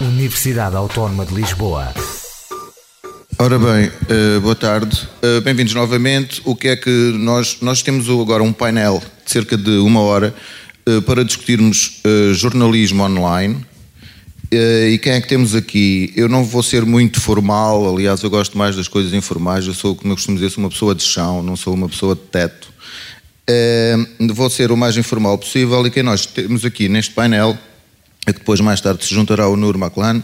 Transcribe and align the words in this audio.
Universidade 0.00 0.76
Autónoma 0.76 1.24
de 1.24 1.34
Lisboa. 1.34 1.94
Ora 3.38 3.58
bem, 3.58 3.88
uh, 3.88 4.40
boa 4.42 4.54
tarde. 4.54 5.08
Uh, 5.22 5.40
Bem-vindos 5.40 5.72
novamente. 5.72 6.42
O 6.44 6.54
que 6.54 6.68
é 6.68 6.76
que 6.76 6.90
nós, 6.90 7.58
nós 7.62 7.82
temos 7.82 8.06
agora 8.10 8.42
um 8.42 8.52
painel 8.52 9.02
de 9.24 9.32
cerca 9.32 9.56
de 9.56 9.70
uma 9.78 10.00
hora 10.00 10.34
uh, 10.86 11.00
para 11.02 11.24
discutirmos 11.24 12.02
jornalismo 12.34 13.04
online. 13.04 13.64
e 14.52 14.98
quem 15.02 15.14
é 15.14 15.20
que 15.20 15.28
temos 15.28 15.54
aqui? 15.54 16.12
Eu 16.14 16.28
não 16.28 16.44
vou 16.44 16.62
ser 16.62 16.84
muito 16.84 17.18
formal, 17.18 17.94
aliás, 17.94 18.22
eu 18.22 18.28
gosto 18.28 18.56
mais 18.58 18.76
das 18.76 18.88
coisas 18.88 19.14
informais. 19.14 19.66
Eu 19.66 19.72
sou, 19.72 19.96
como 19.96 20.12
eu 20.12 20.16
costumo 20.16 20.36
dizer, 20.36 20.50
sou 20.50 20.62
uma 20.62 20.70
pessoa 20.70 20.94
de 20.94 21.04
chão, 21.04 21.42
não 21.42 21.56
sou 21.56 21.72
uma 21.72 21.88
pessoa 21.88 22.14
de 22.14 22.20
teto. 22.20 22.68
vou 24.34 24.50
ser 24.50 24.70
o 24.70 24.76
mais 24.76 24.96
informal 24.98 25.38
possível. 25.38 25.86
E 25.86 25.90
quem 25.90 26.02
nós 26.02 26.26
temos 26.26 26.66
aqui 26.66 26.86
neste 26.86 27.14
painel, 27.14 27.58
que 28.32 28.40
depois 28.40 28.60
mais 28.60 28.80
tarde 28.80 29.04
se 29.04 29.14
juntará 29.14 29.44
ao 29.44 29.56
Nur 29.56 29.76
Maclan, 29.78 30.22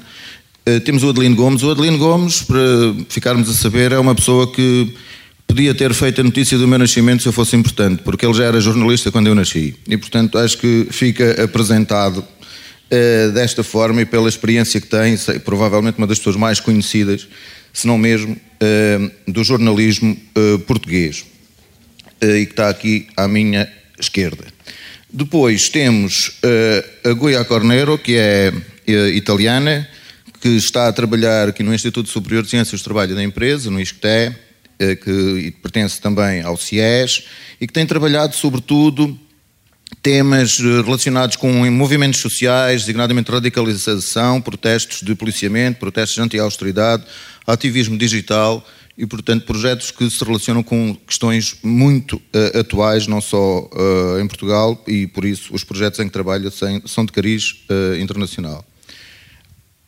Uh, 0.69 0.79
temos 0.81 1.03
o 1.03 1.11
Adelino 1.11 1.35
Gomes. 1.35 1.63
O 1.63 1.71
Adelino 1.71 1.99
Gomes, 1.99 2.43
para 2.43 2.61
ficarmos 3.09 3.49
a 3.51 3.53
saber, 3.53 3.91
é 3.91 3.99
uma 3.99 4.15
pessoa 4.15 4.51
que 4.51 4.95
podia 5.47 5.75
ter 5.75 5.93
feito 5.93 6.21
a 6.21 6.25
notícia 6.25 6.57
do 6.57 6.69
meu 6.69 6.79
nascimento 6.79 7.23
se 7.23 7.29
eu 7.29 7.33
fosse 7.33 7.57
importante, 7.57 8.03
porque 8.05 8.25
ele 8.25 8.33
já 8.35 8.45
era 8.45 8.61
jornalista 8.61 9.11
quando 9.11 9.27
eu 9.27 9.35
nasci. 9.35 9.75
E, 9.89 9.97
portanto, 9.97 10.39
acho 10.39 10.59
que 10.59 10.87
fica 10.91 11.43
apresentado 11.43 12.19
uh, 12.19 13.33
desta 13.33 13.65
forma 13.65 14.03
e 14.03 14.07
pela 14.07 14.29
experiência 14.29 14.81
que 14.81 14.87
tem, 14.87 15.17
sei, 15.17 15.41
provavelmente 15.41 15.99
uma 15.99 16.07
das 16.07 16.19
pessoas 16.19 16.37
mais 16.37 16.61
conhecidas, 16.61 17.27
se 17.73 17.87
não 17.89 17.99
mesmo, 17.99 18.35
uh, 18.35 19.33
do 19.33 19.43
jornalismo 19.43 20.17
português. 20.67 21.25
e 22.21 22.47
que 22.47 22.53
está 22.53 22.69
aqui 22.69 23.09
à 23.17 23.27
minha 23.27 23.69
esquerda. 23.99 24.52
Depois 25.13 25.69
temos 25.69 26.41
a 27.05 27.13
Guia 27.13 27.45
Cornero, 27.45 27.99
que 27.99 28.17
é 28.17 28.53
italiana, 29.15 29.87
que 30.41 30.49
está 30.49 30.89
a 30.89 30.93
trabalhar 30.93 31.49
aqui 31.49 31.63
no 31.63 31.75
Instituto 31.75 32.09
Superior 32.09 32.43
de 32.43 32.51
Ciências 32.51 32.81
do 32.81 32.85
Trabalho 32.85 33.15
da 33.15 33.23
Empresa, 33.23 33.71
no 33.71 33.81
ISCTE, 33.81 34.35
eh, 34.79 34.97
que 34.97 35.55
pertence 35.63 36.01
também 36.01 36.41
ao 36.43 36.57
CIES, 36.57 37.25
e 37.61 37.67
que 37.67 37.73
tem 37.73 37.87
trabalhado 37.87 38.35
sobretudo 38.35 39.17
temas 40.03 40.59
relacionados 40.59 41.37
com 41.37 41.53
movimentos 41.71 42.21
sociais, 42.21 42.81
designadamente 42.81 43.31
radicalização, 43.31 44.41
protestos 44.41 45.03
de 45.03 45.15
policiamento, 45.15 45.79
protestos 45.79 46.19
anti-austeridade, 46.19 47.05
ativismo 47.47 47.97
digital 47.97 48.67
e, 48.97 49.07
portanto, 49.07 49.47
projetos 49.47 49.91
que 49.91 50.09
se 50.11 50.23
relacionam 50.25 50.63
com 50.63 50.95
questões 51.07 51.57
muito 51.63 52.17
uh, 52.17 52.59
atuais, 52.61 53.07
não 53.07 53.21
só 53.21 53.61
uh, 53.61 54.21
em 54.21 54.27
Portugal, 54.27 54.83
e 54.87 55.07
por 55.07 55.25
isso 55.25 55.55
os 55.55 55.65
projetos 55.65 55.99
em 56.01 56.07
que 56.07 56.13
trabalha 56.13 56.51
são 56.85 57.05
de 57.05 57.13
cariz 57.13 57.65
uh, 57.71 57.97
internacional. 58.01 58.65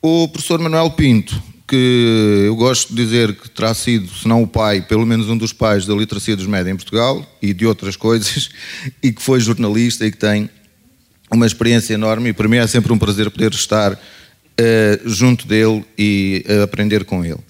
O 0.00 0.28
professor 0.28 0.58
Manuel 0.58 0.90
Pinto, 0.90 1.40
que 1.68 2.44
eu 2.46 2.56
gosto 2.56 2.94
de 2.94 3.02
dizer 3.02 3.34
que 3.34 3.48
terá 3.48 3.74
sido, 3.74 4.08
se 4.08 4.26
não 4.26 4.42
o 4.42 4.46
pai, 4.46 4.82
pelo 4.82 5.06
menos 5.06 5.28
um 5.28 5.36
dos 5.36 5.52
pais 5.52 5.86
da 5.86 5.94
literacia 5.94 6.36
dos 6.36 6.46
médias 6.46 6.74
em 6.74 6.76
Portugal 6.76 7.26
e 7.40 7.52
de 7.52 7.66
outras 7.66 7.96
coisas, 7.96 8.50
e 9.02 9.12
que 9.12 9.22
foi 9.22 9.40
jornalista 9.40 10.06
e 10.06 10.10
que 10.10 10.18
tem 10.18 10.48
uma 11.30 11.46
experiência 11.46 11.94
enorme, 11.94 12.30
e 12.30 12.32
para 12.32 12.48
mim 12.48 12.56
é 12.56 12.66
sempre 12.66 12.92
um 12.92 12.98
prazer 12.98 13.30
poder 13.30 13.52
estar 13.52 13.98
junto 15.04 15.48
dele 15.48 15.84
e 15.98 16.44
aprender 16.62 17.04
com 17.04 17.24
ele. 17.24 17.40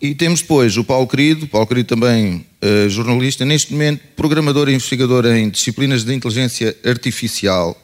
E 0.00 0.14
temos 0.14 0.42
depois 0.42 0.76
o 0.76 0.84
Paulo 0.84 1.06
Querido, 1.06 1.46
Paulo 1.46 1.66
Querido 1.66 1.88
também 1.88 2.44
uh, 2.62 2.88
jornalista, 2.88 3.44
neste 3.44 3.72
momento 3.72 4.00
programador 4.16 4.68
e 4.68 4.74
investigador 4.74 5.24
em 5.26 5.48
disciplinas 5.48 6.04
de 6.04 6.12
inteligência 6.14 6.76
artificial 6.84 7.80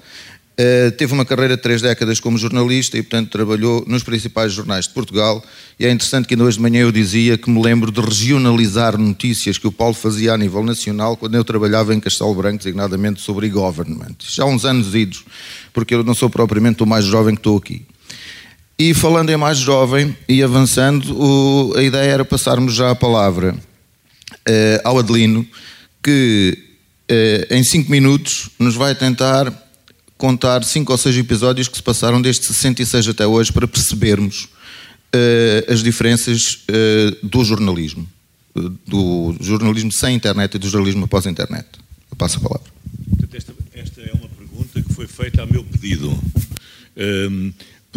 Uh, 0.60 0.90
teve 0.90 1.14
uma 1.14 1.24
carreira 1.24 1.56
de 1.56 1.62
três 1.62 1.80
décadas 1.80 2.20
como 2.20 2.36
jornalista 2.36 2.98
e, 2.98 3.02
portanto, 3.02 3.30
trabalhou 3.30 3.82
nos 3.86 4.02
principais 4.02 4.52
jornais 4.52 4.86
de 4.86 4.92
Portugal. 4.92 5.42
E 5.78 5.86
é 5.86 5.90
interessante 5.90 6.28
que 6.28 6.34
ainda 6.34 6.44
hoje 6.44 6.58
de 6.58 6.62
manhã 6.62 6.82
eu 6.82 6.92
dizia 6.92 7.38
que 7.38 7.48
me 7.48 7.62
lembro 7.62 7.90
de 7.90 7.98
regionalizar 7.98 8.98
notícias 8.98 9.56
que 9.56 9.66
o 9.66 9.72
Paulo 9.72 9.94
fazia 9.94 10.34
a 10.34 10.36
nível 10.36 10.62
nacional 10.62 11.16
quando 11.16 11.34
eu 11.34 11.44
trabalhava 11.44 11.94
em 11.94 12.00
Castelo 12.00 12.34
Branco, 12.34 12.58
designadamente 12.58 13.22
sobre 13.22 13.46
e-government. 13.46 14.16
Já 14.18 14.42
há 14.42 14.46
uns 14.46 14.66
anos 14.66 14.94
idos, 14.94 15.24
porque 15.72 15.94
eu 15.94 16.04
não 16.04 16.12
sou 16.12 16.28
propriamente 16.28 16.82
o 16.82 16.86
mais 16.86 17.06
jovem 17.06 17.34
que 17.34 17.40
estou 17.40 17.56
aqui. 17.56 17.86
E 18.80 18.94
falando 18.94 19.28
em 19.28 19.36
mais 19.36 19.58
jovem 19.58 20.16
e 20.26 20.42
avançando, 20.42 21.14
o, 21.14 21.76
a 21.76 21.82
ideia 21.82 22.12
era 22.12 22.24
passarmos 22.24 22.72
já 22.72 22.90
a 22.90 22.94
palavra 22.94 23.54
uh, 23.54 24.80
ao 24.82 24.98
Adelino, 24.98 25.46
que 26.02 26.56
uh, 27.10 27.54
em 27.54 27.62
cinco 27.62 27.90
minutos 27.90 28.48
nos 28.58 28.76
vai 28.76 28.94
tentar 28.94 29.52
contar 30.16 30.64
cinco 30.64 30.92
ou 30.92 30.96
seis 30.96 31.14
episódios 31.18 31.68
que 31.68 31.76
se 31.76 31.82
passaram 31.82 32.22
desde 32.22 32.46
66 32.46 33.08
até 33.08 33.26
hoje 33.26 33.52
para 33.52 33.68
percebermos 33.68 34.44
uh, 34.44 35.70
as 35.70 35.82
diferenças 35.82 36.64
do 37.22 37.44
jornalismo, 37.44 38.08
do 38.86 39.36
jornalismo 39.42 39.92
sem 39.92 40.16
internet 40.16 40.54
e 40.54 40.58
do 40.58 40.70
jornalismo 40.70 41.04
após 41.04 41.26
a 41.26 41.30
internet. 41.30 41.68
Eu 42.10 42.16
passo 42.16 42.38
a 42.38 42.40
palavra. 42.40 42.72
Esta, 43.30 43.52
esta 43.74 44.00
é 44.00 44.12
uma 44.14 44.28
pergunta 44.30 44.80
que 44.80 44.94
foi 44.94 45.06
feita 45.06 45.42
a 45.42 45.46
meu 45.46 45.62
pedido. 45.64 46.08
Um, 46.08 46.22
ehm, 46.96 47.52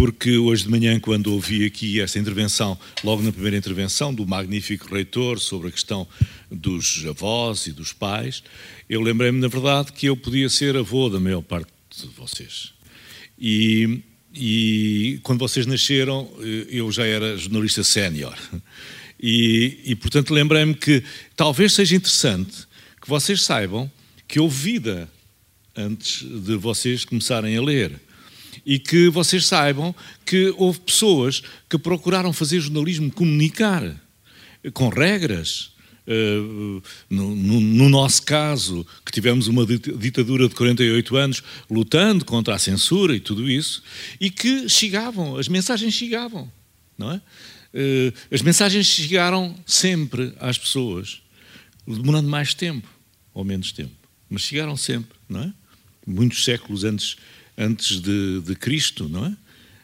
porque 0.06 0.38
hoje 0.38 0.64
de 0.66 0.69
manhã, 0.69 1.00
quando 1.00 1.28
ouvi 1.28 1.66
aqui 1.66 2.02
esta 2.02 2.19
intervenção, 2.19 2.78
logo 3.06 3.24
na 3.24 3.31
primeira 3.31 3.56
intervenção 3.56 4.14
do 4.14 4.28
magnífico 4.28 4.94
reitor 4.94 5.40
sobre 5.40 5.69
a 5.69 5.72
questão 5.72 6.06
dos 6.52 7.06
avós 7.08 7.68
e 7.68 7.72
dos 7.72 7.94
pais, 7.94 8.44
eu 8.90 9.00
lembrei-me, 9.00 9.40
na 9.40 9.47
verdade, 9.47 9.94
que 9.94 10.08
eu 10.08 10.18
podia 10.18 10.50
ser 10.50 10.75
avô 10.75 11.08
da 11.08 11.22
maior 11.22 11.42
parte 11.42 11.72
de 11.90 12.08
vocês. 12.18 12.74
E, 13.40 14.02
e 14.36 15.22
quando 15.24 15.40
vocês 15.40 15.66
nasceram, 15.66 16.30
eh, 16.42 16.68
eu 16.72 16.92
já 16.92 17.06
era 17.06 17.38
jornalista 17.38 17.81
sénior. 17.81 18.38
E, 19.25 19.80
e, 19.86 19.96
portanto, 19.96 20.34
lembrei-me 20.34 20.74
que 20.74 21.02
talvez 21.34 21.75
seja 21.75 21.96
interessante 21.96 22.68
que 23.02 23.08
vocês 23.08 23.44
saibam 23.44 23.90
que 24.28 24.38
houve 24.38 24.74
vida 24.74 25.09
antes 25.74 26.24
de 26.24 26.58
vocês 26.58 27.06
começarem 27.06 27.56
a 27.56 27.62
ler. 27.62 28.02
E 28.66 28.80
que 28.80 29.09
vocês 29.09 29.46
saibam 29.46 29.96
que 30.25 30.53
houve 30.58 30.80
pessoas 30.80 31.41
que 31.69 31.78
procuraram 31.78 32.34
fazer 32.34 32.59
jornalismo 32.59 33.12
comunicar 33.12 33.96
com 34.74 34.90
regras, 34.90 35.74
Uh, 36.06 36.84
no, 37.09 37.34
no, 37.34 37.62
no, 37.62 37.88
nosso 37.88 38.24
caso, 38.24 38.86
que 39.06 39.12
tivemos 39.12 39.47
uma 39.47 39.66
ditadura 39.66 40.50
de 40.50 40.53
48 40.53 41.16
anos 41.16 41.42
lutando 41.72 42.25
contra 42.25 42.53
a 42.53 42.59
censura 42.59 43.16
e 43.16 43.22
tudo 43.22 43.50
isso, 43.50 43.81
e 44.19 44.30
que 44.30 44.68
chegavam, 44.68 45.38
as 45.38 45.47
mensagens 45.47 45.94
chegavam, 45.94 46.52
não 46.97 47.09
é? 47.09 47.22
Uh, 47.74 48.13
as 48.30 48.42
mensagens 48.42 48.86
chegaram 48.86 49.56
sempre 49.66 50.34
às 50.42 50.58
pessoas, 50.58 51.22
demorando 51.88 52.28
mais 52.28 52.53
tempo 52.53 52.88
ou 53.34 53.46
menos 53.46 53.72
tempo, 53.72 53.96
mas 54.30 54.42
chegaram 54.42 54.75
sempre, 54.75 55.18
não 55.28 55.42
é? 55.42 55.53
Muitos 56.06 56.44
séculos 56.44 56.84
antes, 56.84 57.16
antes 57.58 58.00
de, 58.02 58.41
de 58.41 58.56
Cristo, 58.56 59.08
não 59.08 59.25
é? 59.25 59.38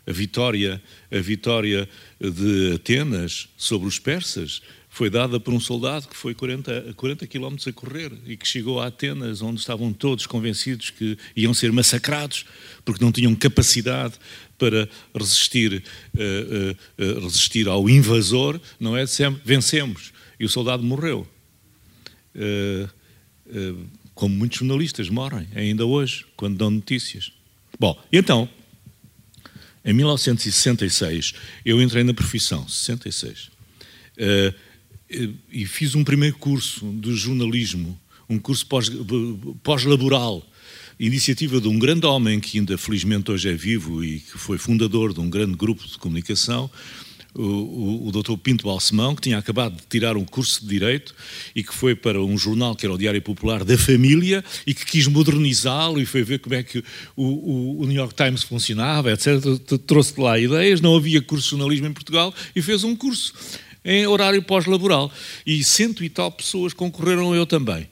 A 0.07 0.11
vitória, 0.11 0.81
a 1.11 1.19
vitória 1.19 1.87
de 2.19 2.73
Atenas 2.73 3.47
sobre 3.55 3.87
os 3.87 3.99
persas 3.99 4.59
foi 4.89 5.07
dada 5.07 5.39
por 5.39 5.53
um 5.53 5.59
soldado 5.59 6.07
que 6.07 6.15
foi 6.15 6.33
40, 6.33 6.93
40 6.95 7.27
quilómetros 7.27 7.67
a 7.67 7.71
correr 7.71 8.11
e 8.25 8.35
que 8.35 8.47
chegou 8.47 8.81
a 8.81 8.87
Atenas, 8.87 9.41
onde 9.41 9.59
estavam 9.59 9.93
todos 9.93 10.25
convencidos 10.25 10.89
que 10.89 11.15
iam 11.35 11.53
ser 11.53 11.71
massacrados 11.71 12.43
porque 12.83 13.03
não 13.03 13.11
tinham 13.11 13.35
capacidade 13.35 14.15
para 14.57 14.89
resistir, 15.15 15.83
uh, 16.15 16.19
uh, 16.19 17.17
uh, 17.17 17.19
resistir 17.21 17.67
ao 17.67 17.87
invasor, 17.87 18.59
não 18.79 18.97
é? 18.97 19.05
Vencemos. 19.45 20.11
E 20.39 20.43
o 20.43 20.49
soldado 20.49 20.83
morreu. 20.83 21.27
como 24.15 24.35
muitos 24.35 24.59
jornalistas 24.59 25.07
morrem, 25.07 25.47
ainda 25.55 25.85
hoje, 25.85 26.25
quando 26.35 26.57
dão 26.57 26.71
notícias. 26.71 27.31
Bom, 27.79 27.97
então, 28.11 28.49
em 29.85 29.93
1966, 29.93 31.33
eu 31.65 31.81
entrei 31.81 32.03
na 32.03 32.13
profissão, 32.13 32.67
66. 32.67 33.49
Uh, 34.17 35.39
e 35.49 35.65
fiz 35.65 35.95
um 35.95 36.03
primeiro 36.03 36.37
curso 36.37 36.85
de 36.99 37.15
jornalismo, 37.15 37.99
um 38.29 38.37
curso 38.37 38.67
pós-laboral, 39.63 40.45
iniciativa 40.99 41.61
de 41.61 41.67
um 41.69 41.79
grande 41.79 42.05
homem 42.05 42.39
que 42.39 42.59
ainda 42.59 42.77
felizmente 42.77 43.31
hoje 43.31 43.49
é 43.49 43.53
vivo 43.53 44.03
e 44.03 44.19
que 44.19 44.37
foi 44.37 44.57
fundador 44.57 45.13
de 45.13 45.21
um 45.21 45.29
grande 45.29 45.55
grupo 45.55 45.87
de 45.87 45.97
comunicação, 45.97 46.69
o, 47.35 47.41
o, 47.41 48.07
o. 48.09 48.37
Pinto 48.37 48.65
Balsemão, 48.65 49.15
que 49.15 49.21
tinha 49.21 49.37
acabado 49.37 49.75
de 49.75 49.83
tirar 49.87 50.17
um 50.17 50.25
curso 50.25 50.61
de 50.61 50.67
Direito 50.67 51.13
e 51.55 51.63
que 51.63 51.73
foi 51.73 51.95
para 51.95 52.21
um 52.21 52.37
jornal 52.37 52.75
que 52.75 52.85
era 52.85 52.93
o 52.93 52.97
Diário 52.97 53.21
Popular 53.21 53.63
da 53.63 53.77
Família 53.77 54.43
e 54.65 54.73
que 54.73 54.85
quis 54.85 55.07
modernizá-lo 55.07 55.99
e 56.01 56.05
foi 56.05 56.23
ver 56.23 56.39
como 56.39 56.55
é 56.55 56.63
que 56.63 56.83
o, 57.15 57.81
o, 57.81 57.85
New 57.85 57.95
York 57.95 58.15
Times 58.15 58.43
funcionava, 58.43 59.11
etc. 59.11 59.27
Trouxe 59.85 60.15
de 60.15 60.21
lá 60.21 60.39
ideias, 60.39 60.81
não 60.81 60.95
havia 60.95 61.21
curso 61.21 61.45
de 61.45 61.49
jornalismo 61.51 61.87
em 61.87 61.93
Portugal 61.93 62.33
e 62.55 62.61
fez 62.61 62.83
um 62.83 62.95
curso 62.95 63.33
em 63.83 64.05
horário 64.07 64.41
pós-laboral. 64.43 65.11
E 65.45 65.63
cento 65.63 66.03
e 66.03 66.09
tal 66.09 66.31
pessoas 66.31 66.73
concorreram, 66.73 67.35
eu 67.35 67.45
também. 67.45 67.87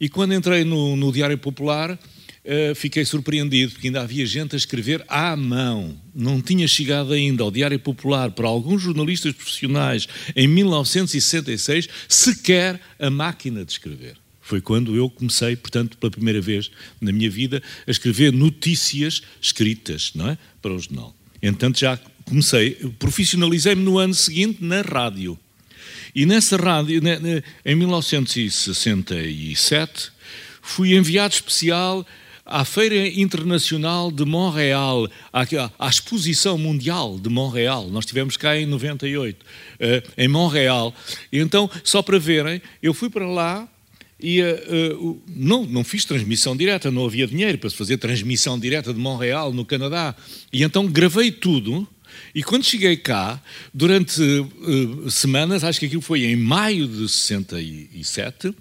E 0.00 0.08
quando 0.08 0.34
entrei 0.34 0.64
no, 0.64 0.96
no 0.96 1.12
Diário 1.12 1.38
Popular, 1.38 1.98
uh, 2.44 2.74
fiquei 2.74 3.04
surpreendido, 3.04 3.72
porque 3.72 3.88
ainda 3.88 4.02
havia 4.02 4.24
gente 4.26 4.54
a 4.54 4.58
escrever 4.58 5.04
à 5.08 5.34
mão. 5.36 5.96
Não 6.14 6.40
tinha 6.40 6.68
chegado 6.68 7.12
ainda 7.12 7.42
ao 7.42 7.50
Diário 7.50 7.78
Popular, 7.78 8.30
para 8.30 8.46
alguns 8.46 8.82
jornalistas 8.82 9.32
profissionais, 9.32 10.06
em 10.36 10.46
1966, 10.46 11.88
sequer 12.08 12.80
a 12.98 13.10
máquina 13.10 13.64
de 13.64 13.72
escrever. 13.72 14.16
Foi 14.40 14.60
quando 14.60 14.94
eu 14.94 15.08
comecei, 15.08 15.56
portanto, 15.56 15.96
pela 15.96 16.10
primeira 16.10 16.40
vez 16.40 16.70
na 17.00 17.12
minha 17.12 17.30
vida, 17.30 17.62
a 17.86 17.90
escrever 17.90 18.32
notícias 18.32 19.22
escritas, 19.40 20.12
não 20.14 20.28
é? 20.28 20.36
Para 20.60 20.74
o 20.74 20.78
jornal. 20.78 21.16
Entanto, 21.42 21.78
já 21.78 21.98
comecei, 22.26 22.72
profissionalizei-me 22.98 23.82
no 23.82 23.98
ano 23.98 24.12
seguinte 24.12 24.62
na 24.62 24.82
rádio. 24.82 25.38
E 26.14 26.26
nessa 26.26 26.56
rádio, 26.56 27.02
em 27.64 27.74
1967, 27.74 30.12
fui 30.62 30.94
enviado 30.94 31.34
especial 31.34 32.06
à 32.44 32.64
Feira 32.64 33.08
Internacional 33.08 34.10
de 34.10 34.24
Montreal, 34.24 35.08
à, 35.32 35.42
à, 35.78 35.88
Exposição 35.88 36.58
Mundial 36.58 37.18
de 37.18 37.28
Montreal. 37.28 37.88
Nós 37.88 38.04
tivemos 38.04 38.36
cá 38.36 38.56
em 38.56 38.66
98, 38.66 39.44
eh, 39.80 40.02
em 40.18 40.28
Montreal. 40.28 40.94
E 41.32 41.38
então, 41.38 41.70
só 41.82 42.02
para 42.02 42.18
verem, 42.18 42.60
eu 42.82 42.92
fui 42.92 43.08
para 43.08 43.26
lá 43.26 43.68
e 44.20 44.40
uh, 44.42 45.22
não, 45.28 45.66
não 45.66 45.84
fiz 45.84 46.04
transmissão 46.04 46.56
direta, 46.56 46.90
não 46.90 47.04
havia 47.04 47.26
dinheiro 47.26 47.58
para 47.58 47.68
fazer 47.70 47.98
transmissão 47.98 48.58
direta 48.58 48.92
de 48.92 48.98
Montreal, 48.98 49.52
no 49.52 49.64
Canadá. 49.64 50.14
E 50.52 50.62
então 50.62 50.86
gravei 50.86 51.30
tudo 51.30 51.86
e 52.34 52.42
quando 52.42 52.64
cheguei 52.64 52.96
cá, 52.96 53.40
durante 53.72 54.20
uh, 54.20 55.10
semanas, 55.10 55.64
acho 55.64 55.80
que 55.80 55.86
aquilo 55.86 56.02
foi 56.02 56.24
em 56.24 56.36
maio 56.36 56.86
de 56.86 57.08
67, 57.08 58.54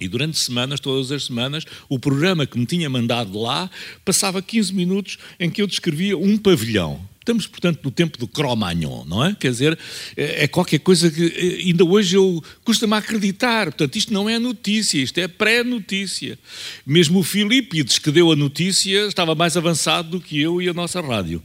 e 0.00 0.08
durante 0.08 0.38
semanas, 0.38 0.80
todas 0.80 1.10
as 1.12 1.24
semanas, 1.24 1.64
o 1.88 1.98
programa 1.98 2.46
que 2.46 2.58
me 2.58 2.66
tinha 2.66 2.88
mandado 2.88 3.38
lá 3.38 3.70
passava 4.04 4.42
15 4.42 4.74
minutos 4.74 5.18
em 5.38 5.50
que 5.50 5.62
eu 5.62 5.66
descrevia 5.66 6.16
um 6.16 6.36
pavilhão. 6.36 7.00
Estamos, 7.28 7.46
portanto, 7.46 7.80
no 7.84 7.90
tempo 7.90 8.16
do 8.16 8.26
Cro-Magnon, 8.26 9.04
não 9.04 9.22
é? 9.22 9.36
Quer 9.38 9.50
dizer, 9.50 9.78
é, 10.16 10.44
é 10.44 10.48
qualquer 10.48 10.78
coisa 10.78 11.10
que 11.10 11.26
eh, 11.26 11.66
ainda 11.66 11.84
hoje 11.84 12.16
eu 12.16 12.42
custa-me 12.64 12.94
acreditar. 12.94 13.66
Portanto, 13.66 13.96
isto 13.96 14.14
não 14.14 14.30
é 14.30 14.38
notícia, 14.38 14.98
isto 14.98 15.18
é 15.18 15.28
pré-notícia. 15.28 16.38
Mesmo 16.86 17.18
o 17.18 17.22
Filipides, 17.22 17.98
que 17.98 18.10
deu 18.10 18.32
a 18.32 18.36
notícia, 18.36 19.06
estava 19.06 19.34
mais 19.34 19.58
avançado 19.58 20.08
do 20.08 20.20
que 20.22 20.40
eu 20.40 20.62
e 20.62 20.70
a 20.70 20.72
nossa 20.72 21.02
rádio. 21.02 21.42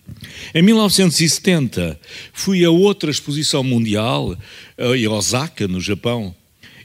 Em 0.56 0.62
1970, 0.62 2.00
fui 2.32 2.64
a 2.64 2.70
outra 2.70 3.12
exposição 3.12 3.62
mundial, 3.62 4.38
em 4.78 5.06
Osaka, 5.10 5.68
no 5.68 5.82
Japão, 5.82 6.34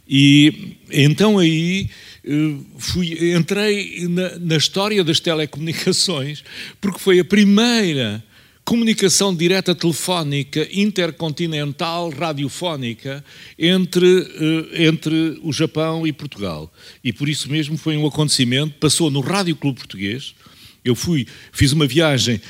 e 0.08 0.76
então 0.90 1.38
aí 1.38 1.90
eh, 2.24 2.54
fui, 2.78 3.34
entrei 3.34 4.06
na, 4.08 4.38
na 4.38 4.56
história 4.56 5.04
das 5.04 5.20
telecomunicações, 5.20 6.42
porque 6.80 6.98
foi 6.98 7.20
a 7.20 7.24
primeira 7.24 8.24
comunicação 8.64 9.34
direta 9.34 9.74
telefónica 9.74 10.68
intercontinental 10.70 12.10
radiofónica 12.10 13.24
entre, 13.58 14.06
eh, 14.06 14.86
entre 14.86 15.40
o 15.42 15.52
Japão 15.52 16.06
e 16.06 16.12
Portugal. 16.12 16.72
E 17.02 17.12
por 17.12 17.28
isso 17.28 17.50
mesmo 17.50 17.78
foi 17.78 17.96
um 17.96 18.06
acontecimento, 18.06 18.74
passou 18.78 19.10
no 19.10 19.20
Rádio 19.20 19.56
Clube 19.56 19.78
Português. 19.78 20.34
Eu 20.84 20.94
fui, 20.94 21.26
fiz 21.52 21.72
uma 21.72 21.86
viagem 21.86 22.40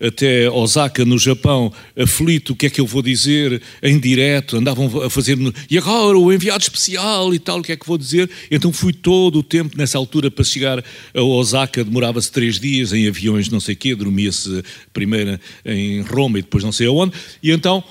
até 0.00 0.48
Osaka, 0.50 1.04
no 1.04 1.18
Japão, 1.18 1.72
aflito, 1.96 2.52
o 2.52 2.56
que 2.56 2.66
é 2.66 2.70
que 2.70 2.80
eu 2.80 2.86
vou 2.86 3.02
dizer 3.02 3.60
em 3.82 3.98
direto, 3.98 4.56
andavam 4.56 5.02
a 5.02 5.10
fazer, 5.10 5.36
e 5.68 5.76
agora 5.76 6.16
o 6.16 6.32
enviado 6.32 6.62
especial 6.62 7.34
e 7.34 7.38
tal, 7.38 7.58
o 7.58 7.62
que 7.62 7.72
é 7.72 7.76
que 7.76 7.86
vou 7.86 7.98
dizer? 7.98 8.30
Então 8.50 8.72
fui 8.72 8.92
todo 8.92 9.40
o 9.40 9.42
tempo 9.42 9.76
nessa 9.76 9.98
altura 9.98 10.30
para 10.30 10.44
chegar 10.44 10.84
a 11.14 11.22
Osaka, 11.22 11.84
demorava-se 11.84 12.30
três 12.30 12.60
dias 12.60 12.92
em 12.92 13.08
aviões, 13.08 13.48
não 13.48 13.60
sei 13.60 13.74
o 13.74 13.78
quê, 13.78 13.94
dormia-se 13.94 14.62
primeiro 14.92 15.38
em 15.64 16.02
Roma 16.02 16.38
e 16.38 16.42
depois 16.42 16.62
não 16.62 16.72
sei 16.72 16.86
aonde, 16.86 17.12
e 17.42 17.50
então 17.50 17.82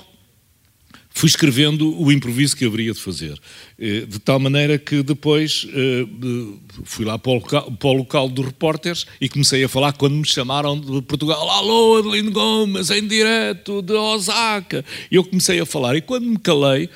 fui 1.10 1.28
escrevendo 1.28 2.00
o 2.00 2.10
improviso 2.10 2.56
que 2.56 2.64
haveria 2.64 2.92
de 2.92 3.00
fazer. 3.00 3.38
Eh, 3.78 4.06
de 4.06 4.18
tal 4.18 4.38
maneira 4.38 4.78
que 4.78 5.02
depois 5.02 5.66
eh, 5.74 6.06
fui 6.84 7.04
lá 7.04 7.18
para 7.18 7.32
o, 7.32 7.34
local, 7.34 7.72
para 7.72 7.88
o 7.88 7.92
local 7.92 8.28
dos 8.28 8.46
repórteres 8.46 9.06
e 9.20 9.28
comecei 9.28 9.62
a 9.64 9.68
falar 9.68 9.92
quando 9.92 10.14
me 10.14 10.26
chamaram 10.26 10.78
de 10.78 11.02
Portugal. 11.02 11.50
Alô, 11.50 11.98
Adelino 11.98 12.30
Gomes, 12.30 12.90
em 12.90 13.06
direto 13.06 13.82
de 13.82 13.92
Osaka. 13.92 14.84
E 15.10 15.16
eu 15.16 15.24
comecei 15.24 15.60
a 15.60 15.66
falar. 15.66 15.96
E 15.96 16.00
quando 16.00 16.26
me 16.26 16.38
calei, 16.38 16.88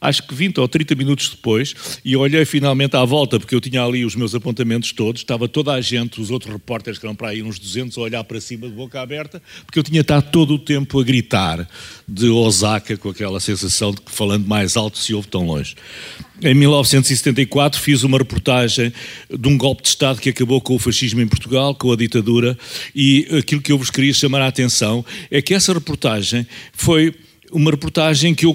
acho 0.00 0.26
que 0.26 0.34
20 0.34 0.58
ou 0.60 0.68
30 0.68 0.94
minutos 0.94 1.28
depois, 1.30 1.74
e 2.04 2.16
olhei 2.16 2.44
finalmente 2.44 2.96
à 2.96 3.04
volta, 3.04 3.38
porque 3.38 3.54
eu 3.54 3.60
tinha 3.60 3.82
ali 3.82 4.04
os 4.04 4.14
meus 4.14 4.34
apontamentos 4.34 4.92
todos, 4.92 5.20
estava 5.20 5.48
toda 5.48 5.72
a 5.72 5.80
gente, 5.80 6.20
os 6.20 6.30
outros 6.30 6.52
repórteres 6.52 6.98
que 6.98 7.06
eram 7.06 7.14
para 7.14 7.28
aí 7.28 7.42
uns 7.42 7.58
200, 7.58 7.96
a 7.98 8.00
olhar 8.00 8.24
para 8.24 8.40
cima 8.40 8.68
de 8.68 8.74
boca 8.74 9.00
aberta, 9.00 9.42
porque 9.64 9.78
eu 9.78 9.82
tinha 9.82 10.00
estado 10.00 10.30
todo 10.30 10.54
o 10.54 10.58
tempo 10.58 11.00
a 11.00 11.04
gritar 11.04 11.68
de 12.06 12.28
Osaka, 12.28 12.96
com 12.96 13.10
aquela 13.10 13.40
sensação 13.40 13.92
de 13.92 14.00
que 14.00 14.12
falando 14.12 14.46
mais 14.46 14.76
alto 14.76 14.98
se 14.98 15.14
ouve 15.14 15.28
tão 15.28 15.46
longe. 15.46 15.74
Em 16.40 16.54
1974 16.54 17.80
fiz 17.80 18.04
uma 18.04 18.16
reportagem 18.16 18.92
de 19.28 19.48
um 19.48 19.58
golpe 19.58 19.82
de 19.82 19.88
Estado 19.88 20.20
que 20.20 20.28
acabou 20.28 20.60
com 20.60 20.76
o 20.76 20.78
fascismo 20.78 21.20
em 21.20 21.26
Portugal, 21.26 21.74
com 21.74 21.90
a 21.90 21.96
ditadura, 21.96 22.56
e 22.94 23.26
aquilo 23.36 23.60
que 23.60 23.72
eu 23.72 23.78
vos 23.78 23.90
queria 23.90 24.14
chamar 24.14 24.42
a 24.42 24.46
atenção 24.46 25.04
é 25.30 25.42
que 25.42 25.52
essa 25.52 25.72
reportagem 25.72 26.46
foi 26.72 27.12
uma 27.52 27.70
reportagem 27.70 28.34
que, 28.34 28.46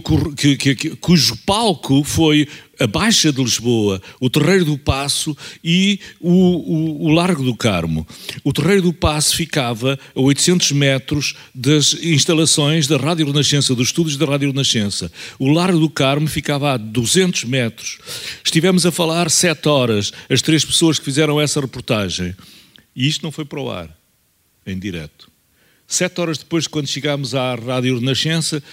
que, 0.56 0.76
que, 0.76 0.90
cujo 0.98 1.38
palco 1.46 2.04
foi 2.04 2.48
a 2.80 2.88
Baixa 2.88 3.32
de 3.32 3.42
Lisboa, 3.42 4.02
o 4.20 4.30
Terreiro 4.30 4.66
do 4.66 4.78
Passo 4.78 5.36
e 5.64 6.00
o, 6.20 6.32
o, 6.32 7.06
o, 7.06 7.10
Largo 7.10 7.44
do 7.44 7.56
Carmo. 7.56 8.06
O 8.44 8.52
Terreiro 8.52 8.84
do 8.84 8.94
Passo 8.94 9.36
ficava 9.36 9.98
a 10.16 10.20
800 10.20 10.72
metros 10.72 11.36
das 11.54 11.94
instalações 11.94 12.88
da 12.88 12.98
Rádio 12.98 13.28
Renascença, 13.28 13.76
dos 13.76 13.88
estúdios 13.88 14.18
da 14.18 14.26
Rádio 14.26 14.50
Renascença. 14.50 15.12
O 15.40 15.50
Largo 15.52 15.80
do 15.80 15.90
Carmo 15.90 16.28
ficava 16.28 16.74
a 16.74 16.78
200 16.78 17.46
metros. 17.46 18.00
Estivemos 18.44 18.86
a 18.86 18.92
falar 18.92 19.30
sete 19.30 19.68
horas, 19.68 20.12
as 20.30 20.42
três 20.42 20.66
pessoas 20.66 21.00
que 21.00 21.06
fizeram 21.06 21.40
essa 21.40 21.62
reportagem. 21.62 22.36
E 22.96 23.08
isto 23.08 23.24
não 23.24 23.32
foi 23.32 23.46
para 23.46 23.62
o 23.62 23.72
ar, 23.72 23.90
em 24.66 24.78
direto. 24.78 25.33
Sete 25.94 26.20
horas 26.20 26.40
depois, 26.40 26.66
quando 26.66 26.88
chegámos 26.88 27.36
à 27.36 27.54
Rádio 27.54 28.00
Renascença, 28.00 28.64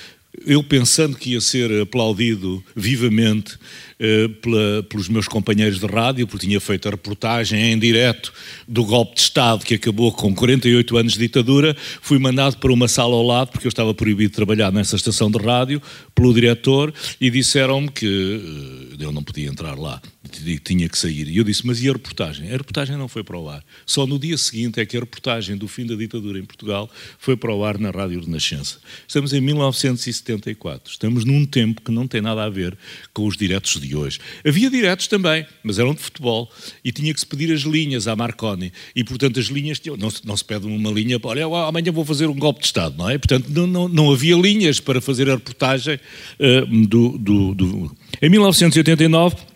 eu 0.46 0.62
pensando 0.62 1.18
que 1.18 1.32
ia 1.32 1.40
ser 1.42 1.82
aplaudido 1.82 2.64
vivamente 2.74 3.58
eh, 3.98 4.26
pela, 4.40 4.82
pelos 4.84 5.06
meus 5.06 5.28
companheiros 5.28 5.78
de 5.78 5.84
rádio, 5.84 6.26
porque 6.26 6.46
tinha 6.46 6.58
feito 6.58 6.88
a 6.88 6.92
reportagem 6.92 7.72
em 7.72 7.78
direto 7.78 8.32
do 8.66 8.86
golpe 8.86 9.16
de 9.16 9.20
Estado 9.20 9.66
que 9.66 9.74
acabou 9.74 10.10
com 10.12 10.34
48 10.34 10.96
anos 10.96 11.12
de 11.12 11.18
ditadura, 11.18 11.76
fui 12.00 12.18
mandado 12.18 12.56
para 12.56 12.72
uma 12.72 12.88
sala 12.88 13.14
ao 13.14 13.22
lado, 13.22 13.50
porque 13.50 13.66
eu 13.66 13.70
estava 13.70 13.92
proibido 13.92 14.30
de 14.30 14.36
trabalhar 14.36 14.72
nessa 14.72 14.96
estação 14.96 15.30
de 15.30 15.38
rádio, 15.38 15.82
pelo 16.14 16.32
diretor, 16.32 16.90
e 17.20 17.28
disseram-me 17.28 17.90
que 17.90 18.96
eh, 18.98 19.04
eu 19.04 19.12
não 19.12 19.22
podia 19.22 19.46
entrar 19.46 19.78
lá, 19.78 20.00
tinha 20.30 20.88
que 20.88 20.98
sair. 20.98 21.28
E 21.28 21.36
eu 21.36 21.44
disse, 21.44 21.66
mas 21.66 21.82
e 21.82 21.88
a 21.88 21.92
reportagem? 21.92 22.48
A 22.48 22.52
reportagem 22.52 22.96
não 22.96 23.08
foi 23.08 23.24
para 23.24 23.38
o 23.38 23.48
ar. 23.48 23.64
Só 23.84 24.06
no 24.06 24.18
dia 24.18 24.36
seguinte 24.36 24.80
é 24.80 24.86
que 24.86 24.96
a 24.96 25.00
reportagem 25.00 25.56
do 25.56 25.66
fim 25.68 25.86
da 25.86 25.94
ditadura 25.94 26.38
em 26.38 26.44
Portugal 26.44 26.90
foi 27.18 27.36
para 27.36 27.54
o 27.54 27.64
ar 27.64 27.78
na 27.78 27.90
Rádio 27.90 28.20
Renascença. 28.20 28.78
Estamos 29.06 29.32
em 29.32 29.40
1974, 29.40 30.92
estamos 30.92 31.24
num 31.24 31.44
tempo 31.44 31.82
que 31.82 31.90
não 31.90 32.06
tem 32.06 32.20
nada 32.20 32.44
a 32.44 32.48
ver 32.48 32.76
com 33.12 33.26
os 33.26 33.36
diretos 33.36 33.80
de 33.80 33.94
hoje. 33.94 34.18
Havia 34.46 34.70
diretos 34.70 35.06
também, 35.06 35.46
mas 35.62 35.78
eram 35.78 35.94
de 35.94 36.00
futebol 36.00 36.50
e 36.84 36.92
tinha 36.92 37.12
que 37.12 37.20
se 37.20 37.26
pedir 37.26 37.52
as 37.52 37.62
linhas 37.62 38.06
à 38.06 38.16
Marconi 38.16 38.72
e, 38.94 39.04
portanto, 39.04 39.40
as 39.40 39.46
linhas 39.46 39.80
não 39.98 40.10
se, 40.10 40.26
não 40.26 40.36
se 40.36 40.44
pede 40.44 40.66
uma 40.66 40.90
linha, 40.90 41.18
olha, 41.22 41.44
amanhã 41.44 41.92
vou 41.92 42.04
fazer 42.04 42.26
um 42.26 42.34
golpe 42.34 42.60
de 42.60 42.66
Estado, 42.66 42.96
não 42.96 43.08
é? 43.08 43.18
Portanto, 43.18 43.48
não, 43.48 43.66
não, 43.66 43.88
não 43.88 44.12
havia 44.12 44.36
linhas 44.36 44.80
para 44.80 45.00
fazer 45.00 45.28
a 45.28 45.34
reportagem 45.34 45.96
uh, 46.38 46.86
do, 46.86 47.18
do, 47.18 47.54
do... 47.54 47.96
Em 48.20 48.28
1989 48.28 49.49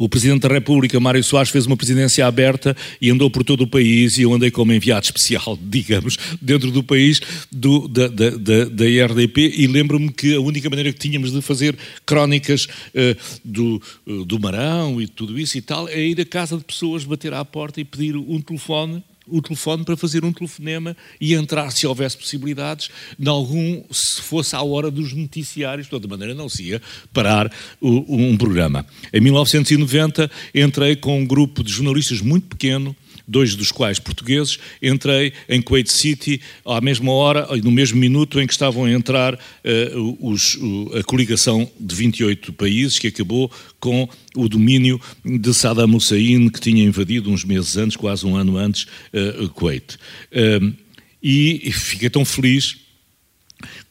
o 0.00 0.08
Presidente 0.08 0.40
da 0.40 0.48
República, 0.48 0.98
Mário 0.98 1.22
Soares, 1.22 1.50
fez 1.50 1.66
uma 1.66 1.76
presidência 1.76 2.26
aberta 2.26 2.74
e 3.02 3.10
andou 3.10 3.30
por 3.30 3.44
todo 3.44 3.64
o 3.64 3.66
país 3.66 4.16
e 4.16 4.22
eu 4.22 4.32
andei 4.32 4.50
como 4.50 4.72
enviado 4.72 5.04
especial, 5.04 5.58
digamos, 5.60 6.16
dentro 6.40 6.70
do 6.70 6.82
país 6.82 7.20
do, 7.52 7.86
da, 7.86 8.08
da, 8.08 8.30
da, 8.30 8.64
da 8.64 8.88
IRDP 8.88 9.52
e 9.58 9.66
lembro-me 9.66 10.10
que 10.10 10.34
a 10.34 10.40
única 10.40 10.70
maneira 10.70 10.90
que 10.90 10.98
tínhamos 10.98 11.30
de 11.30 11.42
fazer 11.42 11.76
crónicas 12.06 12.64
uh, 12.64 13.40
do, 13.44 13.82
uh, 14.06 14.24
do 14.24 14.40
Marão 14.40 15.02
e 15.02 15.06
tudo 15.06 15.38
isso 15.38 15.58
e 15.58 15.60
tal 15.60 15.86
é 15.86 16.00
ir 16.00 16.18
à 16.18 16.24
casa 16.24 16.56
de 16.56 16.64
pessoas, 16.64 17.04
bater 17.04 17.34
à 17.34 17.44
porta 17.44 17.78
e 17.78 17.84
pedir 17.84 18.16
um 18.16 18.40
telefone 18.40 19.04
o 19.30 19.40
telefone 19.40 19.84
para 19.84 19.96
fazer 19.96 20.24
um 20.24 20.32
telefonema 20.32 20.96
e 21.20 21.34
entrar, 21.34 21.70
se 21.70 21.86
houvesse 21.86 22.16
possibilidades, 22.16 22.90
em 23.18 23.28
algum, 23.28 23.82
se 23.90 24.20
fosse 24.20 24.56
à 24.56 24.62
hora 24.62 24.90
dos 24.90 25.12
noticiários, 25.12 25.86
de 25.86 25.90
toda 25.90 26.08
maneira 26.08 26.34
não 26.34 26.48
se 26.48 26.64
ia 26.64 26.82
parar 27.12 27.50
um 27.80 28.36
programa. 28.36 28.84
Em 29.12 29.20
1990 29.20 30.30
entrei 30.54 30.96
com 30.96 31.20
um 31.20 31.26
grupo 31.26 31.62
de 31.62 31.72
jornalistas 31.72 32.20
muito 32.20 32.48
pequeno, 32.48 32.94
dois 33.30 33.54
dos 33.54 33.70
quais 33.70 33.98
portugueses, 33.98 34.58
entrei 34.82 35.32
em 35.48 35.62
Kuwait 35.62 35.90
City 35.90 36.40
à 36.66 36.80
mesma 36.80 37.12
hora, 37.12 37.46
no 37.62 37.70
mesmo 37.70 37.98
minuto 37.98 38.40
em 38.40 38.46
que 38.46 38.52
estavam 38.52 38.84
a 38.84 38.90
entrar 38.90 39.34
uh, 39.34 40.18
os, 40.20 40.58
a 40.98 41.02
coligação 41.04 41.70
de 41.78 41.94
28 41.94 42.52
países, 42.52 42.98
que 42.98 43.06
acabou 43.06 43.50
com 43.78 44.08
o 44.34 44.48
domínio 44.48 45.00
de 45.24 45.54
Saddam 45.54 45.94
Hussein, 45.94 46.48
que 46.48 46.60
tinha 46.60 46.84
invadido 46.84 47.30
uns 47.30 47.44
meses 47.44 47.76
antes, 47.76 47.96
quase 47.96 48.26
um 48.26 48.36
ano 48.36 48.56
antes, 48.56 48.86
uh, 49.14 49.48
Kuwait. 49.50 49.96
Uh, 50.32 50.74
e 51.22 51.70
fiquei 51.72 52.10
tão 52.10 52.24
feliz 52.24 52.78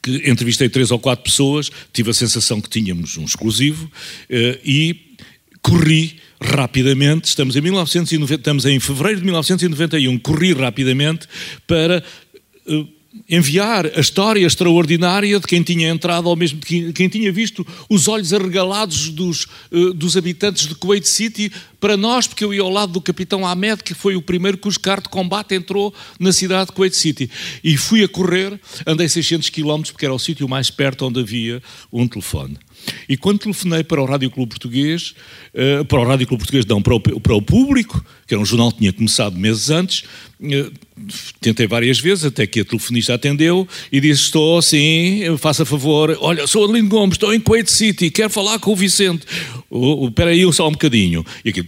que 0.02 0.30
entrevistei 0.30 0.70
três 0.70 0.92
ou 0.92 1.00
quatro 1.00 1.24
pessoas, 1.24 1.70
tive 1.94 2.10
a 2.10 2.14
sensação 2.14 2.60
que 2.60 2.70
tínhamos 2.70 3.18
um 3.18 3.24
exclusivo 3.24 3.92
eh, 4.30 4.60
e 4.64 4.96
corri 5.62 6.18
rapidamente, 6.42 7.30
estamos 7.30 7.56
em, 7.56 7.62
1990, 7.62 8.40
estamos 8.40 8.66
em 8.66 8.80
fevereiro 8.80 9.20
de 9.20 9.26
1991, 9.26 10.20
corri 10.20 10.54
rapidamente 10.54 11.28
para 11.68 12.04
eh, 12.68 12.86
enviar 13.28 13.86
a 13.86 14.00
história 14.00 14.46
extraordinária 14.46 15.40
de 15.40 15.48
quem 15.48 15.64
tinha 15.64 15.90
entrado 15.90 16.30
ao 16.30 16.36
mesmo 16.36 16.60
de 16.60 16.94
quem 16.94 17.10
tinha 17.10 17.32
visto 17.32 17.66
os 17.90 18.08
olhos 18.08 18.34
arregalados 18.34 19.10
dos, 19.10 19.46
uh, 19.72 19.94
dos 19.94 20.16
habitantes 20.16 20.68
de 20.68 20.76
Kuwait 20.76 21.08
City 21.08 21.52
para 21.80 21.98
nós, 21.98 22.28
porque 22.28 22.44
eu 22.44 22.54
ia 22.54 22.62
ao 22.62 22.70
lado 22.70 22.94
do 22.94 23.02
capitão 23.02 23.46
Ahmed, 23.46 23.84
que 23.84 23.94
foi 23.94 24.16
o 24.16 24.22
primeiro 24.22 24.58
cujo 24.58 24.80
carro 24.80 25.02
de 25.02 25.10
combate 25.10 25.56
entrou 25.56 25.94
na 26.20 26.32
cidade 26.32 26.68
de 26.68 26.74
Kuwait 26.74 26.96
City. 26.96 27.30
E 27.64 27.78
fui 27.78 28.04
a 28.04 28.08
correr, 28.08 28.60
andei 28.86 29.08
600 29.08 29.50
km, 29.50 29.82
porque 29.84 30.06
era 30.06 30.14
o 30.14 30.20
sítio 30.20 30.48
mais 30.48 30.70
perto 30.70 31.06
onde 31.06 31.20
havia 31.20 31.62
um 31.92 32.08
telefone. 32.08 32.58
E 33.08 33.18
quando 33.18 33.40
telefonei 33.40 33.84
para 33.84 34.02
o 34.02 34.06
Rádio 34.06 34.30
Clube 34.30 34.50
Português, 34.50 35.14
uh, 35.54 35.86
para 35.86 36.00
o 36.00 36.06
Rádio 36.06 36.28
Clube 36.28 36.42
Português, 36.42 36.66
não, 36.66 36.82
para 36.82 36.96
o, 36.96 37.00
para 37.00 37.36
o 37.36 37.42
Público, 37.42 38.04
que 38.30 38.36
era 38.36 38.42
um 38.42 38.46
jornal 38.46 38.72
que 38.72 38.78
tinha 38.78 38.94
começado 38.94 39.36
meses 39.36 39.72
antes, 39.72 40.04
uh, 40.40 40.72
tentei 41.42 41.66
várias 41.66 42.00
vezes, 42.00 42.26
até 42.26 42.46
que 42.46 42.60
a 42.60 42.66
telefonista 42.66 43.16
atendeu 43.16 43.68
e 43.92 44.00
disse: 44.00 44.24
Estou, 44.24 44.62
sim, 44.62 45.22
faça 45.40 45.66
favor. 45.66 46.16
Olha, 46.22 46.46
sou 46.46 46.64
Adelino 46.64 46.90
Gomes, 46.90 47.16
estou 47.16 47.34
em 47.34 47.40
Kuwait 47.40 47.72
City, 47.72 48.10
quero 48.10 48.30
falar 48.30 48.60
com 48.60 48.72
o 48.72 48.76
Vicente. 48.76 49.26
Espera 50.08 50.32
aí 50.32 50.52
só 50.54 50.68
um 50.68 50.72
bocadinho. 50.72 51.26
E 51.46 51.50
aquilo, 51.50 51.68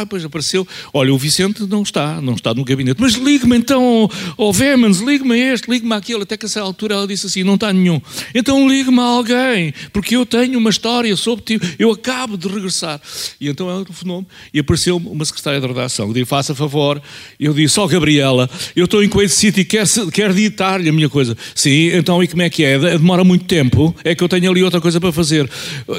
depois 0.00 0.24
apareceu: 0.24 0.66
Olha, 0.92 1.12
o 1.12 1.18
Vicente 1.18 1.64
não 1.66 1.82
está, 1.82 2.20
não 2.20 2.34
está 2.34 2.52
no 2.54 2.64
gabinete. 2.64 3.00
Mas 3.00 3.14
ligue-me 3.14 3.56
então, 3.56 4.08
oh, 4.36 4.52
Vemans, 4.52 4.98
ligue-me 4.98 5.38
este, 5.38 5.70
ligue-me 5.70 5.94
aquele. 5.94 6.22
Até 6.22 6.36
que 6.36 6.46
a 6.46 6.48
essa 6.48 6.60
altura 6.60 6.94
ela 6.94 7.06
disse 7.06 7.26
assim: 7.26 7.42
Não 7.42 7.54
está 7.54 7.72
nenhum. 7.72 8.00
Então 8.34 8.68
ligue-me 8.68 9.00
a 9.00 9.04
alguém, 9.04 9.74
porque 9.92 10.16
eu 10.16 10.26
tenho 10.26 10.58
uma 10.58 10.70
história 10.70 11.14
sobre 11.16 11.58
ti, 11.58 11.74
eu 11.78 11.90
acabo 11.90 12.36
de 12.36 12.48
regressar. 12.48 13.00
E 13.40 13.48
então 13.48 13.70
ela 13.70 13.84
telefonou-me 13.84 14.26
e 14.52 14.58
apareceu 14.58 14.91
uma 14.96 15.24
secretária 15.24 15.60
de 15.60 15.66
redação. 15.66 16.08
Eu 16.08 16.14
disse: 16.14 16.26
Faça 16.26 16.54
favor. 16.54 17.00
Eu 17.38 17.52
disse: 17.52 17.78
Ó 17.78 17.84
oh, 17.84 17.88
Gabriela, 17.88 18.48
eu 18.74 18.84
estou 18.84 19.02
em 19.02 19.08
Kuwait 19.08 19.32
City, 19.32 19.64
quer, 19.64 19.86
quer 20.12 20.32
ditar-lhe 20.32 20.88
a 20.88 20.92
minha 20.92 21.08
coisa. 21.08 21.36
Sim, 21.54 21.90
então 21.94 22.22
e 22.22 22.28
como 22.28 22.42
é 22.42 22.50
que 22.50 22.64
é? 22.64 22.78
Demora 22.78 23.24
muito 23.24 23.44
tempo? 23.44 23.94
É 24.04 24.14
que 24.14 24.22
eu 24.22 24.28
tenho 24.28 24.50
ali 24.50 24.62
outra 24.62 24.80
coisa 24.80 25.00
para 25.00 25.12
fazer. 25.12 25.48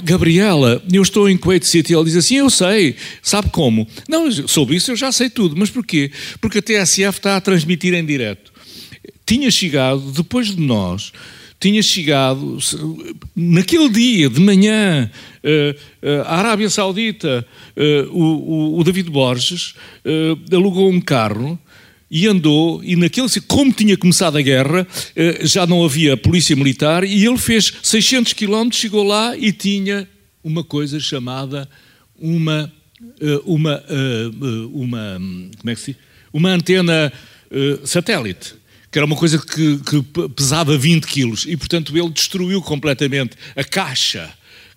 Gabriela, 0.03 0.81
eu 0.91 1.01
estou 1.01 1.29
em 1.29 1.38
Kuwait 1.38 1.65
City. 1.65 1.93
Ela 1.93 2.05
diz 2.05 2.15
assim: 2.15 2.38
Eu 2.38 2.50
sei. 2.50 2.95
Sabe 3.21 3.50
como? 3.50 3.88
Não, 4.07 4.31
sobre 4.31 4.75
isso 4.75 4.91
eu 4.91 4.95
já 4.95 5.12
sei 5.12 5.29
tudo. 5.29 5.55
Mas 5.57 5.69
porquê? 5.69 6.12
Porque 6.39 6.59
a 6.59 6.62
TSF 6.62 7.17
está 7.17 7.38
a 7.38 7.41
transmitir 7.41 7.93
em 7.93 8.05
direto. 8.05 8.51
Tinha 9.25 9.50
chegado, 9.50 10.12
depois 10.12 10.53
de 10.53 10.62
nós, 10.62 11.12
tinha 11.63 11.81
chegado, 11.81 12.57
naquele 13.33 13.88
dia 13.88 14.29
de 14.29 14.41
manhã, 14.41 15.09
a 16.25 16.38
Arábia 16.38 16.69
Saudita, 16.69 17.45
uh, 17.75 18.17
o, 18.17 18.79
o, 18.79 18.83
David 18.83 19.09
Borges, 19.09 19.75
alugou 20.51 20.89
um 20.89 21.01
carro 21.01 21.59
e 22.09 22.27
andou, 22.27 22.83
e 22.83 22.95
naquele, 22.95 23.27
como 23.47 23.73
tinha 23.73 23.97
começado 23.97 24.38
a 24.38 24.41
guerra, 24.41 24.88
já 25.41 25.65
não 25.65 25.83
havia 25.83 26.15
polícia 26.15 26.55
militar, 26.55 27.03
e 27.03 27.25
ele 27.25 27.39
fez 27.39 27.73
600 27.81 28.33
quilómetros, 28.33 28.79
chegou 28.79 29.03
lá 29.03 29.35
e 29.35 29.51
tinha 29.51 30.07
uma 30.43 30.63
coisa 30.63 31.00
chamada 31.00 31.67
uma, 32.15 32.71
uma, 33.45 33.83
uma, 34.71 35.19
como 35.57 35.69
é 35.71 35.73
que 35.73 35.81
se 35.81 35.93
diz? 35.93 36.01
Uma 36.31 36.51
antena 36.51 37.12
satélite 37.83 38.53
que 38.93 39.00
era 39.00 39.07
uma 39.07 39.15
coisa 39.15 39.39
que, 39.39 39.79
que 39.79 40.29
pesava 40.35 40.77
20 40.77 41.07
quilos, 41.07 41.45
e 41.47 41.57
portanto 41.57 41.97
ele 41.97 42.12
destruiu 42.12 42.62
completamente 42.62 43.35
a 43.55 43.63
caixa 43.63 44.31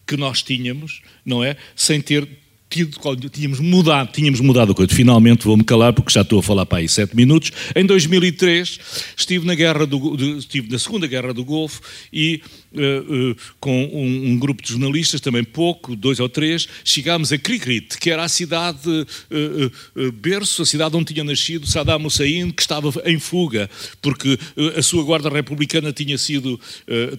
que 0.07 0.17
nós 0.17 0.43
tínhamos, 0.43 1.03
não 1.25 1.43
é? 1.43 1.57
Sem 1.75 2.01
ter 2.01 2.29
tido, 2.69 2.99
tínhamos 3.31 3.61
mudado, 3.61 4.11
tínhamos 4.13 4.41
mudado 4.41 4.73
a 4.73 4.75
coisa. 4.75 4.93
Finalmente 4.93 5.45
vou-me 5.45 5.65
calar 5.65 5.93
porque 5.93 6.13
já 6.13 6.23
estou 6.23 6.41
a 6.41 6.43
falar 6.43 6.67
para 6.67 6.79
aí 6.79 6.89
sete 6.89 7.15
minutos. 7.15 7.53
Em 7.75 7.87
2003 7.87 8.79
estive 9.17 9.47
na 9.47 9.55
guerra 9.55 9.87
do, 9.87 10.39
estive 10.39 10.71
na 10.71 10.79
Segunda 10.79 11.07
Guerra 11.07 11.33
do 11.33 11.45
Golfo 11.45 11.81
e 12.13 12.43
uh, 12.75 13.31
uh, 13.31 13.37
com 13.61 13.85
um, 13.85 14.31
um, 14.31 14.39
grupo 14.39 14.63
de 14.63 14.71
jornalistas, 14.71 15.21
também 15.21 15.45
pouco, 15.45 15.95
dois 15.95 16.19
ou 16.19 16.29
três, 16.29 16.67
chegámos 16.85 17.33
a 17.33 17.39
Krikrit, 17.39 17.99
que 17.99 18.11
era 18.11 18.25
a 18.25 18.29
cidade 18.29 18.89
uh, 18.89 20.13
berço, 20.13 20.63
a 20.63 20.67
cidade 20.67 20.97
onde 20.97 21.13
tinha 21.13 21.25
nascido 21.25 21.67
Saddam 21.67 22.05
Hussein, 22.05 22.51
que 22.51 22.63
estava 22.63 22.93
em 23.05 23.19
fuga 23.19 23.71
porque 24.03 24.39
a 24.77 24.83
sua 24.83 25.03
guarda 25.05 25.29
republicana 25.29 25.93
tinha 25.93 26.19
sido 26.19 26.59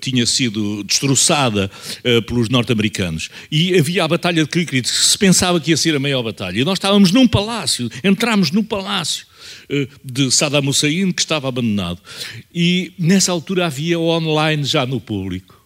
tinha 0.01 0.25
sido 0.25 0.83
destroçada 0.83 1.69
pelos 2.27 2.49
norte-americanos 2.49 3.29
e 3.51 3.77
havia 3.77 4.03
a 4.03 4.07
batalha 4.07 4.43
de 4.43 4.49
Krikrit 4.49 4.89
que 4.89 4.95
se 4.95 5.17
pensava 5.17 5.36
pensava 5.37 5.59
que 5.59 5.69
ia 5.69 5.77
ser 5.77 5.95
a 5.95 5.99
maior 5.99 6.23
batalha. 6.23 6.59
E 6.59 6.65
nós 6.65 6.77
estávamos 6.77 7.11
num 7.11 7.27
palácio, 7.27 7.89
entramos 8.03 8.49
no 8.49 8.63
palácio 8.63 9.27
eh, 9.69 9.87
de 10.03 10.31
Saddam 10.31 10.67
Hussein, 10.67 11.11
que 11.11 11.21
estava 11.21 11.47
abandonado. 11.47 12.01
E 12.53 12.91
nessa 12.97 13.31
altura 13.31 13.67
havia 13.67 13.99
online 13.99 14.63
já 14.63 14.83
no 14.83 14.99
público. 14.99 15.56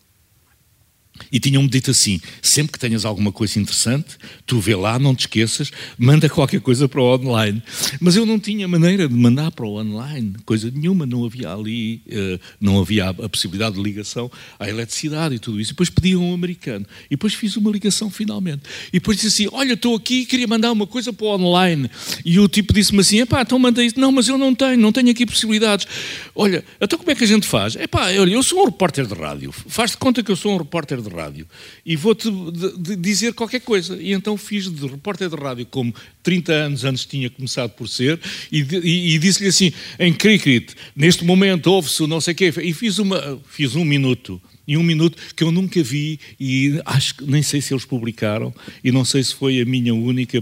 E 1.32 1.40
tinham-me 1.40 1.68
dito 1.68 1.92
assim: 1.92 2.20
sempre 2.42 2.74
que 2.74 2.80
tenhas 2.80 3.06
alguma 3.06 3.32
coisa 3.32 3.60
interessante, 3.60 4.18
tu 4.46 4.60
vê 4.60 4.76
lá, 4.76 4.98
não 5.00 5.16
te 5.16 5.22
esqueças, 5.22 5.72
manda 5.98 6.30
qualquer 6.30 6.62
coisa 6.62 6.88
para 6.88 7.02
o 7.02 7.16
online. 7.16 7.62
Mas 8.00 8.16
eu 8.16 8.26
não 8.26 8.40
tinha 8.40 8.68
maneira 8.68 9.08
de 9.08 9.14
mandar 9.14 9.52
para 9.52 9.66
o 9.66 9.80
online, 9.80 10.34
coisa 10.46 10.72
nenhuma, 10.72 11.06
não 11.06 11.26
havia 11.26 11.52
ali, 11.52 12.02
uh, 12.08 12.40
não 12.60 12.80
havia 12.80 13.10
a, 13.10 13.30
possibilidade 13.30 13.76
de 13.76 13.82
ligação 13.82 14.32
à 14.60 14.70
eletricidade 14.70 15.36
e 15.36 15.40
tudo 15.40 15.60
isso. 15.60 15.72
E 15.72 15.74
depois 15.74 15.90
pedi 15.90 16.14
a 16.14 16.18
um 16.18 16.34
americano. 16.34 16.86
E 17.08 17.12
depois 17.12 17.34
fiz 17.34 17.56
uma 17.58 17.72
ligação 17.72 18.10
finalmente. 18.10 18.64
E 18.90 18.94
depois 18.94 19.18
disse 19.18 19.44
assim: 19.44 19.56
Olha, 19.56 19.74
estou 19.74 19.96
aqui, 19.96 20.26
queria 20.26 20.48
mandar 20.48 20.72
uma 20.72 20.88
coisa 20.88 21.12
para 21.12 21.26
o 21.26 21.30
online. 21.30 21.90
E 22.26 22.40
o 22.40 22.48
tipo 22.48 22.74
disse-me 22.74 23.02
assim: 23.02 23.20
Epá, 23.20 23.42
então 23.42 23.58
manda 23.60 23.84
isso. 23.84 24.00
Não, 24.00 24.12
mas 24.12 24.28
eu 24.28 24.38
não 24.38 24.54
tenho, 24.54 24.78
não 24.78 24.92
tenho 24.92 25.10
aqui 25.10 25.26
possibilidades. 25.26 25.88
Olha, 26.36 26.64
então 26.80 26.98
como 26.98 27.12
é 27.12 27.16
que 27.16 27.24
a 27.24 27.28
gente 27.28 27.48
faz? 27.48 27.76
Epá, 27.76 28.06
olha, 28.12 28.32
eu 28.32 28.44
sou 28.44 28.62
um 28.62 28.66
repórter 28.66 29.06
de 29.06 29.14
rádio. 29.14 29.52
Faz-te 29.52 29.98
conta 29.98 30.24
que 30.24 30.32
eu 30.32 30.36
sou 30.36 30.54
um 30.54 30.58
repórter 30.58 31.02
de 31.02 31.10
rádio 31.14 31.48
e 31.86 31.96
vou-te 31.96 32.30
dizer 32.98 33.34
qualquer 33.34 33.62
coisa. 33.62 33.96
E 34.02 34.14
então 34.14 34.38
fiz 34.38 34.70
de 34.70 34.88
repórter 34.88 35.30
de 35.30 35.36
rádio, 35.36 35.66
como 35.66 35.94
30 36.24 36.54
anos 36.54 36.84
antes 36.84 37.06
tinha 37.06 37.30
começado 37.30 37.72
por 37.72 37.88
ser, 37.88 38.20
e, 38.52 38.60
e, 38.62 39.16
e 39.16 39.20
disse-lhe 39.20 39.50
assim, 39.50 39.72
em 40.00 40.14
cricket, 40.14 40.72
neste 40.96 41.24
momento 41.24 41.68
ouve-se 41.68 42.06
não 42.08 42.22
sei 42.22 42.34
o 42.34 42.38
quê, 42.38 42.54
e 42.62 42.74
fiz, 42.74 43.00
uma, 43.00 43.40
fiz 43.48 43.76
um 43.76 43.86
minuto. 43.86 44.42
E 44.68 44.78
um 44.78 44.84
minuto 44.84 45.18
que 45.36 45.44
eu 45.44 45.52
nunca 45.52 45.82
vi, 45.84 46.20
e 46.40 46.80
acho 46.86 47.16
que 47.16 47.26
nem 47.26 47.42
sei 47.42 47.60
se 47.60 47.74
eles 47.74 47.84
publicaram, 47.84 48.54
e 48.84 48.92
não 48.92 49.04
sei 49.04 49.24
se 49.24 49.34
foi 49.36 49.60
a 49.60 49.66
minha 49.66 49.94
única, 49.94 50.42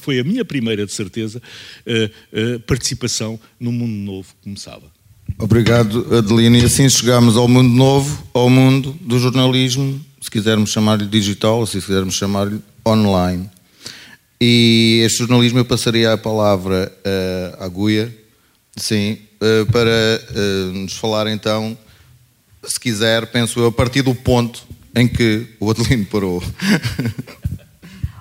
foi 0.00 0.18
a 0.18 0.24
minha 0.24 0.44
primeira, 0.44 0.86
de 0.86 0.92
certeza, 0.92 1.40
uh, 1.86 2.56
uh, 2.56 2.60
participação 2.60 3.38
no 3.60 3.70
Mundo 3.70 3.92
Novo 3.92 4.34
que 4.34 4.44
começava. 4.44 4.99
Obrigado, 5.40 6.06
Adelina. 6.14 6.58
E 6.58 6.64
assim 6.66 6.86
chegamos 6.88 7.34
ao 7.34 7.48
mundo 7.48 7.70
novo, 7.70 8.22
ao 8.34 8.50
mundo 8.50 8.94
do 9.00 9.18
jornalismo, 9.18 9.98
se 10.20 10.30
quisermos 10.30 10.70
chamar-lhe 10.70 11.06
digital, 11.06 11.66
se 11.66 11.80
quisermos 11.80 12.14
chamar-lhe 12.14 12.60
online. 12.86 13.48
E 14.38 15.02
este 15.04 15.18
jornalismo 15.20 15.58
eu 15.58 15.64
passaria 15.64 16.12
a 16.12 16.18
palavra 16.18 16.92
uh, 16.98 17.64
à 17.64 17.68
Guia, 17.68 18.14
sim, 18.76 19.18
uh, 19.40 19.64
para 19.72 19.90
uh, 19.90 20.72
nos 20.74 20.98
falar 20.98 21.26
então, 21.26 21.76
se 22.62 22.78
quiser, 22.78 23.26
penso 23.26 23.60
eu, 23.60 23.66
a 23.68 23.72
partir 23.72 24.02
do 24.02 24.14
ponto 24.14 24.62
em 24.94 25.08
que 25.08 25.46
o 25.58 25.70
Adelino 25.70 26.04
parou. 26.04 26.42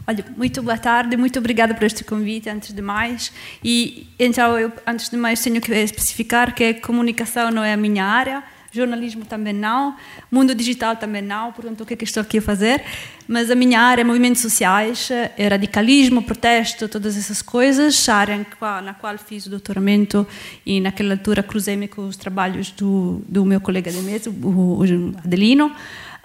Olha, 0.09 0.25
muito 0.35 0.63
boa 0.63 0.75
tarde, 0.75 1.15
muito 1.15 1.37
obrigada 1.37 1.71
por 1.75 1.83
este 1.83 2.03
convite, 2.03 2.49
antes 2.49 2.73
de 2.73 2.81
mais. 2.81 3.31
E 3.63 4.07
então, 4.17 4.57
eu, 4.57 4.73
antes 4.87 5.07
de 5.07 5.15
mais, 5.15 5.39
tenho 5.39 5.61
que 5.61 5.71
especificar 5.71 6.55
que 6.55 6.73
comunicação 6.73 7.51
não 7.51 7.63
é 7.63 7.73
a 7.73 7.77
minha 7.77 8.03
área, 8.03 8.43
jornalismo 8.71 9.23
também 9.23 9.53
não, 9.53 9.95
mundo 10.31 10.55
digital 10.55 10.95
também 10.95 11.21
não, 11.21 11.51
portanto, 11.51 11.81
o 11.81 11.85
que 11.85 11.93
é 11.93 11.95
que 11.95 12.05
estou 12.05 12.21
aqui 12.21 12.39
a 12.39 12.41
fazer? 12.41 12.83
Mas 13.27 13.51
a 13.51 13.55
minha 13.55 13.79
área 13.79 14.01
é 14.01 14.03
movimentos 14.03 14.41
sociais, 14.41 15.11
é 15.11 15.47
radicalismo, 15.47 16.23
protesto, 16.23 16.89
todas 16.89 17.15
essas 17.15 17.43
coisas, 17.43 18.09
área 18.09 18.43
na 18.81 18.95
qual 18.95 19.15
fiz 19.15 19.45
o 19.45 19.51
doutoramento 19.51 20.25
e 20.65 20.81
naquela 20.81 21.13
altura 21.13 21.43
cruzei-me 21.43 21.87
com 21.87 22.07
os 22.07 22.17
trabalhos 22.17 22.71
do, 22.71 23.21
do 23.27 23.45
meu 23.45 23.61
colega 23.61 23.91
de 23.91 23.99
mesa, 23.99 24.31
o 24.31 24.81
Adelino. 25.23 25.71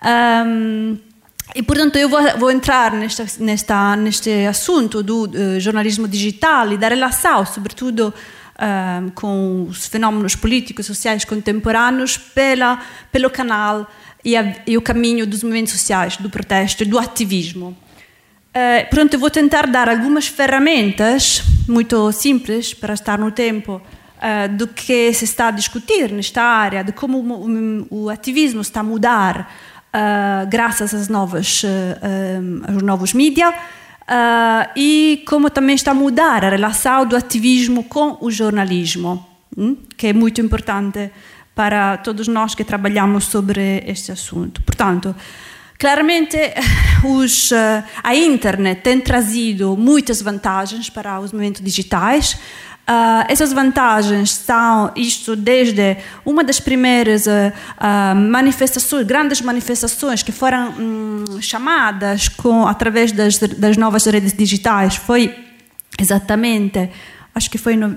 Um, 0.03 0.97
e 1.53 1.63
portanto 1.63 1.97
eu 1.97 2.09
vou, 2.09 2.21
vou 2.39 2.51
entrar 2.51 2.93
nesta, 2.93 3.27
nesta, 3.41 3.97
neste 3.97 4.31
assunto 4.47 5.03
do 5.03 5.25
uh, 5.25 5.61
jornalismo 5.61 6.07
digital 6.07 6.73
e 6.73 6.79
da 6.79 6.89
relação, 6.89 7.45
sobretudo 7.45 8.15
uh, 8.55 9.11
com 9.13 9.67
os 9.69 9.87
fenômenos 9.87 10.35
políticos 10.35 10.87
e 10.87 10.89
sociais 10.89 11.25
contemporâneos, 11.25 12.17
pela, 12.17 12.81
pelo 13.11 13.29
canal 13.29 13.89
e, 14.25 14.37
a, 14.37 14.57
e, 14.67 14.77
o 14.77 14.83
caminho 14.83 15.27
dos 15.27 15.43
movimentos 15.43 15.73
sociais, 15.73 16.17
do 16.17 16.31
protesto 16.31 16.83
e 16.83 16.87
do 16.87 16.99
ativismo. 16.99 17.77
Uh, 18.51 18.89
portanto, 18.89 19.15
eu 19.15 19.21
vou 19.21 19.31
tentar 19.31 19.67
dar 19.67 19.89
algumas 19.89 20.27
ferramentas 20.27 21.43
muito 21.69 22.11
simples 22.13 22.73
para 22.73 22.95
estar 22.95 23.19
no 23.19 23.31
tempo 23.31 23.83
uh, 24.17 24.57
do 24.57 24.69
que 24.69 25.13
se 25.13 25.25
está 25.25 25.49
a 25.49 25.51
discutir 25.51 26.11
nesta 26.11 26.43
área, 26.43 26.83
de 26.85 26.93
como 26.93 27.19
o, 27.19 27.87
o, 27.91 28.05
o 28.05 28.11
ativismo 28.11 28.61
está 28.61 28.81
a 28.81 28.85
mudar 28.85 29.53
uh, 29.95 30.49
graças 30.49 30.93
às 30.93 31.09
novas, 31.09 31.63
aos 32.69 32.83
novos 32.83 33.15
mídias 33.15 33.55
e 34.77 35.23
como 35.27 35.49
também 35.49 35.75
está 35.75 35.93
a 35.93 35.95
mudar 35.95 36.45
a 36.45 36.51
relação 36.51 37.07
do 37.07 37.17
ativismo 37.17 37.85
com 37.85 38.19
o 38.21 38.31
jornalismo, 38.31 39.25
um, 39.57 39.75
que 39.97 40.09
é 40.09 40.13
muito 40.13 40.41
importante 40.41 41.11
para 41.55 41.97
todos 41.99 42.29
nós 42.29 42.55
que 42.55 42.65
trabalhamos 42.65 43.25
sobre 43.25 43.83
este 43.87 44.13
assunto. 44.13 44.61
Portanto, 44.63 45.15
Claramente, 45.79 46.37
os, 47.05 47.51
a 48.03 48.15
internet 48.15 48.81
tem 48.81 49.01
trazido 49.01 49.77
muitas 49.77 50.23
vantagens 50.23 50.89
para 50.89 51.21
os 51.21 51.33
movimentos 51.33 51.63
digitais. 51.63 52.39
Uh, 52.85 53.25
essas 53.31 53.51
vantagens 53.51 54.33
são 54.33 54.93
isto 54.95 55.35
desde 55.35 55.97
uma 56.23 56.45
das 56.45 56.61
primeiras 56.61 57.25
uh, 57.25 57.31
uh, 57.31 58.15
manifestações, 58.15 59.07
grandes 59.07 59.41
manifestações 59.41 60.23
que 60.23 60.31
foram 60.31 60.69
um, 60.73 61.41
chamadas 61.41 62.29
com, 62.29 62.67
através 62.67 63.11
das, 63.11 63.39
das 63.39 63.79
novas 63.79 64.05
redes 64.05 64.35
digitais, 64.35 64.97
foi 64.97 65.35
exatamente 65.99 66.91
acho 67.35 67.51
que 67.51 67.57
foi, 67.57 67.75
no, 67.75 67.97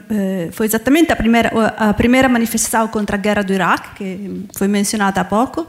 foi 0.51 0.65
exatamente 0.65 1.11
a 1.11 1.15
primeira, 1.15 1.51
a 1.77 1.93
primeira 1.93 2.27
manifestação 2.29 2.87
contra 2.87 3.17
a 3.17 3.19
guerra 3.19 3.43
do 3.43 3.53
Iraque, 3.53 3.89
que 3.95 4.45
foi 4.57 4.67
mencionada 4.67 5.21
há 5.21 5.25
pouco. 5.25 5.67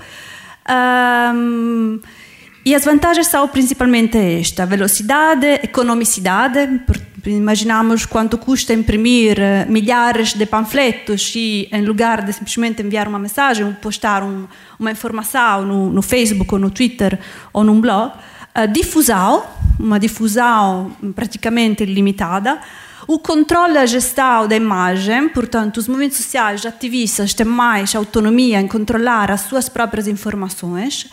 E 2.68 2.74
as 2.74 2.84
vantagens 2.84 3.28
são 3.28 3.48
principalmente 3.48 4.18
esta: 4.18 4.66
velocidade, 4.66 5.46
economicidade. 5.62 6.82
Imaginamos 7.24 8.04
quanto 8.04 8.36
custa 8.36 8.74
imprimir 8.74 9.40
eh, 9.40 9.64
milhares 9.66 10.34
de 10.34 10.44
panfletos 10.44 11.32
e, 11.34 11.66
em 11.72 11.82
lugar 11.82 12.22
de 12.22 12.32
simplesmente 12.32 12.82
enviar 12.82 13.08
uma 13.08 13.18
mensagem 13.18 13.72
postar 13.80 14.22
um, 14.22 14.46
uma 14.78 14.90
informação 14.90 15.64
no, 15.64 15.90
no, 15.90 16.02
Facebook 16.02 16.52
ou 16.52 16.60
no 16.60 16.70
Twitter 16.70 17.18
ou 17.54 17.64
num 17.64 17.80
blog, 17.80 18.12
a 18.54 18.66
difusão, 18.66 19.44
uma 19.80 19.98
difusão 19.98 20.92
praticamente 21.14 21.82
ilimitada. 21.82 22.60
O 23.06 23.18
controle 23.18 23.74
e 23.74 23.78
a 23.78 23.86
gestão 23.86 24.46
da 24.46 24.56
imagem, 24.56 25.30
portanto, 25.30 25.78
os 25.78 25.88
movimentos 25.88 26.18
sociais, 26.18 26.60
os 26.60 26.66
ativistas 26.66 27.32
têm 27.32 27.46
mais 27.46 27.94
autonomia 27.94 28.60
em 28.60 28.68
controlar 28.68 29.30
as 29.30 29.40
suas 29.42 29.70
próprias 29.70 30.06
informações. 30.06 31.10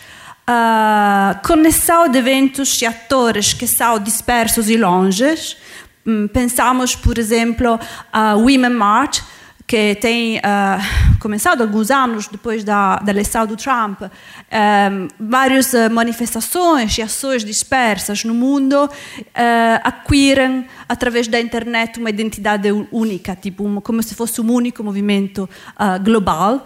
Uh, 0.47 1.41
conexão 1.47 2.07
de 2.07 2.19
eventos 2.19 2.79
e 2.79 2.85
atores 2.85 3.51
que 3.51 3.65
são 3.65 3.97
dispersos 3.97 4.69
e 4.69 4.77
longes. 4.77 5.57
Um, 6.05 6.27
pensamos, 6.27 6.95
por 6.95 7.17
exemplo, 7.17 7.79
a 8.13 8.35
Women 8.35 8.69
March, 8.69 9.23
que 9.67 9.95
tem 9.95 10.37
uh, 10.37 11.19
começado 11.19 11.61
alguns 11.61 11.89
anos 11.89 12.27
depois 12.27 12.63
da, 12.63 12.97
da 12.97 13.11
eleição 13.11 13.47
do 13.47 13.55
Trump, 13.55 14.01
um, 14.01 14.05
eh, 14.51 15.07
várias 15.19 15.73
uh, 15.73 15.89
manifestações 15.89 16.95
e 16.99 17.01
ações 17.01 17.43
dispersas 17.43 18.23
no 18.23 18.35
mundo 18.35 18.85
uh, 18.85 18.89
adquirem, 19.83 20.67
através 20.87 21.27
da 21.27 21.41
internet, 21.41 21.99
uma 21.99 22.11
identidade 22.11 22.71
única, 22.91 23.35
tipo 23.35 23.81
como 23.81 24.03
se 24.03 24.13
fosse 24.13 24.39
um 24.39 24.51
único 24.51 24.83
movimento 24.83 25.49
global. 26.03 26.63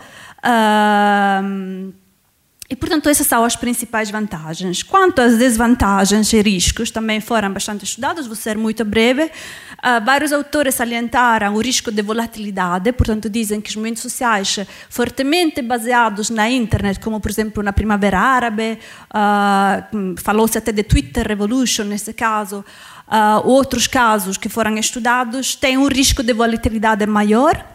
E, 2.70 2.76
portanto, 2.76 3.10
essas 3.10 3.26
são 3.26 3.44
as 3.44 3.56
principais 3.56 4.12
vantagens. 4.12 4.84
Quanto 4.84 5.20
às 5.20 5.36
desvantagens 5.38 6.32
e 6.32 6.40
riscos, 6.40 6.92
também 6.92 7.20
foram 7.20 7.52
bastante 7.52 7.84
estudados, 7.84 8.28
vou 8.28 8.36
ser 8.36 8.56
muito 8.56 8.86
breve. 8.86 9.24
Uh, 9.24 10.06
vários 10.06 10.32
autores 10.32 10.76
salientaram 10.76 11.56
o 11.56 11.62
risco 11.62 11.92
de 11.92 12.04
volatilidade, 12.04 12.92
portanto, 12.92 13.28
dizem 13.28 13.60
que 13.60 13.70
os 13.70 13.76
movimentos 13.76 14.04
sociais 14.04 14.60
fortemente 14.88 15.64
baseados 15.64 16.30
na 16.30 16.48
internet, 16.48 17.00
como, 17.00 17.20
por 17.20 17.32
exemplo, 17.32 17.64
na 17.64 17.74
Primavera 17.74 18.20
Árabe, 18.20 18.78
uh, 19.10 20.16
falou-se 20.22 20.56
até 20.56 20.72
de 20.72 20.84
Twitter 20.84 21.28
Revolution, 21.28 21.86
nesse 21.86 22.14
caso, 22.14 22.64
uh, 23.08 23.48
outros 23.48 23.88
casos 23.88 24.38
que 24.38 24.48
foram 24.48 24.78
estudados, 24.78 25.56
têm 25.56 25.76
um 25.76 25.88
risco 25.88 26.22
de 26.22 26.34
volatilidade 26.34 27.04
maior. 27.08 27.66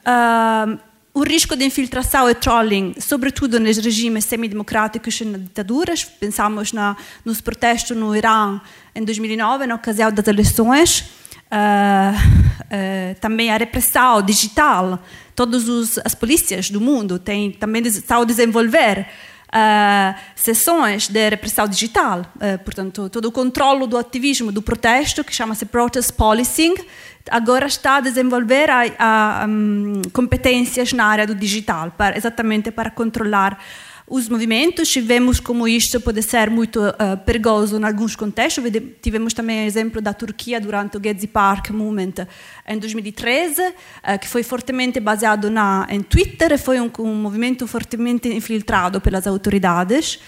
Uh, 0.00 0.87
o 1.18 1.24
risco 1.24 1.56
de 1.56 1.64
infiltração 1.64 2.30
e 2.30 2.34
trolling, 2.34 2.94
sobretudo 3.00 3.58
nos 3.58 3.76
regimes 3.76 4.24
semidemocráticos 4.24 5.20
e 5.20 5.24
nas 5.24 5.42
ditaduras. 5.42 6.04
Pensamos 6.04 6.72
na, 6.72 6.96
nos 7.24 7.40
protestos 7.40 7.96
no 7.96 8.14
Irã 8.14 8.60
em 8.94 9.02
2009, 9.02 9.66
na 9.66 9.74
ocasião 9.74 10.12
das 10.12 10.28
eleições. 10.28 11.00
Uh, 11.50 12.14
uh, 12.14 13.20
também 13.20 13.50
a 13.50 13.56
repressão 13.56 14.22
digital. 14.22 15.02
Todas 15.34 15.98
as 16.04 16.14
polícias 16.14 16.70
do 16.70 16.80
mundo 16.80 17.18
têm, 17.18 17.50
também 17.50 17.82
estão 17.82 18.22
a 18.22 18.24
desenvolver 18.24 19.08
uh, 19.48 20.18
sessões 20.34 21.08
de 21.08 21.28
repressão 21.28 21.66
digital. 21.66 22.24
portanto, 22.64 23.08
todo 23.08 23.26
o 23.26 23.32
controle 23.32 23.86
do 23.86 23.96
ativismo, 23.96 24.52
do 24.52 24.62
protesto, 24.62 25.24
que 25.24 25.34
chama-se 25.34 25.66
protest 25.66 26.12
policing, 26.12 26.74
agora 27.30 27.66
está 27.66 27.96
a 27.96 28.00
desenvolver 28.00 28.70
a, 28.70 28.82
a, 28.98 29.46
um, 29.46 30.02
competências 30.12 30.92
na 30.92 31.04
área 31.04 31.26
do 31.26 31.34
digital, 31.34 31.92
para, 31.96 32.16
exatamente 32.16 32.70
para 32.70 32.90
controlar 32.90 33.58
os 34.10 34.28
movimentos 34.28 34.94
e 34.96 35.00
vemos 35.00 35.38
como 35.40 35.68
isto 35.68 36.00
pode 36.00 36.22
ser 36.22 36.50
muito 36.50 36.80
uh, 36.80 37.16
perigoso 37.24 37.78
em 37.78 37.84
alguns 37.84 38.16
contextos. 38.16 38.64
Tivemos 39.02 39.34
também 39.34 39.64
o 39.64 39.66
exemplo 39.66 40.00
da 40.00 40.12
Turquia 40.12 40.60
durante 40.60 40.96
o 40.96 41.02
Gezi 41.02 41.26
Park 41.26 41.70
Movement 41.70 42.26
em 42.66 42.78
2013, 42.78 43.62
uh, 43.62 44.18
que 44.20 44.28
foi 44.28 44.42
fortemente 44.42 44.98
baseado 45.00 45.50
na, 45.50 45.86
em 45.90 46.02
Twitter 46.02 46.58
foi 46.58 46.80
um, 46.80 46.90
um 47.00 47.14
movimento 47.14 47.66
fortemente 47.66 48.28
infiltrado 48.28 49.00
pelas 49.00 49.26
autoridades. 49.26 50.18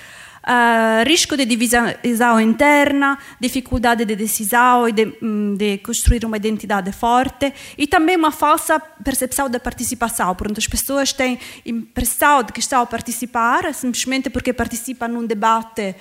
Uh, 0.42 1.06
risco 1.06 1.36
de 1.36 1.44
divisão 1.44 2.40
interna, 2.40 3.18
dificuldade 3.38 4.06
de 4.06 4.16
decisão 4.16 4.88
e 4.88 4.92
de, 4.92 5.04
mm, 5.20 5.54
de, 5.54 5.78
construir 5.78 6.24
uma 6.24 6.38
identidade 6.38 6.90
forte 6.92 7.52
e 7.76 7.86
também 7.86 8.16
uma 8.16 8.30
falsa 8.30 8.80
percepção 8.80 9.50
da 9.50 9.60
participação. 9.60 10.34
Portanto, 10.34 10.56
as 10.56 10.66
pessoas 10.66 11.12
têm 11.12 11.38
impressão 11.66 12.42
de 12.42 12.54
que 12.54 12.60
estão 12.60 12.80
a 12.80 12.86
participar 12.86 13.74
simplesmente 13.74 14.30
porque 14.30 14.54
participam 14.54 15.08
num 15.08 15.26
debate, 15.26 15.94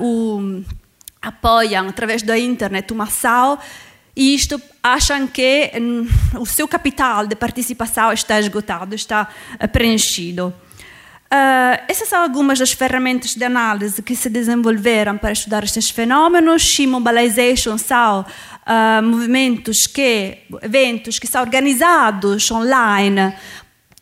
uh, 0.00 0.64
apoiam 1.20 1.88
através 1.88 2.22
da 2.22 2.38
internet 2.38 2.92
uma 2.92 3.04
ação 3.04 3.58
e 4.14 4.34
isto 4.34 4.62
acham 4.80 5.26
que 5.26 5.72
um, 5.74 6.06
o 6.40 6.46
seu 6.46 6.68
capital 6.68 7.26
de 7.26 7.34
participação 7.34 8.12
está 8.12 8.38
esgotado, 8.38 8.94
está 8.94 9.28
preenchido. 9.72 10.54
Uh, 11.36 11.82
essas 11.86 12.08
são 12.08 12.22
algumas 12.22 12.58
das 12.58 12.72
ferramentas 12.72 13.34
de 13.34 13.44
análise 13.44 14.00
que 14.00 14.16
se 14.16 14.30
desenvolveram 14.30 15.18
para 15.18 15.32
estudar 15.32 15.64
estes 15.64 15.90
fenômenos. 15.90 16.78
E 16.78 16.86
mobilization 16.86 17.76
são 17.76 18.20
uh, 18.22 19.02
movimentos 19.02 19.86
que, 19.86 20.38
eventos 20.62 21.18
que 21.18 21.26
são 21.26 21.42
organizados 21.42 22.50
online 22.50 23.34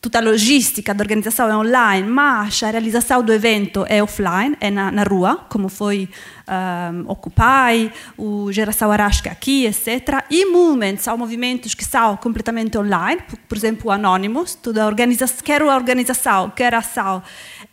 tutta 0.04 0.18
a 0.18 0.20
logística 0.20 0.92
da 0.92 1.00
organizzazione 1.02 1.52
è 1.52 1.54
online, 1.54 2.06
ma 2.06 2.40
a 2.40 2.70
realizzazione 2.70 3.24
do 3.24 3.32
evento 3.32 3.86
è 3.86 4.02
offline, 4.02 4.54
è 4.58 4.68
na, 4.68 4.90
na 4.90 5.02
rua, 5.02 5.46
come 5.48 5.70
foi 5.70 6.06
um, 6.46 7.04
Occupy, 7.06 7.90
o 8.16 8.52
Geração 8.52 8.90
Arasca 8.90 9.30
aqui, 9.30 9.64
etc. 9.64 10.26
E 10.28 10.44
moviments, 10.44 11.08
há 11.08 11.16
movimentos 11.16 11.72
que 11.72 11.86
são 11.86 12.18
completamente 12.18 12.76
online, 12.76 13.22
por, 13.26 13.38
por 13.48 13.56
exemplo, 13.56 13.88
o 13.88 13.90
Anonymous, 13.90 14.54
toda 14.54 14.82
a 14.82 14.86
organização, 14.86 15.38
quer 15.42 15.62
a 15.62 15.74
organização, 15.74 16.50
quer 16.50 16.74
a 16.74 16.78
ação 16.80 17.22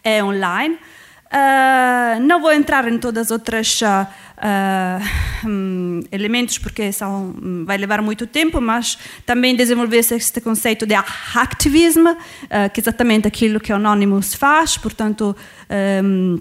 é 0.01 0.23
online. 0.23 0.77
Uh, 1.31 2.19
não 2.19 2.41
vou 2.41 2.51
entrar 2.51 2.85
em 2.91 2.97
todas 2.97 3.27
as 3.27 3.31
outras 3.31 3.79
uh, 3.81 5.47
um, 5.47 6.01
elementos 6.11 6.57
porque 6.57 6.91
são, 6.91 7.33
vai 7.65 7.77
levar 7.77 8.01
muito 8.01 8.27
tempo, 8.27 8.59
mas 8.59 8.97
também 9.25 9.55
desenvolver 9.55 9.99
este 9.99 10.41
conceito 10.41 10.85
de 10.85 10.93
hacktivism, 10.93 12.05
uh, 12.05 12.15
que 12.73 12.81
é 12.81 12.83
exatamente 12.83 13.29
aquilo 13.29 13.61
que 13.61 13.71
o 13.71 13.77
Anonymous 13.77 14.33
faz, 14.33 14.77
portanto, 14.77 15.33
um, 16.03 16.37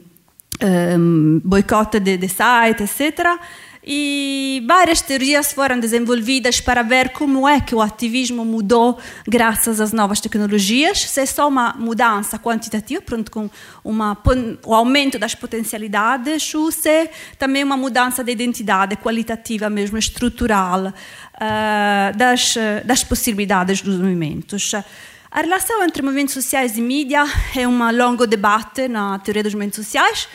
um, 0.61 1.41
boicote 1.45 2.01
de, 2.01 2.17
de 2.17 2.29
site, 2.29 2.83
etc. 2.83 3.39
e 3.83 4.63
várias 4.67 5.01
teorias 5.01 5.53
foram 5.53 5.81
desenvolvidas 5.81 6.61
para 6.61 6.83
ver 6.83 7.11
como 7.11 7.49
é 7.49 7.61
que 7.61 7.75
o 7.75 7.81
ativismo 7.81 8.45
mudou 8.45 8.99
graças 9.27 9.81
às 9.81 9.93
novas 9.93 10.21
tecnologias, 10.21 11.01
se 11.01 11.21
é 11.21 11.27
só 11.27 11.49
uma 11.49 11.75
mudança 11.79 12.39
quantitativa, 12.39 13.01
pronto, 13.01 13.31
com 13.31 13.49
uma, 13.83 14.17
o 14.65 14.75
aumento 14.75 15.19
das 15.19 15.35
potencialidades, 15.35 16.55
ou 16.55 16.71
se 16.71 16.89
é 16.89 17.11
também 17.39 17.65
uma 17.65 17.77
mudança 17.77 18.23
de 18.23 18.31
identidade 18.33 18.97
qualitativa 18.97 19.71
mesmo, 19.71 19.97
estrutural, 19.97 20.89
uh, 21.41 22.17
das, 22.17 22.55
das 22.85 23.03
possibilidades 23.03 23.81
dos 23.81 23.97
movimentos. 23.97 24.75
A 25.31 25.41
relação 25.41 25.83
entre 25.85 26.03
movimentos 26.03 26.35
sociais 26.35 26.77
e 26.77 26.83
mídia 26.83 27.25
é 27.57 27.67
um 27.67 27.91
longo 27.97 28.27
debate 28.27 28.89
na 28.89 29.19
teoria 29.21 29.45
dos 29.45 29.55
movimentos 29.55 29.77
sociais 29.77 30.29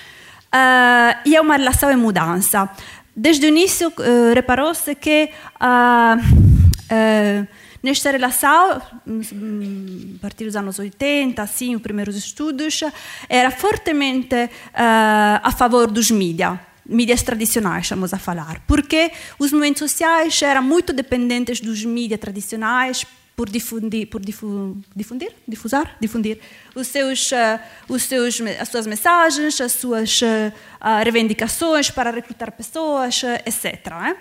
uh, 0.47 1.19
e 1.25 1.35
é 1.35 1.41
uma 1.41 1.57
relação 1.57 1.91
em 1.91 1.97
mudança. 1.97 2.69
Desde 3.15 3.45
o 3.45 3.49
início, 3.49 3.87
uh, 3.87 4.33
reparou-se 4.33 4.93
que 4.95 5.29
uh, 5.55 7.47
nesta 7.81 8.11
relação, 8.11 8.71
a 8.71 10.19
partir 10.21 10.45
dos 10.45 10.55
anos 10.55 10.77
80, 10.77 11.41
assim, 11.41 11.75
os 11.75 11.81
primeiros 11.81 12.15
estudos, 12.15 12.81
era 13.29 13.51
fortemente 13.51 14.49
a 14.73 15.51
favor 15.51 15.89
dos 15.89 16.11
mídias 16.11 16.59
mídias 16.87 17.23
tradicionais, 17.23 17.85
estamos 17.85 18.13
a 18.13 18.19
falar, 18.19 18.61
porque 18.67 19.11
os 19.39 19.51
movimentos 19.51 19.79
sociais 19.79 20.39
eram 20.43 20.61
muito 20.61 20.93
dependentes 20.93 21.59
dos 21.59 21.83
mídias 21.83 22.19
tradicionais 22.19 23.05
por 23.35 23.49
difundir, 23.49 24.07
por 24.07 24.21
difu, 24.21 24.77
difundir, 24.95 25.33
difusar, 25.47 25.97
difundir. 25.99 26.39
Os 26.73 26.87
seus, 26.87 27.31
uh, 27.31 27.59
os 27.89 28.03
seus, 28.03 28.39
as 28.41 28.69
suas 28.69 28.87
mensagens, 28.87 29.59
as 29.59 29.73
suas 29.73 30.21
uh, 30.21 30.51
reivindicações 31.03 31.91
para 31.91 32.11
recrutar 32.11 32.51
pessoas, 32.51 33.21
etc. 33.45 34.15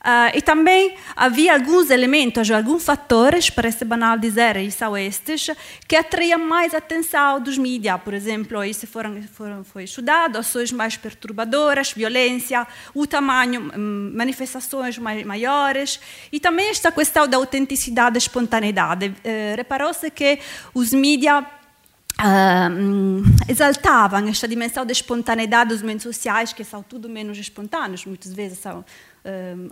Uh, 0.00 0.32
e 0.34 0.40
também 0.40 0.94
havia 1.14 1.52
alguns 1.52 1.90
elementos, 1.90 2.50
alguns 2.50 2.82
fatores, 2.82 3.50
parece 3.50 3.84
banal 3.84 4.16
dizer, 4.16 4.56
e 4.56 4.70
são 4.70 4.96
estes, 4.96 5.50
que 5.86 5.94
atraíam 5.94 6.38
mais 6.38 6.72
atenção 6.72 7.38
dos 7.38 7.58
mídias. 7.58 8.00
Por 8.00 8.14
exemplo, 8.14 8.64
isso 8.64 8.86
foram, 8.86 9.22
foram, 9.22 9.62
foi 9.62 9.84
estudado, 9.84 10.38
ações 10.38 10.72
mais 10.72 10.96
perturbadoras, 10.96 11.92
violência, 11.92 12.66
o 12.94 13.06
tamanho, 13.06 13.70
hum, 13.76 14.12
manifestações 14.14 14.96
maiores, 14.98 16.00
e 16.32 16.40
também 16.40 16.70
esta 16.70 16.90
questão 16.90 17.28
da 17.28 17.36
autenticidade 17.36 18.16
e 18.16 18.18
espontaneidade. 18.18 19.08
Uh, 19.08 19.56
Reparou-se 19.56 20.10
que 20.10 20.38
os 20.74 20.92
mídias 20.92 21.44
Uh, 22.20 23.24
exaltavam 23.48 24.28
esta 24.28 24.46
dimensão 24.46 24.84
da 24.84 24.92
espontaneidade 24.92 25.70
dos 25.70 25.78
movimentos 25.78 26.02
sociais, 26.02 26.52
que 26.52 26.62
são 26.62 26.82
tudo 26.82 27.08
menos 27.08 27.38
espontâneos, 27.38 28.04
muitas 28.04 28.34
vezes 28.34 28.58
são 28.58 28.84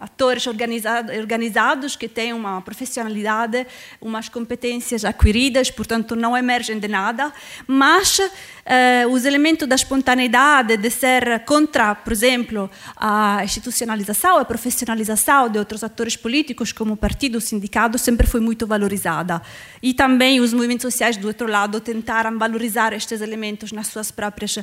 atores 0.00 0.46
organizado, 0.46 1.12
organizados 1.12 1.96
que 1.96 2.06
têm 2.06 2.32
uma 2.32 2.60
profissionalidade, 2.60 3.66
umas 4.00 4.28
competências 4.28 5.04
adquiridas, 5.04 5.70
portanto 5.70 6.14
não 6.14 6.36
emergem 6.36 6.78
de 6.78 6.86
nada, 6.86 7.32
mas 7.66 8.18
uh, 8.18 9.08
os 9.10 9.24
elementos 9.24 9.66
da 9.66 9.74
espontaneidade, 9.74 10.76
de 10.76 10.90
ser 10.90 11.44
contra, 11.46 11.94
por 11.94 12.12
exemplo, 12.12 12.70
a 12.96 13.40
institucionalização, 13.42 14.38
a 14.38 14.44
profissionalização 14.44 15.48
de 15.48 15.58
outros 15.58 15.82
atores 15.82 16.16
políticos, 16.16 16.72
como 16.72 16.94
o 16.94 16.96
partido, 16.96 17.38
o 17.38 17.40
sindicato, 17.40 17.96
sempre 17.98 18.26
foi 18.26 18.40
muito 18.40 18.66
valorizada. 18.66 19.40
E 19.82 19.94
também 19.94 20.40
os 20.40 20.52
movimentos 20.52 20.82
sociais, 20.82 21.16
do 21.16 21.26
outro 21.26 21.48
lado, 21.48 21.80
tentaram 21.80 22.38
valorizar 22.38 22.92
estes 22.92 23.20
elementos 23.20 23.72
nas 23.72 23.86
suas 23.86 24.10
próprias 24.10 24.56
uh, 24.56 24.62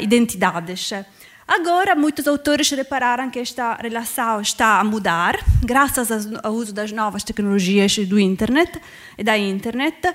identidades. 0.00 0.90
Agora, 1.54 1.94
muitos 1.94 2.26
autores 2.26 2.70
repararam 2.70 3.28
que 3.28 3.38
esta 3.38 3.74
relação 3.74 4.40
está 4.40 4.80
a 4.80 4.84
mudar, 4.84 5.38
graças 5.62 6.08
ao 6.42 6.50
uso 6.54 6.72
das 6.72 6.90
novas 6.90 7.22
tecnologias 7.22 7.94
do 7.98 8.18
internet 8.18 8.80
e 9.18 9.22
da 9.22 9.36
internet. 9.36 10.14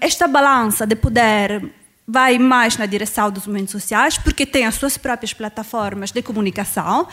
esta 0.00 0.26
balança 0.26 0.86
de 0.86 0.96
poder 0.96 1.70
vai 2.08 2.38
mais 2.38 2.78
na 2.78 2.86
direção 2.86 3.30
dos 3.30 3.46
movimentos 3.46 3.72
sociais, 3.72 4.16
porque 4.16 4.46
tem 4.46 4.64
as 4.64 4.76
suas 4.76 4.96
próprias 4.96 5.34
plataformas 5.34 6.10
de 6.10 6.22
comunicação 6.22 7.06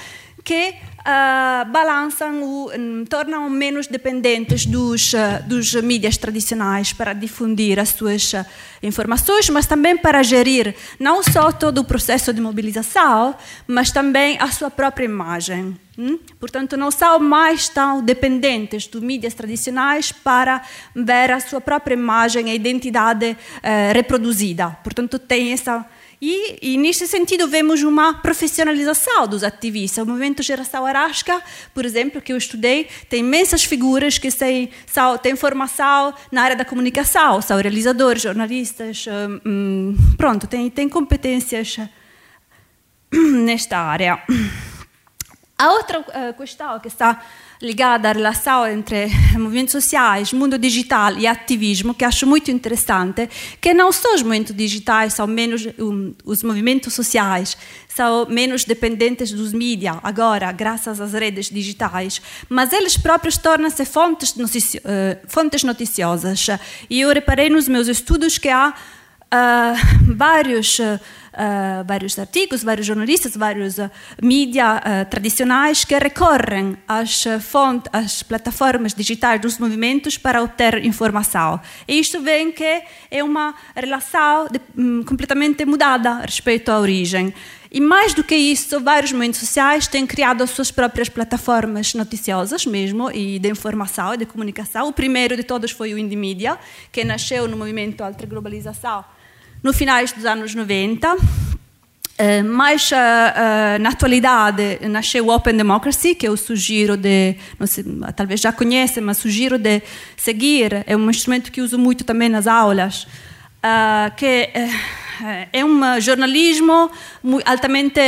que 0.48 0.70
uh, 0.70 1.70
balançam, 1.70 2.42
o, 2.42 2.72
um, 2.72 3.04
tornam 3.04 3.50
menos 3.50 3.86
dependentes 3.88 4.66
dos, 4.66 5.12
uh, 5.12 5.44
dos 5.46 5.74
mídias 5.76 6.16
tradicionais 6.16 6.94
para 6.94 7.12
difundir 7.12 7.78
as 7.78 7.90
suas 7.90 8.32
informações, 8.82 9.50
mas 9.50 9.66
também 9.66 9.98
para 9.98 10.24
gerir 10.24 10.76
não 11.00 11.24
só 11.24 11.52
todo 11.52 11.80
o 11.80 11.84
processo 11.84 12.34
de 12.34 12.42
mobilização, 12.42 13.36
mas 13.68 13.92
também 13.92 14.38
a 14.40 14.52
sua 14.52 14.70
própria 14.70 15.06
imagem. 15.06 15.78
Hum? 15.98 16.20
Portanto, 16.40 16.78
não 16.78 16.92
são 16.92 17.20
mais 17.20 17.68
tão 17.68 18.04
dependentes 18.04 18.86
dos 18.86 19.02
mídias 19.02 19.34
tradicionais 19.34 20.12
para 20.12 20.62
ver 20.96 21.32
a 21.32 21.40
sua 21.40 21.60
própria 21.60 21.96
imagem 21.96 22.50
e 22.50 22.56
identidade 22.56 23.36
eh, 23.64 23.92
reproduzida. 23.94 24.78
Portanto, 24.84 25.18
tem 25.18 25.54
essa 25.54 25.84
e, 26.20 26.74
e, 26.74 26.78
neste 26.78 27.06
sentido, 27.06 27.48
vemos 27.48 27.84
uma 27.84 28.16
profissionalização 28.16 29.28
dos 29.28 29.44
ativistas. 29.44 30.04
O 30.04 30.08
movimento 30.08 30.42
Geração 30.42 30.84
Arasca, 30.84 31.42
por 31.76 31.86
exemplo, 31.86 32.20
que 32.20 32.34
eu 32.34 32.38
estudei, 32.38 32.88
tem 33.08 33.20
imensas 33.20 33.64
figuras 33.64 34.18
que 34.18 34.32
têm, 34.32 34.72
são, 34.88 35.16
têm 35.18 35.36
formação 35.36 36.14
na 36.32 36.42
área 36.42 36.56
da 36.56 36.66
comunicação, 36.66 37.40
são 37.40 37.58
realizadores, 37.58 38.24
jornalistas, 38.24 39.06
hum, 39.46 39.96
pronto, 40.18 40.48
têm, 40.48 40.70
têm 40.72 40.90
competências 40.90 41.78
nesta 43.14 43.78
área. 43.78 44.20
A 45.56 45.72
outra 45.74 46.00
uh, 46.00 46.34
questão 46.36 46.80
que 46.80 46.88
está 46.88 47.24
ligada 47.62 48.10
à 48.10 48.12
relação 48.12 48.68
entre 48.68 49.08
movimentos 49.38 49.72
sociais, 49.72 50.32
mundo 50.32 50.58
digital 50.58 51.18
e 51.18 51.26
ativismo, 51.26 51.94
que 51.94 52.06
acho 52.06 52.28
muito 52.28 52.52
interessante, 52.52 53.30
que 53.60 53.74
não 53.74 53.92
só 53.92 54.14
os 54.14 54.22
movimentos 54.22 54.56
digitais 54.56 55.14
são 55.14 55.28
menos, 55.28 55.68
um, 55.80 56.14
os 56.24 56.44
movimentos 56.44 56.94
sociais 56.94 57.58
são 57.88 58.28
menos 58.30 58.64
dependentes 58.64 59.32
dos 59.32 59.54
mídias, 59.54 59.98
agora, 60.04 60.52
graças 60.52 61.02
às 61.02 61.14
redes 61.14 61.50
digitais, 61.50 62.22
mas 62.48 62.72
eles 62.72 62.96
próprios 62.96 63.38
tornam-se 63.38 63.86
fontes, 63.86 64.36
notici 64.36 64.78
uh, 64.78 64.82
fontes 65.28 65.64
noticiosas. 65.64 66.48
E 66.90 67.02
eu 67.02 67.10
reparei 67.12 67.50
nos 67.50 67.68
meus 67.68 67.88
estudos 67.88 68.38
que 68.38 68.50
há 68.50 68.70
uh, 68.72 70.14
vários... 70.16 70.78
Uh, 70.80 71.00
uh, 71.38 71.84
vários 71.86 72.18
artigos, 72.18 72.64
vários 72.64 72.86
jornalistas, 72.86 73.36
vários 73.36 73.78
uh, 73.78 73.90
mídia 74.22 74.78
uh, 74.78 75.10
tradicionais 75.10 75.86
que 75.86 75.98
recorrem 75.98 76.76
às 76.88 77.24
fontes, 77.42 77.90
às 77.94 78.24
plataformas 78.24 78.94
digitais 78.94 79.40
dos 79.40 79.58
movimentos 79.58 80.18
para 80.18 80.42
obter 80.42 80.84
informação. 80.84 81.62
E 81.88 82.00
isto 82.00 82.20
vem 82.22 82.52
que 82.52 82.82
é 83.12 83.24
uma 83.24 83.54
relação 83.76 84.48
de, 84.52 84.60
um, 84.78 85.04
completamente 85.04 85.64
mudada 85.66 86.22
respeito 86.22 86.70
à 86.70 86.80
origem. 86.80 87.34
E 87.70 87.82
mais 87.82 88.14
do 88.14 88.24
que 88.24 88.36
isso, 88.36 88.80
vários 88.80 89.12
movimentos 89.12 89.42
sociais 89.42 89.88
têm 89.88 90.08
criado 90.08 90.42
as 90.42 90.52
suas 90.52 90.72
próprias 90.72 91.10
plataformas 91.10 91.94
noticiosas 91.94 92.66
mesmo 92.66 93.12
e 93.12 93.40
de 93.40 93.50
informação 93.50 94.14
e 94.14 94.18
de 94.18 94.26
comunicação. 94.26 94.88
O 94.88 94.94
primeiro 94.94 95.36
de 95.36 95.44
todos 95.44 95.72
foi 95.72 95.94
o 95.94 95.98
Indie 95.98 96.16
Media, 96.16 96.58
que 96.92 97.04
nasceu 97.04 97.48
no 97.48 97.58
movimento 97.58 98.02
Alta 98.02 98.26
Globalização 98.26 99.04
no 99.64 99.74
finais 99.74 100.12
dos 100.12 100.26
anos 100.26 100.54
90. 100.54 101.16
Uh, 101.16 101.20
eh, 102.18 102.44
mas 102.44 102.92
uh, 102.92 102.96
uh, 102.96 103.80
na 103.80 103.90
atualidade 103.90 104.80
nasceu 104.90 105.28
o 105.28 105.36
Open 105.36 105.56
Democracy, 105.56 106.16
que 106.16 106.28
eu 106.28 106.36
sugiro 106.36 106.98
de, 106.98 107.36
sei, 107.66 107.86
talvez 108.16 108.42
já 108.42 108.52
conhecem, 108.52 109.04
mas 109.04 109.18
sugiro 109.18 109.58
de 109.58 109.82
seguir. 110.16 110.84
É 110.88 110.98
um 110.98 111.10
instrumento 111.10 111.52
que 111.52 111.62
uso 111.62 111.78
muito 111.78 112.04
também 112.04 112.30
nas 112.30 112.48
aulas, 112.48 113.08
que 114.16 114.50
é 115.52 115.66
um 115.66 116.00
jornalismo 116.00 116.90
altamente 117.46 118.00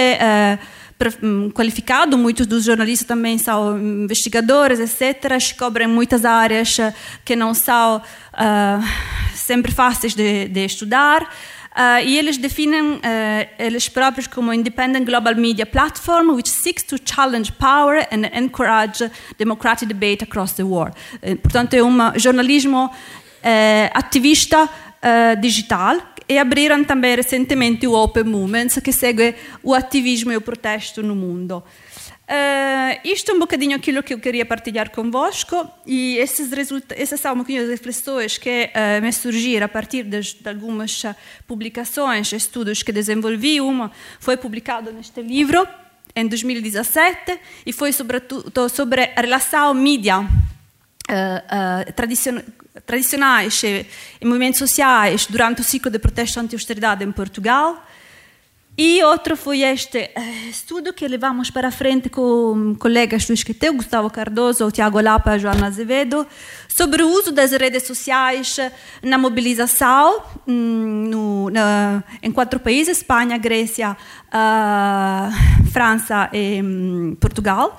qualificado, 1.54 2.18
muitos 2.18 2.46
dos 2.46 2.66
jornalistas 2.66 3.08
também 3.08 3.38
são 3.38 3.78
investigadores, 3.78 4.80
etc., 4.80 5.38
cobrem 5.58 5.88
muitas 5.88 6.26
áreas 6.26 6.78
que 7.24 7.36
não 7.36 7.54
são 7.54 7.98
uh, 7.98 8.84
sempre 9.34 9.72
fáceis 9.72 10.14
de, 10.14 10.48
de 10.48 10.66
estudar. 10.66 11.24
Uh, 11.70 12.04
e 12.04 12.18
eles 12.18 12.38
definem 12.38 12.96
uh, 12.96 13.00
eles 13.58 13.88
próprios 13.88 14.28
como 14.28 14.52
Independent 14.52 15.06
Global 15.06 15.36
Media 15.36 15.66
Platform, 15.66 16.32
which 16.32 16.50
seeks 16.50 16.84
to 16.84 16.98
challenge 17.06 17.54
power 17.54 18.06
and 18.12 18.26
encourage 18.38 19.10
democratic 19.38 19.88
debate 19.88 20.24
across 20.24 20.54
the 20.54 20.64
world. 20.64 20.94
Uh, 21.24 21.38
portanto, 21.38 21.76
é 21.76 21.84
um 21.84 21.98
jornalismo 22.18 22.92
ativista 23.94 24.70
digital 25.40 25.96
e 26.30 26.38
abriram 26.38 26.84
também 26.84 27.16
recentemente 27.16 27.88
o 27.88 27.94
Open 27.94 28.24
Movements, 28.24 28.80
que 28.80 28.94
segue 28.94 29.34
o 29.64 29.74
ativismo 29.74 30.32
e 30.32 30.38
o 30.38 30.42
protesto 30.42 31.02
no 31.02 31.16
mundo. 31.16 31.64
Uh, 32.30 33.00
isto 33.04 33.32
é 33.32 33.34
um 33.34 33.40
bocadinho 33.40 33.76
aquilo 33.76 34.04
que 34.04 34.14
eu 34.14 34.20
queria 34.20 34.46
partilhar 34.46 34.92
convosco 34.92 35.68
e 35.84 36.18
esses 36.18 36.52
essas 36.96 37.20
são 37.20 37.34
um 37.34 37.38
bocadinho 37.38 37.64
as 37.64 37.70
reflexões 37.70 38.38
que 38.38 38.70
uh, 38.70 39.02
me 39.02 39.12
surgiram 39.12 39.66
a 39.66 39.68
partir 39.68 40.04
de, 40.04 40.22
de, 40.22 40.48
algumas 40.48 41.02
publicações, 41.48 42.32
estudos 42.32 42.84
que 42.84 42.92
desenvolvi. 42.92 43.60
Uma 43.60 43.92
foi 44.20 44.38
publicado 44.38 44.92
neste 44.92 45.24
livro, 45.24 45.68
em 46.16 46.28
2017 46.28 47.40
e 47.66 47.74
foi 47.74 47.92
sobretudo 47.92 48.70
sobre 48.70 49.12
a 49.16 49.22
relação 49.22 49.74
mídia 49.74 50.28
uh, 51.10 51.94
tradicion 51.94 52.42
tradicionais 52.86 53.62
e, 53.64 53.86
e 54.22 54.26
movimentos 54.26 54.60
sociais 54.60 55.28
durante 55.28 55.62
o 55.62 55.64
ciclo 55.64 55.92
de 55.92 56.00
protesto 56.00 56.40
anti-austeridade 56.40 57.04
em 57.04 57.12
Portugal. 57.12 57.84
E 58.82 59.04
outro 59.04 59.36
foi 59.36 59.60
este 59.60 60.10
estudo 60.50 60.94
que 60.94 61.06
levamos 61.06 61.52
para 61.52 61.70
frente 61.70 62.10
com 62.10 62.74
colegas 62.80 63.26
do 63.26 63.34
Esqueteu, 63.34 63.74
Gustavo 63.74 64.10
Cardoso, 64.10 64.72
Tiago 64.72 65.02
Lapa 65.02 65.36
e 65.36 65.40
Joana 65.40 65.68
Azevedo, 65.68 66.26
sobre 66.70 67.04
o 67.04 67.10
uso 67.10 67.34
das 67.34 67.52
redes 67.52 67.84
sociais 67.84 68.56
na 69.04 69.18
mobilização 69.18 70.24
hum, 70.48 71.10
no, 71.10 71.50
na, 71.50 72.02
em 72.24 72.32
quatro 72.32 72.58
países, 72.58 73.00
Espanha, 73.00 73.38
Grécia, 73.38 73.98
uh, 74.28 75.68
França 75.74 76.30
e 76.32 76.62
um, 76.64 77.18
Portugal. 77.20 77.76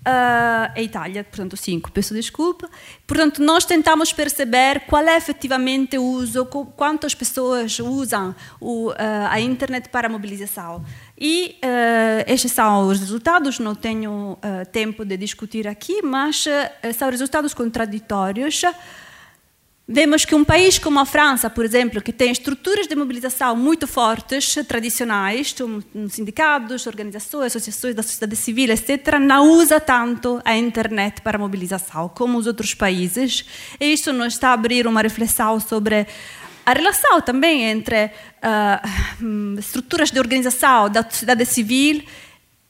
Uh, 0.00 0.72
a 0.74 0.80
Itália, 0.80 1.22
portanto, 1.22 1.58
cinco, 1.58 1.92
peço 1.92 2.14
desculpa. 2.14 2.70
Portanto, 3.06 3.42
nós 3.42 3.66
tentamos 3.66 4.14
perceber 4.14 4.86
qual 4.86 5.06
é 5.06 5.14
efetivamente 5.14 5.98
o 5.98 6.02
uso, 6.02 6.46
quantas 6.46 7.14
pessoas 7.14 7.78
usam 7.78 8.34
o, 8.58 8.88
uh, 8.92 8.94
a 9.28 9.38
internet 9.40 9.90
para 9.90 10.06
a 10.06 10.10
mobilização. 10.10 10.82
E 11.18 11.58
uh, 11.62 12.32
estes 12.32 12.52
são 12.52 12.88
os 12.88 12.98
resultados, 12.98 13.58
não 13.58 13.74
tenho 13.74 14.38
tempo 14.72 15.04
de 15.04 15.18
discutir 15.18 15.68
aqui, 15.68 16.00
mas 16.00 16.46
são 16.96 17.10
resultados 17.10 17.52
contraditórios. 17.52 18.62
Vemos 19.92 20.24
que 20.24 20.36
um 20.36 20.44
país 20.44 20.78
como 20.78 21.00
a 21.00 21.04
França, 21.04 21.50
por 21.50 21.64
exemplo, 21.64 22.00
que 22.00 22.12
tem 22.12 22.30
estruturas 22.30 22.86
de 22.86 22.94
mobilização 22.94 23.56
muito 23.56 23.88
fortes, 23.88 24.54
tradicionais, 24.68 25.52
sindicatos, 26.08 26.86
organizações, 26.86 27.46
associações 27.46 27.96
da 27.96 28.00
sociedade 28.04 28.36
civil, 28.36 28.70
etc., 28.70 29.18
não 29.20 29.50
usa 29.50 29.80
tanto 29.80 30.40
a 30.44 30.56
internet 30.56 31.20
para 31.22 31.36
mobilização 31.36 32.08
como 32.08 32.38
os 32.38 32.46
outros 32.46 32.72
países. 32.72 33.44
E 33.80 33.92
isso 33.92 34.12
nos 34.12 34.34
está 34.34 34.50
a 34.50 34.52
abrir 34.52 34.86
uma 34.86 35.02
reflexão 35.02 35.58
sobre 35.58 36.06
a 36.64 36.72
relação 36.72 37.20
também 37.20 37.64
entre 37.64 38.04
uh, 38.04 39.58
estruturas 39.58 40.12
de 40.12 40.20
organização 40.20 40.88
da 40.88 41.02
sociedade 41.02 41.44
civil 41.44 42.04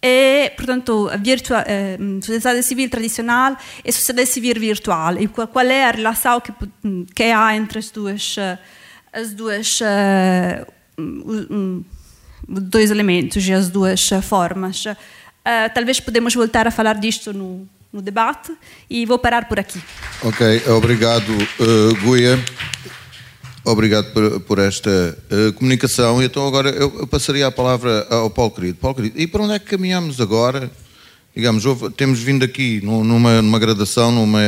e, 0.02 0.50
portanto, 0.56 1.10
virtua, 1.18 1.62
eh, 1.66 1.98
sociedade 2.22 2.62
civil 2.62 2.88
tradicional 2.88 3.56
e 3.84 3.92
sociedade 3.92 4.28
civil 4.28 4.54
virtual. 4.58 5.20
E 5.20 5.28
qual 5.28 5.66
é 5.66 5.84
a 5.84 5.90
relação 5.90 6.40
que, 6.40 6.52
que 7.14 7.24
há 7.24 7.54
entre 7.54 7.78
as 7.78 7.90
duas, 7.90 8.36
as 9.12 9.34
uh, 9.80 10.66
dois 12.48 12.90
elementos 12.90 13.46
e 13.46 13.52
as 13.52 13.68
duas 13.68 14.08
formas. 14.22 14.86
Uh, 14.86 14.94
talvez 15.74 16.00
podemos 16.00 16.34
voltar 16.34 16.66
a 16.66 16.70
falar 16.70 16.94
disto 16.94 17.32
no, 17.32 17.68
no 17.92 18.00
debate 18.00 18.52
e 18.88 19.04
vou 19.04 19.18
parar 19.18 19.48
por 19.48 19.58
aqui. 19.58 19.82
Ok, 20.22 20.62
obrigado, 20.68 21.30
uh, 21.30 21.94
Guia. 22.02 22.38
Obrigado 23.64 24.12
por, 24.12 24.40
por 24.40 24.58
esta 24.58 24.90
uh, 25.30 25.52
comunicação. 25.52 26.22
Então 26.22 26.46
agora 26.46 26.70
eu, 26.70 27.00
eu, 27.00 27.06
passaria 27.06 27.46
a 27.46 27.50
palavra 27.50 28.06
ao 28.10 28.30
Paulo 28.30 28.50
Querido. 28.50 28.78
Paulo 28.78 28.96
Querido, 28.96 29.20
e 29.20 29.26
para 29.26 29.42
onde 29.42 29.54
é 29.54 29.58
que 29.58 29.66
caminhamos 29.66 30.20
agora? 30.20 30.70
Digamos, 31.34 31.64
houve, 31.64 31.90
temos 31.90 32.18
vindo 32.20 32.44
aqui 32.44 32.80
numa, 32.80 33.40
numa 33.40 33.58
gradação, 33.58 34.10
numa 34.10 34.40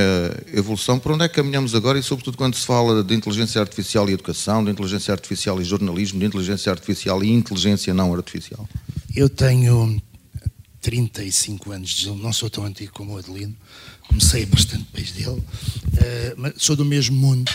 evolução. 0.53 0.99
Para 0.99 1.13
onde 1.15 1.25
é 1.25 1.29
que 1.29 1.35
caminhamos 1.35 1.75
agora? 1.75 1.99
E 1.99 2.03
sobretudo 2.03 2.37
quando 2.37 2.57
se 2.57 2.67
fala 2.67 3.05
de 3.05 3.15
inteligência 3.15 3.61
artificial 3.61 4.09
e 4.11 4.15
educação, 4.15 4.65
de 4.65 4.71
inteligência 4.71 5.13
artificial 5.13 5.61
e 5.61 5.65
jornalismo, 5.65 6.19
de 6.19 6.27
inteligência 6.27 6.73
artificial 6.73 7.23
e 7.23 7.31
inteligência 7.31 7.95
não 7.95 8.13
artificial. 8.13 8.69
Eu 9.15 9.29
tenho 9.29 10.03
35 10.81 11.71
anos, 11.71 12.05
não 12.21 12.33
sou 12.33 12.51
tão 12.51 12.65
antigo 12.65 12.93
como 12.93 13.15
o 13.15 13.19
Adelino, 13.19 13.55
comecei 14.09 14.45
bastante 14.45 14.85
depois 14.93 15.13
dele, 15.13 15.39
uh, 15.39 15.45
mas 16.37 16.55
sou 16.57 16.75
do 16.75 16.85
mesmo 16.85 17.17
mundo 17.17 17.51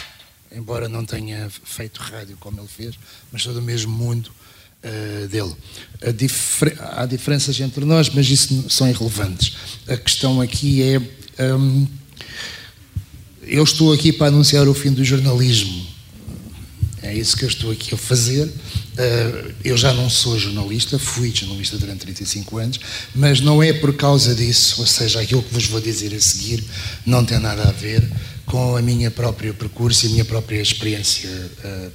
embora 0.57 0.89
não 0.89 1.05
tenha 1.05 1.49
feito 1.49 1.99
rádio 1.99 2.35
como 2.39 2.59
ele 2.59 2.67
fez, 2.67 2.95
mas 3.31 3.43
sou 3.43 3.53
do 3.53 3.61
mesmo 3.61 3.91
mundo 3.91 4.31
uh, 4.83 5.27
dele. 5.27 5.55
Há 6.79 7.05
diferenças 7.05 7.59
entre 7.59 7.85
nós, 7.85 8.09
mas 8.09 8.27
isso 8.29 8.65
são 8.69 8.89
irrelevantes. 8.89 9.55
A 9.87 9.95
questão 9.95 10.41
aqui 10.41 10.81
é. 10.83 11.01
Um, 11.53 11.87
eu 13.43 13.63
estou 13.63 13.93
aqui 13.93 14.11
para 14.11 14.27
anunciar 14.27 14.67
o 14.67 14.73
fim 14.73 14.91
do 14.91 15.05
jornalismo. 15.05 15.87
É 17.01 17.13
isso 17.13 17.37
que 17.37 17.45
eu 17.45 17.49
estou 17.49 17.71
aqui 17.71 17.93
a 17.93 17.97
fazer. 17.97 18.45
Uh, 18.45 19.53
eu 19.63 19.77
já 19.77 19.93
não 19.93 20.09
sou 20.09 20.37
jornalista, 20.37 20.97
fui 20.99 21.31
jornalista 21.33 21.77
durante 21.77 21.99
35 22.01 22.57
anos, 22.57 22.79
mas 23.15 23.39
não 23.39 23.61
é 23.61 23.71
por 23.71 23.95
causa 23.95 24.33
disso, 24.33 24.81
ou 24.81 24.87
seja, 24.87 25.21
aquilo 25.21 25.43
que 25.43 25.53
vos 25.53 25.67
vou 25.67 25.79
dizer 25.79 26.13
a 26.15 26.19
seguir 26.19 26.63
não 27.05 27.23
tem 27.23 27.39
nada 27.39 27.69
a 27.69 27.71
ver 27.71 28.03
com 28.47 28.77
a 28.77 28.81
minha 28.81 29.11
própria 29.11 29.53
percurso 29.53 30.05
e 30.05 30.07
a 30.07 30.11
minha 30.11 30.25
própria 30.25 30.61
experiência 30.61 31.29
uh, 31.29 31.91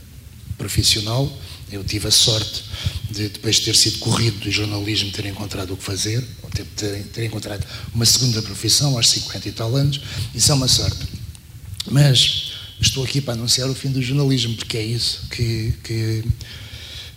profissional. 0.56 1.30
Eu 1.72 1.82
tive 1.82 2.06
a 2.06 2.10
sorte 2.10 2.64
de, 3.10 3.30
depois 3.30 3.56
de 3.56 3.64
ter 3.64 3.74
sido 3.74 3.98
corrido 3.98 4.38
do 4.38 4.50
jornalismo, 4.50 5.10
ter 5.10 5.24
encontrado 5.24 5.72
o 5.72 5.76
que 5.76 5.82
fazer, 5.82 6.22
ou 6.42 6.50
ter, 6.50 6.66
ter, 7.14 7.24
encontrado 7.24 7.66
uma 7.94 8.04
segunda 8.04 8.42
profissão 8.42 8.96
aos 8.96 9.08
50 9.08 9.48
e 9.48 9.52
tal 9.52 9.74
anos. 9.74 10.00
Isso 10.34 10.52
é 10.52 10.54
uma 10.54 10.68
sorte. 10.68 11.08
Mas 11.90 12.52
estou 12.78 13.02
aqui 13.02 13.22
para 13.22 13.32
anunciar 13.32 13.70
o 13.70 13.74
fim 13.74 13.90
do 13.90 14.02
jornalismo, 14.02 14.54
porque 14.54 14.76
é 14.76 14.84
isso 14.84 15.22
que, 15.30 15.72
que, 15.82 16.24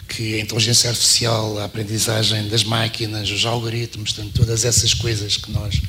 que 0.07 0.35
a 0.35 0.39
inteligência 0.39 0.89
artificial, 0.89 1.59
a 1.59 1.65
aprendizagem 1.65 2.47
das 2.47 2.63
máquinas, 2.63 3.29
os 3.29 3.45
algoritmos, 3.45 4.13
portanto, 4.13 4.33
todas 4.33 4.63
essas 4.63 4.93
coisas 4.93 5.35
que 5.35 5.51
nós 5.51 5.81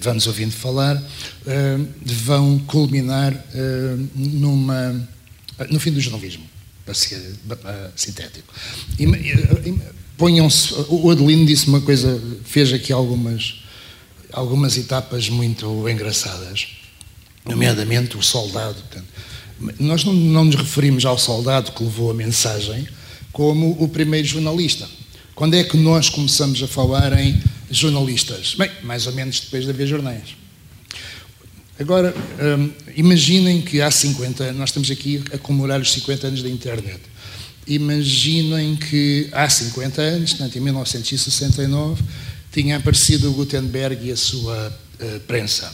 vamos 0.00 0.26
ouvindo 0.26 0.52
falar, 0.52 1.02
eh, 1.46 1.78
vão 2.04 2.58
culminar 2.60 3.32
eh, 3.54 3.96
numa, 4.14 5.08
no 5.70 5.80
fim 5.80 5.90
do 5.90 6.00
jornalismo, 6.00 6.44
para 6.84 6.94
ser 6.94 7.20
sintético. 7.96 8.52
Ponham-se, 10.16 10.72
o 10.88 11.10
Adelino 11.10 11.44
disse 11.44 11.66
uma 11.66 11.80
coisa, 11.80 12.22
fez 12.44 12.72
aqui 12.72 12.92
algumas, 12.92 13.62
algumas 14.32 14.76
etapas 14.76 15.28
muito 15.28 15.88
engraçadas, 15.88 16.68
nomeadamente 17.44 18.16
o 18.16 18.22
soldado. 18.22 18.74
Portanto, 18.74 19.06
nós 19.80 20.04
não, 20.04 20.12
não 20.12 20.44
nos 20.44 20.54
referimos 20.54 21.04
ao 21.04 21.18
soldado 21.18 21.72
que 21.72 21.82
levou 21.82 22.10
a 22.10 22.14
mensagem 22.14 22.86
como 23.32 23.76
o 23.82 23.88
primeiro 23.88 24.26
jornalista. 24.26 24.88
Quando 25.34 25.54
é 25.54 25.64
que 25.64 25.76
nós 25.76 26.08
começamos 26.08 26.62
a 26.62 26.68
falar 26.68 27.12
em 27.18 27.42
jornalistas? 27.76 28.54
Bem, 28.56 28.70
mais 28.82 29.06
ou 29.06 29.12
menos 29.12 29.40
depois 29.40 29.64
de 29.64 29.70
haver 29.70 29.86
jornais. 29.86 30.36
Agora, 31.78 32.14
hum, 32.58 32.70
imaginem 32.94 33.60
que 33.60 33.80
há 33.80 33.90
50 33.90 34.44
anos, 34.44 34.56
nós 34.58 34.68
estamos 34.70 34.90
aqui 34.90 35.22
a 35.32 35.38
comemorar 35.38 35.80
os 35.80 35.92
50 35.92 36.28
anos 36.28 36.42
da 36.42 36.48
internet. 36.48 37.00
Imaginem 37.66 38.76
que 38.76 39.28
há 39.32 39.48
50 39.48 40.00
anos, 40.00 40.30
portanto, 40.34 40.56
em 40.56 40.60
1969, 40.60 42.02
tinha 42.52 42.76
aparecido 42.76 43.30
o 43.30 43.32
Gutenberg 43.32 44.06
e 44.06 44.12
a 44.12 44.16
sua 44.16 44.68
uh, 45.00 45.20
prensa. 45.20 45.72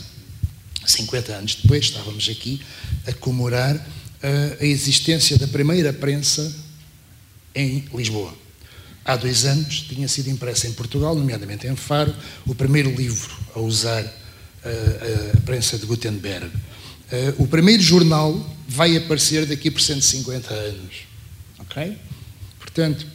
50 0.87 1.33
anos 1.33 1.55
depois, 1.57 1.85
estávamos 1.85 2.29
aqui 2.31 2.61
a 3.07 3.13
comemorar 3.13 3.77
uh, 3.77 4.57
a 4.59 4.65
existência 4.65 5.37
da 5.37 5.47
primeira 5.49 5.93
prensa 5.93 6.51
em 7.55 7.85
Lisboa 7.93 8.35
há 9.05 9.17
dois 9.17 9.45
anos, 9.45 9.83
tinha 9.89 10.07
sido 10.09 10.31
impressa 10.31 10.67
em 10.69 10.73
Portugal, 10.73 11.15
nomeadamente 11.15 11.67
em 11.67 11.77
Faro, 11.77 12.15
o 12.47 12.55
primeiro 12.55 12.91
livro 12.95 13.31
a 13.55 13.61
usar 13.61 14.03
uh, 14.05 15.39
a 15.39 15.41
prensa 15.41 15.79
de 15.79 15.87
Gutenberg. 15.87 16.47
Uh, 16.47 17.43
o 17.43 17.47
primeiro 17.47 17.83
jornal 17.83 18.35
vai 18.69 18.97
aparecer 18.97 19.47
daqui 19.47 19.71
por 19.71 19.81
150 19.81 20.53
anos. 20.53 20.95
Ok? 21.59 21.97
Portanto, 22.59 23.07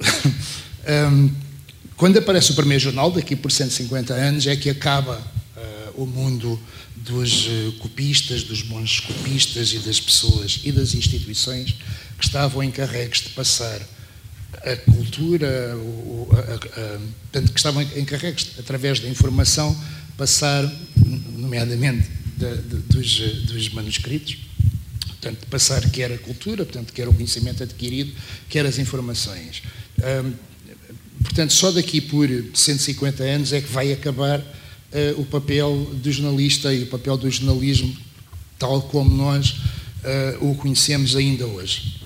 quando 1.96 2.18
aparece 2.18 2.52
o 2.52 2.54
primeiro 2.54 2.82
jornal, 2.82 3.10
daqui 3.10 3.34
por 3.34 3.50
150 3.50 4.14
anos, 4.14 4.46
é 4.46 4.56
que 4.56 4.70
acaba 4.70 5.20
o 5.96 6.06
mundo 6.06 6.58
dos 6.96 7.48
copistas, 7.80 8.44
dos 8.44 8.62
bons 8.62 9.00
copistas 9.00 9.72
e 9.72 9.78
das 9.80 10.00
pessoas 10.00 10.60
e 10.64 10.72
das 10.72 10.94
instituições 10.94 11.74
que 12.18 12.24
estavam 12.24 12.62
encarregues 12.62 13.22
de 13.22 13.30
passar 13.30 13.80
a 14.64 14.76
cultura, 14.76 15.76
o, 15.76 16.28
a, 16.32 16.38
a, 16.38 16.98
portanto, 16.98 17.52
que 17.52 17.58
estavam 17.58 17.82
encarregues, 17.82 18.52
através 18.58 19.00
da 19.00 19.08
informação, 19.08 19.76
passar, 20.16 20.70
nomeadamente 21.36 22.08
de, 22.36 22.54
dos, 22.88 23.18
dos 23.46 23.68
manuscritos, 23.70 24.38
portanto, 25.06 25.46
passar 25.48 25.88
quer 25.90 26.12
a 26.12 26.18
cultura, 26.18 26.64
portanto, 26.64 26.92
quer 26.92 27.08
o 27.08 27.14
conhecimento 27.14 27.62
adquirido, 27.62 28.12
quer 28.48 28.66
as 28.66 28.78
informações. 28.78 29.62
Portanto, 31.22 31.52
só 31.52 31.70
daqui 31.70 32.00
por 32.00 32.28
150 32.54 33.22
anos 33.22 33.52
é 33.52 33.60
que 33.60 33.70
vai 33.70 33.92
acabar 33.92 34.40
uh, 34.40 35.20
o 35.20 35.24
papel 35.24 35.90
do 35.94 36.10
jornalista 36.10 36.72
e 36.72 36.82
o 36.82 36.86
papel 36.86 37.16
do 37.16 37.30
jornalismo 37.30 37.94
tal 38.58 38.82
como 38.82 39.14
nós 39.14 39.50
uh, 39.50 40.50
o 40.50 40.54
conhecemos 40.54 41.14
ainda 41.16 41.46
hoje. 41.46 41.99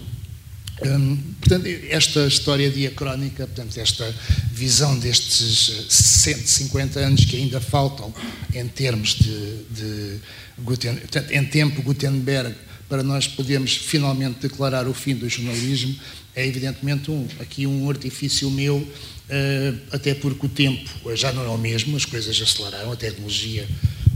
Hum, 0.82 1.16
portanto, 1.40 1.66
esta 1.88 2.26
história 2.26 2.68
diacrónica, 2.68 3.46
portanto, 3.46 3.78
esta 3.78 4.12
visão 4.52 4.98
destes 4.98 5.86
150 5.88 6.98
eh, 6.98 7.04
anos 7.04 7.24
que 7.24 7.36
ainda 7.36 7.60
faltam 7.60 8.12
em 8.52 8.66
termos 8.66 9.14
de, 9.14 9.62
de 9.70 10.20
portanto, 10.64 11.30
em 11.30 11.44
tempo 11.44 11.80
Gutenberg, 11.80 12.54
para 12.88 13.02
nós 13.02 13.26
podermos 13.26 13.76
finalmente 13.76 14.40
declarar 14.40 14.88
o 14.88 14.94
fim 14.94 15.14
do 15.14 15.28
jornalismo, 15.28 15.96
é 16.34 16.46
evidentemente 16.46 17.10
um, 17.10 17.26
aqui 17.40 17.66
um 17.66 17.88
artifício 17.88 18.50
meu, 18.50 18.76
uh, 18.76 19.80
até 19.92 20.12
porque 20.14 20.46
o 20.46 20.48
tempo 20.48 21.14
já 21.14 21.32
não 21.32 21.44
é 21.44 21.48
o 21.48 21.56
mesmo, 21.56 21.96
as 21.96 22.04
coisas 22.04 22.40
aceleraram, 22.40 22.92
a 22.92 22.96
tecnologia 22.96 23.66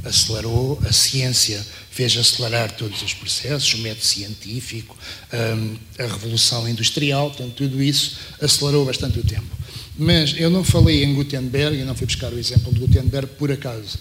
acelerou, 0.09 0.81
a 0.87 0.93
ciência 0.93 1.65
fez 1.91 2.17
acelerar 2.17 2.73
todos 2.73 3.03
os 3.03 3.15
processos, 3.15 3.75
o 3.75 3.79
método 3.79 4.05
científico, 4.05 4.97
um, 5.33 5.77
a 5.99 6.07
revolução 6.07 6.69
industrial, 6.69 7.31
portanto, 7.31 7.55
tudo 7.55 7.83
isso 7.83 8.17
acelerou 8.41 8.85
bastante 8.85 9.19
o 9.19 9.25
tempo. 9.25 9.59
Mas 9.99 10.35
eu 10.39 10.49
não 10.49 10.63
falei 10.63 11.03
em 11.03 11.13
Gutenberg, 11.13 11.77
eu 11.77 11.87
não 11.87 11.95
fui 11.95 12.07
buscar 12.07 12.33
o 12.33 12.39
exemplo 12.39 12.73
de 12.73 12.79
Gutenberg 12.79 13.33
por 13.37 13.51
acaso. 13.51 13.99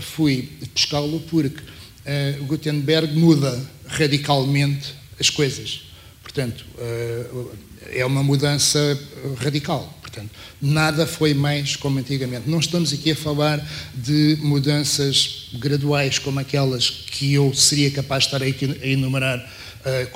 Fui 0.00 0.48
buscá-lo 0.72 1.18
porque 1.28 1.60
uh, 1.60 2.44
Gutenberg 2.44 3.12
muda 3.18 3.60
radicalmente 3.86 4.94
as 5.18 5.28
coisas. 5.28 5.89
Portanto, 6.32 6.64
uh, 6.78 7.50
é 7.90 8.06
uma 8.06 8.22
mudança 8.22 8.98
radical. 9.38 9.98
Portanto, 10.00 10.30
nada 10.62 11.06
foi 11.06 11.34
mais 11.34 11.74
como 11.74 11.98
antigamente. 11.98 12.48
Não 12.48 12.60
estamos 12.60 12.92
aqui 12.92 13.10
a 13.10 13.16
falar 13.16 13.64
de 13.94 14.38
mudanças 14.40 15.48
graduais 15.54 16.18
como 16.18 16.38
aquelas 16.38 16.88
que 16.88 17.34
eu 17.34 17.52
seria 17.52 17.90
capaz 17.90 18.24
de 18.24 18.28
estar 18.28 18.42
aqui 18.46 18.78
a 18.80 18.86
enumerar. 18.86 19.38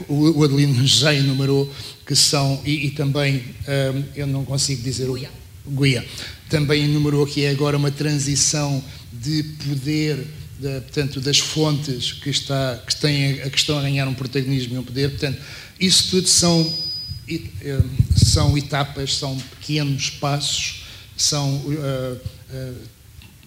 Uh, 0.08 0.36
o 0.36 0.44
Adelino 0.44 0.82
já 0.86 1.12
enumerou, 1.12 1.72
que 2.06 2.14
são, 2.14 2.62
e, 2.64 2.86
e 2.86 2.90
também, 2.90 3.36
uh, 3.36 4.04
eu 4.14 4.26
não 4.26 4.44
consigo 4.44 4.82
dizer 4.82 5.08
o. 5.08 5.18
Guia. 5.66 6.04
Também 6.50 6.84
enumerou 6.84 7.26
que 7.26 7.44
é 7.44 7.50
agora 7.50 7.76
uma 7.76 7.90
transição 7.90 8.84
de 9.10 9.42
poder, 9.42 10.18
de, 10.60 10.80
portanto, 10.82 11.20
das 11.20 11.38
fontes 11.38 12.12
que, 12.12 12.28
está, 12.28 12.82
que, 12.86 12.94
têm, 12.96 13.36
que 13.48 13.56
estão 13.56 13.78
a 13.78 13.82
ganhar 13.82 14.06
um 14.06 14.12
protagonismo 14.12 14.74
e 14.74 14.78
um 14.78 14.84
poder. 14.84 15.10
Portanto, 15.10 15.40
isso 15.86 16.10
tudo 16.10 16.28
são 16.28 16.72
eh, 17.28 17.80
são 18.16 18.56
etapas, 18.58 19.16
são 19.16 19.36
pequenos 19.38 20.10
passos, 20.10 20.84
são 21.16 21.56
uh, 21.56 22.20
uh, 22.52 22.76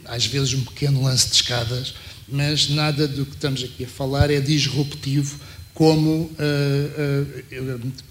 às 0.05 0.25
vezes 0.25 0.53
um 0.53 0.63
pequeno 0.63 1.03
lance 1.03 1.27
de 1.29 1.35
escadas, 1.35 1.93
mas 2.27 2.69
nada 2.69 3.07
do 3.07 3.25
que 3.25 3.33
estamos 3.33 3.63
aqui 3.63 3.83
a 3.83 3.87
falar 3.87 4.31
é 4.31 4.39
disruptivo 4.39 5.39
como, 5.73 6.31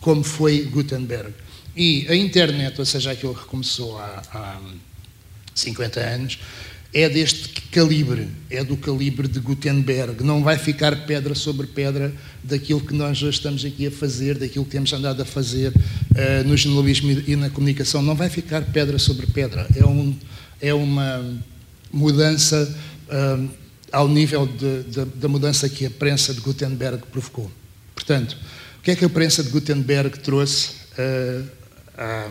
como 0.01 0.23
foi 0.23 0.63
Gutenberg. 0.65 1.35
E 1.75 2.07
a 2.09 2.15
internet, 2.15 2.79
ou 2.79 2.85
seja, 2.87 3.11
aquilo 3.11 3.35
que 3.35 3.45
começou 3.47 3.99
há, 3.99 4.23
há 4.33 4.61
50 5.55 6.01
anos, 6.01 6.39
é 6.93 7.09
deste 7.09 7.61
calibre, 7.71 8.29
é 8.49 8.65
do 8.65 8.77
calibre 8.77 9.29
de 9.29 9.39
Gutenberg. 9.41 10.23
Não 10.23 10.43
vai 10.43 10.57
ficar 10.59 11.07
pedra 11.07 11.35
sobre 11.35 11.67
pedra 11.67 12.13
daquilo 12.43 12.81
que 12.81 12.95
nós 12.95 13.23
hoje 13.23 13.37
estamos 13.37 13.65
aqui 13.65 13.87
a 13.87 13.91
fazer, 13.91 14.39
daquilo 14.39 14.65
que 14.65 14.71
temos 14.71 14.93
andado 14.93 15.21
a 15.21 15.25
fazer 15.25 15.73
uh, 15.73 16.47
no 16.47 16.57
jornalismo 16.57 17.11
e 17.11 17.37
na 17.37 17.51
comunicação. 17.51 18.01
Não 18.01 18.15
vai 18.15 18.31
ficar 18.31 18.63
pedra 18.63 18.99
sobre 18.99 19.27
pedra. 19.27 19.67
É, 19.77 19.85
um, 19.85 20.17
é 20.61 20.73
uma 20.73 21.23
mudança 21.93 22.75
uh, 23.09 23.51
ao 23.93 24.09
nível 24.09 24.47
de, 24.47 24.85
de, 24.85 25.05
da 25.05 25.29
mudança 25.29 25.69
que 25.69 25.87
a 25.87 25.91
prensa 25.91 26.33
de 26.33 26.41
Gutenberg 26.41 27.03
provocou. 27.11 27.51
Portanto, 27.95 28.37
o 28.79 28.83
que 28.83 28.91
é 28.93 28.97
que 28.97 29.05
a 29.05 29.09
prensa 29.11 29.43
de 29.43 29.51
Gutenberg 29.51 30.19
trouxe 30.21 30.71
uh, 30.99 31.47
à, 31.97 32.31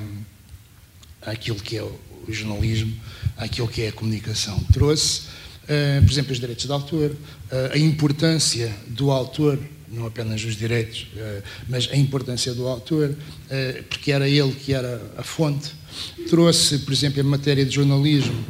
àquilo 1.31 1.57
que 1.57 1.77
é 1.77 1.83
o, 1.83 1.99
o 2.27 2.33
jornalismo? 2.33 2.93
Àquilo 3.37 3.67
que 3.67 3.83
é 3.83 3.87
a 3.89 3.91
comunicação. 3.91 4.59
Trouxe, 4.71 5.21
uh, 5.63 6.03
por 6.03 6.11
exemplo, 6.11 6.31
os 6.31 6.39
direitos 6.39 6.65
de 6.65 6.71
autor, 6.71 7.11
uh, 7.11 7.73
a 7.73 7.77
importância 7.77 8.73
do 8.87 9.11
autor, 9.11 9.59
não 9.87 10.05
apenas 10.05 10.43
os 10.43 10.55
direitos, 10.55 11.07
uh, 11.15 11.43
mas 11.69 11.89
a 11.91 11.95
importância 11.95 12.53
do 12.53 12.67
autor, 12.67 13.15
porque 13.89 14.11
era 14.11 14.27
ele 14.27 14.51
que 14.53 14.73
era 14.73 15.01
a 15.17 15.23
fonte. 15.23 15.71
Trouxe, 16.29 16.79
por 16.79 16.91
exemplo, 16.91 17.19
em 17.19 17.23
matéria 17.23 17.63
de 17.63 17.73
jornalismo, 17.73 18.43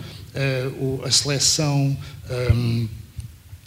a 1.04 1.12
seleção, 1.12 1.98
um, 2.52 2.88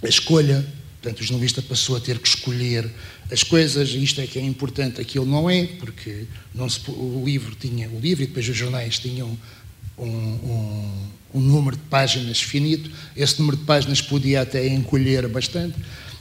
a 0.02 0.08
escolha, 0.08 0.66
portanto, 1.00 1.20
o 1.20 1.24
jornalista 1.24 1.62
passou 1.62 1.96
a 1.96 2.00
ter 2.00 2.18
que 2.18 2.28
escolher 2.28 2.90
as 3.30 3.42
coisas, 3.42 3.90
isto 3.90 4.20
é 4.20 4.26
que 4.26 4.38
é 4.38 4.42
importante, 4.42 5.00
aquilo 5.00 5.26
não 5.26 5.48
é, 5.50 5.66
porque 5.66 6.24
não 6.54 6.68
se, 6.68 6.80
o 6.88 7.22
livro 7.24 7.54
tinha 7.54 7.88
o 7.88 8.00
livro 8.00 8.24
e 8.24 8.26
depois 8.26 8.48
os 8.48 8.56
jornais 8.56 8.98
tinham 8.98 9.36
um, 9.98 10.06
um, 10.06 10.92
um, 11.34 11.40
número 11.40 11.76
de 11.76 11.82
páginas 11.84 12.40
finito. 12.40 12.90
Esse 13.16 13.38
número 13.38 13.56
de 13.56 13.64
páginas 13.64 14.00
podia 14.00 14.42
até 14.42 14.66
encolher 14.68 15.26
bastante. 15.28 15.76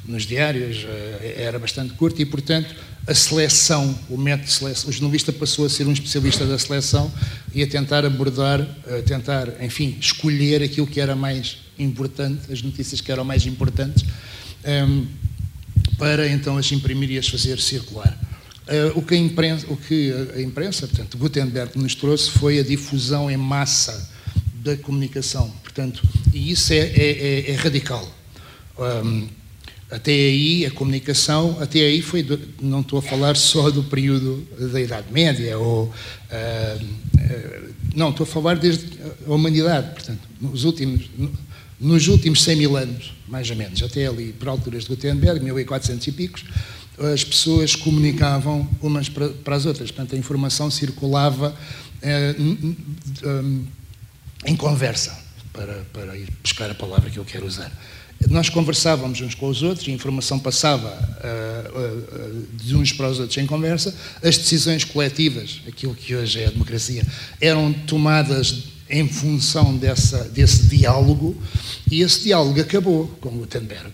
Nos 0.06 0.24
diários 0.24 0.86
eh, 0.88 1.36
era 1.38 1.60
bastante 1.60 1.94
curto 1.94 2.22
e, 2.22 2.26
portanto, 2.26 2.74
a 3.06 3.14
seleção, 3.14 3.98
o 4.10 4.18
método 4.18 4.48
de 4.48 4.54
seleção, 4.54 4.90
o 4.90 4.94
jornalista 4.94 5.34
passou 5.34 5.66
a 5.66 5.70
ser 5.70 5.86
um 5.88 5.92
especialista 5.92 6.46
da 6.46 6.58
seleção 6.58 7.12
e 7.54 7.64
a 7.64 7.68
tentar 7.68 8.06
abordar, 8.06 8.62
a 8.62 9.02
tentar, 9.02 9.62
enfim, 9.62 9.98
escolher 10.00 10.62
aquilo 10.64 10.88
que 10.88 11.00
era 11.00 11.16
mais 11.16 11.58
importante, 11.80 12.52
as 12.52 12.62
notícias 12.62 13.02
que 13.02 13.12
eram 13.12 13.24
mais 13.24 13.46
importantes, 13.46 14.06
um, 14.66 15.08
para 15.98 16.28
então 16.28 16.58
as 16.58 16.72
imprimir 16.72 17.12
e 17.12 17.18
as 17.18 17.28
fazer 17.28 17.60
circular. 17.60 18.18
Uh, 18.68 19.00
o, 19.00 19.02
que 19.02 19.16
a 19.16 19.18
imprensa, 19.18 19.66
o 19.70 19.78
que 19.78 20.14
a 20.36 20.42
imprensa, 20.42 20.88
portanto, 20.88 21.18
Gutenberg 21.18 21.78
nos 21.80 21.96
trouxe 21.96 22.30
foi 22.32 22.60
a 22.60 22.64
difusão 22.64 23.32
em 23.32 23.38
massa 23.38 24.10
da 24.56 24.76
comunicação. 24.76 25.50
Portanto, 25.64 26.04
e 26.34 26.52
isso 26.52 26.74
é, 26.74 26.78
é, 26.80 27.46
é, 27.48 27.52
é 27.52 27.56
radical. 27.56 28.06
Um, 28.78 29.28
até 29.90 30.12
aí, 30.12 30.66
a 30.66 30.72
comunicação, 30.72 31.58
até 31.62 31.80
aí 31.80 32.02
foi, 32.02 32.22
do, 32.22 32.38
não 32.62 32.82
estou 32.82 33.00
a 33.00 33.02
falar 33.02 33.38
só 33.38 33.70
do 33.70 33.84
período 33.84 34.46
da 34.72 34.82
Idade 34.82 35.08
Média, 35.12 35.58
ou, 35.58 35.86
uh, 35.86 36.84
uh, 36.84 37.74
não, 37.96 38.10
estou 38.10 38.26
a 38.26 38.28
falar 38.28 38.58
desde 38.58 38.86
a 39.26 39.32
humanidade, 39.32 39.94
portanto, 39.94 40.20
nos 40.42 40.66
últimos, 40.66 41.10
nos 41.80 42.08
últimos 42.10 42.44
100 42.44 42.56
mil 42.58 42.76
anos, 42.76 43.14
mais 43.30 43.50
ou 43.50 43.56
menos, 43.56 43.82
até 43.82 44.08
ali, 44.08 44.34
por 44.34 44.50
alturas 44.50 44.84
de 44.84 44.90
Gutenberg, 44.90 45.40
1400 45.44 46.06
e 46.06 46.12
picos, 46.12 46.44
as 47.14 47.24
pessoas 47.24 47.76
comunicavam 47.76 48.68
umas 48.82 49.10
para, 49.10 49.56
as 49.56 49.66
outras. 49.66 49.92
Portanto, 49.92 50.16
a 50.16 50.18
informação 50.18 50.72
circulava 50.72 51.56
eh, 52.02 52.36
em 54.46 54.56
conversa, 54.56 55.18
para, 55.52 55.86
para 55.92 56.18
ir 56.18 56.30
buscar 56.42 56.70
a 56.70 56.76
palavra 56.76 57.10
que 57.10 57.18
eu 57.18 57.26
quero 57.26 57.46
usar. 57.46 57.72
Nós 58.30 58.50
conversávamos 58.50 59.22
uns 59.22 59.36
com 59.36 59.48
os 59.48 59.62
outros, 59.62 59.88
a 59.88 59.92
informação 59.92 60.40
passava 60.40 60.90
uh, 60.90 61.80
uh, 61.80 62.48
de 62.54 62.76
uns 62.76 62.92
para 62.92 63.10
os 63.10 63.20
outros 63.20 63.38
em 63.38 63.46
conversa, 63.46 63.94
as 64.24 64.38
decisões 64.38 64.84
coletivas, 64.84 65.62
aquilo 65.68 65.94
que 65.94 66.16
hoje 66.16 66.40
é 66.40 66.48
a 66.48 66.50
democracia, 66.50 67.06
eram 67.40 67.72
tomadas 67.72 68.64
em 68.90 69.08
função 69.08 69.78
dessa, 69.78 70.24
desse 70.30 70.68
diálogo, 70.68 71.40
e 71.92 72.02
esse 72.02 72.24
diálogo 72.24 72.60
acabou 72.60 73.08
com 73.22 73.30
Gutenberg. 73.30 73.94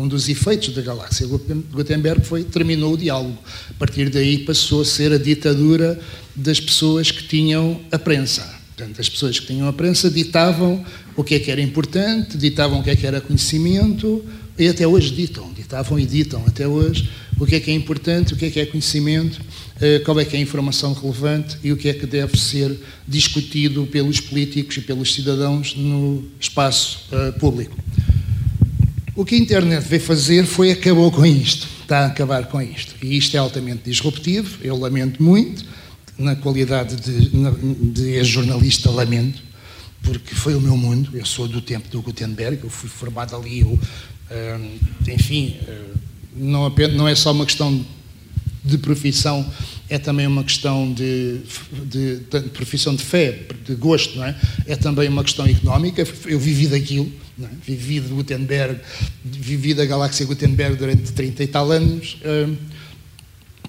Um 0.00 0.08
dos 0.08 0.30
efeitos 0.30 0.74
da 0.74 0.80
galáxia 0.80 1.26
Gutenberg 1.26 2.24
foi 2.24 2.42
terminou 2.42 2.94
o 2.94 2.96
diálogo. 2.96 3.36
A 3.68 3.74
partir 3.74 4.08
daí 4.08 4.38
passou 4.38 4.80
a 4.80 4.84
ser 4.86 5.12
a 5.12 5.18
ditadura 5.18 6.00
das 6.34 6.58
pessoas 6.58 7.10
que 7.10 7.22
tinham 7.24 7.78
a 7.92 7.98
prensa. 7.98 8.42
Portanto, 8.74 8.98
as 8.98 9.10
pessoas 9.10 9.38
que 9.38 9.48
tinham 9.48 9.68
a 9.68 9.74
prensa 9.74 10.10
ditavam 10.10 10.82
o 11.14 11.22
que 11.22 11.34
é 11.34 11.38
que 11.38 11.50
era 11.50 11.60
importante, 11.60 12.38
ditavam 12.38 12.80
o 12.80 12.82
que 12.82 12.88
é 12.88 12.96
que 12.96 13.06
era 13.06 13.20
conhecimento 13.20 14.24
e 14.58 14.68
até 14.68 14.86
hoje 14.86 15.14
ditam, 15.14 15.52
ditavam 15.52 15.98
e 15.98 16.06
ditam 16.06 16.42
até 16.46 16.66
hoje 16.66 17.10
o 17.38 17.44
que 17.44 17.56
é 17.56 17.60
que 17.60 17.70
é 17.70 17.74
importante, 17.74 18.32
o 18.32 18.36
que 18.38 18.46
é 18.46 18.50
que 18.50 18.58
é 18.58 18.64
conhecimento, 18.64 19.38
eh, 19.82 19.98
qual 19.98 20.18
é 20.18 20.24
que 20.24 20.34
é 20.34 20.38
a 20.38 20.42
informação 20.42 20.94
relevante 20.94 21.58
e 21.62 21.72
o 21.72 21.76
que 21.76 21.90
é 21.90 21.92
que 21.92 22.06
deve 22.06 22.38
ser 22.38 22.74
discutido 23.06 23.86
pelos 23.86 24.18
políticos 24.18 24.78
e 24.78 24.80
pelos 24.80 25.12
cidadãos 25.12 25.76
no 25.76 26.24
espaço 26.40 27.06
eh, 27.12 27.32
público. 27.32 27.76
O 29.14 29.24
que 29.24 29.34
a 29.34 29.38
internet 29.38 29.86
veio 29.86 30.02
fazer 30.02 30.46
foi 30.46 30.70
acabou 30.70 31.10
com 31.10 31.26
isto, 31.26 31.66
está 31.82 32.00
a 32.00 32.06
acabar 32.06 32.46
com 32.46 32.60
isto. 32.62 32.94
E 33.02 33.16
isto 33.16 33.36
é 33.36 33.38
altamente 33.38 33.82
disruptivo, 33.90 34.58
eu 34.62 34.76
lamento 34.76 35.22
muito, 35.22 35.64
na 36.16 36.36
qualidade 36.36 36.96
de, 36.96 37.30
de 37.92 38.24
jornalista 38.24 38.90
lamento, 38.90 39.42
porque 40.02 40.34
foi 40.34 40.54
o 40.54 40.60
meu 40.60 40.76
mundo, 40.76 41.10
eu 41.14 41.24
sou 41.24 41.48
do 41.48 41.60
tempo 41.60 41.88
do 41.88 42.00
Gutenberg, 42.02 42.62
eu 42.62 42.70
fui 42.70 42.88
formado 42.88 43.34
ali, 43.34 43.60
eu, 43.60 43.68
hum, 43.68 44.78
enfim, 45.08 45.56
hum, 45.68 45.94
não, 46.36 46.66
apenas, 46.66 46.96
não 46.96 47.08
é 47.08 47.14
só 47.14 47.32
uma 47.32 47.44
questão 47.44 47.84
de 48.64 48.78
profissão, 48.78 49.44
é 49.88 49.98
também 49.98 50.26
uma 50.26 50.44
questão 50.44 50.92
de, 50.92 51.40
de, 51.86 52.18
de, 52.18 52.40
profissão 52.50 52.94
de 52.94 53.02
fé, 53.02 53.40
de 53.66 53.74
gosto, 53.74 54.16
não 54.18 54.24
é? 54.24 54.36
É 54.66 54.76
também 54.76 55.08
uma 55.08 55.24
questão 55.24 55.46
económica. 55.46 56.06
Eu 56.26 56.38
vivi 56.38 56.68
daquilo, 56.68 57.10
é? 57.46 57.50
vivi 57.64 58.00
de 58.00 58.08
Gutenberg, 58.08 58.80
vivi 59.24 59.74
da 59.74 59.84
galáxia 59.84 60.26
Gutenberg 60.26 60.76
durante 60.76 61.12
30 61.12 61.44
e 61.44 61.46
tal 61.46 61.70
anos. 61.70 62.18
Hum, 62.24 62.56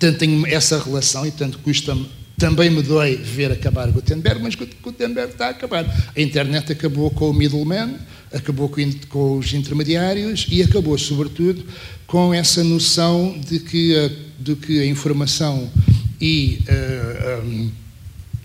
Portanto, 0.01 0.17
tenho 0.17 0.47
essa 0.47 0.83
relação 0.83 1.27
e, 1.27 1.29
portanto, 1.29 1.59
custa-me 1.59 2.09
também 2.35 2.71
me 2.71 2.81
dói 2.81 3.15
ver 3.17 3.51
acabar 3.51 3.91
Gutenberg, 3.91 4.41
mas 4.41 4.55
Gutenberg 4.55 5.33
está 5.33 5.45
a 5.45 5.49
acabar. 5.51 5.85
A 6.17 6.19
internet 6.19 6.71
acabou 6.71 7.11
com 7.11 7.29
o 7.29 7.33
middleman, 7.33 7.97
acabou 8.33 8.67
com 9.09 9.37
os 9.37 9.53
intermediários 9.53 10.47
e 10.49 10.63
acabou, 10.63 10.97
sobretudo, 10.97 11.63
com 12.07 12.33
essa 12.33 12.63
noção 12.63 13.39
de 13.47 13.59
que 13.59 13.95
a, 13.95 14.09
de 14.39 14.55
que 14.55 14.79
a 14.79 14.85
informação 14.87 15.69
e 16.19 16.57
uh, 16.61 16.71
eh, 16.71 17.41
um, 17.45 17.71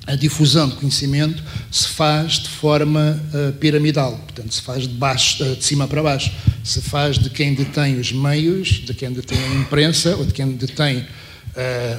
a 0.06 0.14
difusão 0.14 0.68
de 0.68 0.76
conhecimento 0.76 1.42
se 1.70 1.88
faz 1.88 2.34
de 2.34 2.48
forma 2.48 3.20
uh, 3.34 3.52
piramidal, 3.54 4.12
portanto, 4.12 4.54
se 4.54 4.62
faz 4.62 4.82
de, 4.84 4.94
baixo, 4.94 5.42
uh, 5.42 5.56
de 5.56 5.64
cima 5.64 5.88
para 5.88 6.02
baixo, 6.02 6.32
se 6.62 6.80
faz 6.80 7.18
de 7.18 7.28
quem 7.28 7.54
detém 7.54 7.98
os 7.98 8.12
meios, 8.12 8.68
de 8.68 8.94
quem 8.94 9.12
detém 9.12 9.38
a 9.38 9.54
imprensa 9.54 10.16
ou 10.16 10.24
de 10.24 10.32
quem 10.32 10.52
detém 10.52 11.04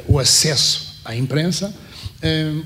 o 0.08 0.20
acesso 0.20 1.00
à 1.04 1.16
imprensa 1.16 1.74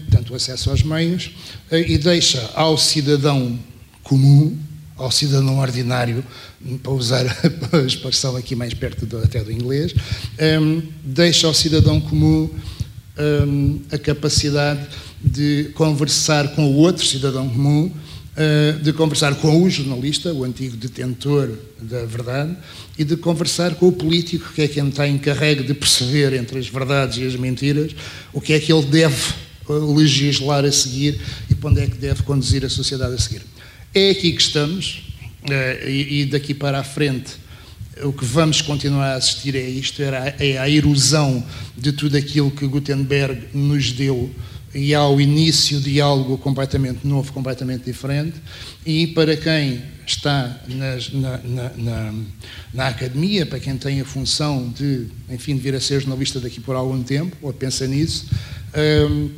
portanto, 0.10 0.32
o 0.32 0.36
acesso 0.36 0.70
aos 0.70 0.84
meios, 0.84 1.32
eh, 1.70 1.92
e 1.92 1.98
deixa 1.98 2.50
ao 2.56 2.78
cidadão 2.78 3.60
comum, 4.04 4.58
ao 4.98 5.12
cidadão 5.12 5.60
ordinário, 5.60 6.24
para 6.82 6.92
usar 6.92 7.26
a 7.72 7.78
expressão 7.86 8.36
aqui 8.36 8.56
mais 8.56 8.74
perto 8.74 9.06
do, 9.06 9.18
até 9.18 9.44
do 9.44 9.52
inglês, 9.52 9.94
deixa 11.04 11.48
ao 11.48 11.54
cidadão 11.54 12.00
comum 12.00 12.50
a 13.92 13.98
capacidade 13.98 14.82
de 15.24 15.72
conversar 15.76 16.50
com 16.56 16.66
o 16.66 16.78
outro 16.78 17.06
cidadão 17.06 17.48
comum, 17.48 17.92
eh, 18.36 18.78
de 18.82 18.94
conversar 18.94 19.36
com 19.36 19.62
o 19.62 19.70
jornalista, 19.70 20.34
o 20.34 20.44
antigo 20.44 20.78
detentor 20.78 21.50
da 21.82 22.06
verdade, 22.06 22.56
e 22.98 23.04
de 23.04 23.18
conversar 23.18 23.76
com 23.76 23.90
o 23.90 23.92
político, 23.92 24.52
que 24.54 24.62
é 24.62 24.68
quem 24.68 24.88
está 24.88 25.08
encarregue 25.08 25.64
de 25.64 25.74
perceber 25.74 26.34
entre 26.34 26.58
as 26.58 26.68
verdades 26.68 27.18
e 27.18 27.28
as 27.28 27.36
mentiras 27.36 27.92
o 28.32 28.40
que 28.40 28.54
é 28.54 28.60
que 28.60 28.72
ele 28.72 28.86
deve 28.86 29.34
eh, 29.70 29.74
legislar 29.96 30.66
a 30.66 30.72
seguir 30.72 31.20
e 31.50 31.56
para 31.56 31.70
onde 31.70 31.82
é 31.82 31.88
que 31.88 31.98
deve 31.98 32.24
conduzir 32.24 32.66
a 32.66 32.70
sociedade 32.70 33.14
a 33.14 33.18
seguir. 33.18 33.42
É 33.94 34.12
aqui 34.12 34.32
que 34.32 34.42
estamos, 34.42 35.04
eh, 35.50 35.92
e 35.92 36.26
daqui 36.26 36.54
para 36.54 36.80
a 36.80 36.84
frente 36.84 37.42
o 38.04 38.14
que 38.14 38.26
vamos 38.26 38.62
continuar 38.62 39.14
a 39.14 39.16
assistir 39.16 39.56
é 39.56 39.70
isto, 39.70 40.02
é 40.02 40.58
a 40.58 40.70
erosão 40.70 41.44
de 41.78 41.92
tudo 41.92 42.18
aquilo 42.18 42.50
que 42.50 42.66
Gutenberg 42.66 43.50
nos 43.54 43.92
deu 43.92 44.32
e 44.74 44.94
ao 44.94 45.20
início 45.20 45.80
de 45.80 46.00
algo 46.00 46.38
completamente 46.38 47.06
novo, 47.06 47.32
completamente 47.34 47.84
diferente, 47.86 48.36
e 48.86 49.08
para 49.08 49.36
quem 49.36 49.82
está 50.06 50.60
nas, 50.68 51.12
na, 51.12 51.38
na, 51.40 51.70
na, 51.76 52.14
na, 52.74 52.88
academia, 52.88 53.46
para 53.46 53.60
quem 53.60 53.78
tem 53.78 54.02
a 54.02 54.06
função 54.06 54.70
de, 54.70 55.08
enfim, 55.30 55.56
de 55.56 55.62
vir 55.62 55.76
a 55.76 55.80
ser 55.80 56.02
jornalista 56.02 56.40
daqui 56.40 56.60
por 56.60 56.76
algum 56.76 57.02
tempo, 57.04 57.36
ou 57.42 57.54
pensa 57.54 57.86
nisso, 57.88 58.28
hum, 59.10 59.30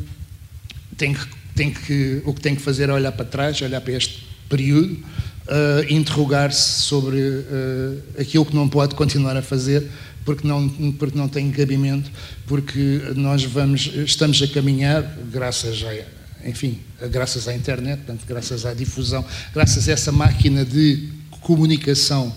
tem 0.98 1.14
que, 1.14 1.28
tem 1.56 1.72
que, 1.72 2.22
o 2.26 2.34
que 2.34 2.42
tem 2.42 2.56
que 2.56 2.62
fazer 2.62 2.90
é 2.90 2.94
olhar 2.94 3.12
para 3.12 3.26
trás, 3.26 3.62
olhar 3.62 3.82
para 3.82 3.94
este 3.94 4.26
período, 4.50 4.94
uh, 4.94 5.94
interrogar-se 5.94 6.82
sobre 6.82 7.18
uh, 7.20 8.04
aquilo 8.20 8.46
que 8.46 8.56
não 8.56 8.70
pode 8.70 8.96
continuar 8.96 9.36
a 9.36 9.42
fazer 9.42 9.90
porque 10.26 10.48
não, 10.48 10.70
porque 10.98 11.18
não 11.18 11.28
tem 11.28 11.52
cabimento, 11.52 12.10
porque 12.48 13.02
nós 13.16 13.44
vamos, 13.44 13.92
estamos 13.96 14.42
a 14.42 14.48
caminhar, 14.48 15.04
graças 15.32 15.84
a, 15.84 16.48
enfim, 16.48 16.80
graças 17.10 17.48
à 17.48 17.56
internet, 17.56 17.98
portanto, 17.98 18.26
graças 18.28 18.66
à 18.66 18.74
difusão, 18.74 19.26
graças 19.54 19.88
a 19.88 19.92
essa 19.92 20.12
máquina 20.12 20.66
de 20.66 21.10
comunicação 21.42 22.34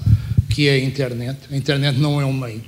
que 0.49 0.68
é 0.68 0.72
a 0.72 0.78
internet. 0.78 1.39
A 1.51 1.57
internet 1.57 1.99
não 1.99 2.20
é 2.20 2.24
um 2.24 2.32
meio, 2.32 2.62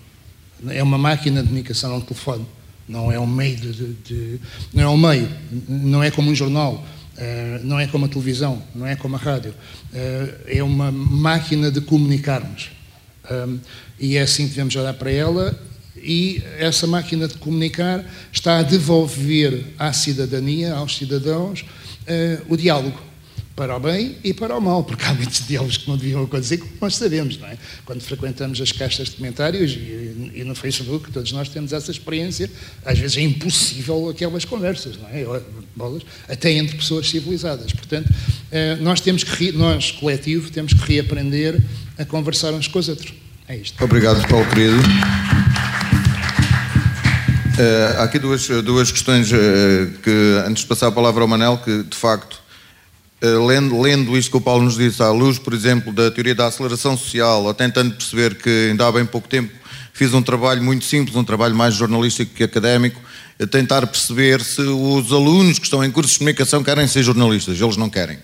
é 0.68 0.82
uma 0.82 0.98
máquina 0.98 1.42
de 1.42 1.48
comunicação, 1.48 1.92
é 1.92 1.96
um 1.96 2.00
telefone, 2.00 2.46
não 2.88 3.10
é 3.10 3.18
um 3.18 3.26
meio 3.26 3.56
de, 3.56 3.72
de, 3.72 3.94
de 3.94 4.40
não 4.72 4.82
é 4.82 4.88
um 4.88 4.96
meio, 4.96 5.28
não 5.68 6.02
é 6.02 6.10
como 6.10 6.30
um 6.30 6.34
jornal. 6.34 6.84
Uh, 7.18 7.66
não 7.66 7.80
é 7.80 7.88
como 7.88 8.04
a 8.04 8.08
televisão, 8.08 8.62
não 8.72 8.86
é 8.86 8.94
como 8.94 9.16
a 9.16 9.18
rádio, 9.18 9.50
uh, 9.50 10.34
é 10.46 10.62
uma 10.62 10.92
máquina 10.92 11.68
de 11.68 11.80
comunicarmos. 11.80 12.70
E 13.98 14.16
é 14.16 14.22
assim 14.22 14.44
que 14.44 14.50
devemos 14.50 14.74
olhar 14.76 14.94
para 14.94 15.10
ela. 15.10 15.58
E 15.96 16.42
essa 16.58 16.86
máquina 16.86 17.26
de 17.26 17.34
comunicar 17.34 18.04
está 18.32 18.58
a 18.58 18.62
devolver 18.62 19.64
à 19.78 19.92
cidadania, 19.92 20.74
aos 20.74 20.96
cidadãos, 20.96 21.62
uh, 21.62 22.44
o 22.48 22.56
diálogo 22.56 23.08
para 23.58 23.76
o 23.76 23.80
bem 23.80 24.14
e 24.22 24.32
para 24.32 24.56
o 24.56 24.60
mal, 24.60 24.84
porque 24.84 25.04
há 25.04 25.12
muitos 25.12 25.44
diálogos 25.44 25.78
que 25.78 25.88
não 25.88 25.96
deviam 25.96 26.22
acontecer, 26.22 26.58
como 26.58 26.70
nós 26.80 26.94
sabemos, 26.94 27.36
não 27.38 27.48
é? 27.48 27.58
Quando 27.84 28.00
frequentamos 28.02 28.60
as 28.60 28.70
caixas 28.70 29.08
de 29.08 29.16
comentários 29.16 29.72
e, 29.72 30.30
e, 30.36 30.44
no 30.44 30.54
Facebook, 30.54 31.10
todos 31.10 31.32
nós 31.32 31.48
temos 31.48 31.72
essa 31.72 31.90
experiência, 31.90 32.48
às 32.84 32.96
vezes 32.96 33.16
é 33.16 33.22
impossível 33.22 34.10
aquelas 34.10 34.44
conversas, 34.44 34.96
não 34.96 35.08
é? 35.08 35.24
Bolas, 35.74 36.04
até 36.28 36.52
entre 36.52 36.76
pessoas 36.76 37.10
civilizadas. 37.10 37.72
Portanto, 37.72 38.08
eh, 38.52 38.76
nós 38.76 39.00
temos 39.00 39.24
que, 39.24 39.50
nós, 39.50 39.90
coletivo, 39.90 40.52
temos 40.52 40.72
que 40.72 40.92
reaprender 40.92 41.60
a 41.98 42.04
conversar 42.04 42.54
uns 42.54 42.68
com 42.68 42.78
os 42.78 42.88
outros. 42.88 43.12
É 43.48 43.56
isto. 43.56 43.82
Obrigado, 43.82 44.26
Paulo 44.28 44.46
querido. 44.46 44.76
Uh, 47.56 47.98
há 47.98 48.02
aqui 48.04 48.18
duas, 48.18 48.46
duas 48.62 48.92
questões 48.92 49.32
uh, 49.32 49.36
que, 50.02 50.42
antes 50.46 50.62
de 50.62 50.68
passar 50.68 50.88
a 50.88 50.92
palavra 50.92 51.22
ao 51.22 51.28
Manel, 51.28 51.56
que 51.58 51.82
de 51.82 51.96
facto, 51.96 52.40
uh, 53.22 53.46
lendo, 53.46 53.80
lendo 53.80 54.16
isto 54.18 54.30
que 54.30 54.36
o 54.36 54.40
Paulo 54.40 54.64
nos 54.64 54.76
disse, 54.76 55.02
à 55.02 55.10
luz, 55.10 55.38
por 55.38 55.54
exemplo, 55.54 55.92
da 55.92 56.10
teoria 56.10 56.34
da 56.34 56.46
aceleração 56.46 56.96
social, 56.96 57.44
ou 57.44 57.54
tentando 57.54 57.94
perceber 57.94 58.34
que 58.34 58.68
ainda 58.70 58.86
há 58.86 58.92
bem 58.92 59.06
pouco 59.06 59.26
tempo 59.26 59.52
fiz 59.98 60.14
um 60.14 60.22
trabalho 60.22 60.62
muito 60.62 60.84
simples, 60.84 61.16
um 61.16 61.24
trabalho 61.24 61.56
mais 61.56 61.74
jornalístico 61.74 62.32
que 62.32 62.44
académico, 62.44 63.00
a 63.40 63.46
tentar 63.46 63.84
perceber 63.86 64.40
se 64.42 64.60
os 64.60 65.12
alunos 65.12 65.58
que 65.58 65.64
estão 65.64 65.82
em 65.82 65.90
cursos 65.90 66.12
de 66.12 66.18
comunicação 66.18 66.62
querem 66.62 66.86
ser 66.86 67.02
jornalistas. 67.02 67.60
Eles 67.60 67.76
não 67.76 67.90
querem. 67.90 68.18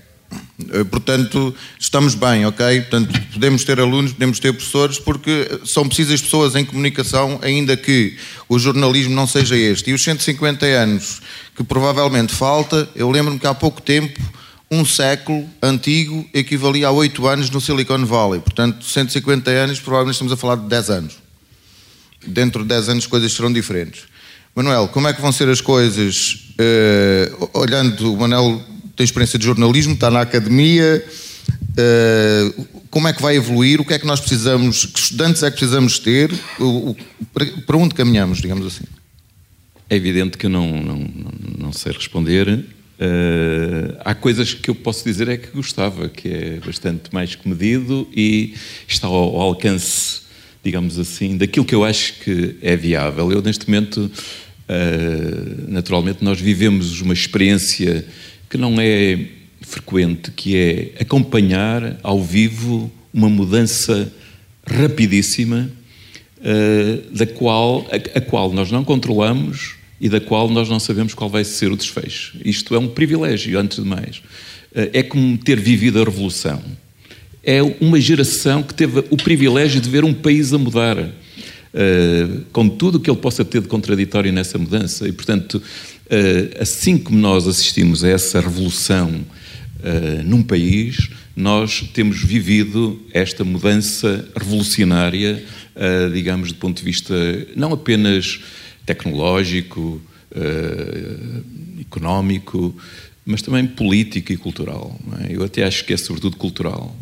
Eh, 0.71 0.85
portanto, 0.85 1.55
estamos 1.79 2.15
bem, 2.15 2.47
ok? 2.47 2.81
Portanto, 2.83 3.21
podemos 3.33 3.65
ter 3.65 3.81
alunos, 3.81 4.13
podemos 4.13 4.39
ter 4.39 4.53
professores, 4.53 4.99
porque 4.99 5.61
são 5.65 5.87
precisas 5.87 6.23
pessoas 6.23 6.55
em 6.55 6.65
comunicação, 6.65 7.39
ainda 7.43 7.77
que 7.77 8.17
o 8.49 8.59
jornalismo 8.59 9.15
não 9.15 9.27
seja 9.27 9.57
este. 9.57 9.91
E 9.91 9.93
os 9.93 10.03
150 10.03 10.65
anos 10.67 11.21
que 11.57 11.65
provavelmente 11.65 12.33
falta, 12.33 12.89
eu 12.95 13.11
lembro-me 13.11 13.39
que 13.39 13.47
há 13.47 13.55
pouco 13.55 13.83
tempo, 13.83 14.21
um 14.71 14.85
século 14.85 15.49
antigo 15.63 16.29
equivalia 16.33 16.89
a 16.89 16.91
8 16.91 17.27
anos 17.27 17.51
no 17.51 17.61
Silicon 17.61 18.05
Valley. 18.05 18.41
Portanto, 18.41 18.85
150 18.85 19.51
anos, 19.51 19.81
provavelmente 19.81 20.15
estamos 20.15 20.33
a 20.33 20.37
falar 20.37 20.57
de 20.57 20.69
10 20.69 20.91
anos. 20.91 21.15
Dentro 22.27 22.63
de 22.63 22.69
10 22.69 22.89
anos, 22.89 23.07
coisas 23.07 23.33
serão 23.33 23.53
diferentes. 23.53 24.03
Manuel, 24.55 24.89
como 24.89 25.09
é 25.09 25.13
que 25.13 25.21
vão 25.21 25.33
ser 25.33 25.49
as 25.49 25.61
coisas? 25.61 26.47
Uh, 26.59 27.51
olhando, 27.55 28.15
o 28.15 28.17
Manuel 28.17 28.65
tem 28.97 29.05
experiência 29.05 29.39
de 29.39 29.45
jornalismo, 29.45 29.95
está 29.95 30.11
na 30.11 30.21
academia. 30.21 31.05
Uh, 31.77 32.65
como 32.91 33.09
é 33.09 33.13
que 33.13 33.21
vai 33.21 33.37
evoluir? 33.37 33.81
O 33.81 33.85
que 33.85 33.95
é 33.95 33.99
que 33.99 34.07
nós 34.07 34.21
precisamos? 34.21 34.87
Que 34.87 34.99
estudantes 34.99 35.43
é 35.43 35.51
que 35.51 35.57
precisamos 35.57 35.99
ter? 35.99 36.33
O, 36.59 36.91
o, 36.91 36.97
para 37.67 37.77
onde 37.77 37.95
caminhamos, 37.95 38.41
digamos 38.41 38.67
assim? 38.67 38.85
É 39.91 39.97
evidente 39.97 40.39
que 40.39 40.47
eu 40.47 40.51
não, 40.51 40.71
não, 40.83 41.09
não 41.59 41.73
sei 41.73 41.93
responder. 41.93 42.49
Uh, 42.49 43.97
há 44.05 44.15
coisas 44.15 44.55
que 44.55 44.71
eu 44.71 44.75
posso 44.75 45.05
dizer 45.05 45.29
é 45.29 45.37
que 45.37 45.49
gostava, 45.49 46.09
que 46.09 46.29
é 46.29 46.61
bastante 46.65 47.13
mais 47.13 47.35
comedido 47.35 48.09
e 48.15 48.55
está 48.87 49.09
ao, 49.09 49.15
ao 49.15 49.41
alcance, 49.41 50.21
digamos 50.63 50.99
assim, 50.99 51.37
daquilo 51.37 51.67
que 51.67 51.75
eu 51.75 51.85
acho 51.85 52.15
que 52.21 52.57
é 52.63 52.77
viável. 52.77 53.33
Eu, 53.33 53.43
neste 53.43 53.69
momento, 53.69 53.99
uh, 53.99 55.65
naturalmente, 55.69 56.23
nós 56.23 56.41
vivemos 56.41 57.01
uma 57.01 57.13
experiência 57.13 58.07
que 58.55 58.59
não 58.59 58.81
é 58.81 59.19
frequente, 59.63 60.31
que 60.31 60.57
é 60.57 60.93
acompanhar 61.01 61.99
ao 62.05 62.23
vivo 62.23 62.89
uma 63.13 63.29
mudança 63.29 64.13
rapidíssima 64.65 65.69
uh, 66.39 67.11
da 67.11 67.27
qual, 67.27 67.85
a, 67.91 68.19
a, 68.19 68.21
qual 68.21 68.53
nós 68.53 68.71
não 68.71 68.85
controlamos 68.85 69.75
e 70.01 70.09
da 70.09 70.21
qual 70.21 70.49
nós 70.49 70.69
não 70.69 70.79
sabemos 70.79 71.15
qual 71.15 71.29
vai 71.29 71.43
ser 71.43 71.73
o 71.73 71.77
desfecho. 71.77 72.39
Isto 72.45 72.77
é 72.77 72.79
um 72.79 72.87
privilégio, 72.87 73.59
antes 73.59 73.83
de 73.83 73.89
mais. 73.89 74.19
Uh, 74.19 74.91
é 74.93 75.03
como 75.03 75.37
ter 75.37 75.59
vivido 75.59 76.01
a 76.01 76.05
Revolução. 76.05 76.63
É 77.43 77.61
uma 77.81 78.01
geração 78.01 78.63
que 78.63 78.73
teve 78.73 79.01
o 79.11 79.17
privilégio 79.17 79.81
de 79.81 79.91
ver 79.91 80.05
um 80.05 80.15
país 80.15 80.53
a 80.53 80.59
mudar. 80.59 80.97
Uh, 80.97 82.45
com 82.53 82.69
tudo 82.69 82.99
o 82.99 83.01
que 83.01 83.11
ele 83.11 83.19
possa 83.19 83.45
ter 83.45 83.61
de 83.61 83.67
contraditório 83.67 84.33
nessa 84.33 84.57
mudança. 84.59 85.09
E, 85.09 85.13
portanto, 85.13 85.61
assim 86.61 86.99
como 86.99 87.19
nós 87.19 87.47
assistimos 87.47 88.05
a 88.05 88.09
essa 88.09 88.41
revolução 88.41 89.25
eh, 89.83 90.23
num 90.25 90.43
país, 90.43 91.11
nós 91.37 91.83
temos 91.93 92.23
vivido 92.23 93.01
esta 93.13 93.45
mudança 93.45 94.27
revolucionária, 94.35 95.45
eh, 95.77 96.09
digamos, 96.09 96.53
do 96.53 96.59
ponto 96.59 96.79
de 96.79 96.85
vista 96.85 97.15
não 97.55 97.73
apenas 97.73 98.41
tecnológico, 98.87 100.01
económico, 101.81 102.75
mas 103.25 103.41
também 103.41 103.67
político 103.67 104.33
e 104.33 104.37
cultural. 104.37 104.99
É? 105.21 105.37
Eu 105.37 105.45
até 105.45 105.63
acho 105.65 105.85
que 105.85 105.93
é 105.93 105.97
sobretudo 105.97 106.37
cultural. 106.37 106.97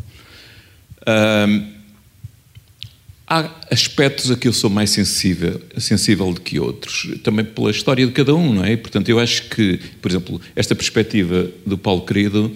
Há 3.27 3.49
aspectos 3.71 4.29
a 4.29 4.35
que 4.35 4.47
eu 4.47 4.53
sou 4.53 4.69
mais 4.69 4.89
sensível, 4.89 5.61
sensível 5.77 6.31
do 6.33 6.41
que 6.41 6.59
outros, 6.59 7.07
também 7.23 7.45
pela 7.45 7.71
história 7.71 8.05
de 8.05 8.11
cada 8.11 8.35
um, 8.35 8.53
não 8.53 8.65
é? 8.65 8.75
Portanto, 8.75 9.07
eu 9.09 9.19
acho 9.19 9.43
que, 9.49 9.79
por 10.01 10.11
exemplo, 10.11 10.41
esta 10.55 10.75
perspectiva 10.75 11.49
do 11.65 11.77
Paulo 11.77 12.05
Querido, 12.05 12.51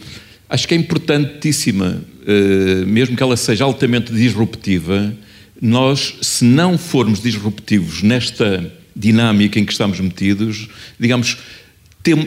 acho 0.49 0.68
que 0.68 0.74
é 0.74 0.78
importantíssima, 0.78 2.03
eh, 2.26 2.86
mesmo 2.86 3.15
que 3.15 3.24
ela 3.24 3.38
seja 3.38 3.63
altamente 3.63 4.11
disruptiva, 4.11 5.13
nós, 5.61 6.15
se 6.22 6.43
não 6.43 6.78
formos 6.78 7.22
disruptivos 7.22 8.03
nesta 8.03 8.72
dinâmica 8.95 9.59
em 9.59 9.65
que 9.65 9.72
estamos 9.72 9.99
metidos, 9.99 10.68
digamos, 10.99 11.38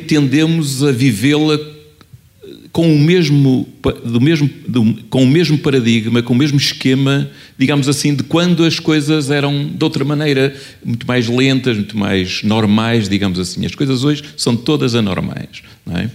tendemos 0.07 0.83
a 0.83 0.93
vivê-la 0.93 1.59
com 2.73 2.95
o 2.95 2.99
mesmo, 2.99 3.67
do 4.05 4.21
mesmo 4.21 4.49
do, 4.67 4.95
com 5.11 5.25
o 5.25 5.27
mesmo 5.27 5.59
paradigma, 5.59 6.23
com 6.23 6.33
o 6.33 6.37
mesmo 6.37 6.57
esquema, 6.57 7.29
digamos 7.59 7.89
assim, 7.89 8.15
de 8.15 8.23
quando 8.23 8.65
as 8.65 8.79
coisas 8.79 9.31
eram 9.31 9.67
de 9.67 9.83
outra 9.83 10.05
maneira, 10.05 10.55
muito 10.85 11.07
mais 11.07 11.29
lentas, 11.29 11.77
muito 11.77 11.99
mais 11.99 12.43
normais, 12.45 13.09
digamos 13.09 13.41
assim. 13.41 13.67
As 13.67 13.75
coisas 13.75 14.05
hoje 14.05 14.23
são 14.37 14.57
todas 14.57 14.95
anormais, 14.95 15.63
é? 15.91 16.09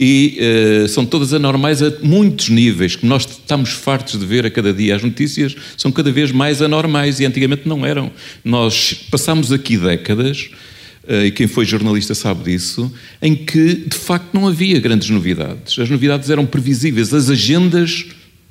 E 0.00 0.38
uh, 0.84 0.88
são 0.88 1.04
todas 1.04 1.34
anormais 1.34 1.82
a 1.82 1.92
muitos 2.02 2.48
níveis, 2.48 2.96
que 2.96 3.04
nós 3.04 3.28
estamos 3.28 3.70
fartos 3.70 4.18
de 4.18 4.24
ver 4.24 4.46
a 4.46 4.50
cada 4.50 4.72
dia. 4.72 4.96
As 4.96 5.02
notícias 5.02 5.54
são 5.76 5.92
cada 5.92 6.10
vez 6.10 6.30
mais 6.30 6.62
anormais 6.62 7.20
e 7.20 7.26
antigamente 7.26 7.68
não 7.68 7.84
eram. 7.84 8.10
Nós 8.44 8.94
passamos 9.10 9.52
aqui 9.52 9.76
décadas 9.76 10.48
e 11.08 11.30
quem 11.30 11.46
foi 11.46 11.64
jornalista 11.64 12.14
sabe 12.14 12.44
disso, 12.44 12.92
em 13.22 13.34
que 13.34 13.74
de 13.74 13.96
facto 13.96 14.34
não 14.34 14.46
havia 14.46 14.78
grandes 14.78 15.08
novidades. 15.08 15.78
As 15.78 15.88
novidades 15.88 16.28
eram 16.28 16.44
previsíveis, 16.44 17.14
as 17.14 17.30
agendas 17.30 18.06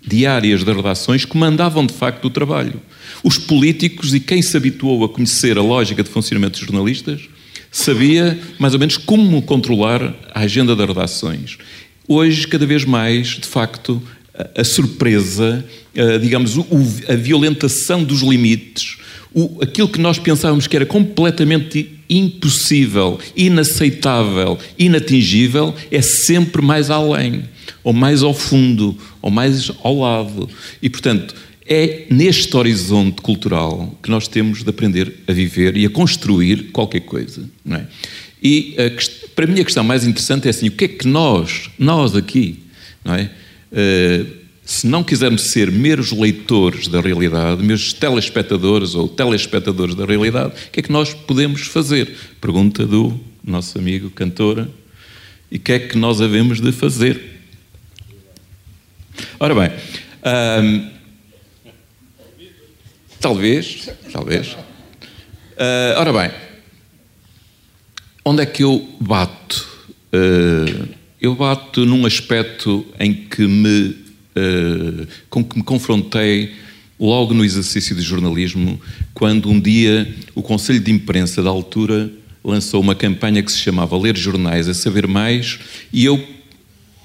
diárias 0.06 0.64
das 0.64 0.76
redações 0.76 1.26
comandavam 1.26 1.86
de 1.86 1.94
facto 1.94 2.26
o 2.26 2.30
trabalho. 2.30 2.82
Os 3.24 3.38
políticos 3.38 4.14
e 4.14 4.20
quem 4.20 4.42
se 4.42 4.56
habituou 4.56 5.04
a 5.04 5.10
conhecer 5.10 5.58
a 5.58 5.62
lógica 5.62 6.02
de 6.02 6.10
funcionamento 6.10 6.58
dos 6.60 6.68
jornalistas 6.68 7.22
sabia 7.72 8.40
mais 8.58 8.74
ou 8.74 8.80
menos 8.80 8.98
como 8.98 9.42
controlar 9.42 10.16
a 10.34 10.42
agenda 10.42 10.76
das 10.76 10.88
redações. 10.88 11.58
Hoje, 12.08 12.48
cada 12.48 12.66
vez 12.66 12.86
mais, 12.86 13.28
de 13.28 13.46
facto, 13.46 14.02
a, 14.56 14.64
surpresa, 14.64 15.64
a, 15.96 16.18
digamos, 16.18 16.56
a 17.08 17.16
violentação 17.16 18.04
dos 18.04 18.22
limites, 18.22 18.98
o, 19.34 19.60
aquilo 19.62 19.88
que 19.88 20.00
nós 20.00 20.18
pensávamos 20.18 20.68
que 20.68 20.76
era 20.76 20.86
completamente 20.86 21.92
impossível, 22.10 23.20
inaceitável, 23.36 24.58
inatingível, 24.78 25.76
é 25.92 26.02
sempre 26.02 26.62
mais 26.62 26.90
além, 26.90 27.44
ou 27.84 27.94
mais 27.94 28.24
ao 28.24 28.34
fundo, 28.34 28.98
ou 29.22 29.30
mais 29.30 29.72
ao 29.84 30.00
lado. 30.00 30.50
E, 30.82 30.90
portanto, 30.90 31.36
é 31.68 32.06
neste 32.10 32.56
horizonte 32.56 33.22
cultural 33.22 33.94
que 34.02 34.10
nós 34.10 34.28
temos 34.28 34.64
de 34.64 34.70
aprender 34.70 35.14
a 35.28 35.34
viver 35.34 35.76
e 35.76 35.86
a 35.86 35.90
construir 35.90 36.72
qualquer 36.72 37.02
coisa. 37.02 37.44
É? 37.70 37.82
E 38.42 38.76
a, 38.78 39.32
para 39.36 39.46
mim 39.46 39.60
a 39.60 39.66
questão 39.66 39.84
mais 39.84 40.06
interessante 40.06 40.48
é 40.48 40.50
assim: 40.50 40.70
o 40.70 40.72
que 40.72 40.86
é 40.86 40.88
que 40.88 41.08
nós, 41.08 41.70
nós 41.78 42.16
aqui, 42.16 42.60
não 43.04 43.16
é? 43.16 43.30
Uh, 43.70 44.37
se 44.68 44.86
não 44.86 45.02
quisermos 45.02 45.44
ser 45.52 45.72
meros 45.72 46.12
leitores 46.12 46.90
da 46.90 47.00
realidade, 47.00 47.64
meros 47.64 47.94
telespectadores 47.94 48.96
ou 48.96 49.08
telespectadores 49.08 49.96
da 49.96 50.06
realidade, 50.06 50.54
o 50.68 50.72
que 50.72 50.82
é 50.82 50.84
que 50.84 50.92
nós 50.92 51.14
podemos 51.14 51.62
fazer? 51.68 52.14
Pergunta 52.42 52.86
do 52.86 53.18
nosso 53.42 53.78
amigo 53.78 54.10
cantora. 54.10 54.70
E 55.50 55.56
o 55.56 55.60
que 55.60 55.72
é 55.72 55.80
que 55.80 55.98
nós 55.98 56.20
havemos 56.20 56.60
de 56.60 56.74
fazer? 56.74 57.40
Ora 59.40 59.56
bem, 59.56 59.72
hum, 60.62 60.92
talvez, 63.22 63.90
talvez. 64.12 64.52
Uh, 64.52 65.96
ora 65.96 66.12
bem, 66.12 66.32
onde 68.26 68.44
é 68.44 68.46
que 68.46 68.66
eu 68.66 68.86
bato? 69.00 69.66
Uh, 70.12 70.90
eu 71.22 71.34
bato 71.36 71.86
num 71.86 72.06
aspecto 72.06 72.86
em 73.00 73.14
que 73.14 73.48
me 73.48 74.07
eh, 74.38 75.08
com 75.32 75.44
que 75.44 75.58
me 75.58 75.64
confrontei 75.64 76.54
logo 77.00 77.34
no 77.34 77.44
exercício 77.44 77.96
de 77.96 78.04
jornalismo, 78.04 78.80
quando 79.14 79.50
um 79.50 79.60
dia 79.60 80.08
o 80.36 80.44
Conselho 80.44 80.80
de 80.80 80.92
Imprensa 80.92 81.42
da 81.42 81.50
altura 81.50 82.12
lançou 82.44 82.80
uma 82.80 82.94
campanha 82.94 83.42
que 83.42 83.52
se 83.52 83.58
chamava 83.58 83.98
Ler 83.98 84.16
Jornais 84.16 84.70
a 84.70 84.76
Saber 84.76 85.08
Mais, 85.08 85.60
e 85.92 86.06
eu, 86.06 86.24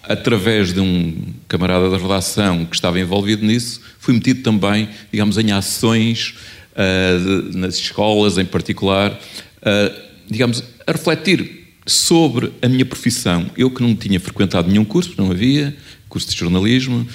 através 0.03 0.75
de 0.75 0.81
um 0.81 1.33
camarada 1.49 1.89
da 1.89 1.97
redação 1.97 2.67
que 2.67 2.75
estava 2.75 3.01
envolvido 3.01 3.47
nisso, 3.47 3.81
fui 3.99 4.13
metido 4.13 4.43
também, 4.43 4.91
digamos, 5.11 5.39
em 5.39 5.53
ações 5.53 6.35
uh, 6.73 7.57
nas 7.57 7.77
escolas 7.77 8.37
em 8.37 8.45
particular, 8.45 9.11
uh, 9.13 10.03
digamos, 10.29 10.63
a 10.87 10.93
refletir 10.93 11.63
sobre 11.87 12.53
a 12.63 12.69
minha 12.69 12.85
profissão. 12.85 13.51
Eu 13.57 13.71
que 13.71 13.83
não 13.83 13.95
tinha 13.95 14.21
frequentado 14.21 14.69
nenhum 14.69 14.85
curso, 14.85 15.15
não 15.17 15.31
havia, 15.31 15.75
curso 16.13 16.29
de 16.29 16.37
jornalismo 16.37 17.09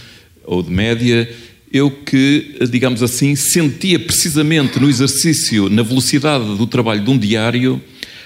ou 0.43 0.63
de 0.63 0.71
média, 0.71 1.29
eu 1.71 1.91
que, 1.91 2.57
digamos 2.71 3.03
assim, 3.03 3.35
sentia 3.35 3.99
precisamente 3.99 4.79
no 4.79 4.89
exercício, 4.89 5.69
na 5.69 5.83
velocidade 5.83 6.57
do 6.57 6.65
trabalho 6.65 7.03
de 7.03 7.09
um 7.11 7.17
diário, 7.17 7.79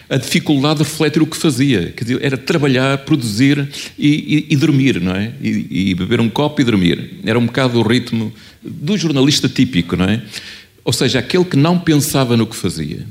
a 0.10 0.16
dificuldade 0.16 0.78
de 0.78 0.84
refletir 0.84 1.22
o 1.22 1.26
que 1.26 1.36
fazia. 1.36 1.92
Quer 1.92 2.06
dizer, 2.06 2.20
era 2.22 2.38
trabalhar, 2.38 3.00
produzir 3.00 3.68
e, 4.00 4.08
e, 4.08 4.54
e 4.54 4.56
dormir, 4.56 5.02
não 5.02 5.14
é? 5.14 5.34
E, 5.42 5.90
e, 5.90 5.96
beber 5.96 6.22
um 6.22 6.30
copo 6.30 6.62
e 6.62 6.64
dormir. 6.64 7.20
Era 7.26 7.38
um 7.38 7.46
bocado 7.46 7.78
o 7.78 7.82
ritmo 7.82 8.32
do 8.64 8.98
jornalista 8.98 9.50
típico, 9.50 9.98
não 9.98 10.06
é? 10.06 10.22
Ou 10.86 10.94
seja, 10.94 11.20
aquele 11.20 11.44
que 11.44 11.58
não 11.58 11.78
pensava 11.78 12.38
no 12.38 12.48
que 12.48 12.56
fazia. 12.56 13.06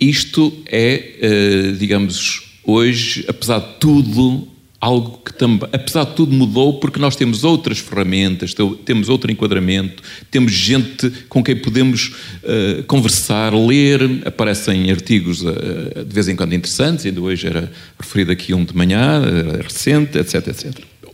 Isto 0.00 0.52
é, 0.66 1.18
eh, 1.20 1.74
digamos, 1.78 2.42
hoje, 2.64 3.24
apesar 3.28 3.60
de 3.60 3.78
tudo, 3.78 4.48
algo 4.84 5.18
que 5.24 5.32
também, 5.32 5.66
apesar 5.72 6.04
de 6.04 6.14
tudo, 6.14 6.34
mudou 6.34 6.78
porque 6.78 6.98
nós 6.98 7.16
temos 7.16 7.42
outras 7.42 7.78
ferramentas, 7.78 8.54
temos 8.84 9.08
outro 9.08 9.32
enquadramento, 9.32 10.02
temos 10.30 10.52
gente 10.52 11.10
com 11.26 11.42
quem 11.42 11.56
podemos 11.56 12.14
uh, 12.42 12.82
conversar, 12.86 13.54
ler, 13.54 14.02
aparecem 14.26 14.90
artigos 14.90 15.40
uh, 15.40 16.04
de 16.06 16.14
vez 16.14 16.28
em 16.28 16.36
quando 16.36 16.52
interessantes, 16.52 17.06
ainda 17.06 17.18
hoje 17.18 17.46
era 17.46 17.72
referido 17.98 18.30
aqui 18.30 18.52
um 18.52 18.62
de 18.62 18.76
manhã, 18.76 19.22
recente, 19.62 20.18
etc, 20.18 20.48
etc. 20.48 20.78
O 21.02 21.08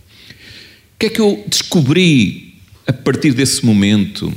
que 0.98 1.06
é 1.06 1.08
que 1.08 1.20
eu 1.20 1.44
descobri 1.46 2.54
a 2.86 2.92
partir 2.92 3.32
desse 3.32 3.64
momento 3.64 4.32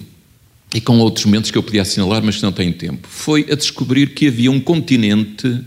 e 0.76 0.80
com 0.80 1.00
outros 1.00 1.26
momentos 1.26 1.50
que 1.50 1.58
eu 1.58 1.64
podia 1.64 1.82
assinalar, 1.82 2.22
mas 2.24 2.36
que 2.36 2.44
não 2.44 2.52
tenho 2.52 2.74
tempo? 2.74 3.08
Foi 3.10 3.48
a 3.52 3.56
descobrir 3.56 4.14
que 4.14 4.28
havia 4.28 4.52
um 4.52 4.60
continente 4.60 5.60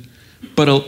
para, 0.56 0.82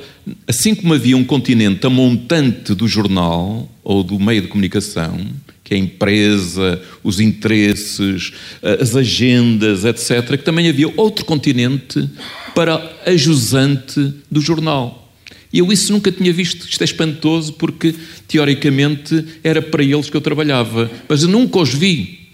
assim 0.46 0.74
como 0.74 0.94
havia 0.94 1.16
um 1.16 1.22
continente 1.22 1.86
a 1.86 1.90
montante 1.90 2.74
do 2.74 2.88
jornal 2.88 3.70
ou 3.84 4.02
do 4.02 4.18
meio 4.18 4.40
de 4.40 4.48
comunicação, 4.48 5.20
que 5.62 5.74
é 5.74 5.76
a 5.76 5.80
empresa, 5.80 6.80
os 7.04 7.20
interesses, 7.20 8.32
eh, 8.62 8.78
as 8.80 8.96
agendas, 8.96 9.84
etc., 9.84 10.30
que 10.30 10.38
também 10.38 10.68
havia 10.68 10.90
outro 10.96 11.26
continente 11.26 12.08
para 12.54 12.82
a 13.04 13.14
jusante 13.14 14.14
do 14.30 14.40
jornal. 14.40 15.12
E 15.52 15.58
eu 15.58 15.70
isso 15.70 15.92
nunca 15.92 16.10
tinha 16.10 16.32
visto. 16.32 16.66
Isto 16.66 16.80
é 16.80 16.84
espantoso 16.84 17.52
porque, 17.54 17.94
teoricamente, 18.26 19.24
era 19.44 19.60
para 19.60 19.82
eles 19.82 20.08
que 20.08 20.16
eu 20.16 20.20
trabalhava. 20.20 20.90
Mas 21.08 21.22
eu 21.22 21.28
nunca 21.28 21.58
os 21.58 21.72
vi. 21.72 22.28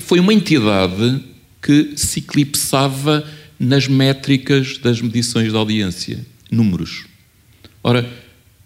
Foi 0.00 0.20
uma 0.20 0.32
entidade 0.32 1.20
que 1.60 1.92
se 1.96 2.20
eclipsava 2.20 3.24
nas 3.58 3.88
métricas 3.88 4.78
das 4.78 5.00
medições 5.00 5.50
de 5.50 5.56
audiência 5.56 6.24
números. 6.50 7.06
Ora, 7.82 8.10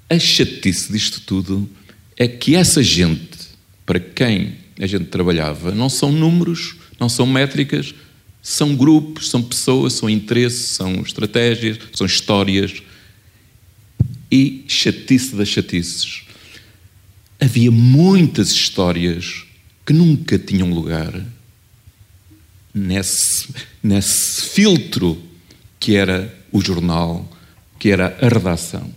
a 0.09 0.19
chatice 0.19 0.93
disto 0.93 1.21
tudo 1.21 1.69
é 2.17 2.27
que 2.27 2.55
essa 2.55 2.83
gente, 2.83 3.39
para 3.87 4.01
quem 4.01 4.57
a 4.79 4.87
gente 4.87 5.07
trabalhava, 5.07 5.73
não 5.73 5.89
são 5.89 6.11
números, 6.11 6.77
não 6.99 7.09
são 7.09 7.27
métricas, 7.27 7.95
são 8.43 8.75
grupos, 8.75 9.31
são 9.31 9.43
pessoas, 9.43 9.93
são 9.93 10.09
interesses, 10.09 10.71
são 10.71 11.03
estratégias, 11.03 11.79
são 11.93 12.07
histórias. 12.07 12.83
E 14.33 14.65
chatice 14.69 15.35
das 15.35 15.49
chatices. 15.49 16.23
Havia 17.41 17.71
muitas 17.71 18.51
histórias 18.51 19.45
que 19.85 19.93
nunca 19.93 20.39
tinham 20.39 20.73
lugar 20.73 21.13
nesse, 22.73 23.49
nesse 23.83 24.43
filtro 24.43 25.21
que 25.79 25.97
era 25.97 26.33
o 26.53 26.61
jornal 26.61 27.30
que 27.81 27.91
era 27.91 28.17
a 28.21 28.29
redação. 28.29 28.93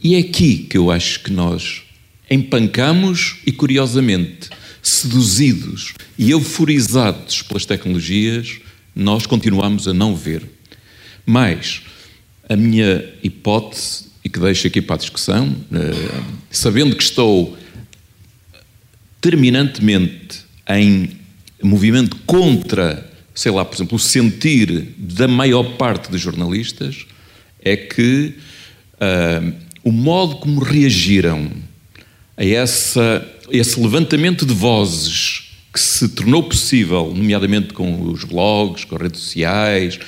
E 0.00 0.14
é 0.14 0.18
aqui 0.18 0.58
que 0.58 0.78
eu 0.78 0.92
acho 0.92 1.20
que 1.24 1.32
nós 1.32 1.82
empancamos 2.30 3.38
e, 3.44 3.50
curiosamente, 3.50 4.50
seduzidos 4.82 5.94
e 6.16 6.30
euforizados 6.30 7.42
pelas 7.42 7.64
tecnologias, 7.64 8.60
nós 8.94 9.26
continuamos 9.26 9.88
a 9.88 9.94
não 9.94 10.14
ver. 10.14 10.48
Mas 11.26 11.82
a 12.48 12.54
minha 12.54 13.04
hipótese, 13.22 14.06
e 14.24 14.28
que 14.28 14.38
deixo 14.38 14.66
aqui 14.66 14.80
para 14.80 14.96
a 14.96 14.98
discussão, 14.98 15.56
eh, 15.72 16.22
sabendo 16.50 16.94
que 16.94 17.02
estou 17.02 17.56
terminantemente 19.20 20.42
em 20.68 21.10
movimento 21.62 22.16
contra, 22.26 23.07
sei 23.38 23.52
lá, 23.52 23.64
por 23.64 23.76
exemplo, 23.76 23.94
o 23.94 24.00
sentir 24.00 24.96
da 24.98 25.28
maior 25.28 25.76
parte 25.76 26.10
dos 26.10 26.20
jornalistas, 26.20 27.06
é 27.62 27.76
que 27.76 28.34
uh, 28.94 29.54
o 29.84 29.92
modo 29.92 30.38
como 30.38 30.60
reagiram 30.60 31.48
a 32.36 32.44
essa, 32.44 33.24
esse 33.48 33.80
levantamento 33.80 34.44
de 34.44 34.52
vozes 34.52 35.52
que 35.72 35.78
se 35.78 36.08
tornou 36.08 36.42
possível, 36.42 37.12
nomeadamente 37.14 37.72
com 37.72 38.10
os 38.10 38.24
blogs, 38.24 38.84
com 38.84 38.96
as 38.96 39.02
redes 39.02 39.20
sociais 39.20 39.94
uh, 39.94 40.00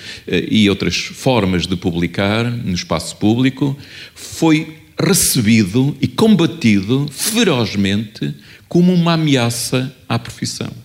e 0.51 0.69
outras 0.69 0.97
formas 0.97 1.69
de 1.69 1.77
publicar 1.77 2.51
no 2.51 2.75
espaço 2.75 3.15
público, 3.15 3.79
foi 4.13 4.77
recebido 5.01 5.97
e 6.01 6.09
combatido 6.09 7.07
ferozmente 7.13 8.35
como 8.69 8.93
uma 8.93 9.13
ameaça 9.13 9.95
à 10.09 10.19
profissão. 10.19 10.80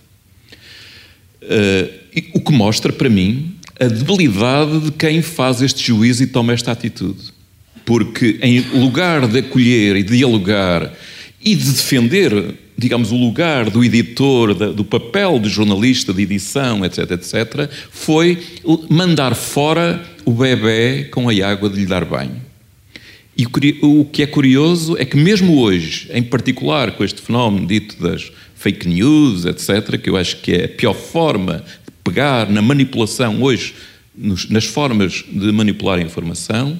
Uh, 1.45 2.05
o 2.33 2.41
que 2.41 2.51
mostra 2.51 2.91
para 2.91 3.09
mim 3.09 3.55
a 3.79 3.87
debilidade 3.87 4.79
de 4.79 4.91
quem 4.91 5.21
faz 5.21 5.61
este 5.61 5.83
juízo 5.83 6.23
e 6.23 6.27
toma 6.27 6.53
esta 6.53 6.71
atitude. 6.71 7.33
Porque, 7.85 8.39
em 8.41 8.59
lugar 8.79 9.27
de 9.27 9.39
acolher 9.39 9.95
e 9.95 10.03
dialogar 10.03 10.91
e 11.43 11.55
de 11.55 11.71
defender, 11.71 12.55
digamos, 12.77 13.11
o 13.11 13.17
lugar 13.17 13.69
do 13.69 13.83
editor, 13.83 14.53
do 14.73 14.83
papel 14.83 15.37
do 15.37 15.47
jornalista, 15.47 16.13
de 16.13 16.23
edição, 16.23 16.83
etc., 16.83 17.11
etc., 17.11 17.69
foi 17.91 18.39
mandar 18.89 19.35
fora 19.35 20.03
o 20.23 20.31
bebê 20.31 21.03
com 21.11 21.29
a 21.29 21.47
água 21.47 21.69
de 21.69 21.79
lhe 21.81 21.85
dar 21.85 22.05
banho. 22.05 22.41
E 23.37 23.45
o 23.81 24.05
que 24.05 24.23
é 24.23 24.27
curioso 24.27 24.95
é 24.97 25.03
que, 25.03 25.17
mesmo 25.17 25.59
hoje, 25.59 26.09
em 26.13 26.23
particular 26.23 26.91
com 26.93 27.03
este 27.03 27.21
fenómeno 27.21 27.67
dito 27.67 28.01
das 28.01 28.31
fake 28.65 28.87
news, 28.87 29.45
etc., 29.45 30.01
que 30.01 30.09
eu 30.09 30.17
acho 30.17 30.37
que 30.37 30.51
é 30.51 30.65
a 30.65 30.69
pior 30.69 30.95
forma 30.95 31.63
pegar 32.03 32.49
na 32.49 32.63
manipulação 32.63 33.43
hoje, 33.43 33.75
nos, 34.17 34.49
nas 34.49 34.65
formas 34.65 35.23
de 35.31 35.51
manipular 35.51 35.99
a 35.99 36.01
informação, 36.01 36.79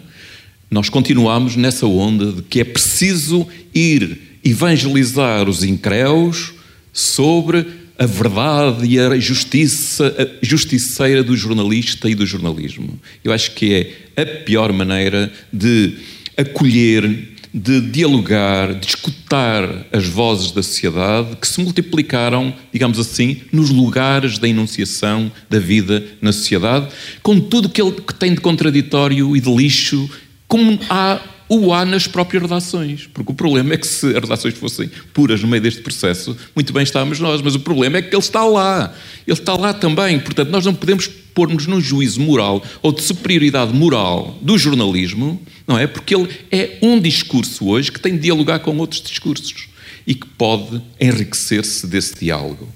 nós 0.71 0.89
continuamos 0.89 1.55
nessa 1.55 1.85
onda 1.85 2.31
de 2.31 2.41
que 2.41 2.59
é 2.59 2.63
preciso 2.63 3.47
ir 3.73 4.17
evangelizar 4.43 5.47
os 5.47 5.63
incréus 5.63 6.53
sobre 6.91 7.63
a 7.99 8.07
verdade 8.07 8.87
e 8.87 8.99
a 8.99 9.19
justiça 9.19 10.13
a 10.17 10.45
justiceira 10.45 11.23
do 11.23 11.37
jornalista 11.37 12.09
e 12.09 12.15
do 12.15 12.25
jornalismo. 12.25 12.99
Eu 13.23 13.31
acho 13.31 13.51
que 13.51 13.93
é 14.15 14.21
a 14.21 14.25
pior 14.25 14.73
maneira 14.73 15.31
de 15.53 15.93
acolher 16.35 17.34
de 17.57 17.79
dialogar, 17.79 18.73
de 18.73 18.85
escutar 18.85 19.87
as 19.89 20.05
vozes 20.05 20.51
da 20.51 20.61
sociedade 20.61 21.37
que 21.37 21.47
se 21.47 21.61
multiplicaram, 21.61 22.53
digamos 22.73 22.99
assim, 22.99 23.43
nos 23.49 23.69
lugares 23.69 24.37
da 24.37 24.45
enunciação 24.45 25.31
da 25.49 25.57
vida 25.57 26.03
na 26.21 26.33
sociedade, 26.33 26.89
com 27.23 27.39
tudo 27.39 27.69
que 27.69 27.81
ele 27.81 27.93
que 27.93 28.13
tem 28.13 28.33
de 28.33 28.41
contraditório 28.41 29.37
e 29.37 29.39
de 29.39 29.49
lixo, 29.55 30.09
como 30.49 30.77
há 30.89 31.21
o 31.47 31.71
há 31.71 31.85
nas 31.85 32.07
próprias 32.07 32.43
redações. 32.43 33.07
Porque 33.13 33.31
o 33.31 33.35
problema 33.35 33.73
é 33.73 33.77
que 33.77 33.87
se 33.87 34.07
as 34.07 34.21
redações 34.21 34.55
fossem 34.55 34.89
puras 35.13 35.41
no 35.41 35.47
meio 35.47 35.63
deste 35.63 35.81
processo, 35.81 36.35
muito 36.53 36.73
bem 36.73 36.83
estávamos 36.83 37.21
nós, 37.21 37.41
mas 37.41 37.55
o 37.55 37.59
problema 37.61 37.97
é 37.97 38.01
que 38.01 38.13
ele 38.13 38.17
está 38.17 38.43
lá. 38.43 38.93
Ele 39.25 39.39
está 39.39 39.53
lá 39.53 39.73
também. 39.73 40.19
Portanto, 40.19 40.49
nós 40.49 40.65
não 40.65 40.73
podemos 40.73 41.07
pôr-nos 41.07 41.67
num 41.67 41.79
juízo 41.79 42.19
moral 42.19 42.63
ou 42.81 42.91
de 42.91 43.01
superioridade 43.01 43.73
moral 43.73 44.37
do 44.41 44.57
jornalismo, 44.57 45.41
não 45.67 45.77
é? 45.77 45.87
Porque 45.87 46.15
ele 46.15 46.29
é 46.51 46.77
um 46.81 46.99
discurso 46.99 47.67
hoje 47.67 47.91
que 47.91 47.99
tem 47.99 48.13
de 48.13 48.19
dialogar 48.19 48.59
com 48.59 48.77
outros 48.77 49.01
discursos 49.01 49.67
e 50.05 50.13
que 50.13 50.27
pode 50.27 50.81
enriquecer-se 50.99 51.87
desse 51.87 52.15
diálogo. 52.19 52.67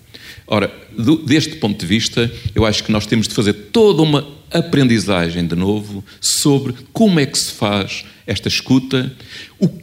Ora, 0.48 0.74
do, 0.98 1.18
deste 1.18 1.58
ponto 1.58 1.80
de 1.80 1.86
vista, 1.86 2.32
eu 2.56 2.66
acho 2.66 2.84
que 2.84 2.92
nós 2.92 3.06
temos 3.06 3.28
de 3.28 3.36
fazer 3.36 3.54
toda 3.54 4.02
uma 4.02 4.28
aprendizagem 4.52 5.46
de 5.46 5.56
novo 5.56 6.04
sobre 6.20 6.74
como 6.92 7.20
é 7.20 7.26
que 7.26 7.38
se 7.38 7.52
faz 7.52 8.04
esta 8.26 8.48
escuta. 8.48 9.12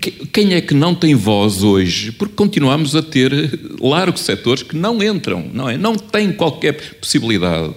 Que, 0.01 0.11
quem 0.27 0.55
é 0.55 0.61
que 0.61 0.75
não 0.75 0.95
tem 0.95 1.15
voz 1.15 1.63
hoje? 1.63 2.11
Porque 2.13 2.35
continuamos 2.35 2.97
a 2.97 3.03
ter 3.03 3.61
largos 3.81 4.23
setores 4.23 4.63
que 4.63 4.77
não 4.77 5.01
entram, 5.03 5.49
não 5.53 5.69
é? 5.69 5.77
Não 5.77 5.97
têm 5.97 6.33
qualquer 6.33 6.73
possibilidade. 6.95 7.75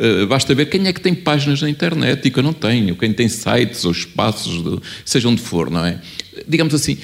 Uh, 0.00 0.26
basta 0.26 0.54
ver 0.54 0.66
quem 0.66 0.86
é 0.86 0.92
que 0.94 1.00
tem 1.00 1.14
páginas 1.14 1.60
na 1.60 1.68
internet 1.68 2.26
e 2.26 2.30
que 2.30 2.38
eu 2.38 2.42
não 2.42 2.54
tenho, 2.54 2.96
quem 2.96 3.12
tem 3.12 3.28
sites 3.28 3.84
ou 3.84 3.92
espaços, 3.92 4.64
de, 4.64 4.80
seja 5.04 5.28
onde 5.28 5.42
for, 5.42 5.70
não 5.70 5.84
é? 5.84 6.00
Digamos 6.48 6.72
assim, 6.72 6.96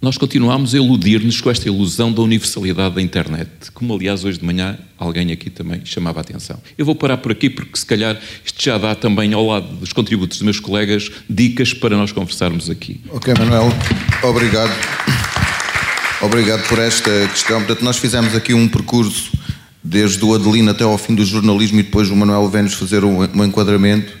nós 0.00 0.16
continuamos 0.16 0.72
a 0.72 0.78
iludir-nos 0.78 1.40
com 1.40 1.50
esta 1.50 1.66
ilusão 1.68 2.10
da 2.10 2.22
universalidade 2.22 2.94
da 2.94 3.02
internet, 3.02 3.50
como 3.74 3.92
aliás 3.92 4.24
hoje 4.24 4.38
de 4.38 4.44
manhã 4.44 4.78
alguém 4.96 5.32
aqui 5.32 5.50
também 5.50 5.84
chamava 5.84 6.20
a 6.20 6.22
atenção. 6.22 6.58
Eu 6.78 6.86
vou 6.86 6.94
parar 6.94 7.16
por 7.16 7.32
aqui 7.32 7.50
porque 7.50 7.76
se 7.78 7.84
calhar 7.84 8.16
isto 8.42 8.62
já 8.62 8.78
dá 8.78 8.94
também 8.94 9.34
ao 9.34 9.44
lado 9.44 9.66
dos 9.76 9.92
contributos 9.92 10.38
dos 10.38 10.44
meus 10.44 10.60
colegas 10.60 11.10
dicas 11.28 11.74
para 11.74 11.96
nós 11.96 12.12
conversarmos 12.12 12.70
aqui. 12.70 13.00
Ok, 13.10 13.34
Manuel, 13.38 13.68
obrigado. 14.22 14.72
Obrigado 16.22 16.66
por 16.68 16.78
esta 16.78 17.10
questão. 17.28 17.58
Portanto, 17.58 17.82
nós 17.82 17.98
fizemos 17.98 18.34
aqui 18.34 18.54
um 18.54 18.68
percurso 18.68 19.32
desde 19.82 20.24
o 20.24 20.34
Adelino 20.34 20.70
até 20.70 20.84
ao 20.84 20.98
fim 20.98 21.14
do 21.14 21.24
jornalismo 21.24 21.80
e 21.80 21.82
depois 21.82 22.10
o 22.10 22.16
Manuel 22.16 22.48
vem-nos 22.48 22.74
fazer 22.74 23.04
um, 23.04 23.20
um 23.20 23.44
enquadramento 23.44 24.20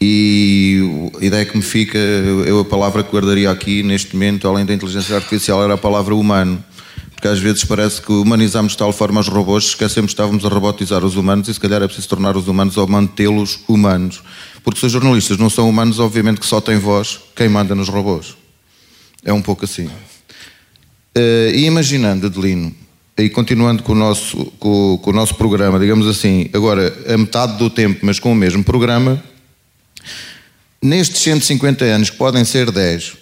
e 0.00 1.10
a 1.20 1.24
ideia 1.24 1.44
que 1.44 1.56
me 1.56 1.62
fica, 1.62 1.96
eu 1.96 2.60
a 2.60 2.64
palavra 2.64 3.02
que 3.02 3.10
guardaria 3.10 3.50
aqui 3.50 3.82
neste 3.82 4.14
momento, 4.14 4.46
além 4.46 4.66
da 4.66 4.74
inteligência 4.74 5.16
artificial, 5.16 5.62
era 5.64 5.74
a 5.74 5.78
palavra 5.78 6.14
humano. 6.14 6.62
Porque 7.12 7.28
às 7.28 7.38
vezes 7.38 7.64
parece 7.64 8.02
que 8.02 8.12
humanizamos 8.12 8.72
de 8.72 8.78
tal 8.78 8.92
forma 8.92 9.20
os 9.20 9.28
robôs, 9.28 9.64
esquecemos 9.64 10.10
que 10.10 10.14
estávamos 10.14 10.44
a 10.44 10.48
robotizar 10.48 11.02
os 11.02 11.16
humanos 11.16 11.48
e 11.48 11.54
se 11.54 11.58
calhar 11.58 11.82
é 11.82 11.86
preciso 11.86 12.08
tornar 12.10 12.36
os 12.36 12.46
humanos 12.46 12.76
ou 12.76 12.86
mantê-los 12.86 13.60
humanos. 13.66 14.22
Porque 14.62 14.78
se 14.78 14.86
os 14.86 14.92
jornalistas 14.92 15.38
não 15.38 15.48
são 15.48 15.66
humanos, 15.66 15.98
obviamente 15.98 16.40
que 16.40 16.46
só 16.46 16.60
têm 16.60 16.78
voz 16.78 17.18
quem 17.34 17.48
manda 17.48 17.74
nos 17.74 17.88
robôs. 17.88 18.36
É 19.24 19.32
um 19.32 19.40
pouco 19.40 19.64
assim. 19.64 19.86
Uh, 19.86 21.54
e 21.54 21.64
imaginando, 21.64 22.26
Adelino, 22.26 22.74
e 23.18 23.28
continuando 23.30 23.82
com 23.82 23.92
o, 23.92 23.94
nosso, 23.94 24.52
com, 24.58 24.98
com 25.02 25.10
o 25.10 25.12
nosso 25.12 25.34
programa, 25.34 25.78
digamos 25.78 26.06
assim, 26.06 26.50
agora 26.52 26.94
a 27.08 27.16
metade 27.16 27.56
do 27.56 27.70
tempo, 27.70 28.00
mas 28.02 28.18
com 28.18 28.32
o 28.32 28.34
mesmo 28.34 28.62
programa, 28.62 29.22
Nestes 30.82 31.22
150 31.22 31.84
anos, 31.84 32.10
que 32.10 32.16
podem 32.16 32.44
ser 32.44 32.70
10, 32.70 33.14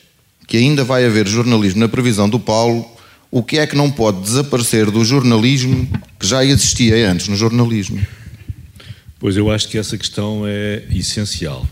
que 0.47 0.57
ainda 0.57 0.85
vai 0.85 1.05
haver 1.07 1.27
jornalismo 1.27 1.81
na 1.81 1.89
previsão 1.89 2.29
do 2.29 2.39
Paulo, 2.39 2.85
o 3.31 3.43
que 3.43 3.59
é 3.59 3.67
que 3.67 3.77
não 3.77 3.91
pode 3.91 4.21
desaparecer 4.21 4.91
do 4.91 5.05
jornalismo 5.05 5.89
que 6.19 6.27
já 6.27 6.45
existia 6.45 7.11
antes 7.11 7.29
no 7.29 7.37
jornalismo? 7.37 8.05
Pois 9.19 9.37
eu 9.37 9.51
acho 9.51 9.69
que 9.69 9.79
essa 9.79 9.97
questão 9.97 10.43
é 10.47 10.83
essencial. 10.91 11.67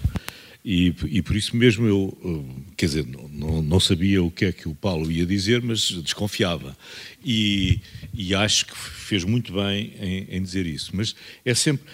E, 0.65 0.95
e 1.07 1.23
por 1.23 1.35
isso 1.35 1.57
mesmo 1.57 1.87
eu, 1.87 2.17
eh, 2.25 2.73
quer 2.77 2.87
dizer, 2.87 3.07
não, 3.07 3.61
não, 3.61 3.81
sabia 3.81 4.23
o 4.23 4.31
que 4.31 4.45
é 4.45 4.53
que 4.53 4.69
o 4.69 4.75
Paulo 4.75 5.11
ia 5.11 5.27
dizer, 5.27 5.61
mas 5.61 5.91
desconfiava. 5.91 6.77
E, 7.25 7.81
e 8.15 8.33
acho 8.33 8.67
que 8.67 8.77
fez 8.77 9.25
muito 9.25 9.53
bem 9.53 9.93
em, 10.01 10.37
em 10.37 10.43
dizer 10.43 10.65
isso. 10.65 10.93
Mas 10.95 11.17
é 11.45 11.53
sempre 11.53 11.85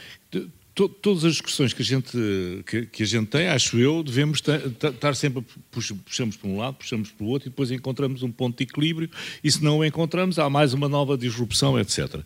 to, 0.79 0.89
todas 0.89 1.25
as 1.25 1.33
discussões 1.33 1.73
que 1.73 1.83
a 1.83 1.85
gente, 1.85 2.17
que, 2.65 2.87
que, 2.87 3.03
a 3.03 3.07
gente 3.07 3.27
tem, 3.27 3.49
acho 3.49 3.77
eu, 3.79 4.01
devemos 4.05 4.39
estar 4.39 5.17
sempre, 5.17 5.45
puxamos 5.73 6.37
para 6.37 6.49
um 6.49 6.57
lado, 6.57 6.77
puxamos 6.77 7.11
para 7.11 7.27
o 7.27 7.29
outro 7.29 7.49
e 7.49 7.51
depois 7.51 7.73
encontramos 7.73 8.23
um 8.23 8.31
ponto 8.31 8.57
de 8.57 8.63
equilíbrio 8.63 9.11
e 9.43 9.51
se 9.51 9.63
não 9.65 9.79
o 9.79 9.85
encontramos, 9.85 10.39
há 10.39 10.49
mais 10.49 10.73
uma 10.73 10.89
nova 10.89 11.19
disrupção, 11.19 11.77
etc. 11.81 12.21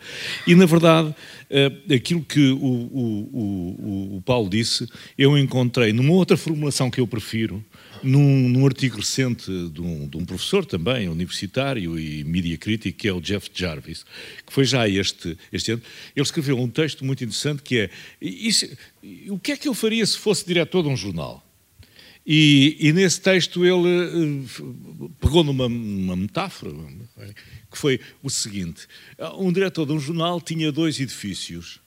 E, 0.47 0.55
na 0.55 0.67
verdade, 0.67 1.15
eh, 1.49 1.73
aquilo 1.95 2.23
que 2.23 2.51
o, 2.51 2.59
o, 2.59 3.31
o, 3.33 4.17
o 4.19 4.23
Paulo 4.23 4.51
disse, 4.51 4.87
eu 5.17 5.39
encontrei 5.39 5.91
numa 5.95 6.13
outra 6.13 6.37
formulação 6.37 6.91
que 6.91 7.01
eu 7.01 7.07
prefiro, 7.07 7.65
num, 8.03 8.49
num 8.49 8.67
artigo 8.67 8.97
recente 8.97 9.47
de 9.69 9.81
um, 9.81 10.09
de 10.09 10.17
um, 10.17 10.25
professor 10.25 10.65
também, 10.65 11.09
universitário 11.09 11.99
e 11.99 12.25
mídia 12.25 12.57
crítico, 12.59 12.99
que 12.99 13.09
é 13.09 13.13
o 13.13 13.21
Jeff 13.21 13.51
Jarvis, 13.53 14.05
que 14.47 14.53
foi 14.53 14.65
já 14.65 14.89
este, 14.89 15.37
este 15.53 15.73
ano, 15.73 15.83
ele 16.15 16.25
escreveu 16.25 16.59
um 16.59 16.69
texto 16.69 17.05
muito 17.05 17.23
interessante 17.23 17.63
que 17.63 17.79
é 17.79 17.91
isso, 18.21 18.67
o 19.29 19.39
que 19.39 19.53
é 19.53 19.57
que 19.57 19.69
eu 19.69 19.75
faria 19.75 20.05
se 20.05 20.19
fosse 20.19 20.47
diretor 20.47 20.83
de 20.83 20.89
um 20.89 20.97
jornal? 20.97 21.47
E, 22.25 22.77
e 22.79 22.93
nesse 22.93 23.21
texto 23.21 23.65
ele 23.65 24.45
uh, 24.63 25.11
pegou 25.21 25.43
numa, 25.43 25.69
numa 25.69 26.15
metáfora, 26.15 26.73
que 27.71 27.77
foi 27.77 28.01
o 28.23 28.31
seguinte, 28.31 28.87
um 29.37 29.53
diretor 29.53 29.87
de 29.87 29.93
um 29.93 29.99
jornal 29.99 30.41
tinha 30.41 30.71
dois 30.71 31.01
edifícios, 31.01 31.81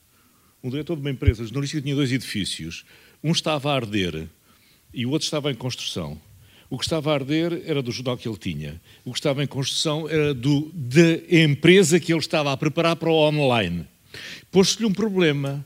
um 0.61 0.69
diretor 0.69 0.95
de 0.95 1.01
uma 1.01 1.11
empresa 1.11 1.43
jornalística 1.43 1.81
tinha 1.81 1.95
dois 1.95 2.11
edifícios, 2.11 2.85
um 3.23 3.31
estava 3.31 3.71
a 3.71 3.75
arder 3.75 4.27
e 4.95 5.05
o 5.05 5.11
outro 5.11 5.25
estava 5.25 5.51
em 5.51 5.55
construção. 5.55 6.19
O 6.69 6.77
que 6.79 6.85
estava 6.85 7.11
a 7.11 7.13
arder 7.13 7.61
era 7.65 7.81
do 7.81 7.91
jornal 7.91 8.17
que 8.17 8.27
ele 8.27 8.37
tinha. 8.37 8.81
O 9.03 9.11
que 9.11 9.19
estava 9.19 9.43
em 9.43 9.47
construção 9.47 10.09
era 10.09 10.33
do, 10.33 10.71
da 10.73 11.37
empresa 11.37 11.99
que 11.99 12.11
ele 12.11 12.19
estava 12.19 12.51
a 12.51 12.57
preparar 12.57 12.95
para 12.95 13.09
o 13.09 13.13
online. 13.13 13.85
Pôs-se-lhe 14.51 14.85
um 14.85 14.93
problema. 14.93 15.63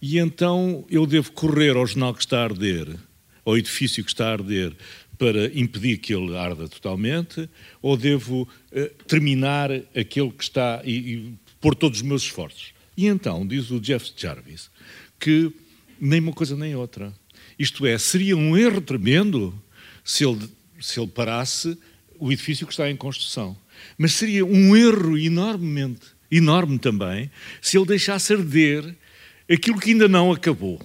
E 0.00 0.18
então 0.18 0.86
eu 0.88 1.04
devo 1.04 1.32
correr 1.32 1.76
ao 1.76 1.86
jornal 1.86 2.14
que 2.14 2.20
está 2.20 2.38
a 2.38 2.44
arder, 2.44 2.96
ao 3.44 3.58
edifício 3.58 4.04
que 4.04 4.10
está 4.10 4.28
a 4.28 4.32
arder, 4.32 4.74
para 5.18 5.46
impedir 5.46 5.98
que 5.98 6.14
ele 6.14 6.36
arda 6.36 6.68
totalmente, 6.68 7.50
ou 7.82 7.96
devo 7.96 8.42
uh, 8.42 9.04
terminar 9.04 9.72
aquele 9.72 10.30
que 10.30 10.44
está 10.44 10.80
e, 10.84 10.92
e 10.92 11.34
pôr 11.60 11.74
todos 11.74 11.98
os 11.98 12.06
meus 12.06 12.22
esforços? 12.22 12.72
E 12.96 13.06
então, 13.06 13.46
diz 13.46 13.70
o 13.70 13.80
Jeff 13.80 14.12
Jarvis, 14.16 14.70
que 15.18 15.52
nem 16.00 16.20
uma 16.20 16.32
coisa 16.32 16.56
nem 16.56 16.76
outra. 16.76 17.12
Isto 17.58 17.86
é, 17.86 17.98
seria 17.98 18.36
um 18.36 18.56
erro 18.56 18.80
tremendo 18.80 19.54
se 20.04 20.24
ele, 20.24 20.48
se 20.80 21.00
ele 21.00 21.08
parasse 21.08 21.76
o 22.18 22.30
edifício 22.32 22.66
que 22.66 22.72
está 22.72 22.90
em 22.90 22.96
construção. 22.96 23.56
Mas 23.96 24.12
seria 24.12 24.44
um 24.44 24.76
erro 24.76 25.18
enormemente, 25.18 26.06
enorme 26.30 26.78
também, 26.78 27.30
se 27.60 27.76
ele 27.76 27.86
deixasse 27.86 28.32
arder 28.32 28.96
aquilo 29.50 29.80
que 29.80 29.90
ainda 29.90 30.08
não 30.08 30.32
acabou. 30.32 30.80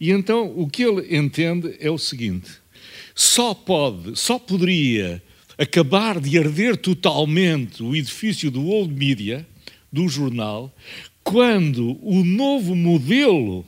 E 0.00 0.10
então 0.10 0.52
o 0.56 0.68
que 0.68 0.82
ele 0.82 1.16
entende 1.16 1.76
é 1.80 1.90
o 1.90 1.98
seguinte: 1.98 2.50
só 3.14 3.54
pode, 3.54 4.18
só 4.18 4.38
poderia 4.38 5.22
acabar 5.56 6.20
de 6.20 6.38
arder 6.38 6.76
totalmente 6.76 7.82
o 7.82 7.94
edifício 7.94 8.50
do 8.50 8.66
Old 8.66 8.94
Media, 8.94 9.46
do 9.92 10.08
jornal, 10.08 10.74
quando 11.24 11.98
o 12.02 12.24
novo 12.24 12.74
modelo 12.74 13.66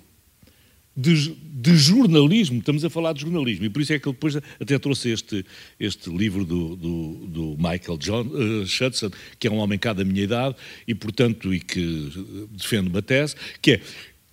de, 1.00 1.34
de, 1.34 1.76
jornalismo, 1.76 2.58
estamos 2.58 2.84
a 2.84 2.90
falar 2.90 3.12
de 3.12 3.22
jornalismo, 3.22 3.64
e 3.64 3.70
por 3.70 3.80
isso 3.82 3.92
é 3.92 3.98
que 3.98 4.08
ele 4.08 4.14
depois 4.14 4.36
até 4.36 4.78
trouxe 4.78 5.10
este, 5.10 5.44
este 5.78 6.10
livro 6.10 6.44
do, 6.44 6.76
do, 6.76 7.14
do 7.26 7.56
Michael 7.56 7.98
John, 7.98 8.26
uh, 8.26 8.66
Shudson, 8.66 9.10
que 9.38 9.48
é 9.48 9.50
um 9.50 9.58
homem 9.58 9.78
cá 9.78 9.92
da 9.92 10.04
minha 10.04 10.22
idade, 10.22 10.56
e 10.86 10.94
portanto, 10.94 11.52
e 11.54 11.60
que 11.60 12.12
defende 12.52 12.88
uma 12.88 13.02
tese, 13.02 13.34
que 13.60 13.72
é 13.72 13.80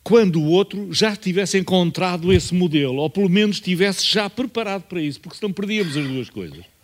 quando 0.04 0.42
o 0.42 0.46
outro 0.46 0.94
já 0.94 1.16
tivesse 1.16 1.58
encontrado 1.58 2.32
esse 2.32 2.54
modelo, 2.54 2.98
ou 2.98 3.10
pelo 3.10 3.30
menos 3.30 3.58
estivesse 3.58 4.06
já 4.06 4.30
preparado 4.30 4.84
para 4.84 5.02
isso, 5.02 5.20
porque 5.20 5.38
senão 5.38 5.52
perdíamos 5.52 5.98
as 5.98 6.08
duas 6.08 6.30
coisas. 6.30 6.77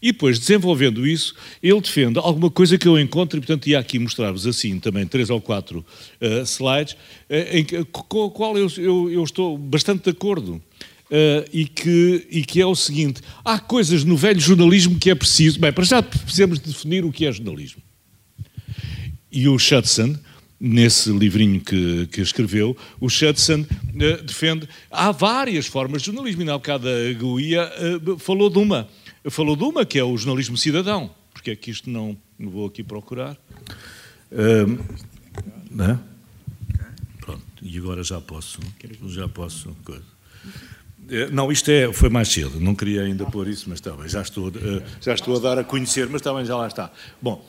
E 0.00 0.12
depois, 0.12 0.38
desenvolvendo 0.38 1.06
isso, 1.06 1.34
ele 1.62 1.80
defende 1.80 2.18
alguma 2.18 2.50
coisa 2.50 2.78
que 2.78 2.86
eu 2.86 2.98
encontro, 2.98 3.38
e 3.38 3.40
portanto 3.40 3.66
ia 3.68 3.78
aqui 3.78 3.98
mostrar-vos 3.98 4.46
assim 4.46 4.78
também 4.78 5.06
três 5.06 5.30
ou 5.30 5.40
quatro 5.40 5.84
uh, 6.20 6.42
slides, 6.42 6.94
uh, 6.94 7.84
com 7.86 8.26
a 8.26 8.30
qual 8.30 8.56
eu, 8.56 8.70
eu, 8.76 9.10
eu, 9.10 9.24
estou 9.24 9.56
bastante 9.56 10.04
de 10.04 10.10
acordo. 10.10 10.62
Uh, 11.10 11.42
e, 11.52 11.66
que, 11.66 12.26
e 12.30 12.44
que 12.44 12.60
é 12.60 12.66
o 12.66 12.76
seguinte: 12.76 13.20
há 13.44 13.58
coisas 13.58 14.04
no 14.04 14.16
velho 14.16 14.38
jornalismo 14.38 14.96
que 14.96 15.10
é 15.10 15.14
preciso. 15.14 15.58
Bem, 15.58 15.72
para 15.72 15.82
já 15.82 16.00
precisamos 16.00 16.60
definir 16.60 17.04
o 17.04 17.10
que 17.10 17.26
é 17.26 17.32
jornalismo. 17.32 17.82
E 19.32 19.48
o 19.48 19.58
Shudson, 19.58 20.16
nesse 20.60 21.10
livrinho 21.10 21.60
que, 21.60 22.06
que 22.08 22.20
escreveu, 22.20 22.76
o 23.00 23.08
Shudson 23.08 23.60
uh, 23.60 24.22
defende. 24.22 24.68
Há 24.90 25.10
várias 25.12 25.66
formas 25.66 26.02
de 26.02 26.06
jornalismo, 26.06 26.42
e 26.42 26.44
na 26.44 26.54
bocado 26.54 26.88
a 26.88 27.12
Guia 27.12 27.70
uh, 28.06 28.18
falou 28.18 28.50
de 28.50 28.58
uma 28.58 28.88
falou 29.28 29.56
de 29.56 29.64
uma, 29.64 29.84
que 29.84 29.98
é 29.98 30.04
o 30.04 30.16
jornalismo 30.16 30.56
cidadão. 30.56 31.10
Porque 31.32 31.50
é 31.50 31.56
que 31.56 31.70
isto 31.70 31.88
não, 31.88 32.16
não 32.38 32.50
vou 32.50 32.66
aqui 32.66 32.82
procurar? 32.82 33.36
Um, 34.32 34.78
né? 35.70 35.98
Pronto, 37.20 37.42
e 37.62 37.78
agora 37.78 38.02
já 38.02 38.20
posso, 38.20 38.60
já 39.06 39.28
posso. 39.28 39.76
Eh, 41.08 41.28
não, 41.30 41.50
isto 41.50 41.70
é, 41.70 41.92
foi 41.92 42.08
mais 42.08 42.28
cedo, 42.28 42.60
não 42.60 42.74
queria 42.74 43.02
ainda 43.02 43.24
pôr 43.26 43.48
isso, 43.48 43.68
mas 43.68 43.78
está 43.78 43.92
bem, 43.92 44.08
já 44.08 44.22
estou, 44.22 44.48
uh, 44.48 44.82
já 45.00 45.14
estou 45.14 45.36
a 45.36 45.40
dar 45.40 45.58
a 45.58 45.64
conhecer, 45.64 46.06
mas 46.06 46.20
está 46.20 46.32
bem, 46.32 46.44
já 46.44 46.56
lá 46.56 46.66
está. 46.66 46.90
Bom, 47.20 47.44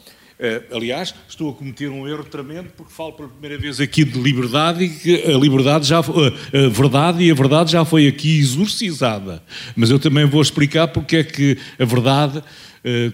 aliás, 0.71 1.13
estou 1.29 1.51
a 1.51 1.53
cometer 1.53 1.89
um 1.89 2.07
erro 2.07 2.23
tremendo 2.23 2.69
porque 2.75 2.91
falo 2.91 3.13
pela 3.13 3.29
primeira 3.29 3.57
vez 3.57 3.79
aqui 3.79 4.03
de 4.03 4.19
liberdade 4.19 4.83
e 4.83 4.89
que 4.89 5.23
a 5.23 5.37
liberdade 5.37 5.87
já 5.87 5.99
uh, 5.99 6.03
a 6.03 6.69
verdade 6.69 7.23
e 7.23 7.29
a 7.29 7.33
verdade 7.33 7.71
já 7.71 7.85
foi 7.85 8.07
aqui 8.07 8.39
exorcizada. 8.39 9.43
Mas 9.75 9.89
eu 9.89 9.99
também 9.99 10.25
vou 10.25 10.41
explicar 10.41 10.87
porque 10.87 11.17
é 11.17 11.23
que 11.23 11.57
a 11.79 11.85
verdade 11.85 12.43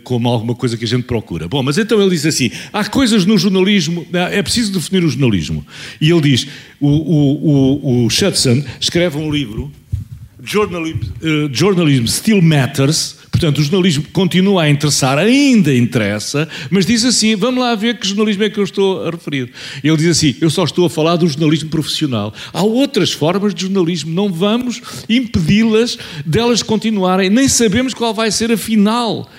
como 0.04 0.30
alguma 0.30 0.56
coisa 0.56 0.78
que 0.78 0.86
a 0.86 0.88
gente 0.88 1.04
procura. 1.04 1.46
Bom, 1.48 1.62
mas 1.62 1.78
então 1.78 2.00
ele 2.00 2.12
diz 2.12 2.26
assim: 2.26 2.50
há 2.72 2.86
coisas 2.86 3.26
no 3.26 3.38
jornalismo, 3.38 4.08
é 4.14 4.42
preciso 4.42 4.72
definir 4.72 5.04
o 5.04 5.10
jornalismo. 5.10 5.66
E 6.00 6.10
ele 6.10 6.22
diz: 6.22 6.48
o, 6.80 6.88
o, 6.88 8.06
o, 8.06 8.06
o 8.06 8.08
escreve 8.80 9.18
um 9.18 9.30
livro 9.30 9.70
journalism, 10.42 11.12
uh, 11.22 11.50
journalism 11.52 12.06
still 12.08 12.42
matters, 12.42 13.17
portanto, 13.38 13.60
o 13.60 13.64
jornalismo 13.64 14.04
continua 14.12 14.64
a 14.64 14.70
interessar, 14.70 15.20
ainda 15.20 15.74
interessa, 15.74 16.50
mas 16.72 16.88
diz 16.88 17.06
assim: 17.06 17.36
vamos 17.36 17.64
lá 17.64 17.76
ver 17.76 18.00
que 18.00 18.08
jornalismo 18.08 18.44
é 18.44 18.50
que 18.50 18.60
eu 18.60 18.64
estou 18.64 19.06
a 19.06 19.12
referir. 19.12 19.52
Ele 19.84 19.96
diz 19.96 20.18
assim: 20.18 20.36
eu 20.42 20.50
só 20.50 20.64
estou 20.64 20.86
a 20.86 20.90
falar 20.90 21.18
do 21.18 21.28
jornalismo 21.28 21.70
profissional. 21.70 22.34
Há 22.52 22.64
outras 22.64 23.12
formas 23.12 23.54
de 23.54 23.62
jornalismo, 23.62 24.12
não 24.12 24.34
vamos 24.34 24.82
impedi-las 25.08 25.98
delas 26.26 26.64
continuarem, 26.64 27.30
nem 27.30 27.48
sabemos 27.48 27.94
qual 27.94 28.14
vai 28.14 28.32
ser 28.32 28.52
a 28.52 28.58
final 28.58 29.30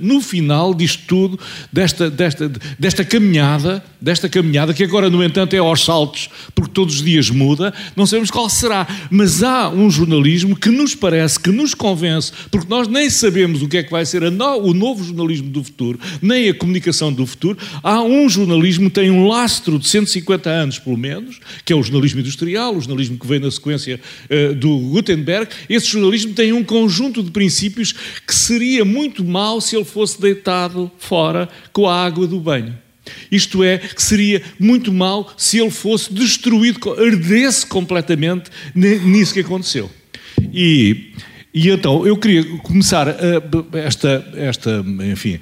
no 0.00 0.20
final 0.20 0.74
disto 0.74 1.02
tudo, 1.06 1.38
desta, 1.72 2.10
desta, 2.10 2.50
desta 2.78 3.04
caminhada, 3.04 3.84
desta 4.00 4.28
caminhada, 4.28 4.74
que 4.74 4.84
agora, 4.84 5.10
no 5.10 5.22
entanto, 5.22 5.54
é 5.54 5.58
aos 5.58 5.84
saltos, 5.84 6.28
porque 6.54 6.70
todos 6.72 6.96
os 6.96 7.02
dias 7.02 7.30
muda, 7.30 7.72
não 7.96 8.06
sabemos 8.06 8.30
qual 8.30 8.48
será. 8.48 8.86
Mas 9.10 9.42
há 9.42 9.68
um 9.70 9.90
jornalismo 9.90 10.56
que 10.56 10.68
nos 10.68 10.94
parece, 10.94 11.38
que 11.40 11.50
nos 11.50 11.74
convence, 11.74 12.32
porque 12.50 12.68
nós 12.68 12.86
nem 12.88 13.08
sabemos 13.10 13.62
o 13.62 13.68
que 13.68 13.78
é 13.78 13.82
que 13.82 13.90
vai 13.90 14.04
ser 14.04 14.30
no, 14.30 14.58
o 14.58 14.74
novo 14.74 15.02
jornalismo 15.02 15.50
do 15.50 15.64
futuro, 15.64 15.98
nem 16.20 16.48
a 16.48 16.54
comunicação 16.54 17.12
do 17.12 17.26
futuro. 17.26 17.58
Há 17.82 18.02
um 18.02 18.28
jornalismo 18.28 18.88
que 18.88 18.94
tem 18.94 19.10
um 19.10 19.26
lastro 19.26 19.78
de 19.78 19.88
150 19.88 20.50
anos, 20.50 20.78
pelo 20.78 20.96
menos, 20.96 21.40
que 21.64 21.72
é 21.72 21.76
o 21.76 21.82
jornalismo 21.82 22.20
industrial, 22.20 22.76
o 22.76 22.80
jornalismo 22.80 23.18
que 23.18 23.26
vem 23.26 23.38
na 23.38 23.50
sequência 23.50 24.00
uh, 24.30 24.54
do 24.54 24.78
Gutenberg. 24.78 25.48
Esse 25.68 25.86
jornalismo 25.86 26.34
tem 26.34 26.52
um 26.52 26.62
conjunto 26.62 27.22
de 27.22 27.30
princípios 27.30 27.92
que 28.26 28.34
seria 28.34 28.84
muito 28.84 29.24
mau 29.24 29.60
se 29.64 29.76
ele 29.76 29.84
fosse 29.84 30.20
deitado 30.20 30.90
fora 30.98 31.48
com 31.72 31.88
a 31.88 32.04
água 32.04 32.26
do 32.26 32.38
banho. 32.40 32.76
Isto 33.30 33.62
é, 33.62 33.78
que 33.78 34.02
seria 34.02 34.42
muito 34.58 34.92
mal 34.92 35.32
se 35.36 35.58
ele 35.58 35.70
fosse 35.70 36.12
destruído, 36.12 36.78
ardesse 36.98 37.66
completamente 37.66 38.50
nisso 38.74 39.34
que 39.34 39.40
aconteceu. 39.40 39.90
E, 40.52 41.12
e 41.52 41.68
então, 41.68 42.06
eu 42.06 42.16
queria 42.16 42.44
começar 42.58 43.06
esta, 43.74 44.32
esta, 44.36 44.84
enfim, 45.10 45.38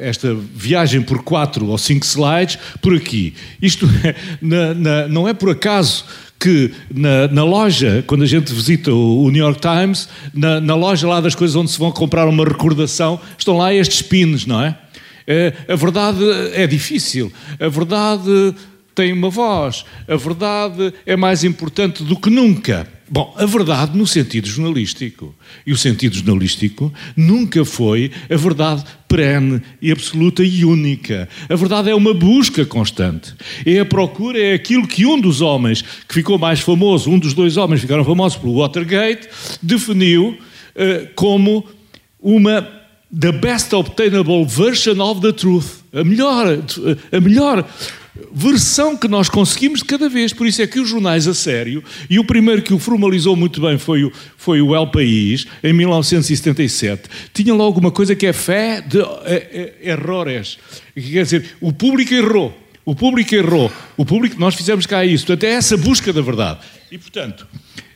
esta 0.00 0.34
viagem 0.34 1.02
por 1.02 1.22
quatro 1.22 1.66
ou 1.66 1.78
cinco 1.78 2.04
slides 2.04 2.58
por 2.80 2.94
aqui. 2.94 3.34
Isto 3.60 3.86
é, 4.04 4.14
na, 4.40 4.74
na, 4.74 5.08
não 5.08 5.26
é 5.26 5.34
por 5.34 5.50
acaso 5.50 6.04
que 6.38 6.72
na, 6.94 7.28
na, 7.28 7.44
loja, 7.44 8.04
quando 8.06 8.22
a 8.22 8.26
gente 8.26 8.52
visita 8.52 8.92
o, 8.92 9.24
o 9.24 9.30
New 9.30 9.42
York 9.42 9.60
Times, 9.60 10.08
na, 10.34 10.60
na, 10.60 10.74
loja 10.74 11.08
lá 11.08 11.20
das 11.20 11.34
coisas 11.34 11.56
onde 11.56 11.70
se 11.70 11.78
vão 11.78 11.90
comprar 11.90 12.28
uma 12.28 12.44
recordação, 12.44 13.20
estão 13.38 13.56
lá 13.56 13.72
estes 13.72 14.02
pins, 14.02 14.46
não 14.46 14.62
é? 14.62 14.76
é? 15.26 15.52
A 15.68 15.76
verdade 15.76 16.20
é 16.52 16.66
difícil, 16.66 17.32
a 17.58 17.68
verdade 17.68 18.54
tem 18.94 19.12
uma 19.12 19.30
voz, 19.30 19.84
a 20.08 20.16
verdade 20.16 20.92
é 21.04 21.16
mais 21.16 21.44
importante 21.44 22.02
do 22.02 22.16
que 22.16 22.30
nunca. 22.30 22.86
Bom, 23.08 23.32
a 23.38 23.46
verdade 23.46 23.96
no 23.96 24.06
sentido 24.06 24.48
jornalístico. 24.48 25.32
E 25.64 25.72
o 25.72 25.76
sentido 25.76 26.16
jornalístico 26.16 26.92
nunca 27.16 27.64
foi 27.64 28.10
a 28.28 28.36
verdade 28.36 28.84
perene 29.06 29.62
e 29.80 29.92
absoluta 29.92 30.42
e 30.42 30.64
única. 30.64 31.28
A 31.48 31.54
verdade 31.54 31.88
é 31.88 31.94
uma 31.94 32.12
busca 32.12 32.64
constante. 32.66 33.32
É 33.64 33.78
a 33.78 33.84
procura, 33.84 34.38
é 34.38 34.54
aquilo 34.54 34.88
que 34.88 35.06
um 35.06 35.20
dos 35.20 35.40
homens 35.40 35.82
que 35.82 36.14
ficou 36.14 36.36
mais 36.36 36.60
famoso, 36.60 37.10
um 37.10 37.18
dos 37.18 37.32
dois 37.32 37.56
homens 37.56 37.80
que 37.80 37.86
ficaram 37.86 38.04
famosos 38.04 38.38
pelo 38.38 38.58
Watergate, 38.58 39.28
definiu 39.62 40.30
uh, 40.30 41.08
como 41.14 41.64
uma 42.20 42.68
the 43.16 43.30
best 43.30 43.72
obtainable 43.72 44.44
version 44.44 45.00
of 45.00 45.20
the 45.20 45.32
truth. 45.32 45.84
A 45.92 46.02
melhor, 46.02 46.58
a 47.12 47.20
melhor 47.20 47.64
versão 48.32 48.96
que 48.96 49.08
nós 49.08 49.28
conseguimos 49.28 49.80
de 49.80 49.86
cada 49.86 50.08
vez. 50.08 50.32
Por 50.32 50.46
isso 50.46 50.62
é 50.62 50.66
que 50.66 50.78
os 50.78 50.88
jornais 50.88 51.26
a 51.26 51.34
sério, 51.34 51.82
e 52.08 52.18
o 52.18 52.24
primeiro 52.24 52.62
que 52.62 52.74
o 52.74 52.78
formalizou 52.78 53.36
muito 53.36 53.60
bem 53.60 53.78
foi 53.78 54.04
o, 54.04 54.12
foi 54.36 54.60
o 54.60 54.74
El 54.74 54.88
País, 54.88 55.46
em 55.62 55.72
1977, 55.72 57.08
tinha 57.32 57.54
logo 57.54 57.80
uma 57.80 57.90
coisa 57.90 58.14
que 58.14 58.26
é 58.26 58.32
fé 58.32 58.80
de 58.80 59.00
é, 59.00 59.74
é, 59.84 59.90
errores. 59.90 60.58
Quer 60.94 61.22
dizer, 61.22 61.56
o 61.60 61.72
público 61.72 62.12
errou. 62.14 62.56
O 62.84 62.94
público 62.94 63.34
errou. 63.34 63.72
O 63.96 64.04
público, 64.04 64.38
nós 64.38 64.54
fizemos 64.54 64.86
cá 64.86 65.04
isso. 65.04 65.26
Portanto, 65.26 65.44
é 65.44 65.54
essa 65.54 65.76
busca 65.76 66.12
da 66.12 66.20
verdade. 66.20 66.60
E, 66.90 66.96
portanto, 66.96 67.46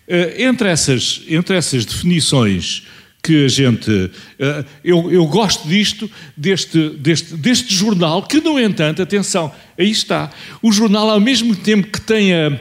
eh, 0.09 0.43
entre 0.43 0.69
essas, 0.69 1.23
entre 1.29 1.57
essas 1.57 1.85
definições 1.85 2.83
que 3.23 3.45
a 3.45 3.49
gente. 3.49 4.11
Eh, 4.39 4.65
eu, 4.85 5.11
eu 5.13 5.27
gosto 5.27 5.69
disto, 5.69 6.11
deste, 6.37 6.91
deste, 6.91 7.35
deste 7.35 7.75
jornal, 7.75 8.23
que, 8.23 8.41
no 8.41 8.59
entanto, 8.59 9.03
atenção, 9.03 9.53
aí 9.79 9.91
está. 9.91 10.31
O 10.63 10.73
jornal, 10.73 11.11
ao 11.11 11.21
mesmo 11.21 11.55
tempo 11.55 11.89
que 11.89 12.01
tem 12.01 12.33
a, 12.35 12.59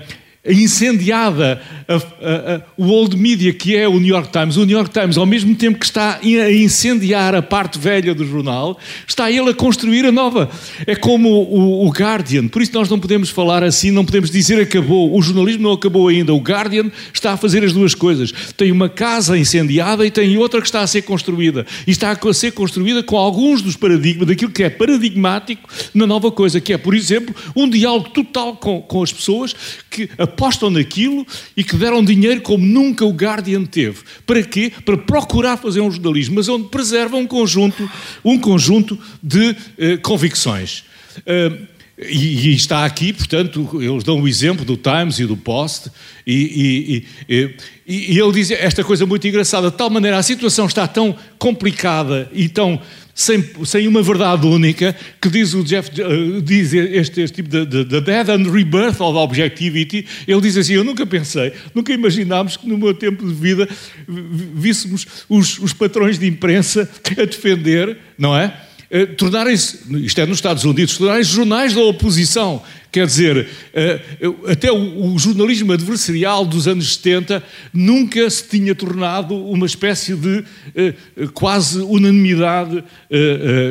incendiada 0.51 1.61
a, 1.87 1.95
a, 1.95 1.97
a, 1.97 2.61
o 2.77 2.87
old 2.87 3.17
media 3.17 3.53
que 3.53 3.75
é 3.75 3.87
o 3.87 3.99
New 3.99 4.13
York 4.13 4.31
Times. 4.31 4.57
O 4.57 4.65
New 4.65 4.77
York 4.77 4.91
Times, 4.91 5.17
ao 5.17 5.25
mesmo 5.25 5.55
tempo 5.55 5.79
que 5.79 5.85
está 5.85 6.19
a 6.21 6.51
incendiar 6.51 7.35
a 7.35 7.41
parte 7.41 7.79
velha 7.79 8.13
do 8.13 8.25
jornal, 8.25 8.77
está 9.07 9.31
ele 9.31 9.49
a 9.49 9.53
construir 9.53 10.05
a 10.05 10.11
nova. 10.11 10.49
É 10.85 10.95
como 10.95 11.29
o, 11.29 11.87
o 11.87 11.89
Guardian. 11.89 12.47
Por 12.47 12.61
isso 12.61 12.71
nós 12.73 12.89
não 12.89 12.99
podemos 12.99 13.29
falar 13.29 13.63
assim, 13.63 13.91
não 13.91 14.05
podemos 14.05 14.29
dizer 14.29 14.61
acabou. 14.61 15.15
O 15.15 15.21
jornalismo 15.21 15.63
não 15.63 15.73
acabou 15.73 16.07
ainda. 16.07 16.33
O 16.33 16.39
Guardian 16.39 16.91
está 17.13 17.33
a 17.33 17.37
fazer 17.37 17.63
as 17.63 17.73
duas 17.73 17.95
coisas. 17.95 18.31
Tem 18.55 18.71
uma 18.71 18.89
casa 18.89 19.37
incendiada 19.37 20.05
e 20.05 20.11
tem 20.11 20.37
outra 20.37 20.61
que 20.61 20.67
está 20.67 20.81
a 20.81 20.87
ser 20.87 21.01
construída. 21.03 21.65
E 21.87 21.91
está 21.91 22.11
a 22.11 22.33
ser 22.33 22.51
construída 22.51 23.01
com 23.03 23.17
alguns 23.17 23.61
dos 23.61 23.75
paradigmas, 23.75 24.27
daquilo 24.27 24.51
que 24.51 24.63
é 24.63 24.69
paradigmático 24.69 25.67
na 25.93 26.05
nova 26.05 26.31
coisa, 26.31 26.61
que 26.61 26.73
é, 26.73 26.77
por 26.77 26.93
exemplo, 26.93 27.33
um 27.55 27.69
diálogo 27.69 28.09
total 28.09 28.55
com, 28.55 28.81
com 28.81 29.03
as 29.03 29.11
pessoas 29.11 29.55
que 29.89 30.09
apostam 30.39 30.69
naquilo 30.69 31.27
e 31.55 31.63
que 31.65 31.75
deram 31.75 32.03
dinheiro 32.03 32.39
como 32.39 32.65
nunca 32.65 33.03
o 33.03 33.11
Guardian 33.11 33.65
teve. 33.65 33.99
Para 34.25 34.41
quê? 34.41 34.71
Para 34.85 34.97
procurar 34.97 35.57
fazer 35.57 35.81
um 35.81 35.91
jornalismo, 35.91 36.35
mas 36.35 36.47
onde 36.47 36.69
preserva 36.69 37.17
um 37.17 37.27
conjunto, 37.27 37.89
um 38.23 38.39
conjunto 38.39 38.97
de 39.21 39.49
uh, 39.49 39.55
convicções. 40.01 40.85
Uh, 41.19 41.67
e, 42.01 42.47
e, 42.47 42.55
está 42.55 42.85
aqui, 42.85 43.11
portanto, 43.11 43.81
eles 43.81 44.05
dão 44.05 44.21
o 44.21 44.27
exemplo 44.27 44.63
do 44.63 44.77
Times 44.77 45.19
e 45.19 45.25
do 45.25 45.35
Post, 45.35 45.91
e, 46.25 47.03
e, 47.27 47.55
e, 47.85 48.17
ele 48.17 48.31
diz 48.31 48.51
esta 48.51 48.85
coisa 48.85 49.05
muito 49.05 49.27
engraçada, 49.27 49.69
de 49.69 49.75
tal 49.75 49.89
maneira 49.89 50.17
a 50.17 50.23
situação 50.23 50.65
está 50.65 50.87
tão 50.87 51.13
complicada 51.37 52.29
e 52.31 52.47
tão 52.47 52.81
sem, 53.19 53.43
sem 53.65 53.85
uma 53.85 54.01
verdade 54.01 54.47
única, 54.47 54.95
que 55.19 55.29
diz 55.29 55.53
o 55.53 55.61
Jeff, 55.61 55.89
uh, 56.01 56.41
diz 56.41 56.71
este, 56.71 57.19
este 57.19 57.35
tipo 57.35 57.49
de, 57.49 57.65
de, 57.65 57.83
de 57.83 57.99
death 57.99 58.29
and 58.29 58.49
rebirth 58.49 59.01
of 59.01 59.17
objectivity, 59.17 60.05
ele 60.25 60.39
diz 60.39 60.55
assim, 60.55 60.75
eu 60.75 60.85
nunca 60.85 61.05
pensei, 61.05 61.51
nunca 61.75 61.91
imaginámos 61.91 62.55
que 62.55 62.65
no 62.65 62.77
meu 62.77 62.93
tempo 62.93 63.27
de 63.27 63.33
vida 63.33 63.67
víssemos 64.07 65.05
os, 65.27 65.59
os 65.59 65.73
patrões 65.73 66.17
de 66.17 66.27
imprensa 66.27 66.89
a 67.11 67.25
defender, 67.25 67.97
não 68.17 68.37
é? 68.37 68.53
Eh, 68.89 69.05
tornarem-se, 69.05 69.79
isto 70.03 70.19
é 70.19 70.25
nos 70.25 70.37
Estados 70.37 70.63
Unidos, 70.63 70.97
tornarem-se 70.97 71.31
jornais 71.31 71.73
da 71.73 71.81
oposição. 71.81 72.63
Quer 72.91 73.05
dizer, 73.05 73.47
eh, 73.73 74.01
até 74.47 74.71
o, 74.71 75.17
jornalismo 75.19 75.71
adversarial 75.71 76.43
dos 76.43 76.67
anos 76.67 76.95
70 76.95 77.43
nunca 77.71 78.27
se 78.29 78.47
tinha 78.47 78.73
tornado 78.73 79.35
uma 79.35 79.67
espécie 79.67 80.15
de 80.15 80.43
eh, 80.75 80.93
quase 81.33 81.79
unanimidade 81.79 82.83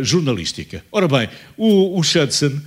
jornalística. 0.02 0.84
Ora 0.92 1.08
bem, 1.08 1.28
o, 1.56 1.98
o 1.98 2.00
Hudson 2.00 2.60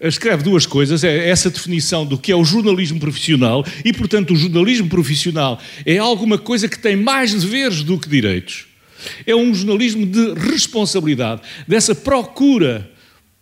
escreve 0.00 0.44
duas 0.44 0.64
coisas, 0.64 1.02
é 1.02 1.28
essa 1.28 1.50
definição 1.50 2.06
do 2.06 2.16
que 2.16 2.30
é 2.30 2.36
o 2.36 2.44
jornalismo 2.44 3.00
profissional 3.00 3.64
e, 3.84 3.92
portanto, 3.92 4.32
o 4.32 4.36
jornalismo 4.36 4.88
profissional 4.88 5.60
é 5.84 5.98
alguma 5.98 6.38
coisa 6.38 6.68
que 6.68 6.78
tem 6.78 6.96
mais 6.96 7.34
deveres 7.34 7.82
do 7.82 7.98
que 7.98 8.08
direitos. 8.08 8.66
É 9.26 9.34
um 9.34 9.54
jornalismo 9.54 10.06
de 10.06 10.34
responsabilidade, 10.34 11.42
dessa 11.66 11.94
procura 11.94 12.88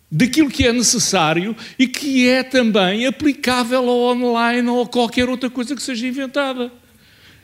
daquilo 0.09 0.49
que 0.49 0.65
é 0.65 0.73
necessário 0.73 1.55
e 1.77 1.87
que 1.87 2.27
é 2.27 2.43
também 2.43 3.05
aplicável 3.05 3.89
ao 3.89 4.15
online 4.15 4.67
ou 4.69 4.83
a 4.83 4.87
qualquer 4.87 5.29
outra 5.29 5.49
coisa 5.49 5.75
que 5.75 5.81
seja 5.81 6.07
inventada. 6.07 6.71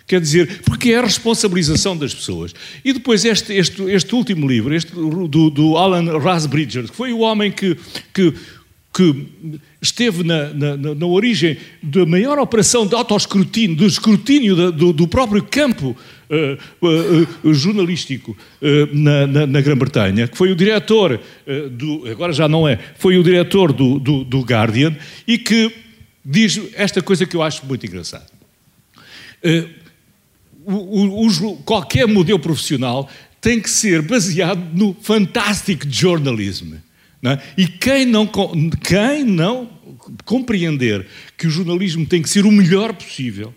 Quer 0.05 0.19
dizer, 0.19 0.61
porque 0.63 0.91
é 0.91 0.97
a 0.97 1.01
responsabilização 1.01 1.95
das 1.95 2.13
pessoas. 2.13 2.53
E 2.83 2.91
depois 2.91 3.23
este, 3.23 3.53
este, 3.53 3.81
este 3.83 4.13
último 4.13 4.47
livro, 4.47 4.75
este 4.75 4.91
do, 4.91 5.49
do 5.49 5.77
Alan 5.77 6.17
Rasbridger, 6.19 6.89
que 6.89 6.95
foi 6.95 7.13
o 7.13 7.19
homem 7.19 7.51
que, 7.51 7.77
que 8.13 8.33
que 8.93 9.27
esteve 9.81 10.23
na, 10.23 10.53
na, 10.53 10.77
na, 10.77 11.05
origem 11.07 11.57
da 11.81 12.05
maior 12.05 12.37
operação 12.37 12.85
de 12.85 12.93
autoescrutínio, 12.93 13.75
do 13.75 13.87
escrutínio 13.87 14.71
do, 14.71 14.93
do, 14.93 15.07
próprio 15.07 15.43
campo 15.43 15.97
uh, 16.29 16.85
uh, 16.85 17.27
uh, 17.49 17.53
jornalístico 17.55 18.37
na, 18.93 19.47
na 19.47 19.61
Grã-Bretanha, 19.61 20.27
que 20.27 20.37
foi 20.37 20.51
o 20.51 20.55
diretor 20.55 21.19
do, 21.71 22.07
agora 22.07 22.31
já 22.31 22.47
não 22.47 22.67
é, 22.67 22.77
foi 22.99 23.17
o 23.17 23.23
diretor 23.23 23.73
do, 23.73 23.97
do, 23.97 24.23
do, 24.23 24.41
Guardian 24.41 24.95
e 25.27 25.39
que 25.39 25.73
diz 26.23 26.61
esta 26.75 27.01
coisa 27.01 27.25
que 27.25 27.35
eu 27.35 27.41
acho 27.41 27.65
muito 27.65 27.85
engraçada. 27.85 28.27
O, 30.65 31.27
o, 31.27 31.57
qualquer 31.65 32.07
modelo 32.07 32.39
profissional 32.39 33.09
tem 33.41 33.59
que 33.59 33.69
ser 33.69 34.03
baseado 34.03 34.63
no 34.73 34.95
fantastic 35.01 35.85
journalism 35.89 36.75
é? 37.31 37.41
E 37.57 37.67
quem 37.67 38.05
não, 38.05 38.29
quem 38.83 39.23
não 39.23 39.69
compreender 40.25 41.05
que 41.37 41.47
o 41.47 41.49
jornalismo 41.49 42.05
tem 42.05 42.21
que 42.21 42.29
ser 42.29 42.45
o 42.45 42.51
melhor 42.51 42.93
possível, 42.93 43.53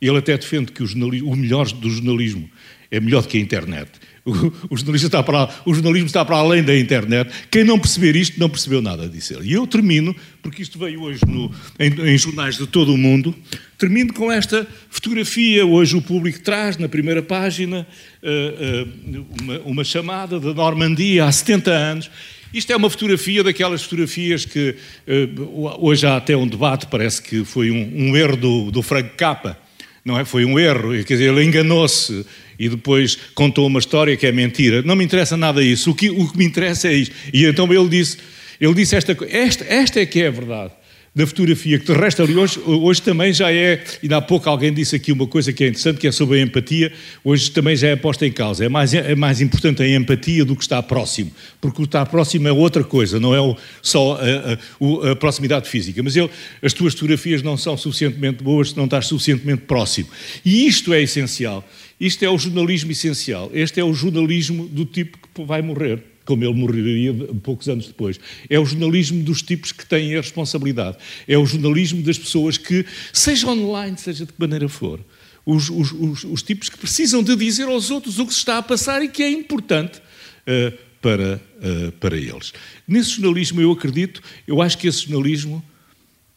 ele 0.00 0.18
até 0.18 0.36
defende 0.36 0.72
que 0.72 0.82
o, 0.82 0.86
o 1.26 1.36
melhor 1.36 1.66
do 1.66 1.90
jornalismo 1.90 2.48
é 2.90 3.00
melhor 3.00 3.22
do 3.22 3.28
que 3.28 3.36
a 3.36 3.40
internet. 3.40 3.90
O, 4.24 4.30
o, 4.70 4.94
está 4.94 5.22
para, 5.22 5.48
o 5.64 5.74
jornalismo 5.74 6.06
está 6.06 6.24
para 6.24 6.36
além 6.36 6.62
da 6.62 6.78
internet. 6.78 7.30
Quem 7.50 7.64
não 7.64 7.78
perceber 7.78 8.14
isto 8.14 8.38
não 8.38 8.48
percebeu 8.48 8.82
nada, 8.82 9.08
disse 9.08 9.34
ele. 9.34 9.48
E 9.48 9.52
eu 9.54 9.66
termino, 9.66 10.14
porque 10.42 10.62
isto 10.62 10.78
veio 10.78 11.02
hoje 11.02 11.20
no, 11.26 11.50
em, 11.78 12.12
em, 12.12 12.18
jornais 12.18 12.56
de 12.56 12.66
todo 12.66 12.92
o 12.92 12.98
mundo, 12.98 13.34
termino 13.78 14.12
com 14.12 14.30
esta 14.30 14.66
fotografia. 14.90 15.64
Hoje 15.66 15.96
o 15.96 16.02
público 16.02 16.40
traz 16.40 16.76
na 16.76 16.88
primeira 16.88 17.22
página 17.22 17.86
uh, 18.22 19.18
uh, 19.18 19.26
uma, 19.40 19.58
uma 19.60 19.84
chamada 19.84 20.38
da 20.38 20.52
Normandia 20.52 21.24
há 21.24 21.32
70 21.32 21.70
anos 21.70 22.10
isto 22.52 22.72
é 22.72 22.76
uma 22.76 22.88
fotografia 22.88 23.42
daquelas 23.42 23.82
fotografias 23.82 24.44
que 24.44 24.74
uh, 25.06 25.84
hoje 25.84 26.06
há 26.06 26.16
até 26.16 26.36
um 26.36 26.46
debate, 26.46 26.86
parece 26.86 27.20
que 27.22 27.44
foi 27.44 27.70
um, 27.70 28.10
um 28.10 28.16
erro 28.16 28.36
do, 28.36 28.70
do 28.70 28.82
Frank 28.82 29.10
Capa, 29.16 29.58
não 30.04 30.18
é? 30.18 30.24
Foi 30.24 30.44
um 30.44 30.58
erro, 30.58 30.92
quer 31.04 31.14
dizer, 31.14 31.32
ele 31.32 31.44
enganou-se 31.44 32.24
e 32.58 32.68
depois 32.68 33.16
contou 33.34 33.66
uma 33.66 33.78
história 33.78 34.16
que 34.16 34.26
é 34.26 34.32
mentira. 34.32 34.82
Não 34.82 34.96
me 34.96 35.04
interessa 35.04 35.36
nada 35.36 35.62
isso, 35.62 35.90
o 35.90 35.94
que, 35.94 36.10
o 36.10 36.30
que 36.30 36.38
me 36.38 36.44
interessa 36.44 36.88
é 36.88 36.94
isto. 36.94 37.14
E 37.32 37.44
então 37.44 37.70
ele 37.72 37.88
disse, 37.88 38.16
ele 38.60 38.74
disse 38.74 38.96
esta, 38.96 39.16
esta, 39.28 39.64
esta 39.64 40.00
é 40.00 40.06
que 40.06 40.22
é 40.22 40.28
a 40.28 40.30
verdade 40.30 40.72
da 41.18 41.26
fotografia, 41.26 41.80
que 41.80 41.84
de 41.84 41.98
resto 41.98 42.22
ali 42.22 42.36
hoje, 42.36 42.60
hoje 42.64 43.02
também 43.02 43.32
já 43.32 43.52
é, 43.52 43.82
e 44.00 44.14
há 44.14 44.20
pouco 44.20 44.48
alguém 44.48 44.72
disse 44.72 44.94
aqui 44.94 45.10
uma 45.10 45.26
coisa 45.26 45.52
que 45.52 45.64
é 45.64 45.66
interessante, 45.66 45.98
que 45.98 46.06
é 46.06 46.12
sobre 46.12 46.38
a 46.38 46.42
empatia, 46.42 46.92
hoje 47.24 47.50
também 47.50 47.74
já 47.74 47.88
é 47.88 47.96
posta 47.96 48.24
em 48.24 48.30
causa. 48.30 48.64
É 48.64 48.68
mais, 48.68 48.94
é 48.94 49.16
mais 49.16 49.40
importante 49.40 49.82
a 49.82 49.88
empatia 49.88 50.44
do 50.44 50.54
que 50.54 50.62
estar 50.62 50.80
próximo, 50.84 51.32
porque 51.60 51.82
o 51.82 51.86
estar 51.86 52.06
próximo 52.06 52.46
é 52.46 52.52
outra 52.52 52.84
coisa, 52.84 53.18
não 53.18 53.34
é 53.34 53.40
o, 53.40 53.56
só 53.82 54.12
a, 54.12 55.08
a, 55.08 55.10
a, 55.10 55.16
proximidade 55.16 55.68
física. 55.68 56.00
Mas 56.04 56.14
eu, 56.14 56.30
as 56.62 56.72
tuas 56.72 56.94
fotografias 56.94 57.42
não 57.42 57.56
são 57.56 57.76
suficientemente 57.76 58.40
boas 58.44 58.70
se 58.70 58.76
não 58.76 58.84
estás 58.84 59.06
suficientemente 59.06 59.62
próximo. 59.62 60.08
E 60.44 60.68
isto 60.68 60.92
é 60.92 61.02
essencial. 61.02 61.68
Isto 62.00 62.24
é 62.24 62.30
o 62.30 62.38
jornalismo 62.38 62.92
essencial. 62.92 63.50
Este 63.52 63.80
é 63.80 63.84
o 63.84 63.92
jornalismo 63.92 64.68
do 64.68 64.84
tipo 64.84 65.18
que 65.34 65.42
vai 65.42 65.62
morrer 65.62 66.00
como 66.28 66.44
ele 66.44 66.52
morreria 66.52 67.14
poucos 67.42 67.70
anos 67.70 67.86
depois. 67.86 68.20
É 68.50 68.60
o 68.60 68.64
jornalismo 68.66 69.22
dos 69.22 69.40
tipos 69.40 69.72
que 69.72 69.86
têm 69.86 70.14
a 70.14 70.20
responsabilidade. 70.20 70.98
É 71.26 71.38
o 71.38 71.46
jornalismo 71.46 72.02
das 72.02 72.18
pessoas 72.18 72.58
que, 72.58 72.84
seja 73.14 73.48
online, 73.48 73.96
seja 73.96 74.26
de 74.26 74.32
que 74.34 74.38
maneira 74.38 74.68
for, 74.68 75.00
os, 75.46 75.70
os, 75.70 75.90
os, 75.90 76.24
os 76.24 76.42
tipos 76.42 76.68
que 76.68 76.76
precisam 76.76 77.22
de 77.22 77.34
dizer 77.34 77.66
aos 77.66 77.90
outros 77.90 78.18
o 78.18 78.26
que 78.26 78.34
se 78.34 78.40
está 78.40 78.58
a 78.58 78.62
passar 78.62 79.02
e 79.02 79.08
que 79.08 79.22
é 79.22 79.30
importante 79.30 80.00
uh, 80.00 80.76
para, 81.00 81.40
uh, 81.62 81.92
para 81.92 82.14
eles. 82.14 82.52
Nesse 82.86 83.12
jornalismo, 83.12 83.62
eu 83.62 83.72
acredito, 83.72 84.20
eu 84.46 84.60
acho 84.60 84.76
que 84.76 84.86
esse 84.86 85.06
jornalismo 85.06 85.64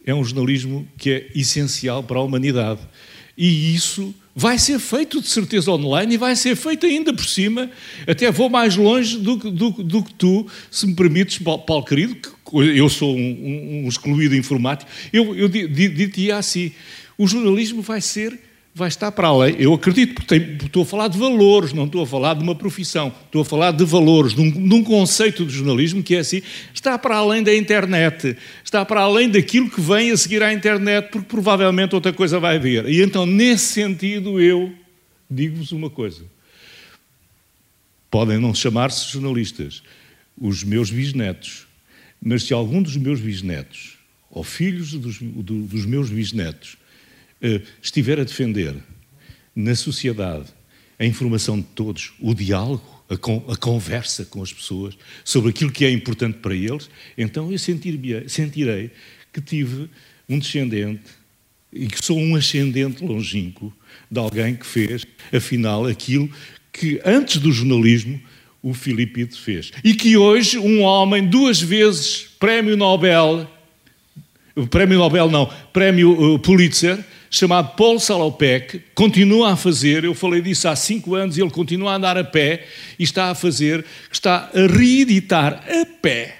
é 0.06 0.16
um 0.16 0.24
jornalismo 0.24 0.88
que 0.98 1.12
é 1.12 1.32
essencial 1.36 2.02
para 2.02 2.18
a 2.18 2.24
humanidade. 2.24 2.80
E 3.38 3.76
isso 3.76 4.16
vai 4.36 4.58
ser 4.58 4.80
feito 4.80 5.22
de 5.22 5.28
certeza 5.28 5.72
online 5.72 6.16
e 6.16 6.18
vai 6.18 6.36
ser 6.36 6.56
feito 6.56 6.86
ainda 6.86 7.14
por 7.14 7.26
cima. 7.26 7.70
Até 8.08 8.32
vou 8.32 8.50
mais 8.50 8.76
longe 8.76 9.18
do, 9.18 9.36
do, 9.36 9.70
do 9.72 10.04
que 10.04 10.14
tu, 10.14 10.48
se 10.70 10.88
me 10.88 10.96
permites, 10.96 11.40
Paulo 11.40 11.84
querido, 11.84 12.16
que 12.16 12.30
eu 12.58 12.90
sou 12.90 13.16
um, 13.16 13.84
um 13.84 13.88
excluído 13.88 14.36
informático. 14.36 14.90
Eu, 15.12 15.36
eu 15.36 15.48
diria 15.48 16.38
assim: 16.38 16.72
o 17.18 17.28
jornalismo 17.28 17.82
vai 17.82 18.02
ser 18.02 18.40
vai 18.74 18.88
estar 18.88 19.11
para 19.11 19.28
além. 19.28 19.55
Eu 19.59 19.74
acredito, 19.74 20.15
porque 20.15 20.36
estou 20.36 20.84
a 20.84 20.86
falar 20.86 21.07
de 21.09 21.17
valores, 21.17 21.74
não 21.74 21.86
estou 21.86 22.03
a 22.03 22.07
falar 22.07 22.36
de 22.36 22.43
uma 22.43 22.55
profissão, 22.55 23.13
estou 23.26 23.41
a 23.41 23.45
falar 23.45 23.72
de 23.72 23.84
valores, 23.84 24.34
de 24.34 24.41
um, 24.41 24.49
de 24.49 24.74
um, 24.74 24.84
conceito 24.84 25.45
de 25.45 25.53
jornalismo 25.53 26.01
que 26.01 26.15
é 26.15 26.19
assim, 26.19 26.41
está 26.74 26.97
para 26.97 27.17
além 27.17 27.43
da 27.43 27.53
internet, 27.53 28.38
está 28.63 28.86
para 28.86 29.01
além 29.01 29.30
daquilo 29.30 29.69
que 29.69 29.82
vem 29.82 30.11
a 30.11 30.17
seguir 30.17 30.41
à 30.41 30.53
internet, 30.53 31.09
porque 31.11 31.28
provavelmente 31.28 31.95
outra 31.95 32.13
coisa 32.13 32.39
vai 32.39 32.57
vir. 32.57 32.88
E 32.88 33.01
então, 33.01 33.26
nesse 33.26 33.74
sentido, 33.74 34.39
eu 34.39 34.74
digo-vos 35.30 35.72
uma 35.72 35.89
coisa. 35.89 36.24
Podem 38.09 38.38
não 38.38 38.53
chamar-se 38.53 39.11
jornalistas, 39.11 39.84
os 40.38 40.63
meus 40.63 40.89
bisnetos, 40.89 41.67
mas 42.22 42.43
se 42.43 42.53
algum 42.53 42.82
dos 42.82 42.95
meus 42.97 43.19
bisnetos, 43.19 43.97
ou 44.30 44.43
filhos 44.43 44.93
dos, 44.93 45.19
do, 45.19 45.63
dos 45.63 45.86
meus 45.86 46.09
bisnetos, 46.09 46.78
estiver 47.82 48.20
a 48.20 48.24
defender 48.24 48.76
na 49.56 49.76
sociedade 49.76 50.46
a 51.00 51.06
informação 51.06 51.58
de 51.58 51.66
todos, 51.76 52.14
o 52.20 52.34
diálogo, 52.34 52.84
a, 53.10 53.18
con 53.18 53.44
a, 53.50 53.56
conversa 53.56 54.24
com 54.26 54.42
as 54.42 54.54
pessoas 54.54 54.96
sobre 55.26 55.50
aquilo 55.50 55.72
que 55.72 55.84
é 55.84 55.92
importante 55.92 56.38
para 56.38 56.56
eles, 56.56 56.89
então 57.18 57.52
eu 57.52 57.58
sentir 57.58 58.00
sentirei 58.28 58.92
que 59.34 59.42
tive 59.42 59.89
um 60.30 60.38
descendente 60.38 61.04
e 61.74 61.88
que 61.88 62.04
sou 62.04 62.18
um 62.18 62.36
ascendente 62.36 63.04
longínquo 63.04 63.74
de 64.10 64.20
alguém 64.20 64.56
que 64.56 64.66
fez, 64.66 65.06
afinal, 65.34 65.86
aquilo 65.86 66.30
que 66.72 67.02
antes 67.04 67.38
do 67.38 67.52
jornalismo 67.52 68.22
o 68.62 68.74
Filipito 68.74 69.39
fez. 69.39 69.72
E 69.84 69.94
que 69.94 70.16
hoje 70.16 70.58
um 70.58 70.82
homem, 70.82 71.26
duas 71.28 71.60
vezes 71.60 72.28
prémio 72.39 72.78
Nobel, 72.78 73.50
prémio 74.70 75.00
Nobel 75.00 75.30
não, 75.30 75.52
prémio 75.74 76.36
uh, 76.36 76.39
Pulitzer, 76.39 77.04
chamado 77.32 77.78
Paul 77.78 77.98
Salopek, 77.98 78.82
continua 78.94 79.54
a 79.54 79.56
fazer, 79.56 80.04
eu 80.04 80.14
falei 80.14 80.42
disso 80.42 80.68
há 80.68 80.76
cinco 80.76 81.16
anos, 81.16 81.38
ele 81.38 81.50
continua 81.50 81.94
a 81.94 81.96
andar 81.96 82.18
a 82.18 82.26
pé 82.26 82.68
e 83.00 83.04
está 83.04 83.32
a 83.32 83.36
fazer, 83.36 83.86
está 84.12 84.52
a 84.54 84.68
reeditar 84.68 85.64
a 85.66 85.86
pé, 86.02 86.36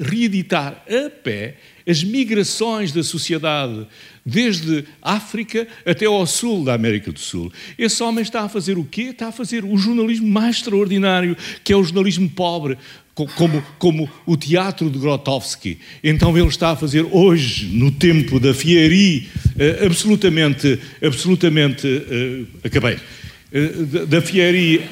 reeditar 0.00 0.80
a 0.88 1.10
pé 1.10 1.56
as 1.88 2.04
migrações 2.04 2.92
da 2.92 3.02
sociedade 3.02 3.84
desde 4.24 4.84
África 5.02 5.66
até 5.84 6.06
ao 6.06 6.24
sul 6.26 6.64
da 6.64 6.74
América 6.74 7.10
do 7.10 7.18
Sul. 7.18 7.52
Esse 7.76 8.02
homem 8.02 8.22
está 8.22 8.42
a 8.42 8.48
fazer 8.48 8.78
o 8.78 8.84
quê? 8.84 9.02
Está 9.10 9.28
a 9.28 9.32
fazer 9.32 9.64
o 9.64 9.76
jornalismo 9.76 10.26
mais 10.28 10.56
extraordinário, 10.56 11.36
que 11.64 11.72
é 11.72 11.76
o 11.76 11.84
jornalismo 11.84 12.28
pobre, 12.28 12.78
como, 13.24 13.62
como 13.78 14.10
o 14.26 14.36
teatro 14.36 14.90
de 14.90 14.98
Grotowski. 14.98 15.78
Então 16.04 16.36
ele 16.36 16.48
está 16.48 16.70
a 16.70 16.76
fazer 16.76 17.06
hoje, 17.10 17.66
no 17.66 17.90
tempo 17.90 18.38
da 18.38 18.52
Fieri, 18.52 19.28
uh, 19.56 19.86
absolutamente, 19.86 20.78
absolutamente, 21.02 21.86
uh, 21.86 22.46
acabei, 22.62 22.96
uh, 22.96 24.06
da 24.06 24.20
Fieri 24.20 24.82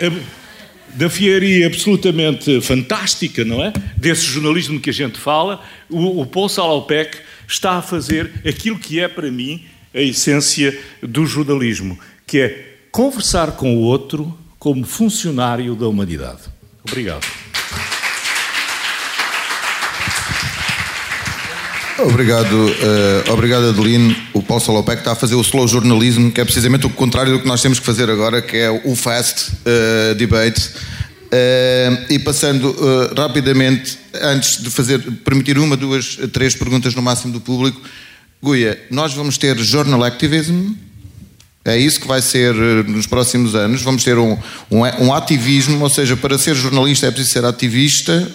da 0.95 1.11
Fieri 1.11 1.65
absolutamente 1.65 2.61
fantástica, 2.61 3.45
não 3.45 3.63
é? 3.63 3.73
Desse 3.97 4.27
jornalismo 4.27 4.79
que 4.79 4.91
a 4.91 4.93
gente 4.93 5.19
fala, 5.19 5.61
o, 5.91 6.21
o 6.21 6.27
Paul 6.27 6.49
Salopek 6.49 7.19
está 7.49 7.73
a 7.73 7.83
fazer 7.83 8.31
aquilo 8.47 8.79
que 8.79 9.01
é 9.01 9.09
para 9.09 9.29
mim 9.29 9.65
a 9.93 10.01
essência 10.01 10.77
do 11.03 11.27
jornalismo, 11.27 11.99
que 12.25 12.39
é 12.39 12.77
conversar 12.93 13.53
com 13.57 13.77
o 13.77 13.81
outro 13.81 14.39
como 14.57 14.85
funcionário 14.85 15.75
da 15.75 15.89
humanidade. 15.89 16.43
Obrigado. 16.87 17.44
Obrigado, 21.99 22.53
uh, 22.53 23.33
obrigado 23.33 23.69
Adelino. 23.69 24.15
O 24.33 24.43
Paulo 24.43 24.63
Salopec 24.63 24.99
está 24.99 25.13
a 25.13 25.15
fazer 25.15 25.37
o 25.37 25.41
slow 25.43 25.69
jornalismo, 25.69 26.33
que 26.33 26.41
é 26.41 26.45
precisamente 26.45 26.85
o 26.87 26.91
contrário 26.91 27.33
do 27.33 27.39
que 27.39 27.47
nós 27.47 27.63
temos 27.63 27.79
que 27.79 27.87
fazer 27.87 28.11
agora, 28.11 28.43
que 28.43 28.57
é 28.57 28.69
o 28.85 28.97
fast 28.97 29.53
uh, 29.53 30.15
debate. 30.17 30.61
Uh, 30.61 32.13
e 32.13 32.19
passando 32.19 32.75
rapidamente, 33.17 33.97
antes 34.21 34.61
de 34.61 34.71
fazer, 34.71 34.99
permitir 35.25 35.57
uma, 35.57 35.77
duas, 35.77 36.19
três 36.33 36.55
perguntas 36.57 36.95
no 36.97 37.03
máximo 37.03 37.33
do 37.33 37.41
público, 37.41 37.81
Guia, 38.43 38.81
nós 38.91 39.15
vamos 39.15 39.39
ter 39.39 39.57
journal 39.59 40.03
activism, 40.03 40.75
é 41.65 41.79
isso 41.79 42.01
que 42.01 42.09
vai 42.09 42.21
ser 42.21 42.55
nos 42.87 43.07
próximos 43.07 43.55
anos. 43.55 43.83
Vamos 43.83 44.05
ter 44.05 44.19
um, 44.19 44.37
um, 44.71 44.81
um 45.01 45.15
ativismo, 45.15 45.83
ou 45.83 45.89
seja, 45.89 46.17
para 46.17 46.37
ser 46.37 46.55
jornalista 46.55 47.07
é 47.07 47.11
preciso 47.11 47.33
ser 47.33 47.45
ativista, 47.45 48.31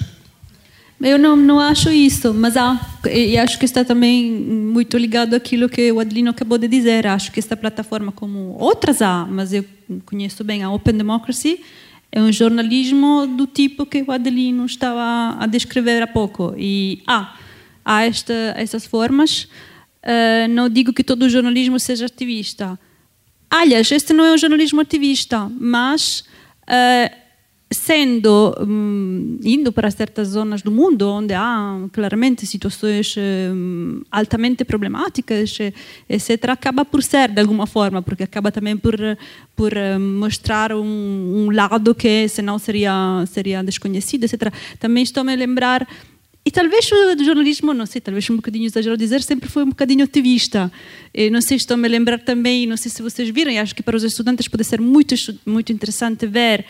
eu 1.01 1.17
não, 1.17 1.35
não 1.35 1.59
acho 1.59 1.89
isso, 1.89 2.33
mas 2.33 2.57
há, 2.57 2.79
e 3.09 3.37
acho 3.37 3.57
que 3.57 3.63
está 3.63 3.85
também 3.85 4.31
muito 4.31 4.97
ligado 4.97 5.33
àquilo 5.33 5.69
que 5.69 5.89
o 5.91 5.99
Adelino 5.99 6.29
acabou 6.29 6.57
de 6.57 6.67
dizer. 6.67 7.07
Acho 7.07 7.31
que 7.31 7.39
esta 7.39 7.55
plataforma, 7.55 8.11
como 8.11 8.57
outras 8.59 9.01
há, 9.01 9.25
mas 9.29 9.53
eu 9.53 9.63
conheço 10.05 10.43
bem 10.43 10.61
a 10.61 10.69
Open 10.69 10.95
Democracy, 10.95 11.61
é 12.11 12.21
um 12.21 12.31
jornalismo 12.31 13.27
do 13.27 13.47
tipo 13.47 13.85
que 13.85 14.01
o 14.01 14.11
Adelino 14.11 14.65
estava 14.65 15.37
a 15.39 15.47
descrever 15.47 16.01
há 16.01 16.07
pouco. 16.07 16.53
E 16.57 17.01
há, 17.07 17.35
há 17.85 18.03
esta, 18.03 18.33
essas 18.57 18.85
formas. 18.85 19.43
Uh, 20.03 20.47
não 20.49 20.69
digo 20.69 20.91
que 20.91 21.03
todo 21.03 21.29
jornalismo 21.29 21.79
seja 21.79 22.07
ativista. 22.07 22.77
Aliás, 23.49 23.89
este 23.91 24.11
não 24.11 24.25
é 24.25 24.33
um 24.33 24.37
jornalismo 24.37 24.81
ativista, 24.81 25.49
mas 25.59 26.25
uh, 26.63 27.15
sendo 27.71 28.55
um, 28.59 29.37
indo 29.43 29.71
para 29.71 29.91
certas 29.91 30.29
zonas 30.29 30.63
do 30.63 30.71
mundo 30.71 31.07
onde 31.07 31.35
há 31.35 31.77
claramente 31.91 32.45
situações 32.47 33.15
um, 33.17 34.01
altamente 34.09 34.65
problemáticas 34.65 35.55
etc 36.09 36.49
acaba 36.49 36.83
por 36.83 37.03
ser 37.03 37.29
de 37.29 37.39
alguma 37.39 37.67
forma 37.67 38.01
porque 38.01 38.23
acaba 38.23 38.51
também 38.51 38.75
por 38.75 38.95
por 39.55 39.71
mostrar 39.99 40.73
um, 40.73 41.45
um 41.45 41.51
lado 41.51 41.93
que 41.93 42.27
senão 42.27 42.57
seria 42.57 43.23
seria 43.27 43.63
desconhecido 43.63 44.23
etc 44.23 44.51
também 44.79 45.03
estou 45.03 45.23
me 45.23 45.33
a 45.33 45.35
lembrar 45.35 45.87
e 46.45 46.51
talvez 46.51 46.89
o 46.91 47.23
jornalismo, 47.23 47.73
não 47.75 47.85
sei, 47.85 48.01
talvez 48.01 48.27
um 48.29 48.37
bocadinho 48.37 48.65
exagero 48.65 48.97
dizer, 48.97 49.21
sempre 49.21 49.47
foi 49.47 49.63
um 49.63 49.69
bocadinho 49.69 50.03
ativista. 50.03 50.71
E 51.13 51.29
não 51.29 51.41
sei, 51.41 51.57
estou 51.57 51.77
me 51.77 51.87
a 51.87 51.91
lembrar 51.91 52.17
também, 52.19 52.65
não 52.65 52.77
sei 52.77 52.89
se 52.89 53.03
vocês 53.03 53.29
viram, 53.29 53.51
e 53.51 53.59
acho 53.59 53.75
que 53.75 53.83
para 53.83 53.95
os 53.95 54.03
estudantes 54.03 54.47
pode 54.47 54.63
ser 54.63 54.81
muito, 54.81 55.13
muito 55.45 55.71
interessante 55.71 56.25
ver 56.25 56.65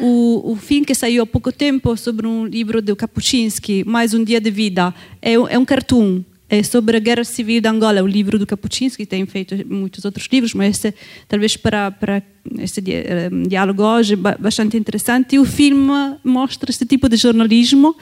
o, 0.00 0.52
o 0.52 0.56
filme 0.56 0.86
que 0.86 0.94
saiu 0.94 1.22
há 1.22 1.26
pouco 1.26 1.52
tempo 1.52 1.96
sobre 1.96 2.26
um 2.26 2.46
livro 2.46 2.80
do 2.80 2.96
Kapuscinski, 2.96 3.84
Mais 3.84 4.14
um 4.14 4.24
Dia 4.24 4.40
de 4.40 4.50
Vida, 4.50 4.94
é, 5.20 5.34
é 5.34 5.58
um 5.58 5.64
cartoon. 5.64 6.22
É 6.48 6.64
sobre 6.64 6.96
a 6.96 7.00
Guerra 7.00 7.22
Civil 7.22 7.60
da 7.60 7.70
Angola, 7.70 8.02
o 8.02 8.06
livro 8.08 8.36
do 8.36 8.44
Kapuscinski, 8.44 9.06
tem 9.06 9.24
feito 9.24 9.54
muitos 9.68 10.04
outros 10.04 10.26
livros, 10.32 10.52
mas 10.52 10.78
esse, 10.78 10.92
talvez 11.28 11.56
para, 11.56 11.92
para 11.92 12.20
esse 12.58 12.82
um, 13.30 13.42
diálogo 13.44 13.84
hoje, 13.84 14.16
bastante 14.16 14.76
interessante. 14.76 15.36
E 15.36 15.38
o 15.38 15.44
filme 15.44 16.16
mostra 16.24 16.68
esse 16.68 16.84
tipo 16.84 17.08
de 17.08 17.16
jornalismo 17.16 17.94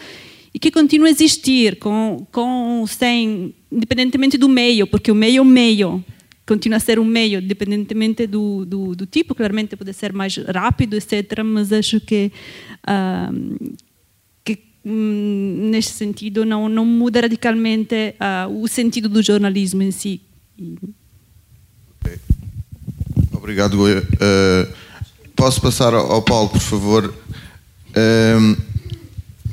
e 0.55 0.59
que 0.59 0.71
continua 0.71 1.09
a 1.09 1.11
existir, 1.11 1.77
com, 1.77 2.27
com, 2.33 2.87
sem, 2.87 3.55
independentemente 3.71 4.39
do 4.39 4.49
meio, 4.49 4.87
porque 4.87 5.13
o 5.13 5.15
meio 5.15 5.39
é 5.39 5.43
o 5.43 5.45
meio 5.45 6.03
continua 6.49 6.79
a 6.79 6.81
ser 6.81 6.99
um 6.99 7.05
meio, 7.05 7.41
independentemente 7.41 8.27
do, 8.27 8.65
do, 8.65 8.97
do, 8.97 9.05
tipo, 9.05 9.35
claramente 9.35 9.77
pode 9.77 9.93
ser 9.93 10.15
mais 10.15 10.35
rápido, 10.39 10.97
etc. 10.97 11.43
Mas 11.45 11.71
acho 11.71 12.01
que, 12.01 12.33
uh, 12.89 13.71
que 14.43 14.59
um, 14.83 15.69
neste 15.71 15.93
sentido 15.93 16.47
não, 16.47 16.67
não 16.67 16.87
muda 16.87 17.21
radicalmente 17.21 18.15
uh, 18.19 18.63
o 18.63 18.67
sentido 18.67 19.11
do 19.11 19.23
jornalismo 19.23 19.83
em 19.83 19.91
si. 19.91 20.23
Obrigado. 23.31 23.75
Uh, 23.75 24.73
posso 25.37 25.61
passar 25.61 25.93
ao 25.93 26.23
Paulo, 26.23 26.49
por 26.49 26.61
favor? 26.61 27.15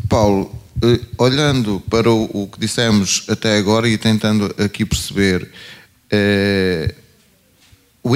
Paulo, 0.08 0.56
eh, 0.84 1.00
olhando 1.18 1.82
para 1.90 2.12
o, 2.12 2.30
o 2.44 2.48
que 2.48 2.60
dissemos 2.60 3.26
até 3.30 3.58
agora 3.58 3.88
e 3.88 3.98
tentando 3.98 4.54
aqui 4.58 4.86
perceber 4.86 5.50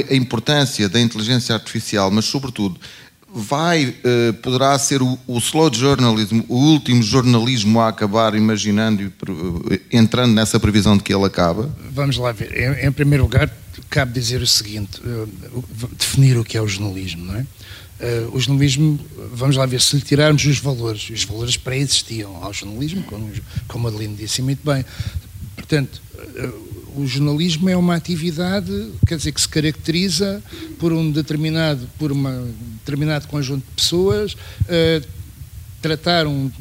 a 0.10 0.16
importância 0.16 0.88
da 0.88 1.00
inteligência 1.00 1.56
artificial, 1.56 2.12
mas 2.12 2.26
sobretudo 2.26 2.80
vai 3.34 3.96
eh, 4.04 4.32
poderá 4.42 4.78
ser 4.80 5.02
o, 5.02 5.18
o, 5.28 5.38
slow 5.38 5.72
journalism, 5.74 6.42
o 6.48 6.56
último 6.56 7.02
jornalismo 7.04 7.80
a 7.80 7.90
acabar, 7.90 8.34
imaginando 8.34 9.04
e 9.04 9.12
eh, 9.74 9.80
entrando 9.92 10.34
nessa 10.34 10.60
previsão 10.60 10.98
de 10.98 11.04
que 11.04 11.14
ele 11.14 11.26
acaba? 11.26 11.70
Vamos 11.92 12.18
lá 12.18 12.32
ver. 12.32 12.52
Em, 12.58 12.88
em 12.88 12.92
primeiro 12.92 13.24
lugar, 13.24 13.50
cabe 13.90 14.14
dizer 14.14 14.42
o 14.42 14.48
seguinte: 14.48 15.00
uh, 15.02 15.30
definir 15.98 16.38
o 16.38 16.44
que 16.44 16.58
é 16.58 16.62
o 16.62 16.68
jornalismo, 16.68 17.26
não 17.26 17.36
é? 17.36 17.46
Uh, 18.00 18.36
o 18.36 18.40
jornalismo, 18.40 19.00
vamos 19.34 19.58
lá 19.58 19.66
ver, 19.66 19.82
se 19.82 19.96
lhe 19.96 20.02
tirarmos 20.02 20.46
os 20.46 20.58
valores, 20.58 21.10
os 21.10 21.26
valores 21.26 21.58
pré-existiam 21.58 22.44
ao 22.44 22.54
jornalismo, 22.54 23.04
como, 23.04 23.30
como 23.68 23.88
a 23.88 23.92
Adeline 23.92 24.16
disse 24.16 24.42
muito 24.42 24.62
bem. 24.64 24.84
Portanto, 25.70 26.02
uh, 26.16 26.70
o 27.00 27.06
jornalismo 27.06 27.70
é 27.70 27.78
uma 27.78 27.96
atividade, 27.96 28.92
quer 29.06 29.18
dizer, 29.18 29.32
que 29.32 29.40
se 29.40 29.48
caracteriza 29.48 30.44
por 30.80 30.92
um 30.92 31.12
determinado, 31.12 31.88
por 32.00 32.12
uma 32.12 32.48
determinado 32.80 33.28
conjunto 33.28 33.64
de 33.64 33.76
pessoas, 33.76 34.34
uh, 34.34 35.08
tratar 35.80 36.26
um, 36.26 36.52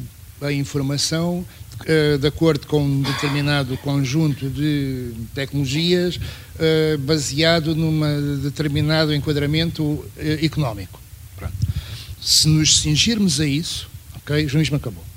a 0.41 0.53
informação 0.53 1.43
uh, 1.81 2.17
de 2.19 2.27
acordo 2.27 2.67
com 2.67 2.83
um 2.83 3.01
determinado 3.01 3.75
conjunto 3.77 4.47
de 4.47 5.11
tecnologias 5.33 6.17
uh, 6.17 6.97
baseado 6.99 7.75
num 7.75 7.99
determinado 8.43 9.13
enquadramento 9.13 10.05
económico. 10.41 11.01
Pronto. 11.35 11.55
Se 12.21 12.47
nos 12.47 12.81
cingirmos 12.81 13.39
a 13.39 13.47
isso, 13.47 13.89
ok, 14.17 14.45
o 14.45 14.47
jornalismo 14.47 14.77
acabou 14.77 15.08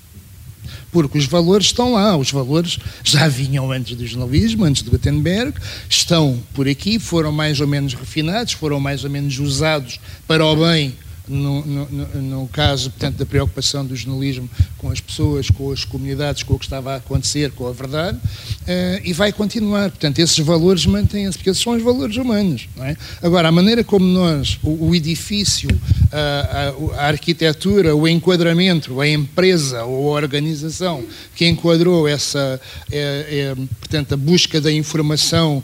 porque 0.93 1.19
os 1.19 1.25
valores 1.25 1.67
estão 1.67 1.95
lá, 1.95 2.17
os 2.17 2.31
valores 2.31 2.79
já 3.03 3.27
vinham 3.27 3.73
antes 3.73 3.97
do 3.97 4.07
jornalismo, 4.07 4.65
antes 4.65 4.83
do 4.83 4.91
Gutenberg, 4.91 5.55
estão 5.89 6.41
por 6.53 6.69
aqui, 6.69 6.99
foram 6.99 7.33
mais 7.33 7.61
ou 7.61 7.67
menos 7.67 7.95
refinados, 7.95 8.53
foram 8.53 8.79
mais 8.79 9.03
ou 9.03 9.11
menos 9.11 9.39
usados 9.39 9.99
para 10.29 10.45
o 10.45 10.55
bem 10.55 10.95
no, 11.29 11.65
no, 11.65 11.87
no, 12.21 12.49
caso, 12.49 12.91
portanto, 12.91 13.17
da 13.17 13.27
preocupação 13.27 13.87
do 13.87 13.95
jornalismo 13.95 14.49
com 14.79 14.91
as 14.91 15.01
pessoas, 15.01 15.49
com 15.51 15.71
as 15.71 15.85
comunidades, 15.85 16.43
com 16.43 16.55
o 16.55 16.59
que 16.59 16.65
estava 16.65 16.95
a 16.95 16.97
acontecer, 16.97 17.53
com 17.53 17.67
a 17.67 17.73
verdade, 17.73 18.19
uh, 18.19 19.01
e 19.05 19.13
vai 19.13 19.33
continuar. 19.33 19.91
Portanto, 19.91 20.19
esses 20.19 20.39
valores 20.39 20.85
mantêm-se, 20.85 21.39
porque 21.39 21.51
esses 21.51 21.63
são 21.63 21.75
os 21.75 21.83
valores 21.83 22.17
humanos. 22.17 22.69
É? 22.81 22.97
Agora, 23.23 23.49
a 23.49 23.53
maneira 23.53 23.85
como 23.85 24.05
nós, 24.05 24.59
o, 24.63 24.89
o 24.89 24.95
edifício, 24.95 25.69
a, 26.11 26.97
a, 26.97 27.03
a, 27.03 27.07
arquitetura, 27.09 27.95
o 27.95 28.09
enquadramento, 28.09 29.01
a 29.01 29.09
empresa 29.09 29.85
ou 29.85 30.17
a 30.17 30.21
organização 30.21 31.05
que 31.35 31.47
enquadrou 31.47 32.09
essa, 32.09 32.61
é, 32.91 33.55
é, 33.55 33.55
portanto, 33.79 34.15
a 34.15 34.17
busca 34.17 34.61
da 34.61 34.73
informação 34.73 35.63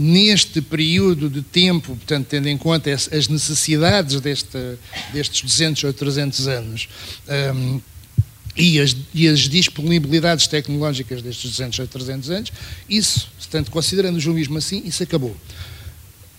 neste 0.00 0.62
período 0.62 1.28
de 1.28 1.42
tempo, 1.42 1.94
portanto, 1.94 2.26
tendo 2.26 2.48
em 2.48 2.56
conta 2.56 2.90
as 2.90 3.28
necessidades 3.28 4.18
deste, 4.18 4.58
destes 5.12 5.42
200 5.42 5.84
ou 5.84 5.92
300 5.92 6.48
anos, 6.48 6.88
um, 7.54 7.80
e 8.56 8.80
as, 8.80 8.96
e 9.12 9.28
as, 9.28 9.40
disponibilidades 9.40 10.46
tecnológicas 10.46 11.20
destes 11.20 11.50
200 11.50 11.80
ou 11.80 11.86
300 11.86 12.30
anos, 12.30 12.52
isso, 12.88 13.28
portanto, 13.38 13.70
considerando 13.70 14.16
o 14.16 14.20
jornalismo 14.20 14.56
assim, 14.56 14.82
isso 14.86 15.02
acabou. 15.02 15.36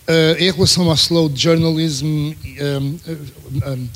Uh, 0.08 0.36
em 0.40 0.50
relação 0.50 0.90
ao 0.90 0.96
slow 0.96 1.30
journalism 1.32 2.04
um, 2.04 2.34
um, 2.66 2.98
um, 3.70 3.88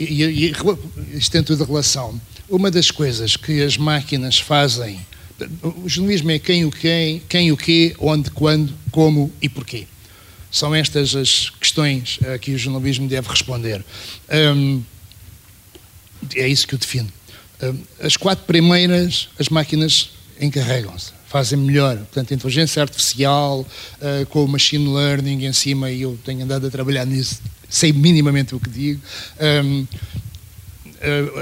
e, 0.00 0.48
e, 0.48 1.20
tem 1.30 1.44
tudo 1.44 1.62
relação, 1.64 2.20
uma 2.48 2.72
das 2.72 2.90
coisas 2.90 3.36
que 3.36 3.62
as 3.62 3.76
máquinas 3.76 4.40
fazem 4.40 4.98
o 5.84 5.88
jornalismo 5.88 6.30
é 6.30 6.38
quem, 6.38 6.64
o 6.64 6.70
quem, 6.70 7.22
quem, 7.28 7.52
o 7.52 7.56
quê, 7.56 7.94
onde, 7.98 8.30
quando, 8.30 8.72
como 8.90 9.32
e 9.40 9.48
porquê. 9.48 9.86
São 10.50 10.74
estas 10.74 11.16
as 11.16 11.50
questões 11.50 12.18
a 12.32 12.38
que 12.38 12.52
o 12.52 12.58
jornalismo 12.58 13.08
deve 13.08 13.28
responder. 13.28 13.84
Um, 14.30 14.82
é 16.34 16.46
isso 16.46 16.66
que 16.66 16.74
o 16.74 16.78
define. 16.78 17.08
Um, 17.62 17.78
as 18.00 18.16
quatro 18.16 18.44
primeiras, 18.44 19.28
as 19.38 19.48
máquinas 19.48 20.10
encarregam-se, 20.40 21.12
fazem 21.26 21.58
melhor. 21.58 21.96
Portanto, 21.96 22.34
inteligência 22.34 22.82
artificial, 22.82 23.60
uh, 23.60 24.26
com 24.26 24.44
o 24.44 24.48
machine 24.48 24.86
learning 24.92 25.46
em 25.46 25.52
cima, 25.52 25.90
e 25.90 26.02
eu 26.02 26.18
tenho 26.24 26.44
andado 26.44 26.66
a 26.66 26.70
trabalhar 26.70 27.06
nisso, 27.06 27.40
sei 27.68 27.92
minimamente 27.92 28.54
o 28.54 28.60
que 28.60 28.68
digo. 28.68 29.00
Um, 29.40 29.82
uh, 29.82 29.88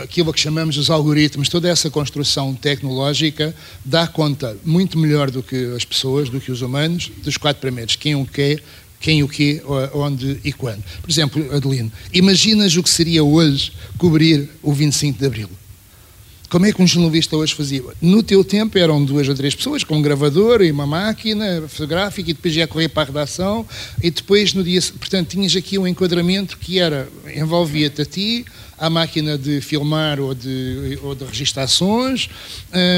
aquilo 0.02 0.32
que 0.32 0.40
chamamos 0.40 0.76
os 0.76 0.90
algoritmos, 0.90 1.48
toda 1.48 1.68
essa 1.68 1.90
construção 1.90 2.54
tecnológica 2.54 3.54
dá 3.84 4.06
conta 4.06 4.56
muito 4.64 4.98
melhor 4.98 5.30
do 5.30 5.42
que 5.42 5.74
as 5.76 5.84
pessoas, 5.84 6.28
do 6.28 6.40
que 6.40 6.50
os 6.50 6.62
humanos, 6.62 7.10
dos 7.22 7.36
quatro 7.36 7.60
primeiros, 7.60 7.96
quem 7.96 8.14
o 8.14 8.26
quê, 8.26 8.60
quem 8.98 9.22
o 9.22 9.28
quê, 9.28 9.62
onde 9.94 10.38
e 10.44 10.52
quando. 10.52 10.82
Por 11.00 11.10
exemplo, 11.10 11.54
Adelino, 11.54 11.90
imaginas 12.12 12.76
o 12.76 12.82
que 12.82 12.90
seria 12.90 13.24
hoje 13.24 13.72
cobrir 13.96 14.48
o 14.62 14.72
25 14.72 15.18
de 15.18 15.26
Abril? 15.26 15.50
Como 16.50 16.66
é 16.66 16.72
que 16.72 16.82
um 16.82 16.86
jornalista 16.86 17.36
hoje 17.36 17.54
fazia? 17.54 17.80
No 18.02 18.24
teu 18.24 18.42
tempo 18.42 18.76
eram 18.76 19.04
duas 19.04 19.28
ou 19.28 19.36
três 19.36 19.54
pessoas 19.54 19.84
com 19.84 19.98
um 19.98 20.02
gravador 20.02 20.62
e 20.62 20.72
uma 20.72 20.84
máquina 20.84 21.62
fotográfica 21.68 22.28
e 22.28 22.34
depois 22.34 22.56
ia 22.56 22.66
correr 22.66 22.88
para 22.88 23.04
a 23.04 23.06
redação 23.06 23.64
e 24.02 24.10
depois 24.10 24.52
no 24.52 24.64
dia... 24.64 24.80
Portanto, 24.98 25.28
tinhas 25.28 25.54
aqui 25.54 25.78
um 25.78 25.86
enquadramento 25.86 26.58
que 26.58 26.80
era, 26.80 27.08
envolvia-te 27.36 28.02
a 28.02 28.04
ti, 28.04 28.44
à 28.80 28.88
máquina 28.88 29.36
de 29.36 29.60
filmar 29.60 30.18
ou 30.18 30.34
de, 30.34 30.98
ou 31.02 31.14
de 31.14 31.24
registrações 31.24 32.30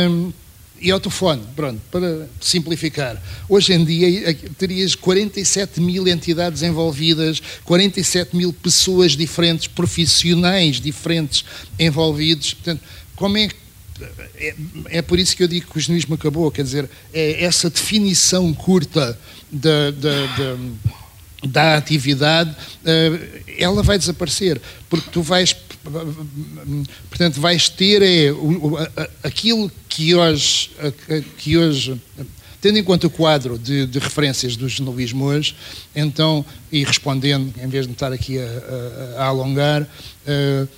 um, 0.09 0.33
e 0.81 0.91
ao 0.91 1.01
pronto, 1.01 1.81
para 1.91 2.29
simplificar. 2.41 3.21
Hoje 3.49 3.73
em 3.73 3.85
dia 3.85 4.31
eh, 4.31 4.35
terias 4.59 4.97
47 4.97 5.81
mil 5.81 6.09
entidades 6.09 6.63
envolvidas, 6.63 7.41
47 7.65 8.37
mil 8.37 8.53
pessoas 8.53 9.17
diferentes, 9.17 9.69
profissionais 9.69 10.81
diferentes 10.81 11.45
envolvidos. 11.79 12.55
Portanto, 12.55 12.81
como 13.15 13.37
é 13.37 13.49
é, 14.35 14.55
é, 14.87 15.03
por 15.03 15.21
isso 15.21 15.37
que 15.37 15.45
eu 15.45 15.47
digo 15.47 15.71
que 15.71 15.79
o 15.79 15.81
jornalismo 15.81 16.17
acabou, 16.17 16.51
quer 16.51 16.65
dizer, 16.65 16.91
é 17.13 17.45
essa 17.45 17.71
definição 17.71 18.53
curta 18.53 19.17
da, 19.53 19.93
da, 19.93 20.27
da 20.27 20.57
da 21.45 21.77
atividade, 21.77 22.55
eh, 22.85 23.43
ela 23.59 23.83
vai 23.83 23.99
desaparecer, 23.99 24.61
porque 24.89 25.11
tu 25.11 25.23
vais, 25.23 25.55
portanto, 27.09 27.41
vais 27.41 27.69
ter 27.69 28.03
é, 28.03 28.29
aquilo 29.23 29.71
que 29.89 30.15
hoje, 30.15 30.71
que 31.39 31.57
hoje 31.57 32.01
tendo 32.63 32.79
em 32.79 32.85
conta 32.85 33.09
o 33.09 33.11
quadro 33.11 33.59
de, 33.59 33.87
de, 33.87 33.99
referências 33.99 34.55
do 34.57 34.69
jornalismo 34.69 35.25
hoje, 35.25 35.57
então, 35.97 36.47
e 36.71 36.85
respondendo, 36.85 37.53
em 37.61 37.67
vez 37.67 37.89
de 37.89 37.93
estar 37.93 38.13
aqui 38.13 38.39
a, 38.39 39.17
a, 39.17 39.25
a 39.25 39.27
alongar, 39.27 39.83
uh, 39.83 40.69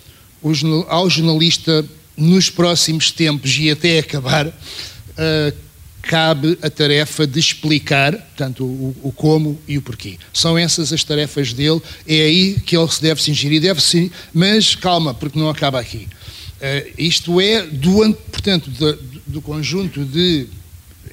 ao 0.89 1.11
jornalista, 1.11 1.85
nos 2.17 2.49
próximos 2.49 3.11
tempos 3.11 3.57
e 3.59 3.71
até 3.71 3.99
acabar, 3.99 4.47
uh, 4.47 5.64
cabe 6.05 6.59
a 6.63 6.71
tarefa 6.71 7.27
de 7.27 7.39
explicar, 7.39 8.13
portanto, 8.13 8.65
o, 8.65 8.95
o, 9.03 9.13
como 9.13 9.59
e 9.67 9.79
o 9.79 9.83
porquê. 9.83 10.19
São 10.33 10.57
essas 10.57 10.93
as 10.93 11.03
tarefas 11.03 11.53
dele, 11.53 11.81
é 12.07 12.23
aí 12.23 12.61
que 12.61 12.77
ele 12.77 12.89
se 12.89 13.01
deve 13.01 13.23
se 13.23 13.31
ingerir, 13.31 13.61
deve 13.61 13.81
se, 13.81 14.13
mas 14.33 14.75
calma, 14.75 15.15
porque 15.15 15.39
não 15.39 15.49
acaba 15.49 15.81
aqui. 15.81 16.09
Uh, 16.57 16.93
isto 16.97 17.41
é 17.41 17.63
do, 17.63 18.15
portanto, 18.31 18.71
do, 18.71 18.99
do 19.27 19.43
conjunto 19.43 20.05
de, 20.05 20.47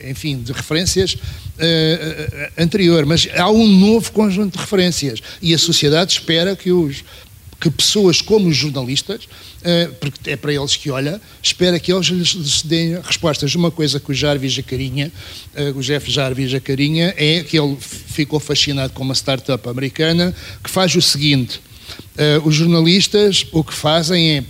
enfim, 0.04 0.42
de 0.42 0.52
referências 0.52 1.14
uh, 1.14 2.52
anterior, 2.58 3.06
mas 3.06 3.28
há 3.36 3.50
um 3.50 3.68
novo 3.68 4.12
conjunto 4.12 4.54
de 4.54 4.60
referências 4.60 5.20
e 5.42 5.54
a 5.54 5.58
sociedade 5.58 6.14
espera 6.14 6.56
que 6.56 6.72
os 6.72 7.04
que 7.62 7.70
pessoas 7.70 8.22
como 8.22 8.50
os 8.50 8.58
jornalistas, 8.58 9.30
eh, 9.64 9.88
porque 10.00 10.32
é 10.32 10.36
para 10.36 10.52
eles 10.52 10.76
que 10.76 10.90
olha, 10.90 11.22
espera 11.44 11.80
que 11.80 11.94
eles 11.94 12.08
lhes 12.08 12.64
deem 12.64 13.00
respostas. 13.00 13.54
Uma 13.54 13.70
coisa 13.70 14.00
que 14.00 14.10
o 14.10 14.14
Jarvis 14.16 14.54
Jacarinha, 14.54 15.12
eh, 15.54 15.72
o 15.76 15.80
Jeff 15.80 16.10
Jarvis 16.12 16.50
Jacarinha, 16.50 17.14
é 17.16 17.44
que 17.44 17.60
ele 17.60 17.78
ficou 17.80 18.40
fascinado 18.40 18.94
com 18.94 19.04
uma 19.04 19.14
startup 19.14 19.70
americana 19.70 20.34
que 20.64 20.72
faz 20.72 20.96
o 20.96 21.02
seguinte, 21.04 21.62
eh, 22.18 22.42
os 22.44 22.56
jornalistas 22.56 23.46
o 23.52 23.64
que 23.64 23.74
fazem 23.74 24.38
é 24.38 24.44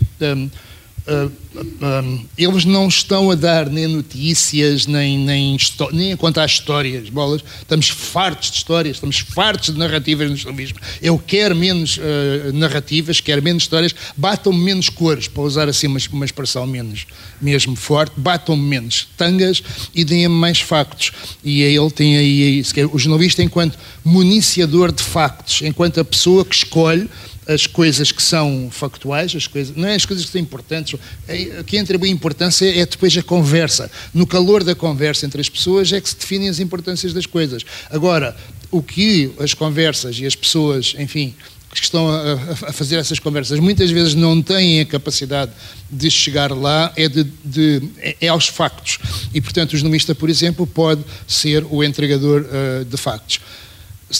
uh, 1.12 1.32
uh, 1.56 2.26
eles 2.38 2.66
não 2.66 2.88
estão 2.88 3.30
a 3.32 3.36
dar 3.36 3.70
nem 3.70 3.88
notícias, 3.88 4.88
nem, 4.88 5.18
nem, 5.18 5.58
nem 5.92 6.14
a 6.14 6.18
contar 6.18 6.46
histórias, 6.46 7.10
bolas. 7.10 7.44
Estamos 7.60 7.90
fartos 7.90 8.52
de 8.52 8.58
histórias, 8.58 8.98
estamos 8.98 9.20
fartos 9.20 9.74
de 9.74 9.80
narrativas 9.80 10.30
no 10.30 10.36
jornalismo. 10.36 10.80
Eu 11.02 11.18
quero 11.20 11.56
menos 11.56 11.98
uh, 11.98 12.54
narrativas, 12.54 13.20
quero 13.20 13.44
menos 13.44 13.64
histórias, 13.64 13.94
batam-me 14.16 14.60
menos 14.60 14.90
cores, 14.90 15.28
para 15.28 15.44
usar 15.44 15.68
assim 15.68 15.88
uma, 15.88 16.00
uma 16.12 16.26
expressão 16.26 16.66
menos, 16.66 17.06
mesmo 17.42 17.76
forte, 17.76 18.14
batam-me 18.18 18.64
menos 18.64 19.08
tangas 19.18 19.62
e 19.94 20.04
deem-me 20.04 20.36
mais 20.36 20.60
factos. 20.60 21.12
E 21.44 21.62
ele 21.62 21.92
tem 21.92 22.18
aí, 22.18 22.64
o 22.92 22.98
jornalista 22.98 23.44
enquanto 23.44 23.78
municiador 24.04 24.92
de 24.92 25.04
factos, 25.04 25.62
enquanto 25.62 26.00
a 26.00 26.06
pessoa 26.06 26.46
que 26.46 26.56
escolhe 26.56 27.10
as 27.54 27.68
coisas 27.68 28.12
que 28.12 28.22
são 28.22 28.70
factuais, 28.72 29.36
as 29.36 29.48
coisas, 29.48 29.76
não 29.76 29.88
é 29.88 29.96
as 29.96 30.06
coisas 30.06 30.26
que 30.26 30.32
são 30.32 30.42
importantes. 30.42 31.00
É, 31.28 31.64
que 31.64 31.78
entra 31.78 31.98
bem 31.98 32.12
importância 32.12 32.66
é 32.66 32.86
depois 32.86 33.18
a 33.18 33.24
conversa. 33.24 33.92
No 34.14 34.26
calor 34.26 34.64
da 34.64 34.76
conversa 34.76 35.26
entre 35.26 35.42
as 35.42 35.50
pessoas 35.50 35.92
é 35.92 36.00
que 36.00 36.10
se 36.10 36.16
definem 36.16 36.50
as 36.50 36.60
importâncias 36.60 37.14
das 37.14 37.26
coisas. 37.26 37.64
Agora, 37.90 38.36
o 38.70 38.82
que 38.82 39.32
as 39.40 39.54
conversas 39.54 40.18
e 40.20 40.26
as 40.26 40.36
pessoas, 40.36 40.96
enfim, 40.98 41.36
que 41.74 41.84
estão 41.84 42.10
a, 42.10 42.34
a, 42.34 42.74
fazer 42.74 42.98
essas 42.98 43.18
conversas 43.18 43.60
muitas 43.60 43.90
vezes 43.92 44.14
não 44.14 44.42
têm 44.42 44.82
a 44.82 44.86
capacidade 44.86 45.52
de 45.90 46.12
chegar 46.12 46.52
lá 46.52 46.92
é, 46.96 47.08
de, 47.08 47.24
de, 47.24 47.82
é 48.20 48.28
aos 48.28 48.48
factos. 48.48 49.00
E, 49.34 49.40
portanto, 49.40 49.74
o 49.74 49.78
jornalista, 49.78 50.14
por 50.14 50.30
exemplo, 50.30 50.68
pode 50.68 51.04
ser 51.28 51.66
o 51.70 51.84
entregador 51.84 52.42
uh, 52.42 52.86
de 52.86 52.98
factos. 52.98 53.40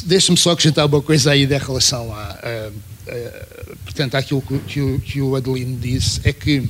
Deixe-me 0.06 0.38
só 0.38 0.52
acrescentar 0.52 0.86
uma 0.86 1.02
coisa 1.02 1.32
aí 1.32 1.46
da 1.46 1.58
relação 1.58 2.14
à, 2.14 2.40
uh, 2.70 2.91
portanto, 3.84 4.16
àquilo 4.16 4.42
que, 4.42 4.60
que, 4.60 4.82
o, 4.82 5.00
que 5.00 5.22
o 5.22 5.36
Adelino 5.36 5.78
disse, 5.78 6.22
é 6.24 6.34
que 6.34 6.60
uh, 6.60 6.70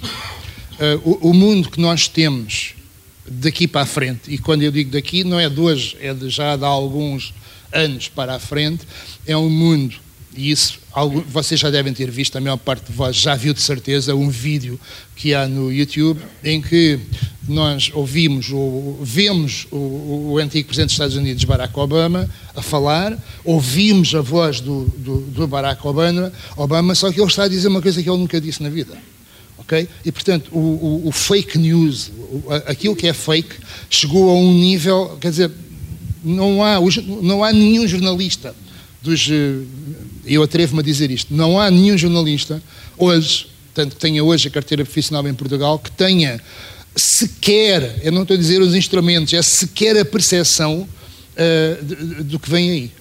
o, 1.04 1.30
o, 1.30 1.34
mundo 1.34 1.70
que 1.70 1.80
nós 1.80 2.08
temos 2.08 2.74
daqui 3.28 3.68
para 3.68 3.82
a 3.82 3.86
frente, 3.86 4.32
e 4.32 4.38
quando 4.38 4.64
eu 4.64 4.72
digo 4.72 4.92
daqui, 4.92 5.24
não 5.24 5.40
é 5.40 5.50
de 5.50 5.60
hoje, 5.60 5.98
é 6.00 6.14
de 6.14 6.30
já 6.30 6.56
de 6.56 6.64
há 6.64 6.68
alguns 6.68 7.34
anos 7.72 8.08
para 8.08 8.36
a 8.36 8.40
frente, 8.40 8.86
é 9.26 9.36
um 9.36 9.50
mundo 9.50 9.96
e 10.36 10.52
isso 10.52 10.80
vocês 11.28 11.60
já 11.60 11.70
devem 11.70 11.94
ter 11.94 12.10
visto, 12.10 12.38
a 12.38 12.42
maior 12.42 12.58
parte 12.58 12.88
de 12.88 12.94
vós 12.94 13.16
já 13.16 13.36
viu 13.36 13.54
de 13.54 13.62
certeza 13.62 14.16
um 14.16 14.30
vídeo 14.30 14.80
que 15.16 15.34
há 15.34 15.48
no 15.48 15.72
YouTube 15.72 16.22
em 16.44 16.62
que 16.62 17.00
nós 17.48 17.92
ouvimos 17.94 18.52
ou 18.52 19.00
vemos 19.02 19.68
o, 19.72 20.32
o 20.34 20.38
antigo 20.38 20.68
Presidente 20.68 20.88
dos 20.88 20.94
Estados 20.94 21.16
Unidos, 21.16 21.44
Barack 21.44 21.78
Obama, 21.78 22.30
a 22.56 22.62
falar, 22.62 23.18
ouvimos 23.44 24.14
a 24.16 24.22
voz 24.22 24.60
do, 24.60 24.86
do, 24.98 25.22
do 25.22 25.48
Barack 25.48 25.86
Obama, 25.86 26.32
Obama, 26.56 26.96
só 26.96 27.12
que 27.12 27.20
ele 27.20 27.28
está 27.28 27.44
a 27.44 27.48
dizer 27.48 27.68
uma 27.68 27.82
coisa 27.82 28.02
que 28.02 28.10
ele 28.10 28.18
nunca 28.18 28.40
disse 28.40 28.62
na 28.62 28.70
vida. 28.70 28.98
Okay? 29.60 29.88
E, 30.04 30.12
portanto, 30.12 30.50
o, 30.52 30.60
o, 30.60 31.08
o 31.08 31.12
fake 31.12 31.58
news, 31.58 32.12
aquilo 32.66 32.96
que 32.96 33.08
é 33.08 33.14
fake, 33.14 33.56
chegou 33.90 34.30
a 34.30 34.34
um 34.34 34.54
nível, 34.54 35.18
quer 35.20 35.30
dizer, 35.30 35.52
não 36.24 36.64
há, 36.64 36.78
não 37.22 37.44
há 37.44 37.52
nenhum 37.52 37.88
jornalista 37.88 38.56
dos. 39.02 39.30
Eu 40.32 40.44
atrevo-me 40.44 40.80
a 40.80 40.84
dizer 40.84 41.12
isto. 41.12 41.34
Não 41.34 41.60
há 41.60 41.70
nenhum 41.70 41.98
jornalista 41.98 42.64
hoje, 42.98 43.48
tanto 43.74 43.96
que 43.98 44.02
tenha 44.02 44.24
hoje 44.24 44.48
a 44.48 44.52
carteira 44.52 44.86
profissional 44.86 45.28
em 45.28 45.34
Portugal, 45.34 45.78
que 45.78 45.92
tenha 45.92 46.40
sequer, 46.96 48.00
eu 48.02 48.14
não 48.14 48.22
estou 48.22 48.36
a 48.36 48.38
dizer 48.38 48.62
os 48.62 48.74
instrumentos, 48.74 49.34
é 49.34 49.42
sequer 49.42 49.98
a 49.98 50.06
percepção 50.06 50.88
uh, 50.88 52.24
do 52.24 52.40
que 52.40 52.50
vem 52.50 52.72
aí. 52.72 52.92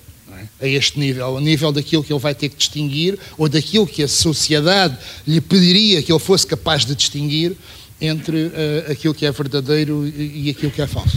É? 0.61 0.67
A 0.67 0.69
este 0.69 0.99
nível, 0.99 1.25
ao 1.25 1.41
nível 1.41 1.71
daquilo 1.71 2.03
que 2.03 2.13
ele 2.13 2.19
vai 2.19 2.35
ter 2.35 2.49
que 2.49 2.57
distinguir, 2.57 3.17
ou 3.39 3.49
daquilo 3.49 3.87
que 3.87 4.03
a 4.03 4.09
sociedade 4.09 4.99
lhe 5.25 5.41
pediria 5.41 6.03
que 6.03 6.11
ele 6.11 6.19
fosse 6.19 6.45
capaz 6.45 6.85
de 6.85 6.97
distinguir 6.97 7.57
entre 8.01 8.47
uh, 8.47 8.91
aquilo 8.91 9.15
que 9.15 9.25
é 9.25 9.31
verdadeiro 9.31 10.05
e, 10.05 10.47
e 10.47 10.51
aquilo 10.51 10.73
que 10.73 10.83
é 10.83 10.87
falso. 10.89 11.17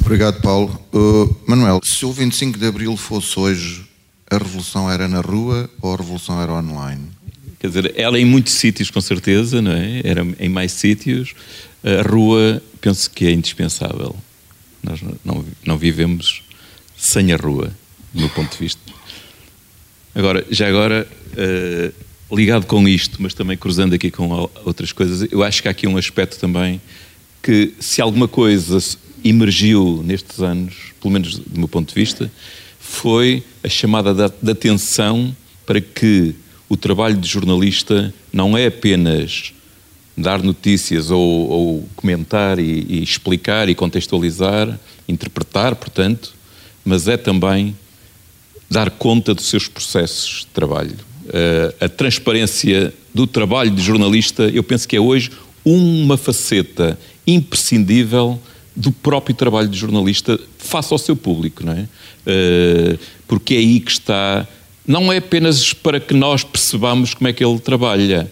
Obrigado, 0.00 0.40
Paulo. 0.40 0.80
Uh, 0.92 1.36
Manuel, 1.46 1.78
se 1.84 2.04
o 2.04 2.12
25 2.12 2.58
de 2.58 2.66
Abril 2.66 2.96
fosse 2.96 3.38
hoje, 3.38 3.87
a 4.30 4.38
revolução 4.38 4.90
era 4.90 5.08
na 5.08 5.20
rua 5.20 5.70
ou 5.80 5.94
a 5.94 5.96
revolução 5.96 6.40
era 6.40 6.52
online? 6.52 7.08
Quer 7.58 7.68
dizer, 7.68 7.94
ela 7.96 8.18
em 8.18 8.24
muitos 8.24 8.54
sítios, 8.54 8.90
com 8.90 9.00
certeza, 9.00 9.60
não 9.60 9.72
é? 9.72 10.00
Era 10.04 10.26
em 10.38 10.48
mais 10.48 10.72
sítios. 10.72 11.34
A 11.82 12.08
rua, 12.08 12.62
penso 12.80 13.10
que 13.10 13.26
é 13.26 13.32
indispensável. 13.32 14.14
Nós 14.82 15.00
não, 15.24 15.44
não 15.64 15.76
vivemos 15.76 16.42
sem 16.96 17.32
a 17.32 17.36
rua, 17.36 17.72
do 18.12 18.20
meu 18.20 18.30
ponto 18.30 18.52
de 18.52 18.58
vista. 18.58 18.80
Agora, 20.14 20.46
já 20.50 20.68
agora, 20.68 21.06
uh, 21.32 22.36
ligado 22.36 22.66
com 22.66 22.86
isto, 22.88 23.20
mas 23.20 23.34
também 23.34 23.56
cruzando 23.56 23.94
aqui 23.94 24.10
com 24.10 24.48
outras 24.64 24.92
coisas, 24.92 25.28
eu 25.30 25.42
acho 25.42 25.62
que 25.62 25.68
há 25.68 25.70
aqui 25.70 25.86
um 25.86 25.96
aspecto 25.96 26.38
também 26.38 26.80
que, 27.42 27.72
se 27.80 28.00
alguma 28.00 28.28
coisa 28.28 28.78
emergiu 29.24 30.02
nestes 30.04 30.40
anos, 30.40 30.74
pelo 31.00 31.12
menos 31.12 31.38
do 31.38 31.58
meu 31.58 31.68
ponto 31.68 31.88
de 31.88 31.94
vista, 31.94 32.30
foi 32.88 33.44
a 33.62 33.68
chamada 33.68 34.14
de 34.14 34.50
atenção 34.50 35.36
para 35.66 35.80
que 35.80 36.34
o 36.68 36.76
trabalho 36.76 37.16
de 37.16 37.28
jornalista 37.28 38.12
não 38.32 38.56
é 38.56 38.66
apenas 38.66 39.52
dar 40.16 40.42
notícias 40.42 41.10
ou, 41.10 41.20
ou 41.20 41.88
comentar 41.94 42.58
e, 42.58 42.86
e, 42.88 43.02
explicar 43.02 43.68
e 43.68 43.74
contextualizar, 43.74 44.78
interpretar, 45.06 45.76
portanto, 45.76 46.34
mas 46.84 47.06
é 47.06 47.16
também 47.16 47.76
dar 48.70 48.90
conta 48.90 49.34
dos 49.34 49.48
seus 49.48 49.68
processos 49.68 50.40
de 50.40 50.46
trabalho. 50.46 50.96
Uh, 51.26 51.84
a 51.84 51.88
transparência 51.88 52.92
do 53.14 53.26
trabalho 53.26 53.70
de 53.70 53.82
jornalista, 53.82 54.44
eu 54.44 54.62
penso 54.64 54.88
que 54.88 54.96
é 54.96 55.00
hoje 55.00 55.30
uma 55.64 56.16
faceta 56.16 56.98
imprescindível 57.26 58.40
do 58.74 58.90
próprio 58.90 59.36
trabalho 59.36 59.68
de 59.68 59.78
jornalista 59.78 60.40
face 60.68 60.92
ao 60.92 60.98
seu 60.98 61.16
público, 61.16 61.64
não 61.64 61.72
é? 61.72 61.80
Uh, 61.82 62.98
porque 63.26 63.54
é 63.54 63.58
aí 63.58 63.80
que 63.80 63.90
está. 63.90 64.46
Não 64.86 65.12
é 65.12 65.18
apenas 65.18 65.72
para 65.72 66.00
que 66.00 66.14
nós 66.14 66.44
percebamos 66.44 67.14
como 67.14 67.28
é 67.28 67.32
que 67.32 67.44
ele 67.44 67.58
trabalha, 67.58 68.30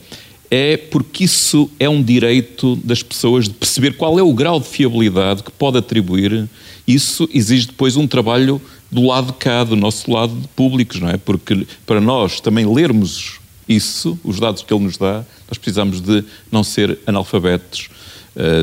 é 0.50 0.76
porque 0.76 1.24
isso 1.24 1.70
é 1.78 1.88
um 1.88 2.02
direito 2.02 2.76
das 2.76 3.02
pessoas 3.02 3.46
de 3.46 3.54
perceber 3.54 3.96
qual 3.96 4.18
é 4.18 4.22
o 4.22 4.32
grau 4.32 4.60
de 4.60 4.66
fiabilidade 4.66 5.42
que 5.42 5.50
pode 5.50 5.78
atribuir. 5.78 6.48
Isso 6.86 7.28
exige 7.34 7.66
depois 7.66 7.96
um 7.96 8.06
trabalho 8.06 8.60
do 8.90 9.06
lado 9.06 9.28
de 9.28 9.32
cá, 9.34 9.64
do 9.64 9.76
nosso 9.76 10.10
lado 10.10 10.34
de 10.34 10.48
públicos, 10.48 11.00
não 11.00 11.08
é? 11.08 11.16
Porque 11.16 11.66
para 11.84 12.00
nós 12.00 12.40
também 12.40 12.64
lermos 12.64 13.38
isso, 13.68 14.18
os 14.22 14.38
dados 14.38 14.62
que 14.62 14.72
ele 14.72 14.84
nos 14.84 14.96
dá, 14.96 15.24
nós 15.48 15.58
precisamos 15.58 16.00
de 16.00 16.24
não 16.50 16.62
ser 16.62 16.98
analfabetos 17.06 17.88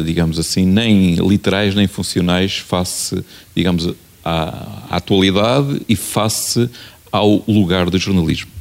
digamos 0.06 0.38
assim, 0.38 0.66
nem 0.66 1.16
literais 1.16 1.74
nem 1.74 1.88
funcionais 1.88 2.58
face, 2.58 3.24
digamos, 3.56 3.94
à, 4.24 4.84
à 4.90 4.98
atualidade 4.98 5.82
e 5.90 5.96
face 5.96 6.70
ao 7.12 7.44
lugar 7.48 7.90
do 7.90 7.98
jornalismo. 7.98 8.52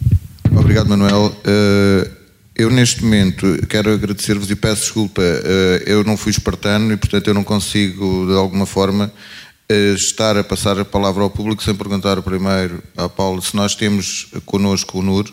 Obrigado, 0.54 0.88
Manuel. 0.88 1.34
Eh, 1.44 2.10
eu, 2.54 2.70
neste 2.70 3.02
momento, 3.02 3.46
quero 3.66 3.92
agradecer-vos 3.92 4.50
e 4.50 4.56
peço 4.56 4.82
desculpa, 4.82 5.22
eh, 5.22 5.84
eu 5.86 6.04
não 6.04 6.16
fui 6.16 6.30
espartano 6.30 6.92
e, 6.92 6.96
portanto, 6.96 7.28
eu 7.28 7.34
não 7.34 7.42
consigo, 7.42 8.26
de 8.26 8.36
alguma 8.36 8.66
forma, 8.66 9.12
estar 9.96 10.36
a 10.36 10.44
passar 10.44 10.78
a 10.78 10.84
palavra 10.84 11.22
ao 11.22 11.30
público 11.30 11.62
sem 11.62 11.74
perguntar 11.74 12.20
primeiro 12.20 12.82
a 12.94 13.08
Paulo 13.08 13.40
se 13.40 13.56
nós 13.56 13.74
temos 13.74 14.28
connosco 14.44 14.98
o 14.98 15.02
NUR. 15.02 15.32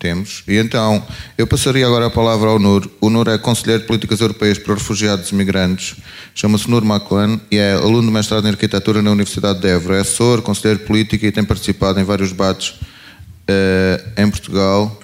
Temos. 0.00 0.42
E 0.48 0.56
então, 0.56 1.06
eu 1.36 1.46
passaria 1.46 1.86
agora 1.86 2.06
a 2.06 2.10
palavra 2.10 2.48
ao 2.48 2.58
NUR. 2.58 2.90
O 3.02 3.10
NUR 3.10 3.28
é 3.28 3.36
Conselheiro 3.36 3.82
de 3.82 3.86
Políticas 3.86 4.18
Europeias 4.18 4.58
para 4.58 4.72
Refugiados 4.72 5.28
e 5.28 5.34
Migrantes. 5.34 5.96
Chama-se 6.34 6.70
NUR 6.70 6.82
Maclan 6.82 7.38
e 7.50 7.58
é 7.58 7.74
aluno 7.74 8.08
de 8.08 8.10
mestrado 8.10 8.46
em 8.46 8.50
Arquitetura 8.50 9.02
na 9.02 9.10
Universidade 9.10 9.60
de 9.60 9.68
Évora. 9.68 9.98
É 9.98 10.00
assessor, 10.00 10.40
conselheiro 10.40 10.86
político 10.86 11.26
e 11.26 11.30
tem 11.30 11.44
participado 11.44 12.00
em 12.00 12.04
vários 12.04 12.30
debates 12.30 12.70
uh, 12.70 14.22
em 14.22 14.30
Portugal. 14.30 14.98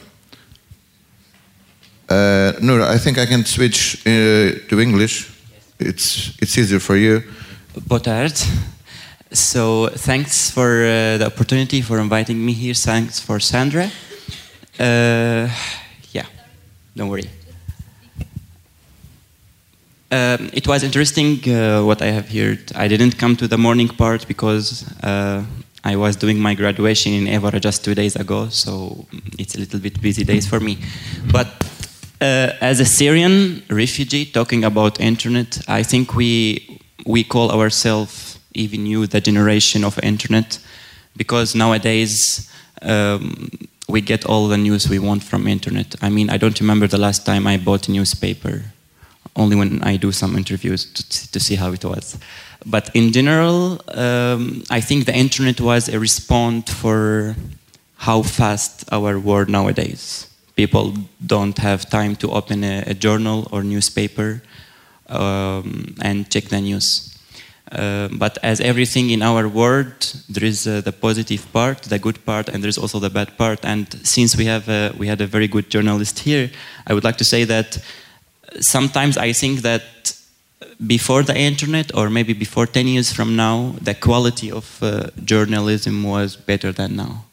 Uh, 2.09 2.65
Nur, 2.65 2.81
I 2.81 2.99
think 2.99 3.21
I 3.21 3.27
can 3.27 3.45
switch 3.45 3.97
uh, 3.97 4.67
to 4.71 4.81
English. 4.81 5.27
It's, 5.79 6.33
it's 6.41 6.57
easier 6.57 6.81
for 6.81 6.97
you. 6.97 7.23
Boa 7.87 8.01
tarde. 8.01 8.41
So, 9.31 9.91
thanks 9.95 10.51
for 10.51 10.87
uh, 10.87 11.19
the 11.19 11.27
opportunity 11.27 11.83
for 11.83 12.01
inviting 12.01 12.43
me 12.43 12.55
here. 12.55 12.73
Thanks 12.73 13.21
for 13.21 13.39
Sandra. 13.41 13.91
Uh, 14.79 15.49
yeah, 16.13 16.27
don't 16.95 17.09
worry. 17.09 17.29
Um, 20.11 20.51
it 20.53 20.69
was 20.69 20.83
interesting 20.83 21.41
uh, 21.49 21.83
what 21.83 22.03
I 22.03 22.07
have 22.07 22.29
heard. 22.29 22.73
I 22.77 22.87
didn't 22.87 23.19
come 23.19 23.37
to 23.37 23.49
the 23.49 23.59
morning 23.59 23.89
part 23.89 24.29
because 24.29 24.85
uh, 25.03 25.45
I 25.83 25.97
was 25.97 26.15
doing 26.15 26.39
my 26.39 26.55
graduation 26.55 27.13
in 27.13 27.27
Evora 27.27 27.59
just 27.59 27.85
two 27.85 27.95
days 27.95 28.17
ago, 28.17 28.49
so 28.51 29.07
it's 29.39 29.55
a 29.55 29.59
little 29.59 29.81
bit 29.81 30.01
busy 30.01 30.25
days 30.25 30.47
for 30.47 30.61
me. 30.61 30.79
But 31.33 31.49
uh, 32.21 32.53
as 32.61 32.79
a 32.79 32.85
Syrian 32.85 33.63
refugee 33.71 34.27
talking 34.27 34.65
about 34.65 35.01
internet, 35.01 35.59
I 35.69 35.83
think 35.83 36.15
we 36.15 36.81
we 37.07 37.25
call 37.25 37.51
ourselves 37.51 38.39
even 38.53 38.87
you 38.87 39.07
the 39.07 39.21
generation 39.21 39.85
of 39.85 39.99
internet 40.03 40.59
because 41.17 41.55
nowadays. 41.55 42.51
Um, 42.83 43.49
we 43.89 44.01
get 44.01 44.25
all 44.25 44.49
the 44.49 44.57
news 44.57 44.89
we 44.89 44.99
want 44.99 45.23
from 45.23 45.47
internet. 45.47 45.95
I 46.03 46.09
mean, 46.11 46.31
I 46.31 46.37
don't 46.37 46.59
remember 46.61 46.87
the 46.87 46.99
last 46.99 47.25
time 47.25 47.47
I 47.47 47.57
bought 47.57 47.89
a 47.89 47.93
newspaper, 47.93 48.65
only 49.37 49.57
when 49.57 49.83
I 49.83 49.97
do 49.97 50.13
some 50.13 50.37
interviews 50.37 50.85
to, 50.93 51.33
to 51.33 51.41
see 51.41 51.55
how 51.55 51.73
it 51.73 51.85
was. 51.85 52.19
But 52.65 52.91
in 52.95 53.13
general, 53.13 53.81
um, 53.89 54.65
I 54.71 54.81
think 54.81 55.07
the 55.07 55.15
internet 55.15 55.61
was 55.61 55.89
a 55.89 56.01
response 56.01 56.73
for 56.73 57.37
how 57.99 58.23
fast 58.23 58.85
our 58.93 59.19
world 59.19 59.49
nowadays. 59.49 60.29
People 60.57 60.95
don't 61.25 61.59
have 61.59 61.89
time 61.89 62.17
to 62.17 62.31
open 62.33 62.65
a, 62.65 62.83
a 62.87 62.95
journal 62.95 63.47
or 63.53 63.63
newspaper 63.63 64.43
um, 65.09 65.95
and 66.03 66.29
check 66.31 66.45
the 66.45 66.61
news. 66.61 67.16
Uh, 67.73 68.09
but 68.13 68.39
as 68.43 68.61
everything 68.61 69.11
in 69.11 69.23
our 69.23 69.49
world, 69.49 70.15
there 70.29 70.45
is 70.45 70.67
uh, 70.67 70.81
the 70.83 70.93
positive 70.93 71.45
part, 71.53 71.83
the 71.83 71.99
good 71.99 72.25
part, 72.25 72.49
and 72.49 72.63
there 72.63 72.69
is 72.69 72.79
also 72.79 73.01
the 73.01 73.11
bad 73.11 73.37
part. 73.37 73.65
And 73.65 73.93
since 74.07 74.37
we 74.37 74.47
have 74.47 74.69
uh, 74.69 74.93
we 74.97 75.09
had 75.09 75.21
a 75.21 75.27
very 75.27 75.49
good 75.49 75.69
journalist 75.69 76.21
here, 76.21 76.51
I 76.87 76.95
would 76.95 77.05
like 77.05 77.17
to 77.17 77.25
say 77.25 77.45
that 77.45 77.79
sometimes 78.61 79.17
I 79.19 79.33
think 79.33 79.63
that 79.63 79.83
before 80.87 81.23
the 81.23 81.37
internet, 81.37 81.95
or 81.95 82.11
maybe 82.11 82.33
before 82.33 82.67
10 82.67 82.87
years 82.87 83.13
from 83.13 83.35
now, 83.35 83.75
the 83.81 83.95
quality 83.95 84.51
of 84.51 84.79
uh, 84.83 85.09
journalism 85.25 86.03
was 86.05 86.37
better 86.37 86.73
than 86.73 86.97
now. 86.97 87.25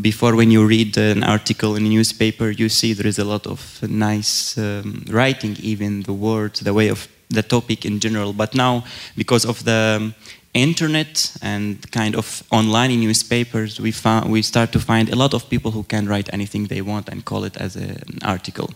Before, 0.00 0.34
when 0.34 0.50
you 0.50 0.64
read 0.64 0.96
an 0.96 1.24
article 1.24 1.76
in 1.76 1.84
a 1.84 1.88
newspaper, 1.88 2.50
you 2.50 2.68
see 2.68 2.92
there 2.92 3.06
is 3.06 3.18
a 3.18 3.24
lot 3.24 3.46
of 3.46 3.82
nice 3.82 4.56
um, 4.56 5.04
writing, 5.08 5.56
even 5.60 6.02
the 6.02 6.12
words, 6.12 6.60
the 6.60 6.72
way 6.72 6.88
of 6.88 7.08
the 7.28 7.42
topic 7.42 7.84
in 7.84 8.00
general. 8.00 8.32
But 8.32 8.54
now, 8.54 8.84
because 9.16 9.44
of 9.44 9.64
the 9.64 10.14
internet 10.54 11.36
and 11.42 11.90
kind 11.90 12.14
of 12.14 12.42
online 12.50 13.00
newspapers, 13.00 13.80
we 13.80 13.90
found 13.90 14.30
we 14.30 14.42
start 14.42 14.72
to 14.72 14.80
find 14.80 15.10
a 15.10 15.16
lot 15.16 15.34
of 15.34 15.48
people 15.48 15.70
who 15.70 15.82
can 15.82 16.06
write 16.06 16.32
anything 16.32 16.66
they 16.66 16.80
want 16.80 17.08
and 17.08 17.24
call 17.24 17.44
it 17.44 17.56
as 17.56 17.76
an 17.76 18.18
article. 18.22 18.70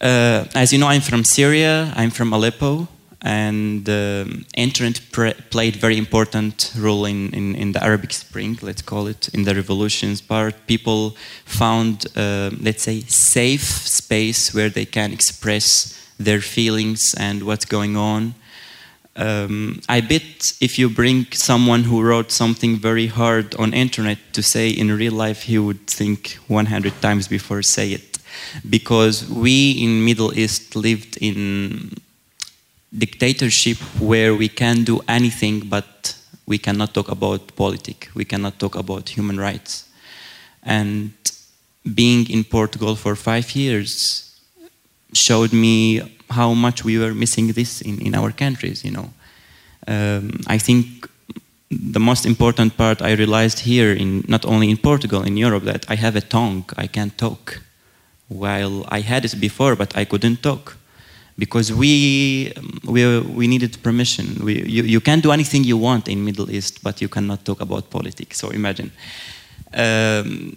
Uh, 0.00 0.44
as 0.54 0.72
you 0.72 0.78
know, 0.78 0.88
I'm 0.88 1.02
from 1.02 1.24
Syria. 1.24 1.92
I'm 1.94 2.10
from 2.10 2.32
Aleppo, 2.32 2.88
and 3.22 3.86
um, 3.88 4.46
internet 4.56 5.00
played 5.50 5.76
very 5.76 5.98
important 5.98 6.72
role 6.78 7.04
in, 7.04 7.34
in, 7.34 7.54
in, 7.54 7.72
the 7.72 7.84
Arabic 7.84 8.12
Spring, 8.12 8.58
let's 8.62 8.80
call 8.80 9.08
it, 9.08 9.28
in 9.34 9.44
the 9.44 9.54
revolutions 9.54 10.22
part. 10.22 10.54
People 10.66 11.16
found, 11.44 12.06
uh, 12.16 12.50
let's 12.60 12.82
say, 12.82 13.00
safe 13.00 13.62
space 13.62 14.54
where 14.54 14.70
they 14.70 14.86
can 14.86 15.12
express 15.12 15.99
their 16.20 16.40
feelings 16.40 17.14
and 17.18 17.42
what's 17.42 17.64
going 17.64 17.96
on. 17.96 18.34
Um, 19.16 19.80
I 19.88 20.00
bet 20.02 20.52
if 20.60 20.78
you 20.78 20.88
bring 20.88 21.26
someone 21.32 21.82
who 21.84 22.02
wrote 22.02 22.30
something 22.30 22.76
very 22.76 23.06
hard 23.06 23.54
on 23.56 23.72
internet 23.72 24.18
to 24.34 24.42
say 24.42 24.68
in 24.68 24.96
real 24.96 25.14
life, 25.14 25.42
he 25.42 25.58
would 25.58 25.86
think 25.86 26.38
100 26.46 27.00
times 27.00 27.26
before 27.26 27.62
say 27.62 27.92
it, 27.92 28.18
because 28.68 29.28
we 29.28 29.72
in 29.72 30.04
Middle 30.04 30.38
East 30.38 30.76
lived 30.76 31.16
in 31.20 31.90
dictatorship 32.96 33.78
where 33.98 34.34
we 34.34 34.48
can 34.48 34.84
do 34.84 35.00
anything, 35.08 35.60
but 35.68 36.14
we 36.46 36.58
cannot 36.58 36.94
talk 36.94 37.10
about 37.10 37.56
politics, 37.56 38.14
we 38.14 38.24
cannot 38.24 38.58
talk 38.58 38.74
about 38.76 39.08
human 39.08 39.38
rights, 39.38 39.88
and 40.62 41.12
being 41.94 42.28
in 42.28 42.44
Portugal 42.44 42.94
for 42.94 43.16
five 43.16 43.54
years 43.54 44.29
showed 45.12 45.52
me 45.52 46.00
how 46.30 46.54
much 46.54 46.84
we 46.84 46.98
were 46.98 47.14
missing 47.14 47.52
this 47.52 47.80
in, 47.80 48.00
in 48.00 48.14
our 48.14 48.32
countries, 48.32 48.84
you 48.84 48.92
know. 48.92 49.10
Um, 49.88 50.40
I 50.46 50.58
think 50.58 51.08
the 51.70 52.00
most 52.00 52.26
important 52.26 52.76
part 52.76 53.00
I 53.02 53.12
realized 53.12 53.60
here, 53.60 53.92
in 53.92 54.24
not 54.28 54.44
only 54.44 54.70
in 54.70 54.76
Portugal, 54.76 55.22
in 55.22 55.36
Europe, 55.36 55.64
that 55.64 55.86
I 55.88 55.94
have 55.96 56.16
a 56.16 56.20
tongue, 56.20 56.64
I 56.76 56.86
can 56.86 57.10
talk. 57.10 57.60
While 58.28 58.84
I 58.88 59.00
had 59.00 59.24
it 59.24 59.40
before, 59.40 59.74
but 59.74 59.96
I 59.96 60.04
couldn't 60.04 60.40
talk 60.40 60.76
because 61.36 61.72
we, 61.72 62.52
we, 62.84 63.20
we 63.20 63.48
needed 63.48 63.82
permission. 63.82 64.44
We, 64.44 64.62
you, 64.62 64.84
you 64.84 65.00
can 65.00 65.18
do 65.20 65.32
anything 65.32 65.64
you 65.64 65.76
want 65.76 66.06
in 66.06 66.24
Middle 66.24 66.48
East, 66.50 66.80
but 66.82 67.00
you 67.00 67.08
cannot 67.08 67.44
talk 67.44 67.60
about 67.60 67.90
politics. 67.90 68.38
So 68.38 68.50
imagine. 68.50 68.92
Um, 69.74 70.56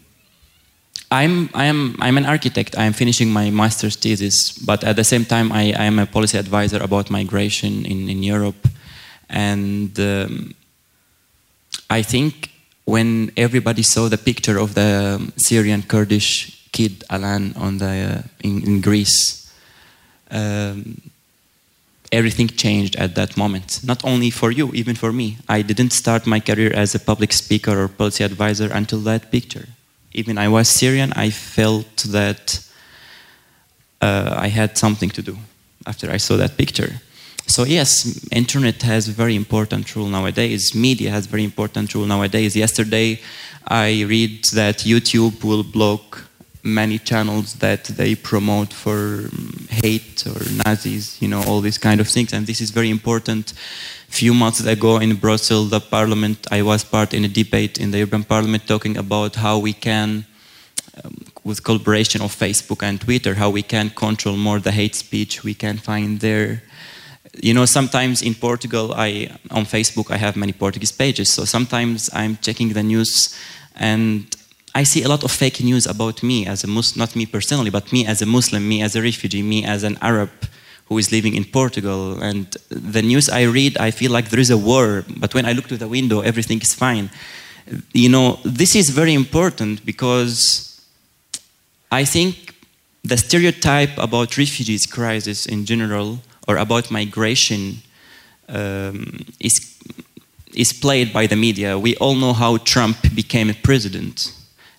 I'm, 1.13 1.51
I 1.53 1.65
am, 1.65 1.95
I'm 1.99 2.17
an 2.17 2.25
architect. 2.25 2.75
I 2.75 2.85
am 2.85 2.93
finishing 2.93 3.29
my 3.31 3.51
master's 3.51 3.95
thesis, 3.95 4.51
but 4.57 4.83
at 4.83 4.95
the 4.95 5.03
same 5.03 5.25
time, 5.25 5.51
I, 5.51 5.71
I 5.77 5.85
am 5.85 5.99
a 5.99 6.07
policy 6.07 6.39
advisor 6.39 6.81
about 6.81 7.11
migration 7.11 7.85
in, 7.85 8.09
in 8.09 8.23
Europe. 8.23 8.67
And 9.29 9.99
um, 9.99 10.55
I 11.87 12.01
think 12.01 12.49
when 12.85 13.31
everybody 13.37 13.83
saw 13.83 14.09
the 14.09 14.17
picture 14.17 14.57
of 14.57 14.73
the 14.73 15.31
Syrian 15.37 15.83
Kurdish 15.83 16.67
kid 16.71 17.03
Alan 17.11 17.53
on 17.57 17.77
the, 17.77 17.85
uh, 17.85 18.21
in, 18.43 18.63
in 18.63 18.81
Greece, 18.81 19.53
um, 20.31 20.99
everything 22.11 22.47
changed 22.47 22.95
at 22.95 23.13
that 23.13 23.37
moment. 23.37 23.81
Not 23.83 24.03
only 24.03 24.31
for 24.31 24.49
you, 24.49 24.71
even 24.73 24.95
for 24.95 25.13
me. 25.13 25.37
I 25.47 25.61
didn't 25.61 25.91
start 25.91 26.25
my 26.25 26.39
career 26.39 26.73
as 26.73 26.95
a 26.95 26.99
public 26.99 27.33
speaker 27.33 27.83
or 27.83 27.87
policy 27.87 28.23
advisor 28.23 28.71
until 28.73 28.99
that 29.01 29.31
picture. 29.31 29.67
Even 30.13 30.37
I 30.37 30.47
was 30.47 30.67
Syrian, 30.69 31.13
I 31.13 31.29
felt 31.29 31.97
that 32.09 32.59
uh, 34.01 34.35
I 34.37 34.47
had 34.47 34.77
something 34.77 35.09
to 35.11 35.21
do 35.21 35.37
after 35.85 36.11
I 36.11 36.17
saw 36.17 36.37
that 36.37 36.57
picture. 36.57 37.01
So 37.47 37.65
yes, 37.65 38.25
internet 38.31 38.81
has 38.83 39.09
a 39.09 39.11
very 39.11 39.35
important 39.35 39.95
role 39.95 40.07
nowadays. 40.07 40.73
Media 40.73 41.11
has 41.11 41.25
very 41.25 41.43
important 41.43 41.93
role 41.93 42.05
nowadays. 42.05 42.55
Yesterday, 42.55 43.19
I 43.67 44.03
read 44.03 44.45
that 44.53 44.79
YouTube 44.79 45.43
will 45.43 45.63
block 45.63 46.23
many 46.63 46.97
channels 46.97 47.55
that 47.55 47.83
they 47.83 48.15
promote 48.15 48.71
for 48.71 49.29
um, 49.31 49.67
hate 49.69 50.25
or 50.25 50.39
Nazis, 50.65 51.21
you 51.21 51.27
know, 51.27 51.43
all 51.43 51.59
these 51.59 51.77
kind 51.77 51.99
of 51.99 52.07
things. 52.07 52.31
And 52.33 52.47
this 52.47 52.61
is 52.61 52.71
very 52.71 52.89
important. 52.89 53.53
Few 54.13 54.35
months 54.35 54.63
ago 54.63 54.99
in 54.99 55.15
Brussels, 55.15 55.71
the 55.71 55.79
parliament, 55.79 56.37
I 56.51 56.61
was 56.61 56.83
part 56.83 57.15
in 57.15 57.25
a 57.25 57.27
debate 57.27 57.79
in 57.79 57.89
the 57.89 57.97
European 57.97 58.23
Parliament 58.23 58.67
talking 58.67 58.95
about 58.95 59.35
how 59.37 59.57
we 59.57 59.73
can, 59.73 60.27
um, 61.03 61.15
with 61.43 61.63
collaboration 61.63 62.21
of 62.21 62.31
Facebook 62.31 62.83
and 62.83 63.01
Twitter, 63.01 63.33
how 63.33 63.49
we 63.49 63.63
can 63.63 63.89
control 63.89 64.37
more 64.37 64.59
the 64.59 64.71
hate 64.71 64.93
speech 64.93 65.43
we 65.43 65.55
can 65.55 65.79
find 65.79 66.19
there. 66.19 66.61
You 67.41 67.55
know, 67.55 67.65
sometimes 67.65 68.21
in 68.21 68.35
Portugal, 68.35 68.93
I 68.95 69.31
on 69.49 69.65
Facebook 69.65 70.11
I 70.11 70.17
have 70.17 70.35
many 70.35 70.53
Portuguese 70.53 70.91
pages, 70.91 71.33
so 71.33 71.43
sometimes 71.45 72.11
I'm 72.13 72.37
checking 72.37 72.73
the 72.73 72.83
news 72.83 73.35
and 73.77 74.27
I 74.75 74.83
see 74.83 75.01
a 75.01 75.09
lot 75.09 75.23
of 75.23 75.31
fake 75.31 75.59
news 75.63 75.87
about 75.87 76.21
me 76.21 76.45
as 76.45 76.63
a 76.63 76.67
Muslim, 76.67 76.99
not 76.99 77.15
me 77.15 77.25
personally, 77.25 77.71
but 77.71 77.91
me 77.91 78.05
as 78.05 78.21
a 78.21 78.27
Muslim, 78.27 78.69
me 78.69 78.83
as 78.83 78.95
a 78.95 79.01
refugee, 79.01 79.41
me 79.41 79.65
as 79.65 79.81
an 79.81 79.97
Arab 80.01 80.29
who 80.85 80.97
is 80.97 81.11
living 81.11 81.35
in 81.35 81.45
Portugal. 81.45 82.21
And 82.21 82.45
the 82.69 83.01
news 83.01 83.29
I 83.29 83.43
read, 83.43 83.77
I 83.77 83.91
feel 83.91 84.11
like 84.11 84.29
there 84.29 84.39
is 84.39 84.49
a 84.49 84.57
war, 84.57 85.05
but 85.17 85.33
when 85.33 85.45
I 85.45 85.53
look 85.53 85.67
to 85.67 85.77
the 85.77 85.87
window, 85.87 86.21
everything 86.21 86.61
is 86.61 86.73
fine. 86.73 87.09
You 87.93 88.09
know, 88.09 88.39
this 88.43 88.75
is 88.75 88.89
very 88.89 89.13
important 89.13 89.85
because 89.85 90.81
I 91.91 92.03
think 92.05 92.55
the 93.03 93.17
stereotype 93.17 93.97
about 93.97 94.37
refugees 94.37 94.85
crisis 94.85 95.45
in 95.45 95.65
general 95.65 96.19
or 96.47 96.57
about 96.57 96.91
migration 96.91 97.77
um, 98.49 99.25
is, 99.39 99.77
is 100.53 100.73
played 100.73 101.13
by 101.13 101.27
the 101.27 101.35
media. 101.35 101.79
We 101.79 101.95
all 101.97 102.15
know 102.15 102.33
how 102.33 102.57
Trump 102.57 102.97
became 103.15 103.49
a 103.49 103.53
president 103.53 104.33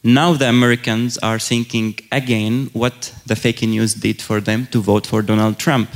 now 0.05 0.35
the 0.35 0.49
Americans 0.49 1.17
are 1.19 1.39
thinking 1.39 1.99
again 2.13 2.71
what 2.75 3.15
the 3.27 3.35
fake 3.35 3.63
news 3.63 3.95
did 3.95 4.21
for 4.21 4.41
them 4.41 4.67
to 4.67 4.81
vote 4.81 5.07
for 5.07 5.23
Donald 5.23 5.59
Trump. 5.59 5.89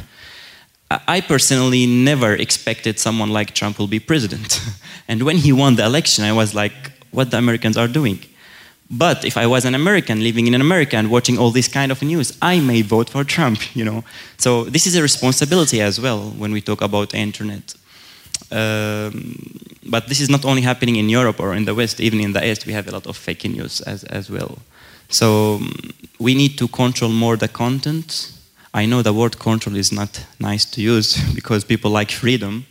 I 0.90 1.20
personally 1.20 1.86
never 1.86 2.32
expected 2.32 2.98
someone 2.98 3.30
like 3.30 3.54
Trump 3.54 3.78
will 3.78 3.86
be 3.86 4.00
president. 4.00 4.60
and 5.08 5.22
when 5.22 5.36
he 5.36 5.52
won 5.52 5.76
the 5.76 5.84
election, 5.84 6.24
I 6.24 6.32
was 6.32 6.54
like, 6.54 6.72
what 7.10 7.30
the 7.30 7.36
Americans 7.36 7.76
are 7.76 7.88
doing. 7.88 8.20
But 8.90 9.24
if 9.24 9.36
I 9.36 9.46
was 9.46 9.66
an 9.66 9.74
American 9.74 10.22
living 10.22 10.46
in 10.46 10.54
America 10.54 10.96
and 10.96 11.10
watching 11.10 11.36
all 11.36 11.50
this 11.50 11.68
kind 11.68 11.92
of 11.92 12.02
news, 12.02 12.38
I 12.40 12.60
may 12.60 12.80
vote 12.80 13.10
for 13.10 13.22
Trump, 13.22 13.76
you 13.76 13.84
know. 13.84 14.02
So 14.38 14.64
this 14.64 14.86
is 14.86 14.96
a 14.96 15.02
responsibility 15.02 15.82
as 15.82 16.00
well 16.00 16.30
when 16.30 16.52
we 16.52 16.62
talk 16.62 16.80
about 16.80 17.14
internet. 17.14 17.74
Um, 18.50 19.36
but 19.86 20.08
this 20.08 20.20
is 20.20 20.28
not 20.28 20.44
only 20.44 20.62
happening 20.62 20.96
in 20.96 21.08
Europe 21.08 21.40
or 21.40 21.54
in 21.54 21.64
the 21.64 21.74
West, 21.74 22.00
even 22.00 22.20
in 22.20 22.32
the 22.32 22.46
East, 22.46 22.66
we 22.66 22.72
have 22.72 22.88
a 22.88 22.92
lot 22.92 23.06
of 23.06 23.16
fake 23.16 23.44
news 23.44 23.80
as, 23.82 24.04
as 24.04 24.30
well. 24.30 24.58
So 25.08 25.54
um, 25.54 25.72
we 26.18 26.34
need 26.34 26.58
to 26.58 26.68
control 26.68 27.10
more 27.10 27.36
the 27.36 27.48
content. 27.48 28.32
I 28.74 28.86
know 28.86 29.02
the 29.02 29.12
word 29.12 29.38
control 29.38 29.76
is 29.76 29.90
not 29.90 30.24
nice 30.38 30.64
to 30.72 30.82
use 30.82 31.16
because 31.34 31.64
people 31.64 31.90
like 31.90 32.10
freedom. 32.10 32.66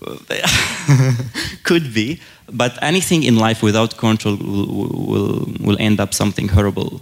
Could 1.62 1.94
be, 1.94 2.20
but 2.52 2.78
anything 2.82 3.22
in 3.22 3.36
life 3.36 3.62
without 3.62 3.96
control 3.96 4.36
will, 4.36 4.66
will, 4.66 5.48
will 5.60 5.76
end 5.78 5.98
up 6.00 6.12
something 6.12 6.48
horrible. 6.48 7.00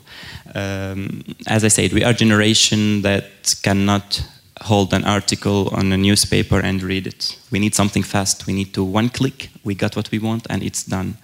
Um, 0.55 1.25
as 1.47 1.65
I 1.65 1.69
said, 1.69 1.93
we 1.93 2.05
are 2.05 2.13
generation 2.13 3.03
that 3.03 3.55
cannot 3.63 4.23
hold 4.63 4.93
an 4.93 5.05
article 5.05 5.69
on 5.73 5.93
a 5.93 5.97
newspaper 5.97 6.61
and 6.61 6.83
read 6.83 7.07
it. 7.07 7.39
We 7.51 7.59
need 7.59 7.75
something 7.75 8.03
fast. 8.03 8.47
We 8.47 8.53
need 8.53 8.73
to 8.75 8.85
one 8.85 9.09
click, 9.09 9.51
we 9.65 9.75
got 9.75 9.97
what 9.97 10.11
we 10.11 10.19
want, 10.19 10.47
and 10.51 10.63
it's 10.63 10.85
done. 10.85 11.17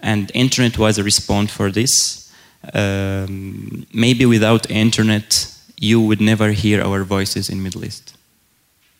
And 0.00 0.30
internet 0.34 0.78
was 0.78 0.98
a 0.98 1.04
response 1.04 1.52
for 1.52 1.70
this. 1.70 2.32
Um, 2.74 3.86
maybe 3.92 4.26
without 4.26 4.70
internet, 4.70 5.54
you 5.76 6.00
would 6.00 6.20
never 6.20 6.52
hear 6.52 6.82
our 6.82 7.04
voices 7.04 7.48
in 7.48 7.62
Middle 7.62 7.84
East. 7.84 8.16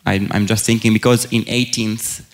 I'm, 0.07 0.29
I'm 0.33 0.47
just 0.47 0.65
thinking 0.65 0.93
because 0.93 1.27
in 1.33 1.43
18th 1.43 2.25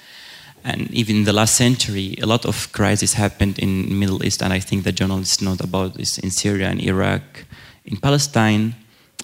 and 0.65 0.91
even 0.91 1.17
in 1.17 1.25
the 1.25 1.33
last 1.33 1.55
century, 1.55 2.17
a 2.21 2.27
lot 2.27 2.45
of 2.45 2.73
crises 2.73 3.15
happened 3.15 3.59
in 3.61 3.99
Middle 3.99 4.25
East, 4.25 4.43
and 4.43 4.53
I 4.53 4.59
think 4.59 4.83
the 4.83 4.91
journalists 4.91 5.41
know 5.41 5.57
about 5.61 5.95
this 5.95 6.19
in 6.19 6.31
Syria 6.31 6.69
and 6.69 6.81
Iraq, 6.81 7.45
in 7.85 7.97
Palestine, 7.99 8.75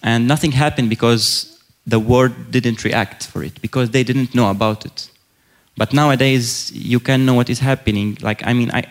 and 0.04 0.28
nothing 0.28 0.52
happened 0.52 0.88
because 0.88 1.51
the 1.86 1.98
world 1.98 2.50
didn't 2.50 2.84
react 2.84 3.26
for 3.26 3.42
it 3.42 3.60
because 3.60 3.90
they 3.90 4.04
didn't 4.04 4.34
know 4.34 4.50
about 4.50 4.86
it. 4.86 5.10
But 5.76 5.92
nowadays, 5.92 6.70
you 6.72 7.00
can 7.00 7.24
know 7.24 7.34
what 7.34 7.48
is 7.48 7.58
happening. 7.58 8.18
Like, 8.20 8.46
I 8.46 8.52
mean, 8.52 8.70
I, 8.72 8.84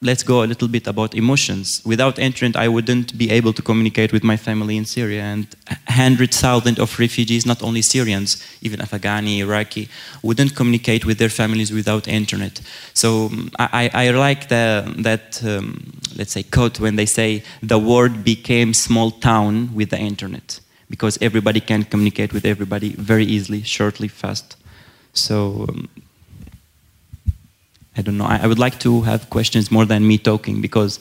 let's 0.00 0.22
go 0.22 0.44
a 0.44 0.46
little 0.46 0.68
bit 0.68 0.86
about 0.86 1.14
emotions. 1.14 1.82
Without 1.84 2.18
internet, 2.20 2.56
I 2.56 2.68
wouldn't 2.68 3.18
be 3.18 3.30
able 3.30 3.52
to 3.52 3.62
communicate 3.62 4.12
with 4.12 4.22
my 4.22 4.36
family 4.36 4.76
in 4.76 4.84
Syria. 4.84 5.22
And 5.22 5.48
100,000 5.88 6.78
of 6.78 6.98
refugees, 7.00 7.44
not 7.44 7.62
only 7.62 7.82
Syrians, 7.82 8.42
even 8.62 8.78
Afghani, 8.78 9.38
Iraqi, 9.38 9.88
wouldn't 10.22 10.54
communicate 10.54 11.04
with 11.04 11.18
their 11.18 11.28
families 11.28 11.72
without 11.72 12.06
internet. 12.06 12.60
So 12.94 13.26
um, 13.26 13.50
I, 13.58 13.90
I 13.92 14.10
like 14.10 14.48
the, 14.48 14.94
that, 14.98 15.44
um, 15.44 15.92
let's 16.16 16.32
say, 16.32 16.44
quote 16.44 16.78
when 16.78 16.94
they 16.94 17.06
say, 17.06 17.42
the 17.60 17.78
world 17.78 18.22
became 18.22 18.72
small 18.74 19.10
town 19.10 19.74
with 19.74 19.90
the 19.90 19.98
internet 19.98 20.60
because 20.90 21.18
everybody 21.20 21.60
can 21.60 21.84
communicate 21.84 22.32
with 22.32 22.44
everybody 22.44 22.94
very 22.96 23.24
easily, 23.24 23.62
shortly, 23.62 24.08
fast. 24.08 24.56
So 25.12 25.66
um, 25.68 25.88
I 27.96 28.02
don't 28.02 28.16
know. 28.16 28.26
I, 28.26 28.40
I, 28.42 28.46
would 28.46 28.58
like 28.58 28.78
to 28.80 29.02
have 29.02 29.28
questions 29.28 29.70
more 29.70 29.84
than 29.84 30.06
me 30.06 30.18
talking 30.18 30.60
because 30.60 30.98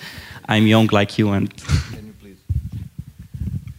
I'm 0.47 0.67
young 0.67 0.87
like 0.91 1.17
you 1.17 1.31
and. 1.31 1.53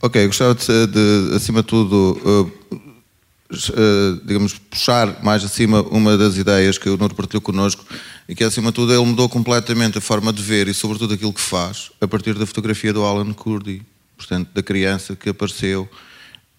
ok, 0.01 0.27
gostava 0.27 0.55
de, 0.55 0.87
de 0.87 1.35
acima 1.35 1.63
de 1.63 1.69
tudo, 1.69 2.17
uh, 2.25 2.51
uh, 2.71 4.21
digamos, 4.25 4.55
puxar 4.55 5.23
mais 5.25 5.43
acima 5.45 5.83
uma 5.91 6.17
das 6.17 6.37
ideias 6.37 6.79
que 6.79 6.89
o 6.89 6.97
Nuno 6.97 7.15
partilhou 7.15 7.41
connosco 7.41 7.85
e 8.29 8.35
que, 8.35 8.45
acima 8.45 8.71
de 8.71 8.77
tudo, 8.77 8.93
ele 8.93 9.05
mudou 9.05 9.29
completamente 9.29 9.99
a 9.99 10.01
forma 10.01 10.33
de 10.33 10.43
ver 10.43 10.69
e, 10.69 10.75
sobretudo, 10.75 11.15
aquilo 11.15 11.33
que 11.33 11.41
faz 11.41 11.91
a 12.01 12.07
partir 12.07 12.35
da 12.35 12.47
fotografia 12.47 12.93
do 12.93 13.03
Alan 13.03 13.33
Kurdi 13.33 13.83
portanto, 14.19 14.51
da 14.53 14.63
criança 14.63 15.15
que 15.17 15.31
apareceu, 15.31 15.89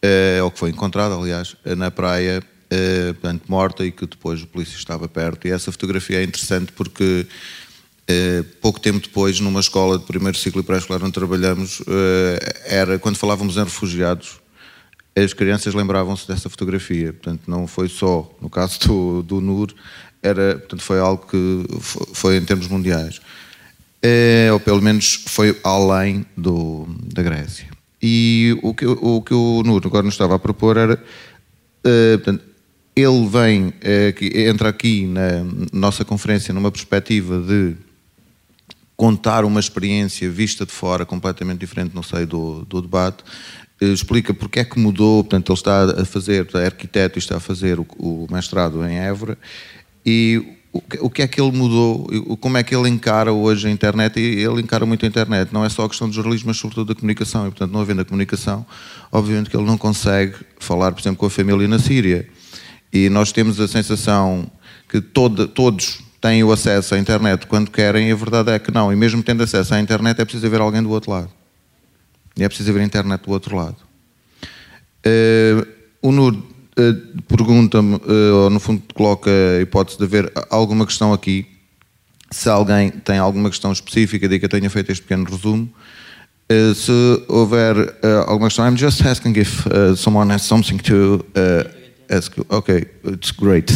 uh, 0.03 0.43
ou 0.43 0.49
que 0.49 0.57
foi 0.57 0.69
encontrada, 0.71 1.13
aliás, 1.13 1.55
na 1.77 1.91
praia, 1.91 2.41
uh, 2.41 3.13
portanto, 3.15 3.43
morta 3.47 3.85
e 3.85 3.91
que 3.91 4.05
depois 4.07 4.41
o 4.41 4.47
polícia 4.47 4.77
estava 4.77 5.07
perto. 5.07 5.47
E 5.47 5.51
essa 5.51 5.71
fotografia 5.71 6.19
é 6.19 6.23
interessante 6.23 6.71
porque 6.71 7.27
uh, 8.09 8.43
pouco 8.61 8.79
tempo 8.79 8.99
depois, 8.99 9.39
numa 9.39 9.59
escola 9.59 9.99
de 9.99 10.05
primeiro 10.05 10.37
ciclo 10.37 10.61
e 10.61 10.63
pré-escolar 10.63 11.03
onde 11.03 11.13
trabalhamos, 11.13 11.81
uh, 11.81 11.85
era 12.65 12.97
quando 12.97 13.17
falávamos 13.17 13.57
em 13.57 13.63
refugiados, 13.63 14.39
as 15.15 15.33
crianças 15.33 15.73
lembravam-se 15.73 16.27
dessa 16.27 16.49
fotografia. 16.49 17.11
Portanto, 17.11 17.41
não 17.47 17.67
foi 17.67 17.89
só 17.89 18.31
no 18.41 18.49
caso 18.49 18.79
do, 18.79 19.23
do 19.23 19.41
NUR, 19.41 19.73
era, 20.21 20.55
portanto, 20.55 20.81
foi 20.81 20.99
algo 20.99 21.25
que 21.27 21.65
foi, 21.79 22.07
foi 22.13 22.37
em 22.37 22.45
termos 22.45 22.67
mundiais 22.67 23.19
é, 24.01 24.49
ou 24.51 24.59
pelo 24.59 24.81
menos 24.81 25.23
foi 25.27 25.57
além 25.63 26.25
do, 26.35 26.87
da 27.13 27.21
Grécia. 27.21 27.67
E 28.01 28.57
o 28.63 28.73
que, 28.73 28.85
o 28.85 29.21
que 29.21 29.33
o 29.33 29.61
Nuno 29.63 29.81
agora 29.85 30.03
nos 30.03 30.13
estava 30.13 30.35
a 30.35 30.39
propor 30.39 30.77
era, 30.77 30.93
uh, 30.93 32.17
portanto, 32.17 32.43
ele 32.95 33.27
vem, 33.27 33.67
uh, 33.67 34.49
entra 34.49 34.69
aqui 34.69 35.05
na 35.05 35.43
nossa 35.73 36.05
conferência 36.05 36.53
numa 36.53 36.71
perspectiva 36.71 37.41
de 37.41 37.75
contar 38.95 39.45
uma 39.45 39.59
experiência 39.59 40.29
vista 40.29 40.65
de 40.65 40.71
fora 40.71 41.05
completamente 41.05 41.59
diferente, 41.59 41.95
não 41.95 42.03
sei, 42.03 42.25
do, 42.25 42.65
do 42.65 42.81
debate. 42.81 43.23
Eh, 43.81 43.87
explica 43.87 44.33
porque 44.33 44.59
é 44.59 44.65
que 44.65 44.77
mudou, 44.77 45.23
portanto, 45.23 45.51
ele 45.51 45.57
está 45.57 46.01
a 46.01 46.05
fazer, 46.05 46.47
é 46.55 46.65
arquiteto 46.65 47.17
e 47.17 47.19
está 47.19 47.37
a 47.37 47.39
fazer 47.39 47.79
o, 47.79 47.87
o 47.97 48.27
mestrado 48.29 48.85
em 48.85 48.99
Évora, 48.99 49.37
e 50.05 50.58
o 50.71 51.09
que 51.09 51.23
é 51.23 51.27
que 51.27 51.41
ele 51.41 51.51
mudou, 51.51 52.07
como 52.39 52.57
é 52.57 52.63
que 52.63 52.75
ele 52.75 52.87
encara 52.87 53.33
hoje 53.33 53.67
a 53.67 53.71
internet, 53.71 54.19
e 54.19 54.43
ele 54.43 54.61
encara 54.61 54.85
muito 54.85 55.03
a 55.03 55.07
internet, 55.07 55.51
não 55.51 55.65
é 55.65 55.69
só 55.69 55.85
a 55.85 55.89
questão 55.89 56.07
do 56.07 56.13
jornalismo, 56.13 56.47
mas 56.47 56.57
sobretudo 56.57 56.93
da 56.93 56.95
comunicação, 56.99 57.47
e 57.47 57.49
portanto, 57.49 57.71
não 57.71 57.81
havendo 57.81 58.01
a 58.01 58.05
comunicação, 58.05 58.65
obviamente 59.11 59.49
que 59.49 59.57
ele 59.57 59.65
não 59.65 59.77
consegue 59.77 60.35
falar, 60.59 60.91
por 60.91 61.01
exemplo, 61.01 61.17
com 61.17 61.25
a 61.25 61.29
família 61.29 61.67
na 61.67 61.79
Síria. 61.79 62.27
E 62.93 63.09
nós 63.09 63.31
temos 63.31 63.59
a 63.59 63.67
sensação 63.67 64.49
que 64.87 65.01
todo, 65.01 65.47
todos 65.47 66.03
têm 66.21 66.43
o 66.43 66.51
acesso 66.51 66.93
à 66.93 66.99
internet 66.99 67.47
quando 67.47 67.71
querem, 67.71 68.09
e 68.09 68.11
a 68.11 68.15
verdade 68.15 68.51
é 68.51 68.59
que 68.59 68.71
não, 68.71 68.93
e 68.93 68.95
mesmo 68.95 69.23
tendo 69.23 69.41
acesso 69.41 69.73
à 69.73 69.79
internet 69.79 70.21
é 70.21 70.25
preciso 70.25 70.45
haver 70.45 70.61
alguém 70.61 70.83
do 70.83 70.91
outro 70.91 71.11
lado. 71.11 71.31
E 72.37 72.43
é 72.43 72.47
preciso 72.47 72.69
haver 72.69 72.83
internet 72.83 73.23
do 73.23 73.31
outro 73.31 73.55
lado. 73.55 73.77
Uh, 75.03 75.67
o 76.01 76.09
uh, 76.09 76.43
pergunta-me, 77.27 77.95
uh, 77.95 78.35
ou 78.43 78.49
no 78.49 78.59
fundo 78.59 78.81
coloca 78.93 79.29
a 79.29 79.61
hipótese 79.61 79.97
de 79.97 80.03
haver 80.03 80.31
alguma 80.49 80.85
questão 80.85 81.13
aqui. 81.13 81.45
Se 82.31 82.49
alguém 82.49 82.89
tem 82.89 83.17
alguma 83.17 83.49
questão 83.49 83.71
específica 83.71 84.27
de 84.27 84.39
que 84.39 84.45
eu 84.45 84.49
tenha 84.49 84.69
feito 84.69 84.91
este 84.91 85.01
pequeno 85.01 85.25
resumo. 85.25 85.67
se 86.75 87.23
houver 87.27 87.75
alguma 88.27 88.49
questão, 88.49 88.67
I'm 88.67 88.77
just 88.77 89.03
asking 89.03 89.33
if 89.35 89.65
someone 89.97 90.31
has 90.31 90.43
something 90.43 90.77
to 90.77 91.25
ask. 92.07 92.31
Ok, 92.49 92.85
it's 93.05 93.31
great. 93.31 93.73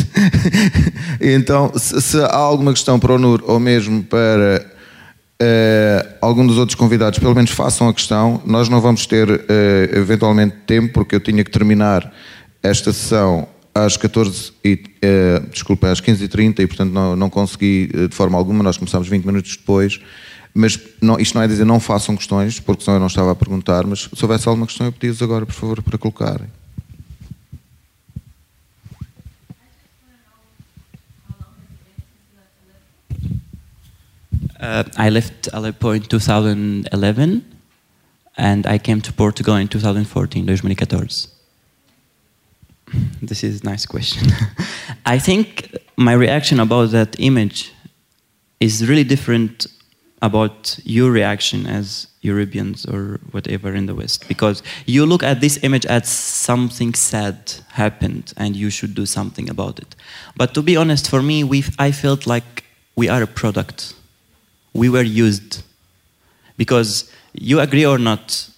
então, 1.20 1.72
se, 1.76 2.00
se, 2.00 2.20
há 2.20 2.36
alguma 2.36 2.74
questão 2.74 3.00
para 3.00 3.14
o 3.14 3.18
NUR 3.18 3.42
ou 3.48 3.60
mesmo 3.60 4.04
para 4.04 4.74
Uh, 5.42 6.16
algum 6.22 6.48
dos 6.48 6.58
outros 6.58 6.76
convidados, 6.76 7.20
pelo 7.20 7.36
menos 7.36 7.52
façam 7.52 7.90
a 7.90 7.94
questão. 7.94 8.42
Nós 8.46 8.70
não 8.70 8.80
vamos 8.80 9.06
ter 9.06 9.30
uh, 9.30 9.42
eventualmente 9.92 10.56
tempo, 10.66 10.94
porque 10.94 11.16
eu 11.16 11.20
tinha 11.20 11.44
que 11.44 11.52
terminar 11.52 12.14
esta 12.64 12.94
sessão 12.94 13.48
às 13.76 13.98
14 13.98 14.54
e, 14.64 14.74
uh, 14.74 15.50
desculpa, 15.50 15.92
às 15.92 16.00
15h30 16.00 16.60
e 16.60 16.68
portanto 16.68 16.92
não, 16.92 17.16
não 17.16 17.30
consegui 17.30 17.88
de 17.88 18.16
forma 18.16 18.38
alguma, 18.38 18.64
nós 18.64 18.78
começámos 18.78 19.08
20 19.10 19.26
minutos 19.26 19.58
depois, 19.58 20.00
mas 20.54 20.80
não, 21.02 21.20
isto 21.20 21.36
não 21.36 21.42
é 21.42 21.48
dizer 21.48 21.66
não 21.66 21.80
façam 21.80 22.16
questões, 22.16 22.60
porque 22.60 22.84
senão 22.84 22.96
eu 22.96 23.00
não 23.02 23.08
estava 23.08 23.32
a 23.32 23.36
perguntar, 23.36 23.86
mas 23.86 24.10
se 24.14 24.24
houvesse 24.24 24.48
alguma 24.48 24.66
questão 24.66 24.88
eu 24.88 24.92
pedi-vos 24.92 25.22
agora, 25.22 25.46
por 25.46 25.54
favor, 25.54 25.82
para 25.82 25.98
colocarem. 25.98 26.48
Uh, 34.64 34.88
I 34.98 35.10
left 35.10 35.50
Aleppo 35.52 35.94
in 35.94 36.04
2011 36.08 37.44
and 38.38 38.66
I 38.66 38.80
came 38.80 39.02
to 39.02 39.12
Portugal 39.12 39.60
in 39.60 39.68
2014, 39.68 40.46
2014. 40.46 41.43
This 43.22 43.44
is 43.44 43.62
a 43.62 43.66
nice 43.66 43.86
question. 43.86 44.32
I 45.06 45.20
think 45.20 45.78
my 45.98 46.14
reaction 46.14 46.60
about 46.60 46.92
that 46.92 47.20
image 47.20 47.72
is 48.60 48.88
really 48.88 49.04
different 49.04 49.68
about 50.22 50.80
your 50.86 51.12
reaction 51.12 51.66
as 51.68 52.08
Europeans 52.22 52.86
or 52.86 53.20
whatever 53.32 53.74
in 53.76 53.86
the 53.88 53.94
West. 53.94 54.28
Because 54.28 54.64
you 54.86 55.06
look 55.06 55.22
at 55.22 55.42
this 55.42 55.62
image 55.64 55.86
as 55.86 56.08
something 56.08 56.94
sad 56.94 57.54
happened 57.72 58.34
and 58.38 58.56
you 58.56 58.70
should 58.70 58.96
do 58.96 59.06
something 59.06 59.50
about 59.50 59.80
it. 59.80 59.96
But 60.38 60.54
to 60.54 60.62
be 60.62 60.78
honest, 60.78 61.10
for 61.10 61.22
me, 61.22 61.44
we 61.44 61.66
I 61.78 61.92
felt 61.92 62.26
like 62.26 62.64
we 62.96 63.10
are 63.10 63.22
a 63.22 63.28
product. 63.28 63.94
We 64.74 64.88
were 64.90 65.04
used. 65.04 65.64
Because 66.56 67.12
you 67.34 67.60
agree 67.60 67.86
or 67.86 67.98
not, 67.98 68.50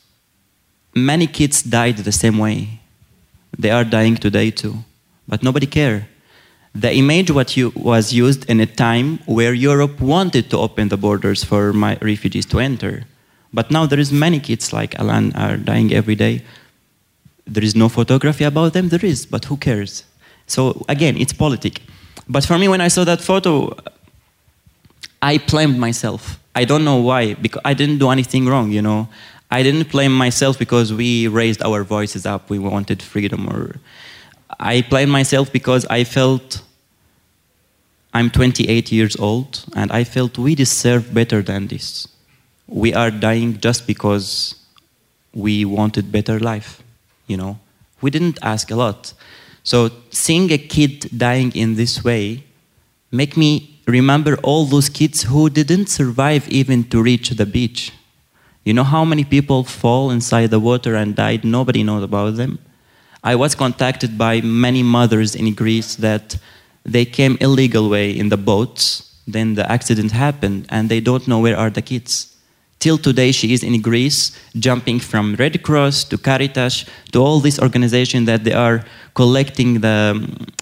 many 0.93 1.27
kids 1.27 1.63
died 1.63 1.97
the 1.97 2.11
same 2.11 2.37
way 2.37 2.79
they 3.57 3.71
are 3.71 3.83
dying 3.83 4.15
today 4.15 4.51
too. 4.51 4.83
But 5.27 5.43
nobody 5.43 5.65
cared. 5.65 6.05
The 6.73 6.93
image 6.93 7.31
what 7.31 7.55
you, 7.55 7.71
was 7.75 8.13
used 8.13 8.49
in 8.49 8.59
a 8.59 8.65
time 8.65 9.19
where 9.25 9.53
Europe 9.53 10.01
wanted 10.01 10.49
to 10.49 10.57
open 10.57 10.89
the 10.89 10.97
borders 10.97 11.43
for 11.43 11.71
my 11.71 11.97
refugees 12.01 12.45
to 12.47 12.59
enter. 12.59 13.05
But 13.53 13.71
now 13.71 13.85
there 13.85 13.99
is 13.99 14.11
many 14.11 14.39
kids 14.41 14.73
like 14.73 14.99
Alan 14.99 15.33
are 15.35 15.55
dying 15.55 15.93
every 15.93 16.15
day. 16.15 16.43
There 17.47 17.63
is 17.63 17.75
no 17.75 17.87
photography 17.87 18.43
about 18.43 18.73
them. 18.73 18.89
There 18.89 19.05
is, 19.05 19.25
but 19.25 19.45
who 19.45 19.55
cares? 19.55 20.03
So 20.47 20.85
again, 20.89 21.15
it's 21.17 21.31
politic. 21.31 21.81
But 22.27 22.43
for 22.43 22.57
me, 22.57 22.67
when 22.67 22.81
I 22.81 22.89
saw 22.89 23.05
that 23.05 23.21
photo, 23.21 23.75
I 25.21 25.37
blamed 25.37 25.79
myself. 25.79 26.39
I 26.55 26.65
don't 26.65 26.83
know 26.83 26.97
why, 26.97 27.35
because 27.35 27.61
I 27.63 27.73
didn't 27.73 27.99
do 27.99 28.09
anything 28.09 28.47
wrong, 28.47 28.71
you 28.71 28.81
know. 28.81 29.07
I 29.51 29.63
didn't 29.63 29.91
blame 29.91 30.13
myself 30.13 30.57
because 30.57 30.93
we 30.93 31.27
raised 31.27 31.61
our 31.63 31.83
voices 31.83 32.25
up, 32.25 32.49
we 32.49 32.59
wanted 32.59 33.01
freedom, 33.01 33.47
or 33.47 33.75
I 34.59 34.81
blame 34.89 35.09
myself 35.09 35.51
because 35.51 35.85
I 35.85 36.03
felt 36.03 36.61
I'm 38.13 38.29
28 38.29 38.91
years 38.91 39.15
old 39.17 39.65
and 39.75 39.91
I 39.91 40.03
felt 40.03 40.37
we 40.37 40.55
deserve 40.55 41.13
better 41.13 41.41
than 41.41 41.67
this. 41.67 42.07
We 42.67 42.93
are 42.93 43.11
dying 43.11 43.59
just 43.59 43.85
because 43.85 44.55
we 45.33 45.65
wanted 45.65 46.11
better 46.11 46.39
life, 46.39 46.81
you 47.27 47.37
know. 47.37 47.59
We 48.01 48.09
didn't 48.09 48.39
ask 48.41 48.71
a 48.71 48.75
lot. 48.75 49.13
So 49.63 49.89
seeing 50.11 50.51
a 50.51 50.57
kid 50.57 51.09
dying 51.17 51.51
in 51.55 51.75
this 51.75 52.03
way 52.03 52.43
make 53.11 53.35
me 53.37 53.79
remember 53.85 54.37
all 54.43 54.65
those 54.65 54.89
kids 54.89 55.23
who 55.23 55.49
didn't 55.49 55.87
survive 55.87 56.47
even 56.49 56.83
to 56.85 57.01
reach 57.01 57.29
the 57.31 57.45
beach 57.45 57.91
you 58.65 58.73
know 58.73 58.83
how 58.83 59.05
many 59.05 59.23
people 59.23 59.63
fall 59.63 60.09
inside 60.09 60.47
the 60.47 60.59
water 60.59 60.95
and 60.95 61.15
died? 61.15 61.45
Nobody 61.45 61.83
knows 61.83 62.03
about 62.03 62.35
them. 62.35 62.57
I 63.23 63.35
was 63.35 63.55
contacted 63.55 64.17
by 64.17 64.41
many 64.41 64.83
mothers 64.83 65.35
in 65.35 65.53
Greece 65.53 65.95
that 65.95 66.37
they 66.83 67.05
came 67.05 67.37
illegal 67.39 67.89
way 67.89 68.11
in 68.11 68.29
the 68.29 68.37
boats. 68.37 69.15
Then 69.27 69.55
the 69.55 69.71
accident 69.71 70.11
happened, 70.11 70.65
and 70.69 70.89
they 70.89 70.99
don't 70.99 71.27
know 71.27 71.39
where 71.39 71.57
are 71.57 71.69
the 71.69 71.81
kids. 71.81 72.35
Till 72.79 72.97
today, 72.97 73.31
she 73.31 73.53
is 73.53 73.63
in 73.63 73.81
Greece, 73.81 74.37
jumping 74.59 74.99
from 74.99 75.35
Red 75.35 75.63
Cross 75.63 76.03
to 76.05 76.17
Caritas 76.17 76.85
to 77.13 77.19
all 77.19 77.39
these 77.39 77.59
organizations 77.59 78.27
that 78.27 78.43
they 78.43 78.53
are 78.53 78.83
collecting 79.15 79.81
the 79.81 80.13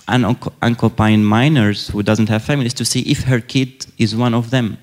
um, 0.07 0.35
unaccompanied 0.61 1.19
minors 1.19 1.89
who 1.89 2.03
doesn't 2.03 2.29
have 2.29 2.43
families 2.43 2.73
to 2.75 2.85
see 2.85 3.01
if 3.01 3.23
her 3.23 3.41
kid 3.41 3.85
is 3.97 4.15
one 4.15 4.33
of 4.33 4.51
them. 4.51 4.77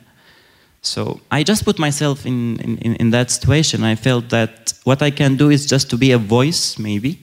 So 0.82 1.20
I 1.30 1.42
just 1.42 1.64
put 1.64 1.78
myself 1.78 2.24
in, 2.24 2.58
in, 2.60 2.94
in 2.96 3.10
that 3.10 3.30
situation. 3.30 3.84
I 3.84 3.94
felt 3.94 4.30
that 4.30 4.72
what 4.84 5.02
I 5.02 5.10
can 5.10 5.36
do 5.36 5.50
is 5.50 5.66
just 5.66 5.90
to 5.90 5.96
be 5.96 6.12
a 6.12 6.18
voice, 6.18 6.78
maybe. 6.78 7.18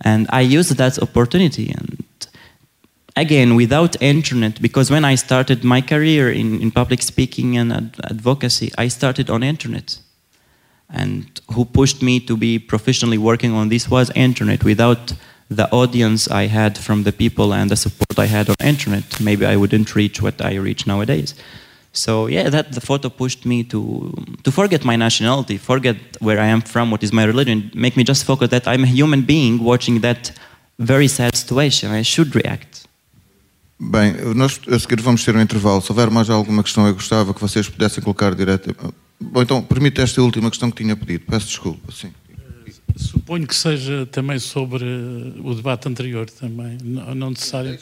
And 0.00 0.26
I 0.30 0.40
used 0.40 0.76
that 0.76 0.98
opportunity. 0.98 1.70
And 1.70 2.06
again, 3.16 3.54
without 3.54 4.00
internet, 4.00 4.62
because 4.62 4.90
when 4.90 5.04
I 5.04 5.14
started 5.16 5.62
my 5.62 5.82
career 5.82 6.30
in, 6.30 6.60
in 6.62 6.70
public 6.70 7.02
speaking 7.02 7.58
and 7.58 7.72
ad 7.72 7.96
advocacy, 8.04 8.72
I 8.78 8.88
started 8.88 9.28
on 9.28 9.42
internet. 9.42 9.98
And 10.88 11.40
who 11.54 11.66
pushed 11.66 12.02
me 12.02 12.18
to 12.20 12.36
be 12.36 12.58
professionally 12.58 13.18
working 13.18 13.52
on 13.52 13.68
this 13.68 13.90
was 13.90 14.10
internet. 14.14 14.64
Without 14.64 15.12
the 15.50 15.70
audience 15.70 16.28
I 16.28 16.46
had 16.46 16.78
from 16.78 17.02
the 17.02 17.12
people 17.12 17.52
and 17.52 17.70
the 17.70 17.76
support 17.76 18.18
I 18.18 18.26
had 18.26 18.48
on 18.48 18.56
internet, 18.60 19.20
maybe 19.20 19.44
I 19.44 19.56
wouldn't 19.56 19.94
reach 19.94 20.22
what 20.22 20.40
I 20.40 20.54
reach 20.54 20.86
nowadays. 20.86 21.34
So 21.92 22.28
yeah, 22.28 22.48
that 22.50 22.72
the 22.72 22.80
photo 22.80 23.08
pushed 23.08 23.44
me 23.44 23.64
to 23.64 24.12
to 24.44 24.50
forget 24.52 24.84
my 24.84 24.96
nationality, 24.96 25.58
forget 25.58 25.96
where 26.20 26.38
I 26.38 26.48
am 26.48 26.62
from, 26.62 26.90
what 26.90 27.02
is 27.02 27.12
my 27.12 27.24
religion, 27.24 27.70
make 27.74 27.96
me 27.96 28.04
just 28.04 28.24
focus 28.24 28.48
that 28.50 28.68
I'm 28.68 28.84
a 28.84 28.86
human 28.86 29.22
being 29.22 29.62
watching 29.62 30.00
that 30.00 30.32
very 30.78 31.08
sad 31.08 31.36
situation. 31.36 31.90
I 31.90 32.02
should 32.02 32.34
react. 32.34 32.86
Bem, 33.78 34.12
nós 34.34 34.60
a 34.68 34.78
seguir 34.78 35.00
vamos 35.00 35.24
ter 35.24 35.34
um 35.34 35.40
intervalo. 35.40 35.80
Se 35.80 35.90
houver 35.90 36.10
mais 36.10 36.28
alguma 36.28 36.62
questão, 36.62 36.86
eu 36.86 36.94
gostava 36.94 37.32
que 37.32 37.40
vocês 37.40 37.68
pudessem 37.68 38.02
colocar 38.02 38.34
direto. 38.34 38.76
Bom, 39.18 39.42
então, 39.42 39.62
permite 39.62 40.00
esta 40.00 40.20
última 40.22 40.50
questão 40.50 40.70
que 40.70 40.82
tinha 40.82 40.94
pedido. 40.94 41.24
Peço 41.26 41.46
desculpa, 41.46 41.90
sim. 41.90 42.12
Suponho 42.96 43.46
que 43.46 43.54
seja 43.54 44.06
também 44.06 44.38
sobre 44.38 44.84
o 45.42 45.54
debate 45.54 45.88
anterior, 45.88 46.28
também, 46.28 46.78
não 46.82 47.30
necessário. 47.30 47.78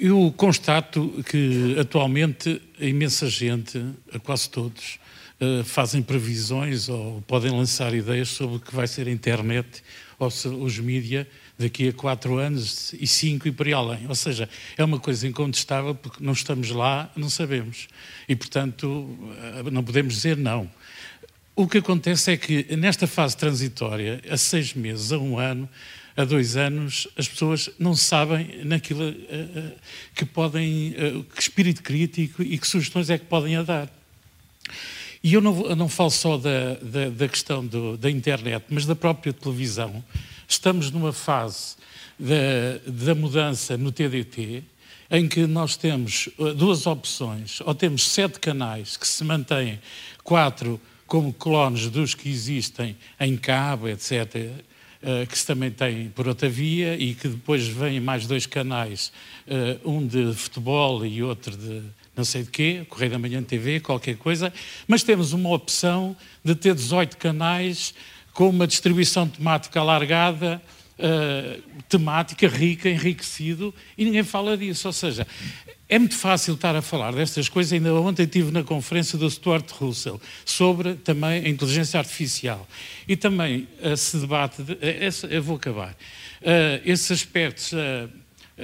Eu 0.00 0.32
constato 0.36 1.22
que 1.28 1.76
atualmente 1.78 2.60
a 2.80 2.84
imensa 2.84 3.28
gente, 3.28 3.84
quase 4.22 4.48
todos, 4.48 4.98
eh, 5.40 5.64
fazem 5.64 6.00
previsões 6.00 6.88
ou 6.88 7.20
podem 7.22 7.50
lançar 7.50 7.92
ideias 7.92 8.28
sobre 8.28 8.56
o 8.58 8.60
que 8.60 8.72
vai 8.72 8.86
ser 8.86 9.08
a 9.08 9.10
internet 9.10 9.82
ou 10.16 10.28
os 10.28 10.78
mídias 10.78 11.26
daqui 11.58 11.88
a 11.88 11.92
quatro 11.92 12.38
anos 12.38 12.92
e 12.92 13.08
cinco 13.08 13.48
e 13.48 13.50
por 13.50 13.66
aí 13.66 13.72
além. 13.72 14.06
Ou 14.08 14.14
seja, 14.14 14.48
é 14.76 14.84
uma 14.84 15.00
coisa 15.00 15.26
incontestável 15.26 15.96
porque 15.96 16.22
não 16.22 16.32
estamos 16.32 16.70
lá, 16.70 17.10
não 17.16 17.28
sabemos. 17.28 17.88
E, 18.28 18.36
portanto, 18.36 19.18
eh, 19.42 19.70
não 19.72 19.82
podemos 19.82 20.14
dizer 20.14 20.36
não. 20.36 20.70
O 21.62 21.68
que 21.68 21.78
acontece 21.78 22.32
é 22.32 22.36
que 22.36 22.74
nesta 22.74 23.06
fase 23.06 23.36
transitória, 23.36 24.20
a 24.28 24.36
seis 24.36 24.74
meses, 24.74 25.12
a 25.12 25.18
um 25.18 25.38
ano, 25.38 25.68
a 26.16 26.24
dois 26.24 26.56
anos, 26.56 27.06
as 27.16 27.28
pessoas 27.28 27.70
não 27.78 27.94
sabem 27.94 28.64
naquilo 28.64 29.10
uh, 29.10 29.72
que 30.12 30.24
podem, 30.24 30.88
uh, 30.88 31.22
que 31.22 31.40
espírito 31.40 31.80
crítico 31.80 32.42
e 32.42 32.58
que 32.58 32.66
sugestões 32.66 33.10
é 33.10 33.16
que 33.16 33.26
podem 33.26 33.62
dar. 33.62 33.88
E 35.22 35.34
eu 35.34 35.40
não, 35.40 35.76
não 35.76 35.88
falo 35.88 36.10
só 36.10 36.36
da, 36.36 36.74
da, 36.82 37.10
da 37.10 37.28
questão 37.28 37.64
do, 37.64 37.96
da 37.96 38.10
internet, 38.10 38.64
mas 38.68 38.84
da 38.84 38.96
própria 38.96 39.32
televisão. 39.32 40.02
Estamos 40.48 40.90
numa 40.90 41.12
fase 41.12 41.76
da, 42.18 42.90
da 42.92 43.14
mudança 43.14 43.76
no 43.76 43.92
TDT, 43.92 44.64
em 45.08 45.28
que 45.28 45.46
nós 45.46 45.76
temos 45.76 46.28
duas 46.56 46.88
opções. 46.88 47.60
Ou 47.60 47.72
temos 47.72 48.10
sete 48.10 48.40
canais 48.40 48.96
que 48.96 49.06
se 49.06 49.22
mantêm, 49.22 49.78
quatro 50.24 50.80
como 51.12 51.30
clones 51.30 51.90
dos 51.90 52.14
que 52.14 52.30
existem 52.30 52.96
em 53.20 53.36
cabo, 53.36 53.86
etc., 53.86 54.12
uh, 55.02 55.26
que 55.26 55.36
se 55.36 55.46
também 55.46 55.70
tem 55.70 56.08
por 56.08 56.26
outra 56.26 56.48
via, 56.48 56.96
e 56.96 57.12
que 57.12 57.28
depois 57.28 57.68
vêm 57.68 58.00
mais 58.00 58.26
dois 58.26 58.46
canais, 58.46 59.12
uh, 59.46 59.90
um 59.90 60.06
de 60.06 60.32
futebol 60.32 61.04
e 61.04 61.22
outro 61.22 61.54
de 61.54 61.82
não 62.16 62.24
sei 62.24 62.44
de 62.44 62.50
quê, 62.50 62.86
Correio 62.88 63.10
da 63.10 63.18
Manhã 63.18 63.42
TV, 63.42 63.78
qualquer 63.78 64.16
coisa, 64.16 64.50
mas 64.88 65.02
temos 65.02 65.34
uma 65.34 65.50
opção 65.50 66.16
de 66.42 66.54
ter 66.54 66.74
18 66.74 67.18
canais 67.18 67.92
com 68.32 68.48
uma 68.48 68.66
distribuição 68.66 69.28
temática 69.28 69.80
alargada, 69.80 70.62
uh, 71.02 71.62
temática 71.88 72.46
rica, 72.46 72.88
enriquecido, 72.88 73.74
e 73.98 74.04
ninguém 74.04 74.22
fala 74.22 74.56
disso. 74.56 74.86
Ou 74.88 74.92
seja, 74.92 75.26
é 75.88 75.98
muito 75.98 76.16
fácil 76.16 76.54
estar 76.54 76.74
a 76.76 76.80
falar 76.80 77.12
destas 77.12 77.48
coisas. 77.48 77.72
Ainda 77.72 77.92
ontem 77.94 78.22
estive 78.22 78.50
na 78.50 78.62
conferência 78.62 79.18
do 79.18 79.28
Stuart 79.28 79.70
Russell 79.72 80.20
sobre 80.44 80.94
também 80.94 81.44
a 81.44 81.48
inteligência 81.48 81.98
artificial. 81.98 82.66
E 83.06 83.16
também 83.16 83.68
uh, 83.82 83.96
se 83.96 84.16
debate, 84.18 84.62
de, 84.62 84.72
uh, 84.72 84.78
esse, 84.80 85.26
eu 85.26 85.42
vou 85.42 85.56
acabar, 85.56 85.96
esses 86.84 87.10
aspectos 87.10 87.72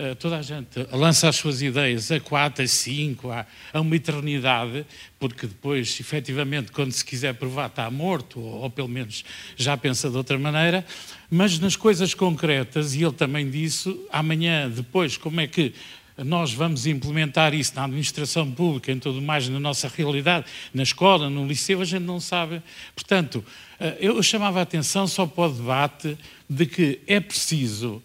eh, 0.01 0.15
toda 0.15 0.37
a 0.37 0.43
gente 0.43 0.87
lança 0.93 1.29
as 1.29 1.37
suas 1.37 1.63
ideias 1.63 2.13
a 2.13 2.21
quatro, 2.21 2.63
a 2.63 2.69
cinco, 2.69 3.31
a, 3.31 3.47
a 3.73 3.81
uma 3.81 3.97
eternidade, 3.97 4.87
porque 5.19 5.47
depois, 5.47 5.99
efetivamente, 5.99 6.71
quando 6.71 6.93
se 6.93 7.05
quiser 7.05 7.35
provar, 7.35 7.67
está 7.67 7.91
morto, 7.91 8.39
ou, 8.39 8.63
ou, 8.63 8.71
pelo 8.71 8.87
menos 8.87 9.25
já 9.57 9.77
pensa 9.77 10.11
de 10.11 10.17
outra 10.17 10.39
maneira, 10.39 10.85
mas 11.31 11.59
nas 11.59 11.77
coisas 11.77 12.15
concretas, 12.15 12.95
e 12.95 13.03
ele 13.03 13.13
também 13.13 13.51
disse, 13.51 13.99
amanhã, 14.11 14.69
depois, 14.69 15.17
como 15.17 15.41
é 15.41 15.47
que 15.47 15.75
nós 16.17 16.53
vamos 16.53 16.87
implementar 16.87 17.55
isso 17.55 17.75
na 17.77 17.85
administração 17.85 18.51
pública, 18.51 18.91
em 18.91 18.99
tudo 18.99 19.23
mais, 19.23 19.49
na 19.49 19.61
nossa 19.61 19.89
realidade, 19.89 20.47
na 20.75 20.83
escola, 20.83 21.31
no 21.31 21.47
liceu, 21.47 21.81
a 21.81 21.85
gente 21.85 22.03
não 22.03 22.19
sabe. 22.19 22.61
Portanto, 22.95 23.45
eh, 23.79 23.99
eu 24.01 24.21
chamava 24.23 24.59
a 24.59 24.63
atenção 24.63 25.07
só 25.07 25.27
para 25.27 25.45
o 25.45 25.53
debate 25.53 26.19
de 26.51 26.67
que 26.67 27.01
é 27.07 27.21
preciso 27.21 28.03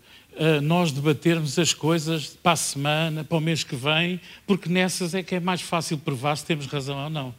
nós 0.63 0.91
debatermos 0.91 1.59
as 1.59 1.73
coisas 1.73 2.27
para 2.41 2.53
a 2.53 2.55
semana, 2.55 3.23
para 3.23 3.37
o 3.37 3.41
mês 3.41 3.63
que 3.63 3.75
vem, 3.75 4.19
porque 4.47 4.67
nessas 4.67 5.13
é 5.13 5.21
que 5.21 5.35
é 5.35 5.39
mais 5.39 5.61
fácil 5.61 5.97
provar 5.97 6.35
se 6.35 6.45
temos 6.45 6.65
razão 6.65 6.97
ou 7.03 7.09
não. 7.09 7.35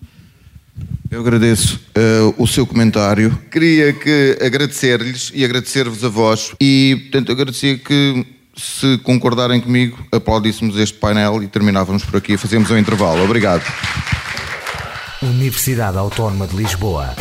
Eu 1.14 1.20
agradeço 1.20 1.78
uh, 1.96 2.34
o 2.42 2.44
seu 2.44 2.66
comentário. 2.66 3.38
Queria 3.48 3.92
que 3.92 4.36
agradecer-lhes 4.44 5.30
e 5.32 5.44
agradecer-vos 5.44 6.02
a 6.02 6.08
vós 6.08 6.50
e, 6.60 7.02
portanto, 7.02 7.30
agradecer 7.30 7.78
que, 7.78 8.26
se 8.56 8.98
concordarem 8.98 9.60
comigo, 9.60 9.96
aplaudíssemos 10.10 10.76
este 10.76 10.98
painel 10.98 11.40
e 11.40 11.46
terminávamos 11.46 12.04
por 12.04 12.16
aqui. 12.16 12.36
Fazemos 12.36 12.68
um 12.68 12.76
intervalo. 12.76 13.22
Obrigado. 13.22 13.62
Universidade 15.22 15.96
Autónoma 15.96 16.48
de 16.48 16.56
Lisboa. 16.56 17.14